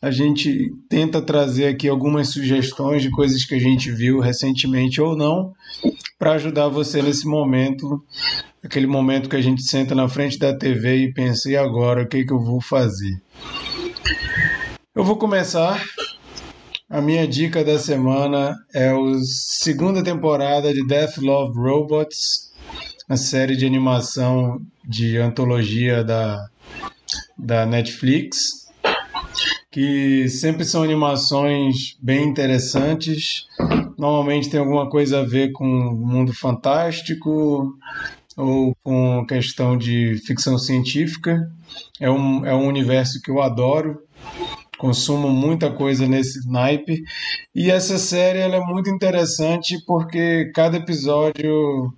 A 0.00 0.10
gente 0.10 0.72
tenta 0.88 1.20
trazer 1.20 1.66
aqui 1.66 1.88
algumas 1.88 2.28
sugestões 2.28 3.02
de 3.02 3.10
coisas 3.10 3.44
que 3.44 3.54
a 3.54 3.58
gente 3.58 3.90
viu 3.90 4.20
recentemente 4.20 5.00
ou 5.00 5.16
não, 5.16 5.52
para 6.18 6.32
ajudar 6.32 6.68
você 6.68 7.02
nesse 7.02 7.26
momento, 7.26 8.02
aquele 8.62 8.86
momento 8.86 9.28
que 9.28 9.36
a 9.36 9.40
gente 9.40 9.62
senta 9.62 9.94
na 9.94 10.08
frente 10.08 10.38
da 10.38 10.56
TV 10.56 10.96
e 10.96 11.12
pensa, 11.12 11.50
e 11.50 11.56
agora, 11.56 12.02
o 12.02 12.08
que, 12.08 12.24
que 12.24 12.32
eu 12.32 12.40
vou 12.40 12.60
fazer? 12.60 13.20
Eu 14.94 15.04
vou 15.04 15.16
começar. 15.16 15.80
A 16.90 17.02
minha 17.02 17.28
dica 17.28 17.62
da 17.62 17.78
semana 17.78 18.56
é 18.72 18.88
a 18.88 18.96
segunda 19.22 20.02
temporada 20.02 20.72
de 20.72 20.86
Death 20.86 21.18
Love 21.18 21.54
Robots, 21.54 22.50
a 23.06 23.14
série 23.14 23.58
de 23.58 23.66
animação 23.66 24.58
de 24.82 25.18
antologia 25.18 26.02
da, 26.02 26.48
da 27.36 27.66
Netflix, 27.66 28.38
que 29.70 30.30
sempre 30.30 30.64
são 30.64 30.82
animações 30.82 31.94
bem 32.00 32.24
interessantes. 32.24 33.44
Normalmente 33.98 34.48
tem 34.48 34.58
alguma 34.58 34.88
coisa 34.88 35.20
a 35.20 35.26
ver 35.26 35.52
com 35.52 35.66
o 35.66 36.06
mundo 36.06 36.32
fantástico 36.32 37.76
ou 38.34 38.74
com 38.82 39.26
questão 39.26 39.76
de 39.76 40.16
ficção 40.26 40.56
científica. 40.56 41.38
É 42.00 42.10
um, 42.10 42.46
é 42.46 42.54
um 42.54 42.66
universo 42.66 43.20
que 43.20 43.30
eu 43.30 43.42
adoro 43.42 44.07
consumo 44.78 45.28
muita 45.28 45.70
coisa 45.70 46.06
nesse 46.06 46.48
naipe. 46.48 47.02
E 47.54 47.70
essa 47.70 47.98
série 47.98 48.38
ela 48.38 48.56
é 48.56 48.60
muito 48.60 48.88
interessante 48.88 49.76
porque 49.86 50.50
cada 50.54 50.78
episódio 50.78 51.92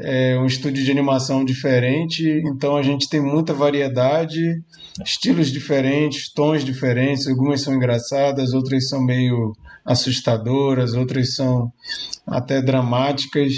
é 0.00 0.38
um 0.38 0.46
estúdio 0.46 0.84
de 0.84 0.90
animação 0.90 1.44
diferente, 1.44 2.24
então 2.46 2.76
a 2.76 2.82
gente 2.82 3.08
tem 3.08 3.20
muita 3.20 3.54
variedade, 3.54 4.60
estilos 5.04 5.50
diferentes, 5.50 6.32
tons 6.32 6.64
diferentes, 6.64 7.28
algumas 7.28 7.60
são 7.60 7.74
engraçadas, 7.74 8.52
outras 8.52 8.88
são 8.88 9.02
meio 9.04 9.52
assustadoras, 9.84 10.94
outras 10.94 11.34
são 11.34 11.72
até 12.26 12.60
dramáticas. 12.60 13.52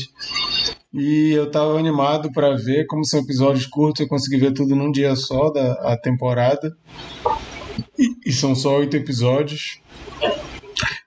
E 0.93 1.33
eu 1.33 1.45
estava 1.45 1.79
animado 1.79 2.31
para 2.31 2.57
ver, 2.57 2.87
como 2.87 3.05
são 3.05 3.21
episódios 3.21 3.67
curtos, 3.67 4.01
eu 4.01 4.09
consegui 4.09 4.39
ver 4.39 4.53
tudo 4.53 4.77
num 4.77 4.93
dia 4.93 5.17
só 5.17 5.51
da 5.51 5.73
a 5.93 5.97
temporada. 5.97 6.71
E, 8.27 8.33
são 8.33 8.55
só 8.55 8.79
oito 8.79 8.97
episódios. 8.97 9.81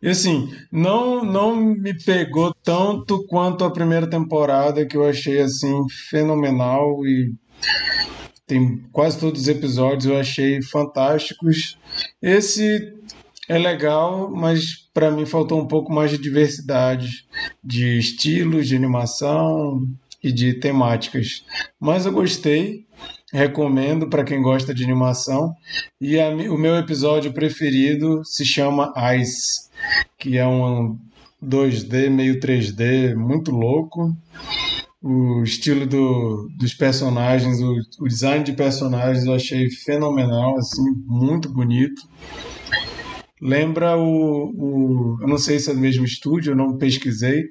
E 0.01 0.09
assim, 0.09 0.49
não, 0.71 1.23
não 1.23 1.55
me 1.55 1.93
pegou 1.93 2.53
tanto 2.63 3.25
quanto 3.27 3.63
a 3.63 3.71
primeira 3.71 4.09
temporada, 4.09 4.85
que 4.85 4.95
eu 4.95 5.03
achei 5.03 5.39
assim 5.39 5.87
fenomenal 6.09 7.05
e 7.05 7.33
tem 8.45 8.77
quase 8.93 9.19
todos 9.19 9.41
os 9.41 9.47
episódios 9.47 10.05
eu 10.05 10.17
achei 10.17 10.61
fantásticos. 10.61 11.77
Esse 12.21 12.93
é 13.49 13.57
legal, 13.57 14.31
mas 14.31 14.87
para 14.93 15.11
mim 15.11 15.25
faltou 15.25 15.59
um 15.61 15.67
pouco 15.67 15.91
mais 15.91 16.11
de 16.11 16.17
diversidade 16.17 17.25
de 17.63 17.97
estilos 17.97 18.67
de 18.67 18.75
animação 18.75 19.85
e 20.23 20.31
de 20.31 20.53
temáticas. 20.53 21.43
Mas 21.79 22.05
eu 22.05 22.11
gostei 22.11 22.85
recomendo 23.37 24.09
para 24.09 24.23
quem 24.23 24.41
gosta 24.41 24.73
de 24.73 24.83
animação. 24.83 25.53
E 26.01 26.19
a, 26.19 26.29
o 26.29 26.57
meu 26.57 26.75
episódio 26.75 27.31
preferido 27.31 28.23
se 28.25 28.43
chama 28.43 28.91
Ice, 29.15 29.69
que 30.17 30.37
é 30.37 30.45
um 30.45 30.97
2D, 31.43 32.09
meio 32.09 32.39
3D, 32.39 33.15
muito 33.15 33.51
louco. 33.51 34.11
O 35.01 35.43
estilo 35.43 35.85
do, 35.85 36.49
dos 36.57 36.73
personagens, 36.73 37.61
o, 37.61 37.75
o 37.99 38.07
design 38.07 38.43
de 38.43 38.53
personagens 38.53 39.25
eu 39.25 39.35
achei 39.35 39.69
fenomenal, 39.69 40.57
assim, 40.57 40.83
muito 41.05 41.47
bonito. 41.47 42.01
Lembra 43.41 43.95
o, 43.97 44.49
o. 44.49 45.17
Eu 45.21 45.27
não 45.27 45.37
sei 45.37 45.59
se 45.59 45.69
é 45.69 45.73
do 45.73 45.79
mesmo 45.79 46.03
estúdio, 46.03 46.51
eu 46.51 46.55
não 46.55 46.77
pesquisei, 46.77 47.45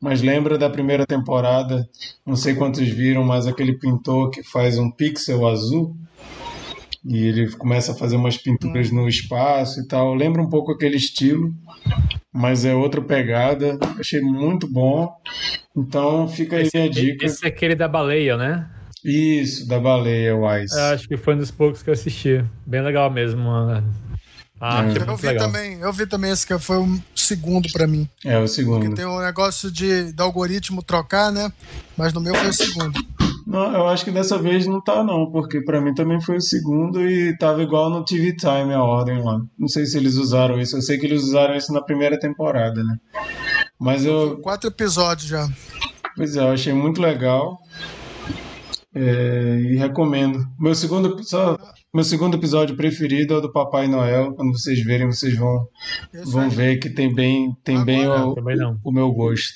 mas 0.00 0.20
lembra 0.20 0.58
da 0.58 0.68
primeira 0.68 1.06
temporada, 1.06 1.88
não 2.26 2.36
sei 2.36 2.54
quantos 2.54 2.86
viram, 2.88 3.24
mas 3.24 3.46
aquele 3.46 3.72
pintor 3.78 4.30
que 4.30 4.42
faz 4.42 4.78
um 4.78 4.90
pixel 4.90 5.46
azul 5.48 5.96
e 7.04 7.26
ele 7.26 7.50
começa 7.52 7.92
a 7.92 7.94
fazer 7.94 8.16
umas 8.16 8.36
pinturas 8.36 8.90
no 8.90 9.08
espaço 9.08 9.80
e 9.80 9.88
tal. 9.88 10.14
Lembra 10.14 10.42
um 10.42 10.48
pouco 10.48 10.72
aquele 10.72 10.96
estilo, 10.96 11.52
mas 12.32 12.64
é 12.64 12.74
outra 12.74 13.00
pegada. 13.00 13.78
Achei 13.98 14.20
muito 14.20 14.70
bom. 14.70 15.10
Então 15.76 16.28
fica 16.28 16.56
aí 16.56 16.62
Esse, 16.62 16.76
minha 16.76 16.90
dica. 16.90 17.24
esse 17.26 17.44
é 17.44 17.48
aquele 17.48 17.74
da 17.74 17.88
baleia, 17.88 18.36
né? 18.36 18.70
Isso, 19.04 19.66
da 19.66 19.80
baleia 19.80 20.36
Wise. 20.36 20.76
Eu 20.76 20.84
acho 20.84 21.08
que 21.08 21.16
foi 21.16 21.34
um 21.34 21.38
dos 21.38 21.50
poucos 21.50 21.82
que 21.82 21.90
eu 21.90 21.94
assisti. 21.94 22.44
Bem 22.64 22.82
legal 22.82 23.10
mesmo. 23.10 23.42
mano. 23.42 24.11
A 24.62 24.78
arte 24.78 24.96
é. 24.98 25.02
Eu 25.02 25.16
vi, 25.16 25.26
legal. 25.26 25.46
também, 25.46 25.78
eu 25.80 25.92
vi 25.92 26.06
também 26.06 26.30
esse 26.30 26.46
que 26.46 26.56
foi 26.58 26.76
o 26.78 27.00
segundo 27.16 27.68
pra 27.72 27.86
mim. 27.86 28.08
É 28.24 28.36
o 28.36 28.42
Porque 28.42 28.48
segundo. 28.48 28.94
tem 28.94 29.04
um 29.04 29.18
negócio 29.18 29.70
de, 29.72 30.12
de 30.12 30.22
algoritmo 30.22 30.82
trocar, 30.84 31.32
né? 31.32 31.52
Mas 31.96 32.12
no 32.12 32.20
meu 32.20 32.32
foi 32.34 32.48
o 32.48 32.52
segundo. 32.52 32.92
Não, 33.44 33.72
eu 33.74 33.88
acho 33.88 34.04
que 34.04 34.12
dessa 34.12 34.38
vez 34.38 34.64
não 34.66 34.80
tá 34.80 35.02
não, 35.02 35.30
porque 35.30 35.60
pra 35.62 35.80
mim 35.80 35.92
também 35.92 36.20
foi 36.20 36.36
o 36.36 36.40
segundo 36.40 37.02
e 37.02 37.36
tava 37.36 37.60
igual 37.60 37.90
no 37.90 38.04
TV 38.04 38.36
Time 38.36 38.72
a 38.72 38.82
ordem 38.84 39.20
lá. 39.20 39.40
Não 39.58 39.66
sei 39.66 39.84
se 39.84 39.98
eles 39.98 40.14
usaram 40.14 40.60
isso, 40.60 40.76
eu 40.76 40.80
sei 40.82 40.96
que 40.96 41.06
eles 41.06 41.22
usaram 41.24 41.56
isso 41.56 41.72
na 41.72 41.82
primeira 41.82 42.16
temporada, 42.18 42.82
né? 42.84 42.96
Mas 43.80 44.04
eu, 44.04 44.38
Quatro 44.40 44.68
episódios 44.68 45.28
já. 45.28 45.48
pois 46.16 46.36
é, 46.36 46.40
eu 46.40 46.52
achei 46.52 46.72
muito 46.72 47.02
legal 47.02 47.58
é, 48.94 49.58
e 49.72 49.76
recomendo. 49.76 50.38
Meu 50.58 50.74
segundo, 50.74 51.22
só, 51.24 51.56
meu 51.94 52.04
segundo 52.04 52.36
episódio 52.36 52.76
preferido 52.76 53.34
é 53.34 53.36
o 53.38 53.40
do 53.40 53.52
Papai 53.52 53.88
Noel. 53.88 54.32
Quando 54.34 54.52
vocês 54.52 54.82
verem, 54.84 55.06
vocês 55.06 55.36
vão, 55.36 55.66
vão 56.26 56.48
ver 56.50 56.78
que 56.78 56.90
tem 56.90 57.14
bem, 57.14 57.56
tem 57.64 57.84
bem 57.84 58.04
Agora- 58.04 58.26
o, 58.26 58.34
Também 58.34 58.56
não. 58.56 58.78
o 58.84 58.92
meu 58.92 59.10
gosto. 59.12 59.54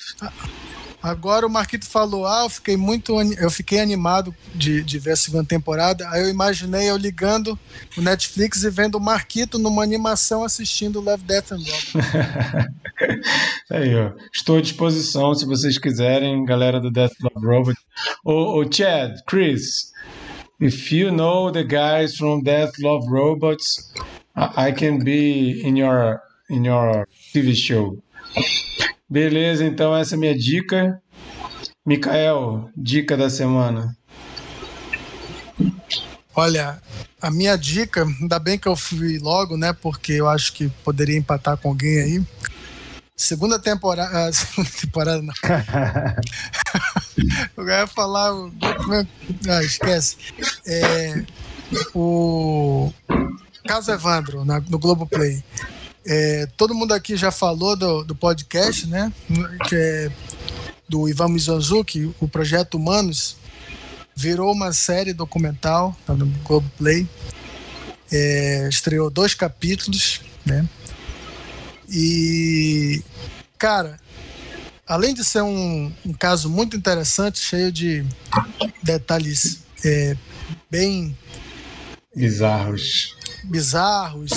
Agora 1.06 1.46
o 1.46 1.48
Marquito 1.48 1.86
falou, 1.86 2.26
ah, 2.26 2.42
eu 2.42 2.50
fiquei 2.50 2.76
muito, 2.76 3.14
eu 3.40 3.48
fiquei 3.48 3.78
animado 3.78 4.34
de, 4.52 4.82
de 4.82 4.98
ver 4.98 5.12
a 5.12 5.16
segunda 5.16 5.44
temporada. 5.44 6.04
Aí 6.10 6.20
eu 6.20 6.28
imaginei 6.28 6.90
eu 6.90 6.96
ligando 6.96 7.56
o 7.96 8.02
Netflix 8.02 8.64
e 8.64 8.70
vendo 8.70 8.96
o 8.96 9.00
Marquito 9.00 9.56
numa 9.56 9.84
animação 9.84 10.42
assistindo 10.42 11.00
Love, 11.00 11.22
Death 11.22 11.52
and 11.52 11.58
Robots. 11.58 11.92
Aí, 13.70 13.94
ó. 13.94 14.10
Estou 14.34 14.58
à 14.58 14.60
disposição 14.60 15.32
se 15.32 15.46
vocês 15.46 15.78
quiserem, 15.78 16.44
galera 16.44 16.80
do 16.80 16.90
Death 16.90 17.12
Love 17.22 17.46
Robot. 17.46 17.78
Ô, 18.24 18.64
Chad, 18.68 19.14
Chris, 19.28 19.92
if 20.60 20.90
you 20.90 21.12
know 21.12 21.52
the 21.52 21.62
guys 21.62 22.16
from 22.16 22.42
Death 22.42 22.72
Love 22.80 23.06
Robots, 23.08 23.92
I 24.34 24.72
can 24.72 24.98
be 25.04 25.62
in 25.62 25.76
your, 25.78 26.20
in 26.50 26.64
your 26.64 27.06
TV 27.32 27.54
show. 27.54 27.96
Beleza, 29.08 29.64
então 29.64 29.96
essa 29.96 30.14
é 30.14 30.16
a 30.16 30.20
minha 30.20 30.36
dica. 30.36 31.00
Mikael, 31.86 32.68
dica 32.76 33.16
da 33.16 33.30
semana. 33.30 33.96
Olha, 36.34 36.80
a 37.22 37.30
minha 37.30 37.56
dica, 37.56 38.04
ainda 38.04 38.38
bem 38.38 38.58
que 38.58 38.68
eu 38.68 38.76
fui 38.76 39.18
logo, 39.18 39.56
né? 39.56 39.72
Porque 39.72 40.12
eu 40.12 40.28
acho 40.28 40.52
que 40.52 40.68
poderia 40.84 41.16
empatar 41.16 41.56
com 41.56 41.68
alguém 41.68 42.00
aí. 42.00 42.22
Segunda 43.16 43.58
temporada. 43.58 44.26
ah, 44.28 44.32
Segunda 44.32 44.68
temporada, 44.80 45.22
não. 45.22 45.32
eu 47.56 47.66
ia 47.68 47.86
falar. 47.86 48.34
o- 48.34 48.52
Ah, 49.48 49.62
esquece. 49.62 50.16
É, 50.66 51.24
o 51.94 52.92
Caso 53.66 53.92
Evandro, 53.92 54.44
na- 54.44 54.60
no 54.68 54.78
Globoplay. 54.78 55.42
É, 56.08 56.46
todo 56.56 56.74
mundo 56.74 56.92
aqui 56.92 57.16
já 57.16 57.32
falou 57.32 57.74
do, 57.74 58.04
do 58.04 58.14
podcast, 58.14 58.86
né? 58.86 59.12
Que 59.68 59.74
é 59.74 60.12
do 60.88 61.08
Ivan 61.08 61.30
Mizanzuki, 61.30 62.14
o 62.20 62.28
Projeto 62.28 62.76
Humanos 62.76 63.36
virou 64.14 64.52
uma 64.52 64.72
série 64.72 65.12
documental 65.12 65.96
tá 66.06 66.14
no 66.14 66.26
Globoplay. 66.44 67.08
É, 68.10 68.68
estreou 68.68 69.10
dois 69.10 69.34
capítulos, 69.34 70.20
né? 70.44 70.64
E, 71.88 73.02
cara, 73.58 73.98
além 74.86 75.12
de 75.12 75.24
ser 75.24 75.42
um, 75.42 75.92
um 76.04 76.12
caso 76.12 76.48
muito 76.48 76.76
interessante, 76.76 77.40
cheio 77.40 77.72
de 77.72 78.06
detalhes 78.80 79.64
é, 79.84 80.16
bem 80.70 81.18
bizarros. 82.14 83.16
Bizarros 83.44 84.30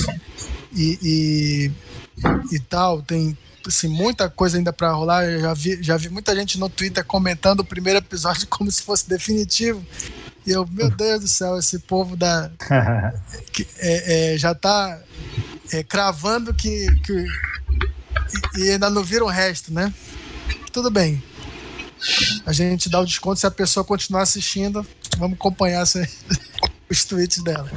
e, 0.74 1.00
e, 1.02 2.56
e 2.56 2.60
tal. 2.60 3.02
Tem 3.02 3.38
assim, 3.68 3.88
muita 3.88 4.30
coisa 4.30 4.58
ainda 4.58 4.74
para 4.74 4.92
rolar. 4.92 5.26
Eu 5.26 5.42
já 5.42 5.54
vi, 5.54 5.84
já 5.84 5.98
vi 5.98 6.10
muita 6.10 6.36
gente 6.36 6.60
no 6.60 6.70
Twitter 6.70 7.04
comentando 7.06 7.62
o 7.62 7.66
primeiro 7.66 8.00
episódio 8.00 8.48
como 8.50 8.72
se 8.72 8.82
fosse 8.82 9.08
definitivo. 9.08 9.86
E 10.46 10.52
eu, 10.52 10.68
meu 10.68 10.90
Deus 10.90 11.22
do 11.22 11.28
céu, 11.28 11.58
esse 11.58 11.80
povo 11.80 12.16
da. 12.16 12.50
que, 13.52 13.68
é, 13.78 14.34
é, 14.34 14.38
já 14.38 14.56
tá 14.56 15.00
é, 15.72 15.84
cravando 15.84 16.54
que. 16.54 16.88
que 17.02 17.26
e, 18.56 18.60
e 18.64 18.72
ainda 18.72 18.90
não 18.90 19.04
viram 19.04 19.28
o 19.28 19.30
resto, 19.30 19.74
né? 19.74 19.94
Tudo 20.72 20.90
bem. 20.90 21.22
A 22.46 22.54
gente 22.54 22.90
dá 22.90 23.00
o 23.00 23.06
desconto 23.06 23.40
se 23.40 23.48
a 23.48 23.52
pessoa 23.52 23.84
continuar 23.84 24.22
assistindo. 24.22 24.86
Vamos 25.18 25.36
acompanhar 25.36 25.84
os 26.90 27.04
tweets 27.04 27.44
dela. 27.44 27.70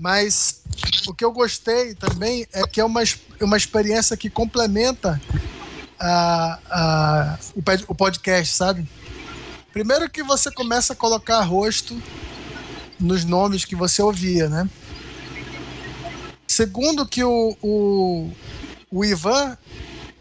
Mas 0.00 0.62
o 1.06 1.12
que 1.12 1.22
eu 1.22 1.30
gostei 1.30 1.94
também 1.94 2.46
é 2.54 2.66
que 2.66 2.80
é 2.80 2.84
uma, 2.84 3.02
uma 3.38 3.56
experiência 3.56 4.16
que 4.16 4.30
complementa 4.30 5.20
a, 5.98 6.58
a, 6.70 7.38
o, 7.54 7.62
o 7.92 7.94
podcast, 7.94 8.56
sabe? 8.56 8.88
Primeiro 9.74 10.08
que 10.08 10.22
você 10.22 10.50
começa 10.50 10.94
a 10.94 10.96
colocar 10.96 11.42
rosto 11.42 12.02
nos 12.98 13.26
nomes 13.26 13.66
que 13.66 13.76
você 13.76 14.00
ouvia, 14.00 14.48
né? 14.48 14.68
Segundo 16.46 17.06
que 17.06 17.22
o, 17.22 17.54
o, 17.62 18.30
o 18.90 19.04
Ivan 19.04 19.56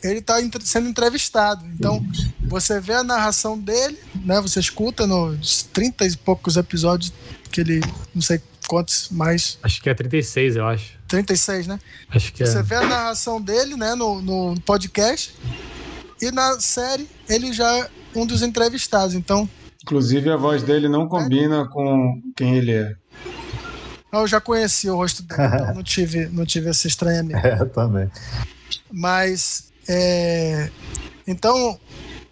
ele 0.03 0.19
está 0.19 0.35
sendo 0.59 0.89
entrevistado. 0.89 1.65
Então, 1.67 2.05
você 2.41 2.81
vê 2.81 2.95
a 2.95 3.03
narração 3.03 3.57
dele, 3.57 3.97
né? 4.25 4.41
Você 4.41 4.59
escuta 4.59 5.07
nos 5.07 5.63
30 5.63 6.05
e 6.05 6.17
poucos 6.17 6.57
episódios 6.57 7.13
que 7.49 7.61
ele, 7.61 7.79
não 8.13 8.21
sei 8.21 8.41
quantos 8.69 9.09
mais. 9.09 9.57
Acho 9.63 9.81
que 9.81 9.89
é 9.89 9.95
36, 9.95 10.55
eu 10.55 10.67
acho. 10.67 10.93
36, 11.07 11.65
né? 11.65 11.79
Acho 12.07 12.31
que 12.31 12.45
Você 12.45 12.59
é. 12.59 12.61
vê 12.61 12.75
a 12.75 12.85
narração 12.85 13.41
dele, 13.41 13.75
né, 13.75 13.95
no, 13.95 14.21
no 14.21 14.61
podcast. 14.61 15.35
E 16.21 16.29
na 16.31 16.59
série, 16.59 17.09
ele 17.27 17.51
já 17.51 17.67
é 17.79 17.89
um 18.15 18.27
dos 18.27 18.43
entrevistados. 18.43 19.15
Então. 19.15 19.49
Inclusive, 19.81 20.29
a 20.29 20.35
voz 20.35 20.61
dele 20.61 20.87
não 20.87 21.07
combina 21.07 21.67
com 21.67 22.21
quem 22.35 22.57
ele 22.57 22.73
é. 22.73 22.95
Eu 24.13 24.27
já 24.27 24.39
conheci 24.39 24.87
o 24.89 24.95
rosto 24.95 25.23
dele, 25.23 25.41
então 25.43 25.73
não 25.75 25.83
tive, 25.83 26.27
não 26.27 26.45
tive 26.45 26.69
esse 26.69 26.87
estranhamento. 26.87 27.39
É, 27.45 27.59
eu 27.59 27.69
também. 27.69 28.09
Mas. 28.91 29.71
É, 29.87 30.69
então, 31.25 31.79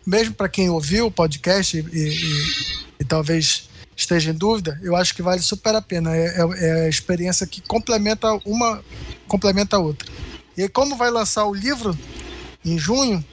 mesmo 0.06 0.36
para 0.36 0.50
quem 0.50 0.70
ouviu 0.70 1.08
o 1.08 1.12
podcast 1.12 1.78
e, 1.78 1.82
e, 1.82 2.84
e, 3.00 3.06
talvez 3.06 3.67
esteja 3.98 4.30
em 4.30 4.36
dúvida, 4.36 4.80
eu 4.84 4.96
acho 4.96 5.14
que 5.16 5.24
vale 5.24 5.42
super 5.42 5.74
a 5.74 5.82
pena. 5.82 6.16
É, 6.16 6.28
é, 6.28 6.42
é 6.60 6.86
a 6.86 6.90
experiência 6.90 7.48
que 7.48 7.62
complementa 7.62 8.32
uma 8.46 8.82
complementa 9.28 9.76
a 9.76 9.80
outra. 9.80 10.08
E 10.56 10.70
como 10.70 10.96
vai 10.96 11.10
lançar 11.10 11.46
o 11.46 11.54
livro 11.54 11.98
em 12.64 12.78
junho, 12.78 13.24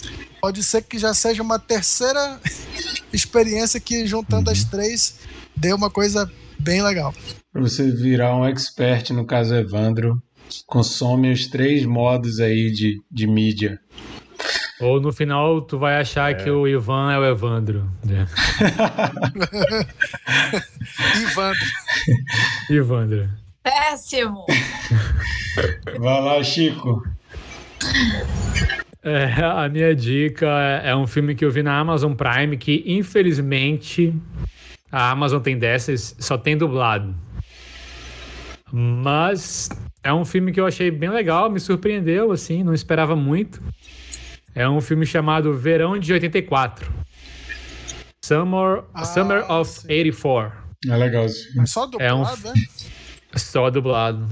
pode 0.40 0.62
ser 0.62 0.82
que 0.82 0.98
já 0.98 1.12
seja 1.12 1.42
uma 1.42 1.58
terceira 1.58 2.40
experiência 3.12 3.78
que, 3.78 4.06
juntando 4.06 4.50
as 4.50 4.64
três, 4.64 5.16
dê 5.54 5.72
uma 5.72 5.90
coisa 5.90 6.30
bem 6.58 6.82
legal. 6.82 7.14
Para 7.52 7.62
você 7.62 7.90
virar 7.90 8.36
um 8.36 8.44
expert 8.44 9.10
no 9.10 9.26
caso 9.26 9.54
Evandro, 9.54 10.20
consome 10.66 11.32
os 11.32 11.46
três 11.46 11.84
modos 11.84 12.40
aí 12.40 12.70
de, 12.72 13.00
de 13.10 13.26
mídia. 13.26 13.78
Ou 14.80 15.00
no 15.00 15.12
final 15.12 15.62
tu 15.62 15.78
vai 15.78 16.00
achar 16.00 16.32
é. 16.32 16.34
que 16.34 16.50
o 16.50 16.66
Ivan 16.66 17.12
é 17.12 17.18
o 17.18 17.24
Evandro. 17.24 17.88
Ivandro. 21.22 21.66
Ivandro. 22.70 23.28
Péssimo! 23.62 24.44
Vai 25.98 26.20
lá, 26.20 26.42
Chico. 26.42 27.02
É, 29.02 29.26
a 29.42 29.68
minha 29.68 29.94
dica 29.94 30.46
é 30.82 30.96
um 30.96 31.06
filme 31.06 31.34
que 31.34 31.44
eu 31.44 31.50
vi 31.50 31.62
na 31.62 31.78
Amazon 31.78 32.14
Prime 32.14 32.56
que, 32.56 32.82
infelizmente, 32.86 34.14
a 34.90 35.10
Amazon 35.10 35.40
tem 35.40 35.58
dessas, 35.58 36.16
só 36.18 36.36
tem 36.38 36.56
dublado. 36.56 37.14
Mas 38.72 39.68
é 40.02 40.12
um 40.12 40.24
filme 40.24 40.52
que 40.52 40.60
eu 40.60 40.66
achei 40.66 40.90
bem 40.90 41.10
legal, 41.10 41.50
me 41.50 41.60
surpreendeu, 41.60 42.32
assim, 42.32 42.64
não 42.64 42.74
esperava 42.74 43.14
muito. 43.14 43.62
É 44.54 44.68
um 44.68 44.80
filme 44.80 45.04
chamado 45.04 45.52
Verão 45.52 45.98
de 45.98 46.12
84. 46.12 46.90
Summer, 48.24 48.84
ah, 48.94 49.04
Summer 49.04 49.50
of 49.50 49.70
sim. 49.70 49.88
84. 49.88 50.64
É 50.88 50.96
legal. 50.96 51.26
Mas 51.56 51.70
só 51.70 51.86
dublado, 51.86 52.04
é? 52.04 52.14
Um, 52.14 52.22
né? 52.22 52.54
Só 53.36 53.70
dublado. 53.70 54.28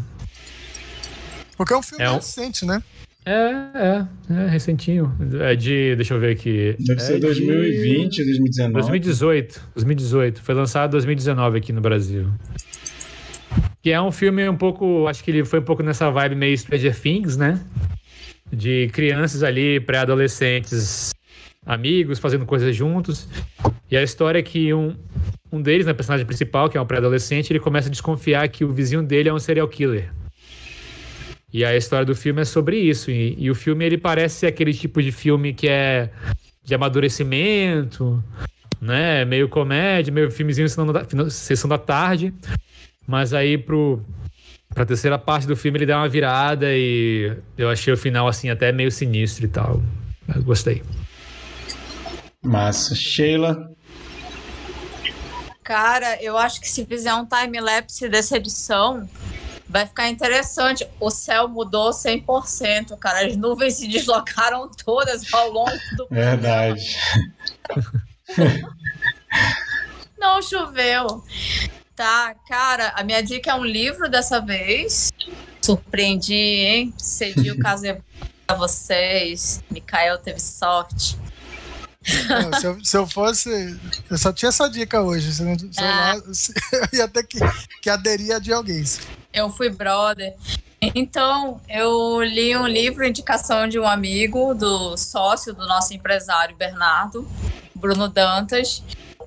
Porque 1.57 1.75
é 1.75 1.77
um 1.77 1.83
filme 1.83 2.05
é 2.05 2.11
um... 2.11 2.15
recente, 2.15 2.65
né? 2.65 2.83
É, 3.25 3.33
é, 3.33 4.07
é 4.31 4.49
recentinho. 4.49 5.15
É 5.41 5.55
de, 5.55 5.95
deixa 5.97 6.15
eu 6.15 6.21
ver 6.21 6.33
aqui. 6.33 6.77
Deve 6.79 7.01
é 7.01 7.05
ser 7.05 7.21
2020, 7.21 8.11
de... 8.11 8.25
2019. 8.25 8.73
2018, 8.73 9.63
2018. 9.75 10.43
Foi 10.43 10.55
lançado 10.55 10.91
em 10.91 10.93
2019 10.93 11.59
aqui 11.59 11.73
no 11.73 11.81
Brasil. 11.81 12.33
Que 13.83 13.91
é 13.91 14.01
um 14.01 14.11
filme 14.11 14.49
um 14.49 14.57
pouco, 14.57 15.07
acho 15.07 15.23
que 15.23 15.31
ele 15.31 15.45
foi 15.45 15.61
um 15.61 15.65
pouco 15.65 15.83
nessa 15.83 16.11
vibe 16.11 16.35
meio 16.35 16.57
Stranger 16.57 16.99
Things, 16.99 17.37
né? 17.37 17.61
De 18.53 18.89
crianças 18.93 19.43
ali, 19.43 19.81
pré-adolescentes, 19.81 21.11
amigos, 21.65 22.19
fazendo 22.19 22.45
coisas 22.45 22.75
juntos. 22.77 23.29
E 23.91 23.97
a 23.97 24.03
história 24.03 24.39
é 24.39 24.43
que 24.43 24.75
um, 24.75 24.95
um 25.51 25.61
deles, 25.61 25.87
né, 25.87 25.93
personagem 25.93 26.27
principal, 26.27 26.69
que 26.69 26.77
é 26.77 26.81
um 26.81 26.87
pré-adolescente, 26.87 27.51
ele 27.53 27.61
começa 27.61 27.89
a 27.89 27.91
desconfiar 27.91 28.47
que 28.49 28.65
o 28.65 28.73
vizinho 28.73 29.03
dele 29.03 29.29
é 29.29 29.35
um 29.35 29.39
serial 29.39 29.69
killer. 29.69 30.13
E 31.53 31.65
a 31.65 31.77
história 31.77 32.07
do 32.07 32.15
filme 32.15 32.41
é 32.41 32.45
sobre 32.45 32.79
isso. 32.79 33.11
E, 33.11 33.37
e, 33.39 33.51
o 33.51 33.55
filme 33.55 33.85
ele 33.85 33.99
parece 33.99 34.47
aquele 34.47 34.73
tipo 34.73 35.03
de 35.03 35.13
filme 35.13 35.53
que 35.53 35.69
é 35.69 36.11
de 36.65 36.75
amadurecimento, 36.75 38.23
né? 38.81 39.25
Meio 39.27 39.49
comédia, 39.49 40.13
meio 40.13 40.31
filmezinho 40.31 40.67
da, 40.91 41.29
sessão 41.29 41.69
da 41.69 41.77
tarde. 41.77 42.33
Mas 43.07 43.35
aí 43.35 43.59
pro 43.59 44.03
pra 44.75 44.87
terceira 44.87 45.19
parte 45.19 45.47
do 45.47 45.57
filme 45.57 45.79
ele 45.79 45.87
dá 45.87 45.99
uma 45.99 46.09
virada 46.09 46.67
e 46.69 47.37
eu 47.57 47.69
achei 47.71 47.93
o 47.93 47.97
final 47.97 48.27
assim 48.29 48.51
até 48.51 48.73
meio 48.73 48.91
sinistro 48.91 49.45
e 49.45 49.49
tal. 49.49 49.83
Eu 50.35 50.43
gostei. 50.43 50.83
Massa. 52.43 52.95
Sheila. 52.95 53.71
Cara, 55.63 56.21
eu 56.23 56.37
acho 56.37 56.61
que 56.61 56.69
se 56.69 56.85
fizer 56.85 57.15
um 57.15 57.25
time-lapse 57.25 58.09
dessa 58.09 58.37
edição, 58.37 59.09
vai 59.69 59.87
ficar 59.87 60.09
interessante. 60.09 60.87
O 60.99 61.09
céu 61.09 61.47
mudou 61.49 61.91
100%, 61.91 62.99
cara. 62.99 63.27
As 63.27 63.37
nuvens 63.37 63.75
se 63.75 63.87
deslocaram 63.89 64.69
todas 64.85 65.33
ao 65.33 65.51
longo 65.51 65.71
do. 65.97 66.09
Verdade. 66.11 66.97
Não 70.19 70.43
choveu. 70.43 71.25
Tá, 71.95 72.35
cara, 72.49 72.93
a 72.97 73.05
minha 73.05 73.23
dica 73.23 73.51
é 73.51 73.55
um 73.55 73.65
livro 73.65 74.09
dessa 74.09 74.41
vez. 74.41 75.13
Surpreendi, 75.61 76.35
hein? 76.35 76.95
Cedi 76.97 77.51
o 77.51 77.59
caso 77.61 77.85
pra 78.47 78.57
vocês. 78.57 79.63
Mikael 79.71 80.19
teve 80.19 80.41
sorte. 80.41 81.19
Não, 82.29 82.59
se, 82.59 82.67
eu, 82.67 82.85
se, 82.85 82.97
eu, 82.97 83.07
fosse. 83.07 83.79
Eu 84.11 84.19
só 84.19 84.33
tinha 84.33 84.49
essa 84.49 84.69
dica 84.69 85.01
hoje. 85.01 85.33
Se 85.33 85.43
eu, 85.43 85.59
se 85.59 85.81
ah. 85.81 86.15
eu, 86.73 86.81
eu 86.81 86.99
ia 86.99 87.09
ter 87.09 87.25
que, 87.25 87.39
que 87.81 87.91
aderir 87.91 88.35
a 88.35 88.39
de 88.39 88.53
alguém. 88.53 88.83
Eu 89.33 89.51
fui 89.51 89.71
brother. 89.71 90.35
Então, 90.95 91.61
eu 91.69 92.21
li 92.23 92.57
um 92.57 92.67
livro, 92.67 93.07
indicação 93.07 93.69
de 93.69 93.79
um 93.79 93.87
amigo, 93.87 94.53
do 94.53 94.97
sócio 94.97 95.55
do 95.55 95.65
nosso 95.69 95.95
empresário 95.95 96.57
Bernardo, 96.57 97.29
Bruno 97.73 98.09
Dantas. 98.09 98.83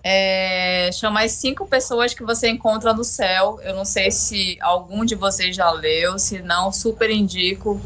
É, 0.07 0.91
chama 0.93 1.23
as 1.23 1.31
cinco 1.31 1.65
pessoas 1.65 2.13
que 2.13 2.23
você 2.23 2.47
encontra 2.47 2.93
no 2.93 3.03
céu. 3.03 3.59
Eu 3.63 3.75
não 3.75 3.83
sei 3.83 4.11
se 4.11 4.55
algum 4.61 5.03
de 5.03 5.15
vocês 5.15 5.55
já 5.55 5.71
leu, 5.71 6.19
se 6.19 6.43
não, 6.43 6.71
super 6.71 7.09
indico. 7.09 7.81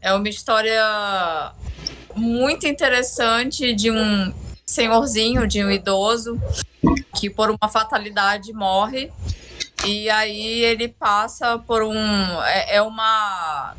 É 0.00 0.12
uma 0.12 0.28
história 0.28 1.52
muito 2.16 2.66
interessante 2.66 3.72
de 3.72 3.92
um 3.92 4.34
senhorzinho, 4.66 5.46
de 5.46 5.64
um 5.64 5.70
idoso, 5.70 6.36
que 7.14 7.30
por 7.30 7.48
uma 7.50 7.68
fatalidade 7.70 8.52
morre. 8.52 9.12
E 9.86 10.10
aí 10.10 10.64
ele 10.64 10.88
passa 10.88 11.58
por 11.58 11.84
um. 11.84 12.42
É, 12.42 12.78
é 12.78 12.82
uma. 12.82 13.76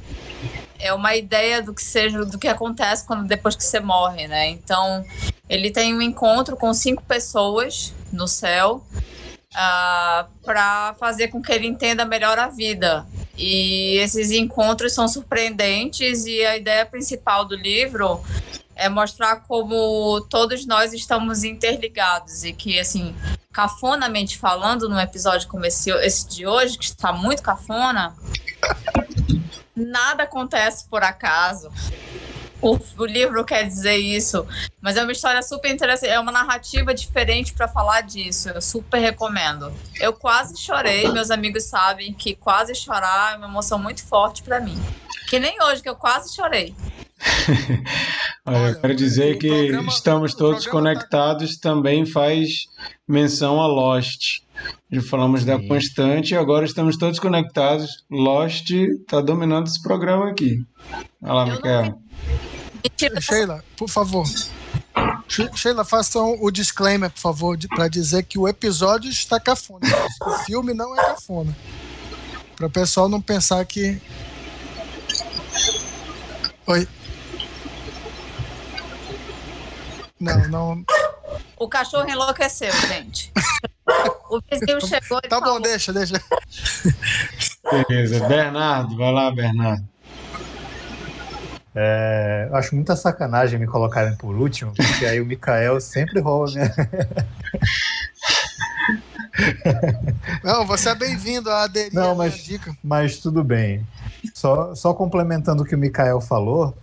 É 0.79 0.93
uma 0.93 1.15
ideia 1.15 1.61
do 1.61 1.73
que 1.73 1.83
seja, 1.83 2.23
do 2.25 2.37
que 2.37 2.47
acontece 2.47 3.05
quando 3.05 3.27
depois 3.27 3.55
que 3.55 3.63
você 3.63 3.79
morre, 3.79 4.27
né? 4.27 4.47
Então, 4.49 5.03
ele 5.49 5.71
tem 5.71 5.93
um 5.93 6.01
encontro 6.01 6.55
com 6.55 6.73
cinco 6.73 7.03
pessoas 7.03 7.93
no 8.11 8.27
céu 8.27 8.83
uh, 8.85 9.55
ah, 9.55 10.27
para 10.43 10.95
fazer 10.99 11.29
com 11.29 11.41
que 11.41 11.51
ele 11.51 11.67
entenda 11.67 12.05
melhor 12.05 12.37
a 12.37 12.47
vida. 12.47 13.05
E 13.37 13.97
esses 13.97 14.31
encontros 14.31 14.93
são 14.93 15.07
surpreendentes 15.07 16.25
e 16.25 16.43
a 16.45 16.57
ideia 16.57 16.85
principal 16.85 17.45
do 17.45 17.55
livro 17.55 18.21
é 18.75 18.89
mostrar 18.89 19.37
como 19.47 20.21
todos 20.29 20.65
nós 20.65 20.93
estamos 20.93 21.43
interligados 21.43 22.43
e 22.43 22.53
que 22.53 22.79
assim 22.79 23.15
cafonamente 23.57 24.37
falando, 24.37 24.87
num 24.87 24.99
episódio 24.99 25.47
como 25.47 25.65
esse, 25.65 25.89
esse 25.89 26.29
de 26.29 26.45
hoje, 26.45 26.77
que 26.77 26.85
está 26.85 27.11
muito 27.11 27.41
cafona, 27.41 28.15
nada 29.77 30.23
acontece 30.23 30.87
por 30.89 31.03
acaso. 31.03 31.71
O, 32.59 32.79
o, 32.97 33.05
livro 33.05 33.45
quer 33.45 33.63
dizer 33.67 33.97
isso, 33.97 34.45
mas 34.81 34.97
é 34.97 35.03
uma 35.03 35.11
história 35.11 35.43
super 35.43 35.71
interessante, 35.71 36.09
é 36.09 36.19
uma 36.19 36.31
narrativa 36.31 36.91
diferente 36.91 37.53
para 37.53 37.67
falar 37.67 38.01
disso. 38.01 38.49
Eu 38.49 38.61
super 38.61 38.97
recomendo. 38.97 39.71
Eu 39.99 40.11
quase 40.11 40.57
chorei, 40.57 41.07
meus 41.11 41.29
amigos 41.29 41.65
sabem 41.65 42.13
que 42.13 42.35
quase 42.35 42.73
chorar 42.73 43.33
é 43.33 43.37
uma 43.37 43.47
emoção 43.47 43.77
muito 43.77 44.03
forte 44.03 44.41
para 44.41 44.59
mim. 44.59 44.77
Que 45.29 45.39
nem 45.39 45.61
hoje 45.61 45.83
que 45.83 45.89
eu 45.89 45.95
quase 45.95 46.33
chorei. 46.35 46.73
Olha, 48.45 48.69
eu 48.69 48.79
quero 48.79 48.95
dizer 48.95 49.37
que 49.37 49.47
programa, 49.47 49.89
estamos 49.89 50.33
todos 50.33 50.63
tá 50.65 50.71
conectados 50.71 51.57
tá... 51.57 51.69
também 51.69 52.05
faz 52.05 52.67
menção 53.07 53.61
a 53.61 53.67
Lost. 53.67 54.41
Já 54.91 55.01
falamos 55.01 55.41
Sim. 55.41 55.47
da 55.47 55.59
constante 55.67 56.31
e 56.31 56.38
agora 56.38 56.65
estamos 56.65 56.97
todos 56.97 57.19
conectados. 57.19 58.05
Lost 58.09 58.71
está 58.71 59.19
dominando 59.21 59.67
esse 59.67 59.81
programa 59.81 60.29
aqui. 60.29 60.65
Olha 61.21 61.34
lá, 61.34 61.45
Micael. 61.45 62.01
Sheila, 63.19 63.63
por 63.75 63.89
favor. 63.89 64.25
Sheila, 65.55 65.84
faça 65.84 66.19
o 66.19 66.49
disclaimer, 66.49 67.09
por 67.11 67.19
favor, 67.19 67.57
para 67.75 67.88
dizer 67.88 68.23
que 68.23 68.39
o 68.39 68.47
episódio 68.47 69.09
está 69.09 69.39
cafona. 69.39 69.88
O 70.21 70.31
filme 70.45 70.73
não 70.73 70.93
é 70.97 70.97
cafona. 70.97 71.55
Para 72.55 72.67
o 72.67 72.69
pessoal 72.69 73.09
não 73.09 73.21
pensar 73.21 73.63
que. 73.65 74.01
Oi. 76.65 76.88
Não, 80.19 80.47
não. 80.47 80.85
O 81.57 81.67
cachorro 81.67 82.09
enlouqueceu, 82.09 82.71
gente. 82.87 83.31
O 84.29 84.41
vizinho 84.49 84.79
chegou 84.85 85.19
e 85.23 85.27
Tá 85.27 85.39
falou. 85.39 85.55
bom, 85.55 85.61
deixa, 85.61 85.91
deixa. 85.93 86.21
Beleza. 87.87 88.27
Bernardo, 88.27 88.95
vai 88.97 89.11
lá, 89.11 89.31
Bernardo. 89.31 89.83
É, 91.79 92.49
acho 92.53 92.73
muita 92.75 92.95
sacanagem 92.95 93.59
me 93.59 93.67
colocarem 93.67 94.15
por 94.15 94.35
último, 94.35 94.73
porque 94.75 95.05
aí 95.05 95.21
o 95.21 95.25
Mikael 95.25 95.79
sempre 95.79 96.19
rouba 96.19 96.51
minha. 96.51 96.73
Não, 100.43 100.65
você 100.65 100.89
é 100.89 100.95
bem-vindo 100.95 101.49
a 101.51 101.63
aderir 101.63 101.93
Não, 101.93 102.15
mas, 102.15 102.43
dica. 102.43 102.75
Mas 102.83 103.17
tudo 103.17 103.43
bem. 103.43 103.85
Só, 104.33 104.73
só 104.73 104.93
complementando 104.93 105.63
o 105.63 105.65
que 105.65 105.75
o 105.75 105.77
Mikael 105.77 106.19
falou, 106.19 106.75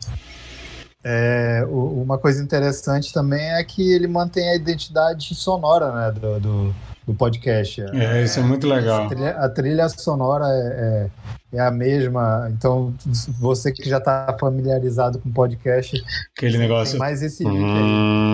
é, 1.06 1.62
uma 1.68 2.16
coisa 2.16 2.42
interessante 2.42 3.12
também 3.12 3.42
é 3.52 3.62
que 3.62 3.92
ele 3.92 4.06
mantém 4.06 4.48
a 4.48 4.56
identidade 4.56 5.34
sonora 5.34 5.92
né, 5.92 6.12
do, 6.12 6.40
do, 6.40 6.74
do 7.06 7.14
podcast. 7.14 7.82
É, 7.92 8.22
isso 8.22 8.40
é 8.40 8.42
muito 8.42 8.66
legal. 8.66 9.04
A 9.04 9.08
trilha, 9.08 9.30
a 9.36 9.48
trilha 9.50 9.88
sonora 9.90 10.46
é, 10.46 11.10
é, 11.52 11.58
é, 11.58 11.60
a 11.60 11.70
mesma, 11.70 12.50
então 12.50 12.94
você 13.38 13.70
que 13.70 13.86
já 13.86 13.98
está 13.98 14.34
familiarizado 14.40 15.18
com 15.18 15.30
podcast, 15.30 16.02
aquele 16.34 16.56
negócio. 16.56 16.98
mais 16.98 17.22
esse 17.22 17.44
link 17.44 17.54
aí. 17.54 18.24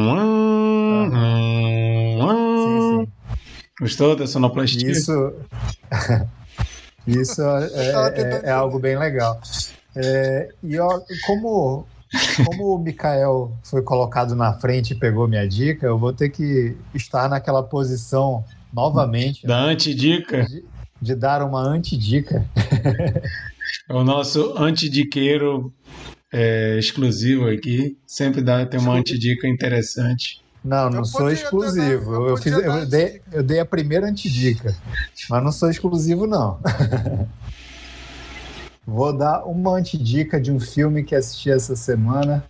sim, 2.68 3.04
sim. 3.04 3.12
Gostou 3.80 4.14
da 4.14 4.28
sonoplastia? 4.28 4.92
Isso, 4.92 5.32
isso 7.04 7.42
é, 7.42 8.10
é, 8.14 8.40
é, 8.44 8.50
algo 8.52 8.78
bem 8.78 8.96
legal. 8.96 9.40
É, 9.96 10.50
e 10.62 10.78
ó, 10.78 11.00
como 11.26 11.84
como 12.44 12.74
o 12.74 12.78
Mikael 12.78 13.56
foi 13.62 13.82
colocado 13.82 14.34
na 14.34 14.52
frente 14.54 14.92
e 14.92 14.96
pegou 14.96 15.28
minha 15.28 15.46
dica, 15.46 15.86
eu 15.86 15.98
vou 15.98 16.12
ter 16.12 16.30
que 16.30 16.76
estar 16.94 17.28
naquela 17.28 17.62
posição 17.62 18.44
novamente. 18.72 19.46
Da 19.46 19.66
né? 19.66 19.72
antidica? 19.72 20.44
De, 20.44 20.64
de 21.00 21.14
dar 21.14 21.42
uma 21.42 21.62
antidica. 21.62 22.44
É 23.88 23.92
o 23.92 24.04
nosso 24.04 24.56
antidiqueiro 24.56 25.72
é, 26.32 26.76
exclusivo 26.78 27.48
aqui. 27.48 27.98
Sempre 28.06 28.40
dá, 28.42 28.64
tem 28.64 28.80
uma 28.80 28.94
antidica 28.94 29.48
interessante. 29.48 30.40
Não, 30.62 30.90
não 30.90 31.04
sou 31.04 31.30
exclusivo. 31.30 32.14
eu, 32.14 32.28
eu, 32.28 32.36
fiz, 32.36 32.52
eu, 32.52 32.86
dei, 32.86 33.22
eu 33.32 33.42
dei 33.42 33.60
a 33.60 33.64
primeira 33.64 34.06
antidica, 34.06 34.76
mas 35.28 35.42
não 35.42 35.50
sou 35.50 35.70
exclusivo, 35.70 36.26
não. 36.26 36.60
Vou 38.90 39.12
dar 39.12 39.44
uma 39.44 39.76
antidica 39.76 40.40
de 40.40 40.50
um 40.50 40.58
filme 40.58 41.04
que 41.04 41.14
assisti 41.14 41.48
essa 41.48 41.76
semana. 41.76 42.42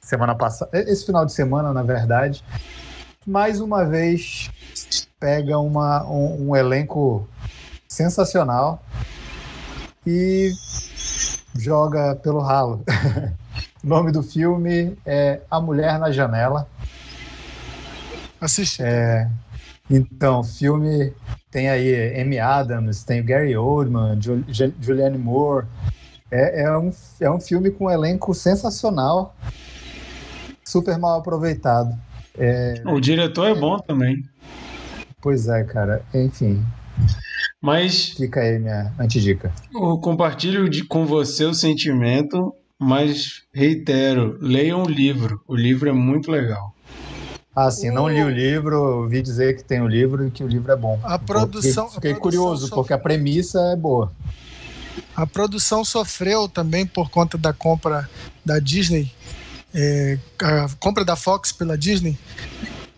Semana 0.00 0.34
passada. 0.34 0.68
Esse 0.72 1.06
final 1.06 1.24
de 1.24 1.32
semana, 1.32 1.72
na 1.72 1.84
verdade. 1.84 2.44
Mais 3.24 3.60
uma 3.60 3.84
vez 3.84 4.50
pega 5.20 5.60
uma, 5.60 6.04
um, 6.10 6.48
um 6.48 6.56
elenco 6.56 7.24
sensacional 7.88 8.82
e 10.04 10.50
joga 11.54 12.16
pelo 12.16 12.40
ralo. 12.40 12.82
o 13.84 13.86
nome 13.86 14.10
do 14.10 14.24
filme 14.24 14.98
é 15.06 15.40
A 15.48 15.60
Mulher 15.60 16.00
na 16.00 16.10
Janela. 16.10 16.66
Assisti. 18.40 18.82
É, 18.82 19.30
então, 19.88 20.42
filme 20.42 21.14
tem 21.50 21.68
aí 21.68 22.20
Amy 22.20 22.38
Adams, 22.38 23.02
tem 23.02 23.24
Gary 23.24 23.56
Oldman, 23.56 24.18
Julianne 24.80 25.18
Moore. 25.18 25.66
É, 26.30 26.62
é, 26.62 26.78
um, 26.78 26.92
é 27.20 27.30
um 27.30 27.40
filme 27.40 27.70
com 27.70 27.86
um 27.86 27.90
elenco 27.90 28.32
sensacional, 28.32 29.34
super 30.64 30.96
mal 30.96 31.18
aproveitado. 31.18 31.98
É... 32.38 32.82
O 32.86 33.00
diretor 33.00 33.48
é 33.48 33.54
bom 33.54 33.78
também. 33.78 34.24
Pois 35.20 35.48
é, 35.48 35.64
cara. 35.64 36.02
Enfim. 36.14 36.64
Mas. 37.60 38.10
Fica 38.10 38.40
aí 38.40 38.58
minha 38.58 38.92
antidica. 38.98 39.52
Eu 39.74 39.98
compartilho 39.98 40.68
de, 40.68 40.84
com 40.84 41.04
você 41.04 41.44
o 41.44 41.52
sentimento, 41.52 42.54
mas 42.78 43.42
reitero: 43.52 44.38
leiam 44.40 44.82
o 44.84 44.88
livro. 44.88 45.42
O 45.46 45.54
livro 45.54 45.88
é 45.88 45.92
muito 45.92 46.30
legal. 46.30 46.74
Ah, 47.54 47.70
sim, 47.70 47.90
não 47.90 48.08
li 48.08 48.22
o 48.22 48.30
livro, 48.30 49.02
ouvi 49.02 49.20
dizer 49.20 49.56
que 49.56 49.64
tem 49.64 49.80
o 49.80 49.88
livro 49.88 50.26
e 50.26 50.30
que 50.30 50.44
o 50.44 50.46
livro 50.46 50.70
é 50.70 50.76
bom. 50.76 51.00
A 51.02 51.18
produção. 51.18 51.88
Fiquei, 51.88 51.94
fiquei 51.94 52.12
a 52.12 52.14
produção 52.14 52.42
curioso, 52.42 52.60
sofreu. 52.62 52.76
porque 52.76 52.92
a 52.92 52.98
premissa 52.98 53.60
é 53.72 53.76
boa. 53.76 54.12
A 55.16 55.26
produção 55.26 55.84
sofreu 55.84 56.48
também 56.48 56.86
por 56.86 57.10
conta 57.10 57.36
da 57.36 57.52
compra 57.52 58.08
da 58.44 58.58
Disney, 58.58 59.12
é, 59.74 60.18
a 60.40 60.68
compra 60.78 61.04
da 61.04 61.16
Fox 61.16 61.50
pela 61.50 61.76
Disney. 61.76 62.16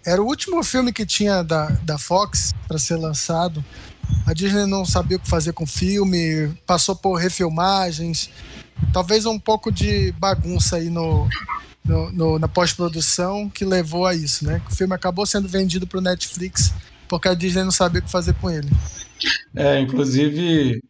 Era 0.04 0.22
o 0.22 0.26
último 0.26 0.62
filme 0.62 0.92
que 0.92 1.06
tinha 1.06 1.42
da, 1.42 1.68
da 1.84 1.96
Fox 1.96 2.52
para 2.68 2.78
ser 2.78 2.96
lançado. 2.96 3.64
A 4.26 4.34
Disney 4.34 4.66
não 4.66 4.84
sabia 4.84 5.16
o 5.16 5.20
que 5.20 5.28
fazer 5.28 5.52
com 5.52 5.64
o 5.64 5.66
filme, 5.66 6.52
passou 6.66 6.94
por 6.94 7.14
refilmagens, 7.14 8.28
talvez 8.92 9.24
um 9.24 9.38
pouco 9.38 9.72
de 9.72 10.12
bagunça 10.12 10.76
aí 10.76 10.90
no, 10.90 11.28
no, 11.84 12.12
no, 12.12 12.38
na 12.38 12.48
pós-produção 12.48 13.48
que 13.50 13.64
levou 13.64 14.06
a 14.06 14.14
isso, 14.14 14.44
né? 14.44 14.62
O 14.70 14.74
filme 14.74 14.94
acabou 14.94 15.26
sendo 15.26 15.48
vendido 15.48 15.86
para 15.86 15.98
o 15.98 16.02
Netflix 16.02 16.72
porque 17.12 17.28
a 17.28 17.34
Disney 17.34 17.62
não 17.62 17.70
sabia 17.70 18.00
o 18.00 18.04
que 18.04 18.10
fazer 18.10 18.32
com 18.34 18.50
ele. 18.50 18.70
É, 19.54 19.78
inclusive, 19.78 20.80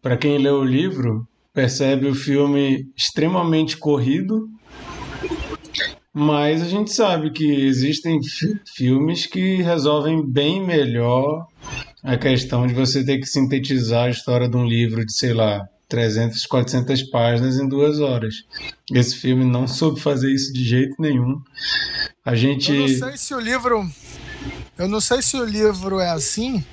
para 0.00 0.16
quem 0.16 0.38
lê 0.38 0.48
o 0.48 0.64
livro, 0.64 1.28
percebe 1.52 2.06
o 2.06 2.14
filme 2.14 2.88
extremamente 2.96 3.76
corrido, 3.76 4.48
mas 6.10 6.62
a 6.62 6.64
gente 6.64 6.90
sabe 6.90 7.30
que 7.32 7.44
existem 7.44 8.18
filmes 8.74 9.26
que 9.26 9.60
resolvem 9.60 10.26
bem 10.26 10.64
melhor 10.64 11.46
a 12.02 12.16
questão 12.16 12.66
de 12.66 12.72
você 12.72 13.04
ter 13.04 13.18
que 13.18 13.26
sintetizar 13.26 14.04
a 14.04 14.10
história 14.10 14.48
de 14.48 14.56
um 14.56 14.64
livro 14.64 15.04
de, 15.04 15.12
sei 15.12 15.34
lá, 15.34 15.68
300, 15.90 16.46
400 16.46 17.02
páginas 17.02 17.58
em 17.58 17.68
duas 17.68 17.98
horas. 17.98 18.44
Esse 18.92 19.16
filme 19.16 19.44
não 19.44 19.66
soube 19.66 20.00
fazer 20.00 20.32
isso 20.32 20.52
de 20.52 20.64
jeito 20.64 20.94
nenhum. 20.98 21.42
A 22.24 22.34
gente. 22.36 22.72
Eu 22.72 22.80
não 22.80 22.88
sei 22.88 23.16
se 23.16 23.34
o 23.34 23.40
livro. 23.40 23.90
Eu 24.78 24.88
não 24.88 25.00
sei 25.00 25.20
se 25.20 25.36
o 25.36 25.44
livro 25.44 25.98
é 26.00 26.08
assim, 26.10 26.64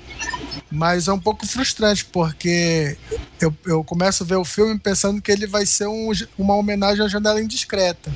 mas 0.70 1.08
é 1.08 1.12
um 1.12 1.18
pouco 1.18 1.46
frustrante, 1.46 2.06
porque 2.06 2.96
eu, 3.38 3.54
eu 3.66 3.84
começo 3.84 4.22
a 4.22 4.26
ver 4.26 4.36
o 4.36 4.44
filme 4.44 4.78
pensando 4.78 5.20
que 5.20 5.30
ele 5.30 5.46
vai 5.46 5.66
ser 5.66 5.88
um, 5.88 6.10
uma 6.38 6.54
homenagem 6.54 7.04
à 7.04 7.08
janela 7.08 7.42
indiscreta. 7.42 8.10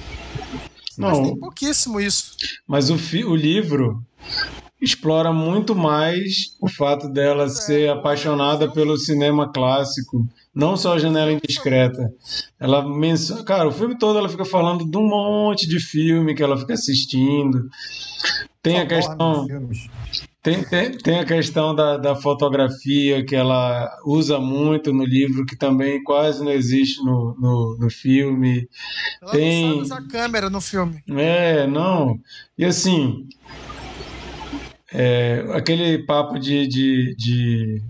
Não, 0.97 1.09
mas 1.09 1.19
tem 1.19 1.37
pouquíssimo 1.37 2.01
isso. 2.01 2.37
Mas 2.67 2.89
o, 2.89 2.97
fi, 2.97 3.25
o 3.25 3.35
livro 3.35 4.03
explora 4.83 5.33
muito 5.33 5.75
mais 5.75 6.57
o 6.61 6.69
fato 6.69 7.09
dela 7.09 7.45
é, 7.45 7.49
ser 7.49 7.91
apaixonada 7.91 8.69
pelo 8.71 8.99
cinema 8.99 9.51
clássico 9.51 10.27
não 10.55 10.77
só 10.77 10.95
a 10.95 10.99
janela 10.99 11.33
indiscreta. 11.33 12.13
Ela 12.61 12.87
menciona. 12.87 13.43
Cara, 13.43 13.69
o 13.69 13.73
filme 13.73 13.97
todo 13.97 14.19
ela 14.19 14.29
fica 14.29 14.45
falando 14.45 14.85
de 14.85 14.97
um 14.99 15.09
monte 15.09 15.67
de 15.67 15.81
filme 15.81 16.35
que 16.35 16.43
ela 16.43 16.59
fica 16.59 16.75
assistindo. 16.75 17.69
Tem 18.63 18.79
a 18.79 18.87
questão. 18.87 19.47
Tem, 20.43 20.63
tem, 20.65 20.99
tem, 20.99 21.21
a 21.21 21.25
questão 21.25 21.73
da, 21.73 21.97
da 21.97 22.17
fotografia 22.17 23.25
que 23.25 23.35
ela 23.35 23.89
usa 24.05 24.41
muito 24.41 24.93
no 24.93 25.05
livro, 25.05 25.47
que 25.47 25.57
também 25.57 26.03
quase 26.03 26.45
não 26.45 26.51
existe 26.51 27.03
no, 27.05 27.37
no, 27.39 27.77
no 27.79 27.91
filme. 27.91 28.69
Ela 29.23 29.31
tem... 29.31 29.69
não 29.69 29.85
sabe 29.85 30.03
usar 30.03 30.09
câmera 30.09 30.51
no 30.51 30.61
filme. 30.61 31.01
É, 31.11 31.67
não. 31.69 32.19
E 32.59 32.65
assim, 32.65 33.29
é, 34.95 35.45
aquele 35.53 35.99
papo 35.99 36.39
de, 36.39 36.67
de, 36.67 37.15
de, 37.17 37.83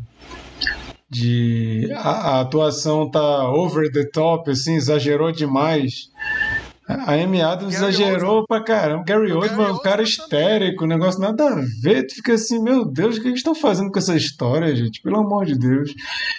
de 1.11 1.93
a, 1.95 2.11
a 2.11 2.41
atuação 2.41 3.11
tá 3.11 3.51
over 3.51 3.91
the 3.93 4.05
top, 4.05 4.51
assim, 4.51 4.75
exagerou 4.75 5.33
demais. 5.33 6.11
A 6.89 7.15
Amy 7.15 7.41
Adams 7.41 7.75
Gary 7.75 7.93
exagerou 7.93 8.31
Oldman. 8.41 8.47
pra 8.47 8.63
caramba. 8.63 9.05
Gary 9.05 9.33
O 9.33 9.37
Oldman, 9.37 9.57
Gary 9.57 9.73
um 9.73 9.79
cara 9.79 10.03
histérico, 10.03 10.85
um 10.85 10.89
negócio 10.89 11.21
nada 11.21 11.49
a 11.49 11.61
ver. 11.81 12.07
Tu 12.07 12.17
fica 12.17 12.35
assim, 12.35 12.63
meu 12.63 12.85
Deus, 12.85 13.17
o 13.17 13.21
que 13.21 13.29
eles 13.29 13.39
estão 13.39 13.55
fazendo 13.55 13.91
com 13.91 13.99
essa 13.99 14.17
história, 14.17 14.75
gente? 14.75 15.01
Pelo 15.01 15.21
amor 15.21 15.47
de 15.47 15.57
Deus. 15.57 15.95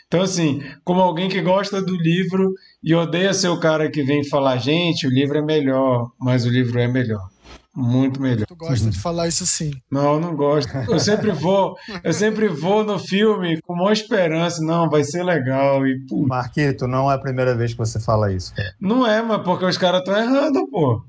Então, 0.08 0.22
assim, 0.22 0.62
como 0.84 1.02
alguém 1.02 1.30
que 1.30 1.42
gosta 1.42 1.82
do 1.82 1.96
livro 1.96 2.54
e 2.84 2.94
odeia 2.94 3.34
ser 3.34 3.48
o 3.48 3.60
cara 3.60 3.90
que 3.90 4.04
vem 4.04 4.24
falar, 4.24 4.58
gente, 4.58 5.08
o 5.08 5.10
livro 5.10 5.38
é 5.38 5.42
melhor, 5.42 6.12
mas 6.20 6.46
o 6.46 6.50
livro 6.50 6.80
é 6.80 6.88
melhor. 6.88 7.33
Muito 7.76 8.22
melhor. 8.22 8.46
Tu 8.46 8.56
gosta 8.56 8.90
de 8.90 9.00
falar 9.00 9.28
isso 9.28 9.46
sim. 9.48 9.72
Não, 9.90 10.14
eu 10.14 10.20
não 10.20 10.36
gosto. 10.36 10.72
Eu 10.88 11.00
sempre 11.00 11.32
vou, 11.32 11.76
eu 12.04 12.14
sempre 12.14 12.48
vou 12.48 12.84
no 12.84 13.00
filme 13.00 13.60
com 13.62 13.74
uma 13.74 13.92
esperança, 13.92 14.64
não, 14.64 14.90
vai 14.90 15.04
ser 15.04 15.24
legal. 15.24 15.86
E, 15.88 16.00
pô, 16.08 16.26
Marquito, 16.28 16.88
não 16.88 17.12
é 17.12 17.16
a 17.16 17.20
primeira 17.20 17.56
vez 17.56 17.72
que 17.72 17.78
você 17.78 18.00
fala 18.00 18.32
isso. 18.32 18.54
Cara. 18.54 18.76
não 18.80 19.08
é, 19.08 19.22
mas 19.24 19.42
porque 19.42 19.66
os 19.66 19.78
caras 19.78 20.02
estão 20.02 20.16
errando, 20.16 20.68
pô. 20.70 21.04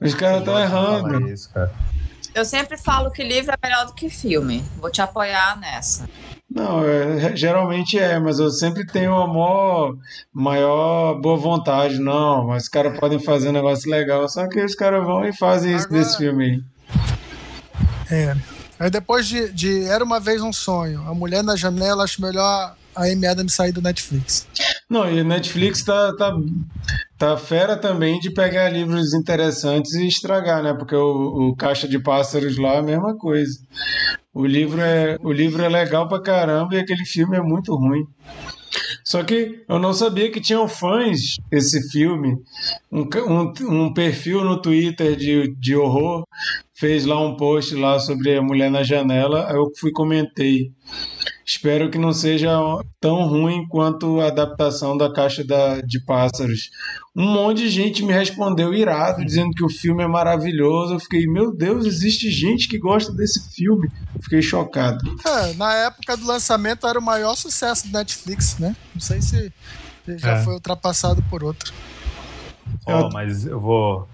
Os 0.00 0.14
caras 0.14 0.40
estão 0.40 0.58
errando. 0.58 1.28
Isso, 1.28 1.52
cara. 1.52 1.72
Eu 2.34 2.44
sempre 2.44 2.78
falo 2.78 3.10
que 3.10 3.22
livro 3.22 3.52
é 3.52 3.66
melhor 3.66 3.86
do 3.86 3.94
que 3.94 4.08
filme. 4.08 4.64
Vou 4.80 4.90
te 4.90 5.02
apoiar 5.02 5.58
nessa. 5.60 6.08
Não, 6.54 6.84
é, 6.84 7.34
geralmente 7.36 7.98
é, 7.98 8.18
mas 8.18 8.38
eu 8.38 8.50
sempre 8.50 8.84
tenho 8.86 9.14
a 9.14 9.26
maior, 9.26 9.94
maior 10.32 11.20
boa 11.20 11.36
vontade. 11.36 11.98
Não, 11.98 12.46
mas 12.48 12.64
os 12.64 12.68
caras 12.68 12.98
podem 12.98 13.18
fazer 13.18 13.48
um 13.48 13.52
negócio 13.52 13.90
legal. 13.90 14.28
Só 14.28 14.46
que 14.48 14.62
os 14.62 14.74
caras 14.74 15.04
vão 15.04 15.24
e 15.24 15.32
fazem 15.36 15.74
isso 15.74 15.86
Agora- 15.86 16.00
nesse 16.02 16.16
filme 16.18 16.44
aí. 16.44 16.62
É. 18.10 18.36
Aí 18.78 18.90
depois 18.90 19.26
de, 19.26 19.50
de 19.52 19.84
Era 19.84 20.04
Uma 20.04 20.20
Vez 20.20 20.42
um 20.42 20.52
Sonho, 20.52 21.02
A 21.08 21.14
Mulher 21.14 21.42
na 21.42 21.56
Janela, 21.56 22.04
acho 22.04 22.20
melhor 22.20 22.74
a 22.94 23.04
Amy 23.04 23.26
Adams 23.26 23.54
sair 23.54 23.72
do 23.72 23.82
Netflix. 23.82 24.46
Não, 24.88 25.10
e 25.10 25.22
Netflix 25.24 25.82
tá, 25.82 26.14
tá, 26.16 26.36
tá 27.18 27.36
fera 27.36 27.76
também 27.76 28.18
de 28.20 28.30
pegar 28.30 28.68
livros 28.68 29.14
interessantes 29.14 29.94
e 29.94 30.06
estragar, 30.06 30.62
né? 30.62 30.74
Porque 30.74 30.94
o, 30.94 31.50
o 31.50 31.56
Caixa 31.56 31.88
de 31.88 31.98
Pássaros 31.98 32.58
lá 32.58 32.74
é 32.74 32.78
a 32.78 32.82
mesma 32.82 33.16
coisa. 33.16 33.58
O 34.34 34.46
livro 34.46 34.80
é, 34.80 35.16
o 35.22 35.32
livro 35.32 35.62
é 35.62 35.68
legal 35.68 36.08
pra 36.08 36.22
caramba 36.22 36.74
e 36.74 36.78
aquele 36.78 37.04
filme 37.04 37.36
é 37.36 37.40
muito 37.40 37.74
ruim. 37.74 38.06
Só 39.04 39.22
que 39.22 39.62
eu 39.68 39.78
não 39.78 39.92
sabia 39.92 40.30
que 40.30 40.40
tinham 40.40 40.68
fãs 40.68 41.36
esse 41.50 41.90
filme. 41.90 42.36
Um, 42.90 43.08
um, 43.28 43.52
um 43.84 43.92
perfil 43.92 44.44
no 44.44 44.60
Twitter 44.60 45.16
de, 45.16 45.54
de 45.56 45.76
horror 45.76 46.24
fez 46.74 47.04
lá 47.04 47.20
um 47.20 47.36
post 47.36 47.74
lá 47.74 47.98
sobre 47.98 48.36
a 48.36 48.42
mulher 48.42 48.70
na 48.70 48.82
janela. 48.82 49.48
Aí 49.48 49.56
eu 49.56 49.70
fui 49.78 49.90
comentei. 49.92 50.72
Espero 51.44 51.90
que 51.90 51.98
não 51.98 52.12
seja 52.12 52.50
tão 53.00 53.26
ruim 53.26 53.66
quanto 53.68 54.20
a 54.20 54.28
adaptação 54.28 54.96
da 54.96 55.12
Caixa 55.12 55.42
da, 55.44 55.80
de 55.80 56.00
Pássaros. 56.04 56.70
Um 57.16 57.26
monte 57.26 57.58
de 57.62 57.68
gente 57.68 58.04
me 58.04 58.12
respondeu 58.12 58.72
irado, 58.72 59.24
dizendo 59.24 59.50
que 59.50 59.64
o 59.64 59.68
filme 59.68 60.02
é 60.02 60.06
maravilhoso. 60.06 60.94
Eu 60.94 61.00
fiquei, 61.00 61.26
meu 61.26 61.54
Deus, 61.54 61.84
existe 61.84 62.30
gente 62.30 62.68
que 62.68 62.78
gosta 62.78 63.12
desse 63.12 63.52
filme. 63.54 63.90
Fiquei 64.22 64.40
chocado. 64.40 64.98
É, 65.26 65.52
na 65.54 65.74
época 65.74 66.16
do 66.16 66.26
lançamento 66.26 66.86
era 66.86 66.98
o 66.98 67.02
maior 67.02 67.34
sucesso 67.34 67.88
do 67.88 67.92
Netflix, 67.92 68.58
né? 68.58 68.76
Não 68.94 69.00
sei 69.00 69.20
se 69.20 69.52
já 70.18 70.38
É. 70.38 70.42
foi 70.44 70.54
ultrapassado 70.54 71.22
por 71.28 71.42
outro. 71.44 71.72
Ó, 72.86 73.10
mas 73.12 73.46
eu 73.46 73.60
vou, 73.60 74.08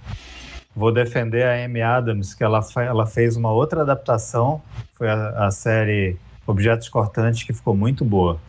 vou 0.74 0.92
defender 0.92 1.44
a 1.44 1.64
Amy 1.64 1.80
Adams, 1.82 2.34
que 2.34 2.42
ela, 2.42 2.60
ela 2.76 3.06
fez 3.06 3.36
uma 3.36 3.52
outra 3.52 3.82
adaptação, 3.82 4.60
foi 4.94 5.08
a, 5.08 5.46
a 5.46 5.50
série 5.50 6.16
Objetos 6.48 6.88
Cortantes, 6.88 7.42
que 7.42 7.52
ficou 7.52 7.76
muito 7.76 8.04
boa. 8.04 8.40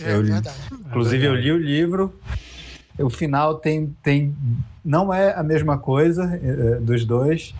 É 0.00 0.14
Eu 0.14 0.22
verdade. 0.22 0.56
Inclusive, 0.86 1.26
eu 1.26 1.34
li 1.34 1.52
o 1.52 1.58
livro, 1.58 2.18
o 2.98 3.10
final 3.10 3.56
tem, 3.56 3.94
tem 4.02 4.34
não 4.84 5.12
é 5.12 5.34
a 5.34 5.42
mesma 5.42 5.78
coisa 5.78 6.24
eh, 6.42 6.80
dos 6.80 7.04
dois, 7.04 7.54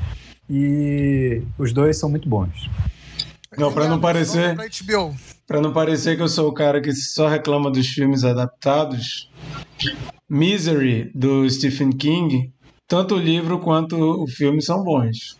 e 0.48 1.42
os 1.58 1.72
dois 1.72 1.98
são 1.98 2.08
muito 2.08 2.28
bons. 2.28 2.70
Não, 3.56 3.70
pra 3.70 3.86
não 3.86 4.00
parecer-. 4.00 4.56
Pra 5.46 5.60
não 5.60 5.72
parecer 5.72 6.16
que 6.16 6.22
eu 6.22 6.28
sou 6.28 6.48
o 6.48 6.54
cara 6.54 6.80
que 6.80 6.92
só 6.92 7.28
reclama 7.28 7.70
dos 7.70 7.86
filmes 7.88 8.24
adaptados, 8.24 9.30
Misery, 10.28 11.10
do 11.14 11.48
Stephen 11.50 11.90
King, 11.90 12.50
tanto 12.88 13.16
o 13.16 13.18
livro 13.18 13.58
quanto 13.58 13.96
o 14.22 14.26
filme 14.26 14.62
são 14.62 14.82
bons. 14.82 15.38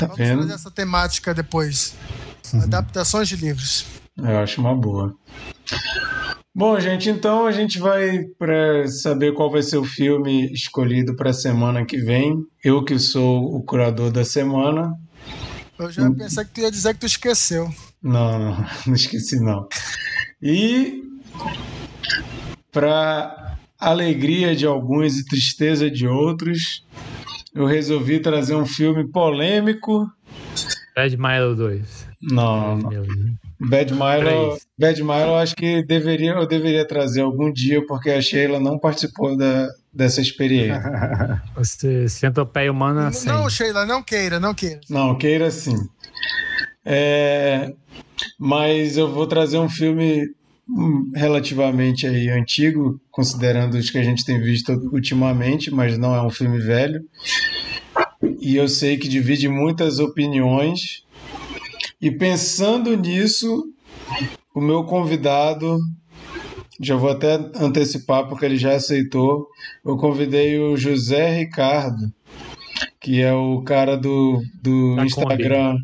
Tá 0.00 0.06
Vamos 0.06 0.18
vendo? 0.18 0.40
fazer 0.40 0.54
essa 0.54 0.70
temática 0.70 1.34
depois. 1.34 1.94
Adaptações 2.54 3.28
de 3.28 3.36
livros. 3.36 3.84
Eu 4.16 4.38
acho 4.38 4.58
uma 4.58 4.74
boa. 4.74 5.14
Bom, 6.54 6.80
gente, 6.80 7.10
então 7.10 7.46
a 7.46 7.52
gente 7.52 7.78
vai 7.78 8.24
para 8.38 8.88
saber 8.88 9.34
qual 9.34 9.50
vai 9.50 9.62
ser 9.62 9.76
o 9.76 9.84
filme 9.84 10.50
escolhido 10.54 11.14
para 11.14 11.30
a 11.30 11.34
semana 11.34 11.84
que 11.84 11.98
vem. 11.98 12.34
Eu 12.64 12.82
que 12.82 12.98
sou 12.98 13.54
o 13.54 13.62
curador 13.62 14.10
da 14.10 14.24
semana. 14.24 14.90
Eu 15.78 15.90
já 15.90 16.10
pensei 16.10 16.44
que 16.46 16.50
tu 16.50 16.60
ia 16.62 16.70
dizer 16.70 16.94
que 16.94 17.00
tu 17.00 17.06
esqueceu. 17.06 17.70
Não, 18.02 18.38
não, 18.38 18.66
não 18.86 18.94
esqueci 18.96 19.38
não. 19.38 19.68
E 20.42 21.02
para 22.72 23.58
alegria 23.78 24.56
de 24.56 24.64
alguns 24.66 25.18
e 25.18 25.24
tristeza 25.26 25.90
de 25.90 26.06
outros, 26.06 26.84
eu 27.54 27.66
resolvi 27.66 28.20
trazer 28.20 28.54
um 28.54 28.66
filme 28.66 29.06
polêmico. 29.08 30.10
Bad 30.94 31.16
Milo 31.16 31.54
2. 31.56 32.08
Não, 32.22 32.78
Deus. 32.78 33.08
Bad 33.60 33.92
Milo. 33.92 34.58
Bad 34.78 35.02
Milo, 35.02 35.34
acho 35.34 35.54
que 35.56 35.82
deveria, 35.82 36.32
eu 36.32 36.46
deveria 36.46 36.86
trazer 36.86 37.22
algum 37.22 37.52
dia, 37.52 37.84
porque 37.86 38.10
a 38.10 38.20
Sheila 38.20 38.58
não 38.60 38.78
participou 38.78 39.36
da, 39.36 39.68
dessa 39.92 40.20
experiência. 40.20 41.42
Você 41.56 42.08
senta 42.08 42.42
o 42.42 42.46
pé 42.46 42.70
humano 42.70 43.00
assim. 43.00 43.28
Não, 43.28 43.48
Sheila, 43.48 43.84
não 43.86 44.02
queira, 44.02 44.38
não 44.38 44.54
queira. 44.54 44.80
Não, 44.88 45.16
queira 45.16 45.50
sim. 45.50 45.76
É, 46.84 47.72
mas 48.38 48.96
eu 48.96 49.12
vou 49.12 49.26
trazer 49.26 49.58
um 49.58 49.68
filme 49.68 50.28
relativamente 51.14 52.06
aí 52.06 52.28
antigo, 52.28 53.00
considerando 53.10 53.74
os 53.74 53.90
que 53.90 53.98
a 53.98 54.02
gente 54.02 54.24
tem 54.24 54.40
visto 54.40 54.72
ultimamente, 54.92 55.70
mas 55.70 55.98
não 55.98 56.14
é 56.14 56.22
um 56.22 56.30
filme 56.30 56.58
velho. 56.58 57.02
E 58.40 58.56
eu 58.56 58.68
sei 58.68 58.96
que 58.96 59.08
divide 59.08 59.48
muitas 59.48 59.98
opiniões. 59.98 61.04
E 62.00 62.10
pensando 62.10 62.96
nisso, 62.96 63.64
o 64.54 64.60
meu 64.60 64.84
convidado, 64.84 65.78
já 66.80 66.96
vou 66.96 67.10
até 67.10 67.34
antecipar 67.56 68.26
porque 68.28 68.44
ele 68.44 68.56
já 68.56 68.74
aceitou, 68.74 69.46
eu 69.84 69.96
convidei 69.96 70.58
o 70.58 70.76
José 70.76 71.38
Ricardo, 71.38 72.12
que 73.00 73.20
é 73.20 73.32
o 73.32 73.62
cara 73.62 73.96
do, 73.96 74.42
do 74.62 74.96
Instagram. 75.04 75.76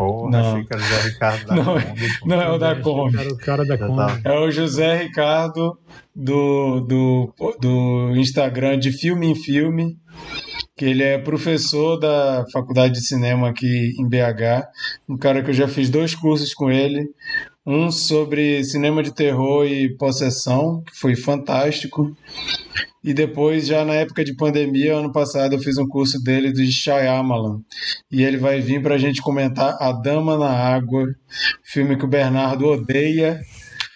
Porra, 0.00 0.30
Não. 0.30 0.52
achei 0.52 0.64
que 0.64 0.72
era 0.74 0.82
o 0.82 0.86
Zé 0.86 1.08
Ricardo 1.10 1.44
da 1.46 1.54
Não, 1.56 1.64
Kombi. 1.64 2.08
Não 2.24 2.40
é 2.42 2.50
o 2.50 2.58
da 2.58 2.74
Kombi. 2.76 3.16
O 3.18 3.36
cara 3.36 3.64
da 3.66 3.76
Kombi. 3.76 3.96
tava- 3.96 4.20
É 4.24 4.38
o 4.38 4.50
José 4.50 4.96
Ricardo 5.02 5.78
do, 6.16 6.80
do, 6.80 7.34
do 7.60 8.16
Instagram 8.16 8.78
de 8.78 8.92
Filme 8.92 9.26
em 9.26 9.34
Filme, 9.34 9.98
que 10.74 10.86
ele 10.86 11.02
é 11.02 11.18
professor 11.18 11.98
da 11.98 12.46
Faculdade 12.50 12.94
de 12.94 13.06
Cinema 13.06 13.50
aqui 13.50 13.92
em 13.98 14.08
BH, 14.08 14.66
um 15.06 15.18
cara 15.18 15.42
que 15.42 15.50
eu 15.50 15.54
já 15.54 15.68
fiz 15.68 15.90
dois 15.90 16.14
cursos 16.14 16.54
com 16.54 16.70
ele, 16.70 17.06
um 17.66 17.90
sobre 17.90 18.64
cinema 18.64 19.02
de 19.02 19.14
terror 19.14 19.66
e 19.66 19.94
possessão, 19.96 20.82
que 20.82 20.96
foi 20.98 21.14
fantástico, 21.14 22.16
e 23.02 23.14
depois, 23.14 23.66
já 23.66 23.84
na 23.84 23.94
época 23.94 24.24
de 24.24 24.34
pandemia, 24.34 24.96
ano 24.96 25.12
passado, 25.12 25.54
eu 25.54 25.58
fiz 25.58 25.78
um 25.78 25.86
curso 25.88 26.22
dele 26.22 26.52
do 26.52 26.62
Shyamalan, 26.64 27.60
e 28.10 28.22
ele 28.22 28.36
vai 28.36 28.60
vir 28.60 28.82
para 28.82 28.94
a 28.94 28.98
gente 28.98 29.22
comentar 29.22 29.76
A 29.80 29.92
Dama 29.92 30.36
na 30.38 30.50
Água, 30.50 31.06
filme 31.64 31.96
que 31.96 32.04
o 32.04 32.08
Bernardo 32.08 32.66
odeia, 32.66 33.40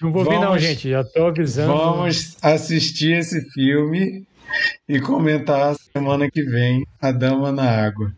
Não 0.01 0.13
vou 0.13 0.25
vir, 0.25 0.33
não, 0.35 0.41
Vamos- 0.49 0.63
gente. 0.63 0.91
Já 0.91 1.03
tô 1.05 1.27
avisando. 1.27 1.73
Vamos 1.73 2.37
assistir 2.43 3.17
esse 3.19 3.41
filme 3.53 4.27
e 4.89 5.01
comentar 5.01 5.75
semana 5.93 6.31
que 6.31 6.43
vem 6.43 6.85
A 7.01 7.11
Dama 7.13 7.51
na 7.53 7.65
Água. 7.87 8.13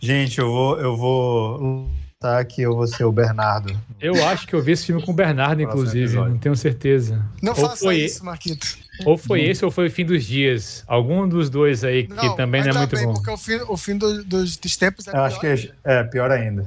Gente, 0.00 0.38
eu 0.38 0.48
vou, 0.48 0.78
eu 0.78 0.96
vou 0.96 1.90
tá 2.18 2.42
que 2.44 2.62
eu 2.62 2.74
vou 2.74 2.86
ser 2.86 3.04
o 3.04 3.12
Bernardo. 3.12 3.78
Eu 4.00 4.26
acho 4.26 4.46
que 4.46 4.54
eu 4.54 4.62
vi 4.62 4.72
esse 4.72 4.86
filme 4.86 5.02
com 5.04 5.12
o 5.12 5.14
Bernardo, 5.14 5.60
inclusive. 5.62 6.16
Não 6.16 6.38
tenho 6.38 6.56
certeza. 6.56 7.24
Não 7.42 7.52
ou 7.52 7.58
faça 7.58 7.76
foi, 7.84 7.96
isso, 7.96 8.24
Marquito. 8.24 8.66
ou 9.04 9.18
foi 9.18 9.42
esse 9.44 9.64
ou 9.64 9.70
foi 9.70 9.88
o 9.88 9.90
Fim 9.90 10.04
dos 10.04 10.24
Dias. 10.24 10.82
Algum 10.86 11.28
dos 11.28 11.50
dois 11.50 11.84
aí, 11.84 12.06
que 12.06 12.36
também 12.36 12.62
não 12.62 12.70
é 12.70 12.74
muito 12.74 12.96
bem, 12.96 13.06
bom. 13.06 13.14
Porque 13.14 13.30
o 13.30 13.36
fim, 13.36 13.56
o 13.68 13.76
fim 13.76 13.96
do- 13.98 14.24
dos, 14.24 14.56
dos 14.56 14.76
tempos 14.76 15.06
é 15.08 15.12
Eu 15.16 15.20
acho 15.22 15.38
que 15.40 15.54
pior. 15.54 15.74
é, 15.84 15.94
é 16.00 16.04
pior 16.04 16.30
ainda. 16.30 16.66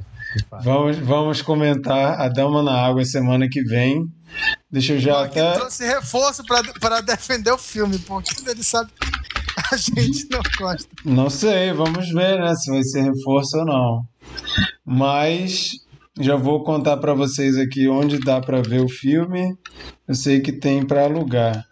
Vamos, 0.62 0.96
vamos 0.98 1.42
comentar 1.42 2.20
A 2.20 2.28
Dama 2.28 2.62
na 2.62 2.86
Água 2.86 3.04
semana 3.04 3.48
que 3.48 3.62
vem. 3.64 4.06
Deixa 4.70 4.92
eu 4.92 5.00
já 5.00 5.14
Marquito 5.14 5.40
até. 5.44 5.58
trouxe 5.58 5.84
reforço 5.84 6.44
pra 6.80 7.00
defender 7.00 7.50
o 7.50 7.58
filme, 7.58 7.98
porque 7.98 8.30
ele 8.48 8.62
sabe. 8.62 8.90
a 9.72 9.76
gente 9.76 10.28
não 10.30 10.40
gosta. 10.56 10.88
Não 11.04 11.28
sei, 11.28 11.72
vamos 11.72 12.08
ver, 12.10 12.38
né? 12.38 12.54
Se 12.54 12.70
vai 12.70 12.82
ser 12.84 13.02
reforço 13.02 13.58
ou 13.58 13.64
não. 13.64 14.02
Mas 14.84 15.70
já 16.18 16.36
vou 16.36 16.62
contar 16.64 16.96
para 16.98 17.14
vocês 17.14 17.56
aqui 17.56 17.88
onde 17.88 18.18
dá 18.18 18.40
para 18.40 18.60
ver 18.62 18.80
o 18.80 18.88
filme. 18.88 19.56
Eu 20.06 20.14
sei 20.14 20.40
que 20.40 20.52
tem 20.52 20.84
para 20.84 21.04
alugar. 21.04 21.64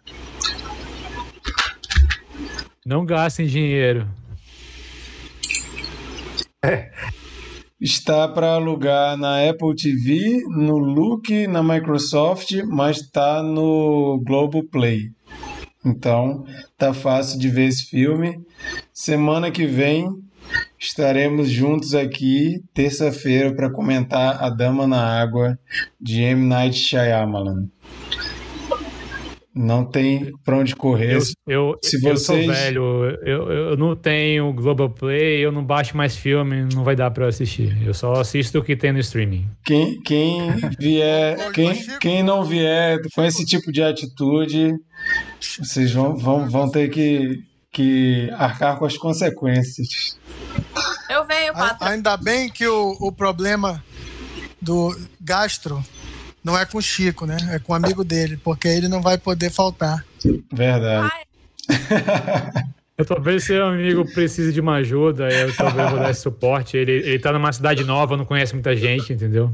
Não 2.85 3.05
gastem 3.05 3.45
dinheiro. 3.45 4.07
Está 7.79 8.27
para 8.27 8.55
alugar 8.55 9.15
na 9.15 9.49
Apple 9.49 9.73
TV, 9.73 10.43
no 10.49 10.77
Look, 10.77 11.47
na 11.47 11.63
Microsoft, 11.63 12.51
mas 12.67 12.97
está 12.97 13.41
no 13.41 14.21
Globoplay. 14.25 15.11
Então, 15.85 16.43
tá 16.77 16.93
fácil 16.93 17.39
de 17.39 17.47
ver 17.47 17.69
esse 17.69 17.85
filme. 17.85 18.37
Semana 18.93 19.49
que 19.49 19.65
vem 19.65 20.09
estaremos 20.79 21.49
juntos 21.49 21.93
aqui, 21.93 22.61
terça-feira, 22.73 23.53
para 23.53 23.69
comentar 23.71 24.41
A 24.43 24.49
Dama 24.49 24.87
na 24.87 25.19
Água 25.21 25.57
de 25.99 26.21
M. 26.21 26.45
Night 26.47 26.77
Shyamalan. 26.77 27.67
Não 29.53 29.83
tem 29.83 30.31
pra 30.45 30.57
onde 30.57 30.73
correr. 30.75 31.15
Eu, 31.15 31.21
eu, 31.47 31.75
Se 31.83 31.97
eu 32.07 32.15
sou 32.15 32.35
vocês- 32.37 32.47
velho, 32.47 32.83
eu, 33.25 33.51
eu 33.51 33.77
não 33.77 33.93
tenho 33.95 34.53
Globoplay, 34.53 35.43
eu 35.43 35.51
não 35.51 35.65
baixo 35.65 35.97
mais 35.97 36.15
filme, 36.15 36.65
não 36.73 36.83
vai 36.83 36.95
dar 36.95 37.11
pra 37.11 37.25
eu 37.25 37.29
assistir. 37.29 37.75
Eu 37.85 37.93
só 37.93 38.13
assisto 38.13 38.59
o 38.59 38.63
que 38.63 38.75
tem 38.77 38.93
no 38.93 38.99
streaming. 38.99 39.45
Quem, 39.65 39.99
quem 40.01 40.51
vier, 40.79 41.35
quem, 41.51 41.73
quem 41.99 42.23
não 42.23 42.45
vier 42.45 42.99
com 43.13 43.23
esse 43.25 43.43
tipo 43.45 43.69
de 43.71 43.81
atitude, 43.83 44.71
vocês 45.41 45.91
vão, 45.91 46.15
vão, 46.15 46.47
vão 46.47 46.69
ter 46.71 46.87
que, 46.89 47.39
que 47.71 48.29
arcar 48.31 48.77
com 48.77 48.85
as 48.85 48.97
consequências. 48.97 50.17
Eu 51.09 51.25
venho, 51.25 51.53
patrão. 51.53 51.87
Ainda 51.87 52.17
bem 52.17 52.49
que 52.49 52.67
o, 52.67 52.97
o 52.99 53.11
problema 53.11 53.83
do 54.61 54.95
gastro 55.19 55.83
não 56.43 56.57
é 56.57 56.65
com 56.65 56.77
o 56.77 56.81
Chico, 56.81 57.25
né? 57.25 57.37
É 57.51 57.59
com 57.59 57.73
o 57.73 57.75
amigo 57.75 58.03
dele, 58.03 58.37
porque 58.37 58.67
ele 58.67 58.87
não 58.87 59.01
vai 59.01 59.17
poder 59.17 59.49
faltar. 59.49 60.05
Verdade. 60.51 61.11
Eu 62.97 63.05
talvez 63.05 63.45
seu 63.45 63.65
amigo 63.65 64.03
precise 64.13 64.51
de 64.51 64.59
uma 64.59 64.75
ajuda, 64.75 65.29
eu 65.29 65.55
talvez 65.55 65.89
vou 65.89 65.99
dar 65.99 66.11
esse 66.11 66.19
suporte. 66.19 66.75
Ele, 66.75 66.91
ele 66.91 67.17
tá 67.17 67.31
numa 67.31 67.53
cidade 67.53 67.81
nova, 67.85 68.17
não 68.17 68.25
conhece 68.25 68.53
muita 68.53 68.75
gente, 68.75 69.13
entendeu? 69.13 69.53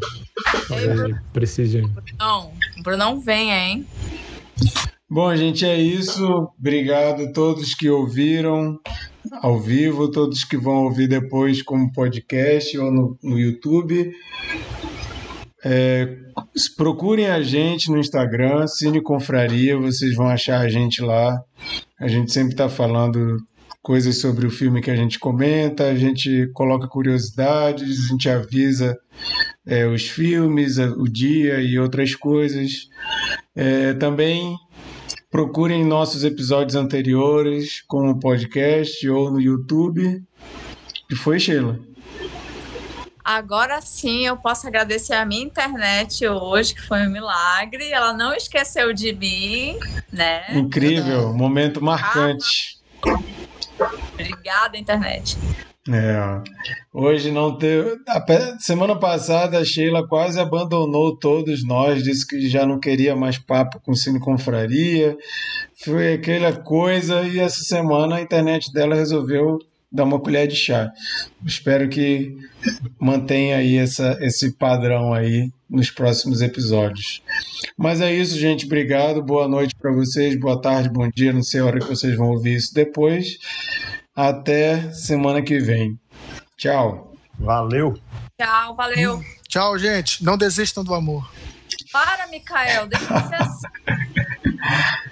Talvez 0.68 1.00
ele 1.00 1.16
precise. 1.32 1.84
Não, 2.18 2.52
o 2.76 2.82
Brunão 2.82 3.20
venha, 3.20 3.56
hein? 3.56 3.86
Bom, 5.16 5.34
gente, 5.34 5.66
é 5.66 5.80
isso. 5.80 6.26
Obrigado 6.60 7.24
a 7.24 7.32
todos 7.32 7.74
que 7.74 7.90
ouviram 7.90 8.78
ao 9.42 9.58
vivo, 9.58 10.12
todos 10.12 10.44
que 10.44 10.58
vão 10.58 10.84
ouvir 10.84 11.08
depois 11.08 11.62
como 11.62 11.90
podcast 11.94 12.78
ou 12.78 12.92
no, 12.92 13.18
no 13.24 13.40
YouTube. 13.40 14.12
É, 15.64 16.18
procurem 16.76 17.28
a 17.28 17.42
gente 17.42 17.90
no 17.90 17.98
Instagram, 17.98 18.68
Cine 18.68 19.02
Confraria, 19.02 19.78
vocês 19.78 20.14
vão 20.14 20.28
achar 20.28 20.60
a 20.60 20.68
gente 20.68 21.02
lá. 21.02 21.42
A 21.98 22.10
gente 22.10 22.34
sempre 22.34 22.52
está 22.52 22.68
falando 22.68 23.38
coisas 23.82 24.18
sobre 24.18 24.46
o 24.46 24.52
filme 24.52 24.82
que 24.82 24.92
a 24.92 24.98
gente 24.98 25.18
comenta, 25.18 25.86
a 25.86 25.96
gente 25.96 26.50
coloca 26.54 26.90
curiosidades, 26.90 28.04
a 28.04 28.08
gente 28.10 28.30
avisa 28.30 28.98
é, 29.66 29.88
os 29.88 30.10
filmes, 30.10 30.78
o 30.78 31.06
dia 31.06 31.62
e 31.62 31.80
outras 31.80 32.14
coisas. 32.16 32.90
É, 33.56 33.94
também 33.94 34.58
procurem 35.36 35.84
nossos 35.84 36.24
episódios 36.24 36.76
anteriores 36.76 37.82
como 37.90 38.18
podcast 38.22 39.06
ou 39.10 39.30
no 39.30 39.42
YouTube. 39.42 40.24
E 41.12 41.16
foi, 41.18 41.38
Sheila. 41.42 41.78
Agora 43.22 43.82
sim 43.82 44.26
eu 44.26 44.38
posso 44.38 44.66
agradecer 44.66 45.14
a 45.14 45.26
minha 45.26 45.44
internet 45.44 46.26
hoje, 46.26 46.74
que 46.74 46.82
foi 46.82 47.06
um 47.06 47.12
milagre. 47.12 47.92
Ela 47.92 48.14
não 48.14 48.34
esqueceu 48.34 48.94
de 48.94 49.12
mim, 49.12 49.78
né? 50.10 50.46
Incrível, 50.56 51.34
momento 51.34 51.84
marcante. 51.84 52.80
Obrigada, 54.14 54.78
internet. 54.78 55.38
É, 55.88 56.42
hoje 56.92 57.32
não 57.32 57.56
teve. 57.56 57.98
Semana 58.60 58.96
passada 58.96 59.60
a 59.60 59.64
Sheila 59.64 60.08
quase 60.08 60.40
abandonou 60.40 61.16
todos 61.16 61.64
nós, 61.64 62.04
disse 62.04 62.26
que 62.26 62.50
já 62.50 62.66
não 62.66 62.80
queria 62.80 63.16
mais 63.16 63.38
papo 63.38 63.80
com 63.80 63.94
Cine 63.94 64.20
Confraria. 64.20 65.16
Foi 65.84 66.14
aquela 66.14 66.54
coisa, 66.54 67.22
e 67.22 67.40
essa 67.40 67.64
semana 67.64 68.16
a 68.16 68.22
internet 68.22 68.74
dela 68.74 68.96
resolveu 68.96 69.60
dar 69.92 70.06
uma 70.06 70.20
colher 70.20 70.48
de 70.48 70.56
chá. 70.56 70.92
Espero 71.46 71.88
que 71.88 72.36
mantenha 73.00 73.58
aí 73.58 73.78
essa, 73.78 74.18
esse 74.22 74.54
padrão 74.54 75.14
aí 75.14 75.52
nos 75.70 75.92
próximos 75.92 76.42
episódios. 76.42 77.22
Mas 77.78 78.02
é 78.02 78.14
isso, 78.14 78.38
gente. 78.40 78.66
Obrigado. 78.66 79.22
Boa 79.22 79.48
noite 79.48 79.76
para 79.76 79.94
vocês. 79.94 80.38
Boa 80.40 80.60
tarde, 80.60 80.90
bom 80.90 81.08
dia. 81.14 81.32
Não 81.32 81.44
sei 81.44 81.62
a 81.62 81.66
hora 81.66 81.80
que 81.80 81.88
vocês 81.88 82.16
vão 82.18 82.32
ouvir 82.32 82.56
isso 82.56 82.74
depois. 82.74 83.38
Até 84.16 84.94
semana 84.94 85.42
que 85.42 85.60
vem. 85.60 86.00
Tchau. 86.58 87.14
Valeu. 87.38 88.00
Tchau, 88.40 88.76
valeu. 88.76 89.24
Tchau, 89.50 89.78
gente. 89.78 90.24
Não 90.24 90.38
desistam 90.38 90.84
do 90.84 90.94
amor. 90.94 91.30
Para, 91.92 92.28
Mikael. 92.28 92.88
Deixa 92.88 93.06
de 93.06 93.28
ser 93.28 93.36
assim. 93.36 93.68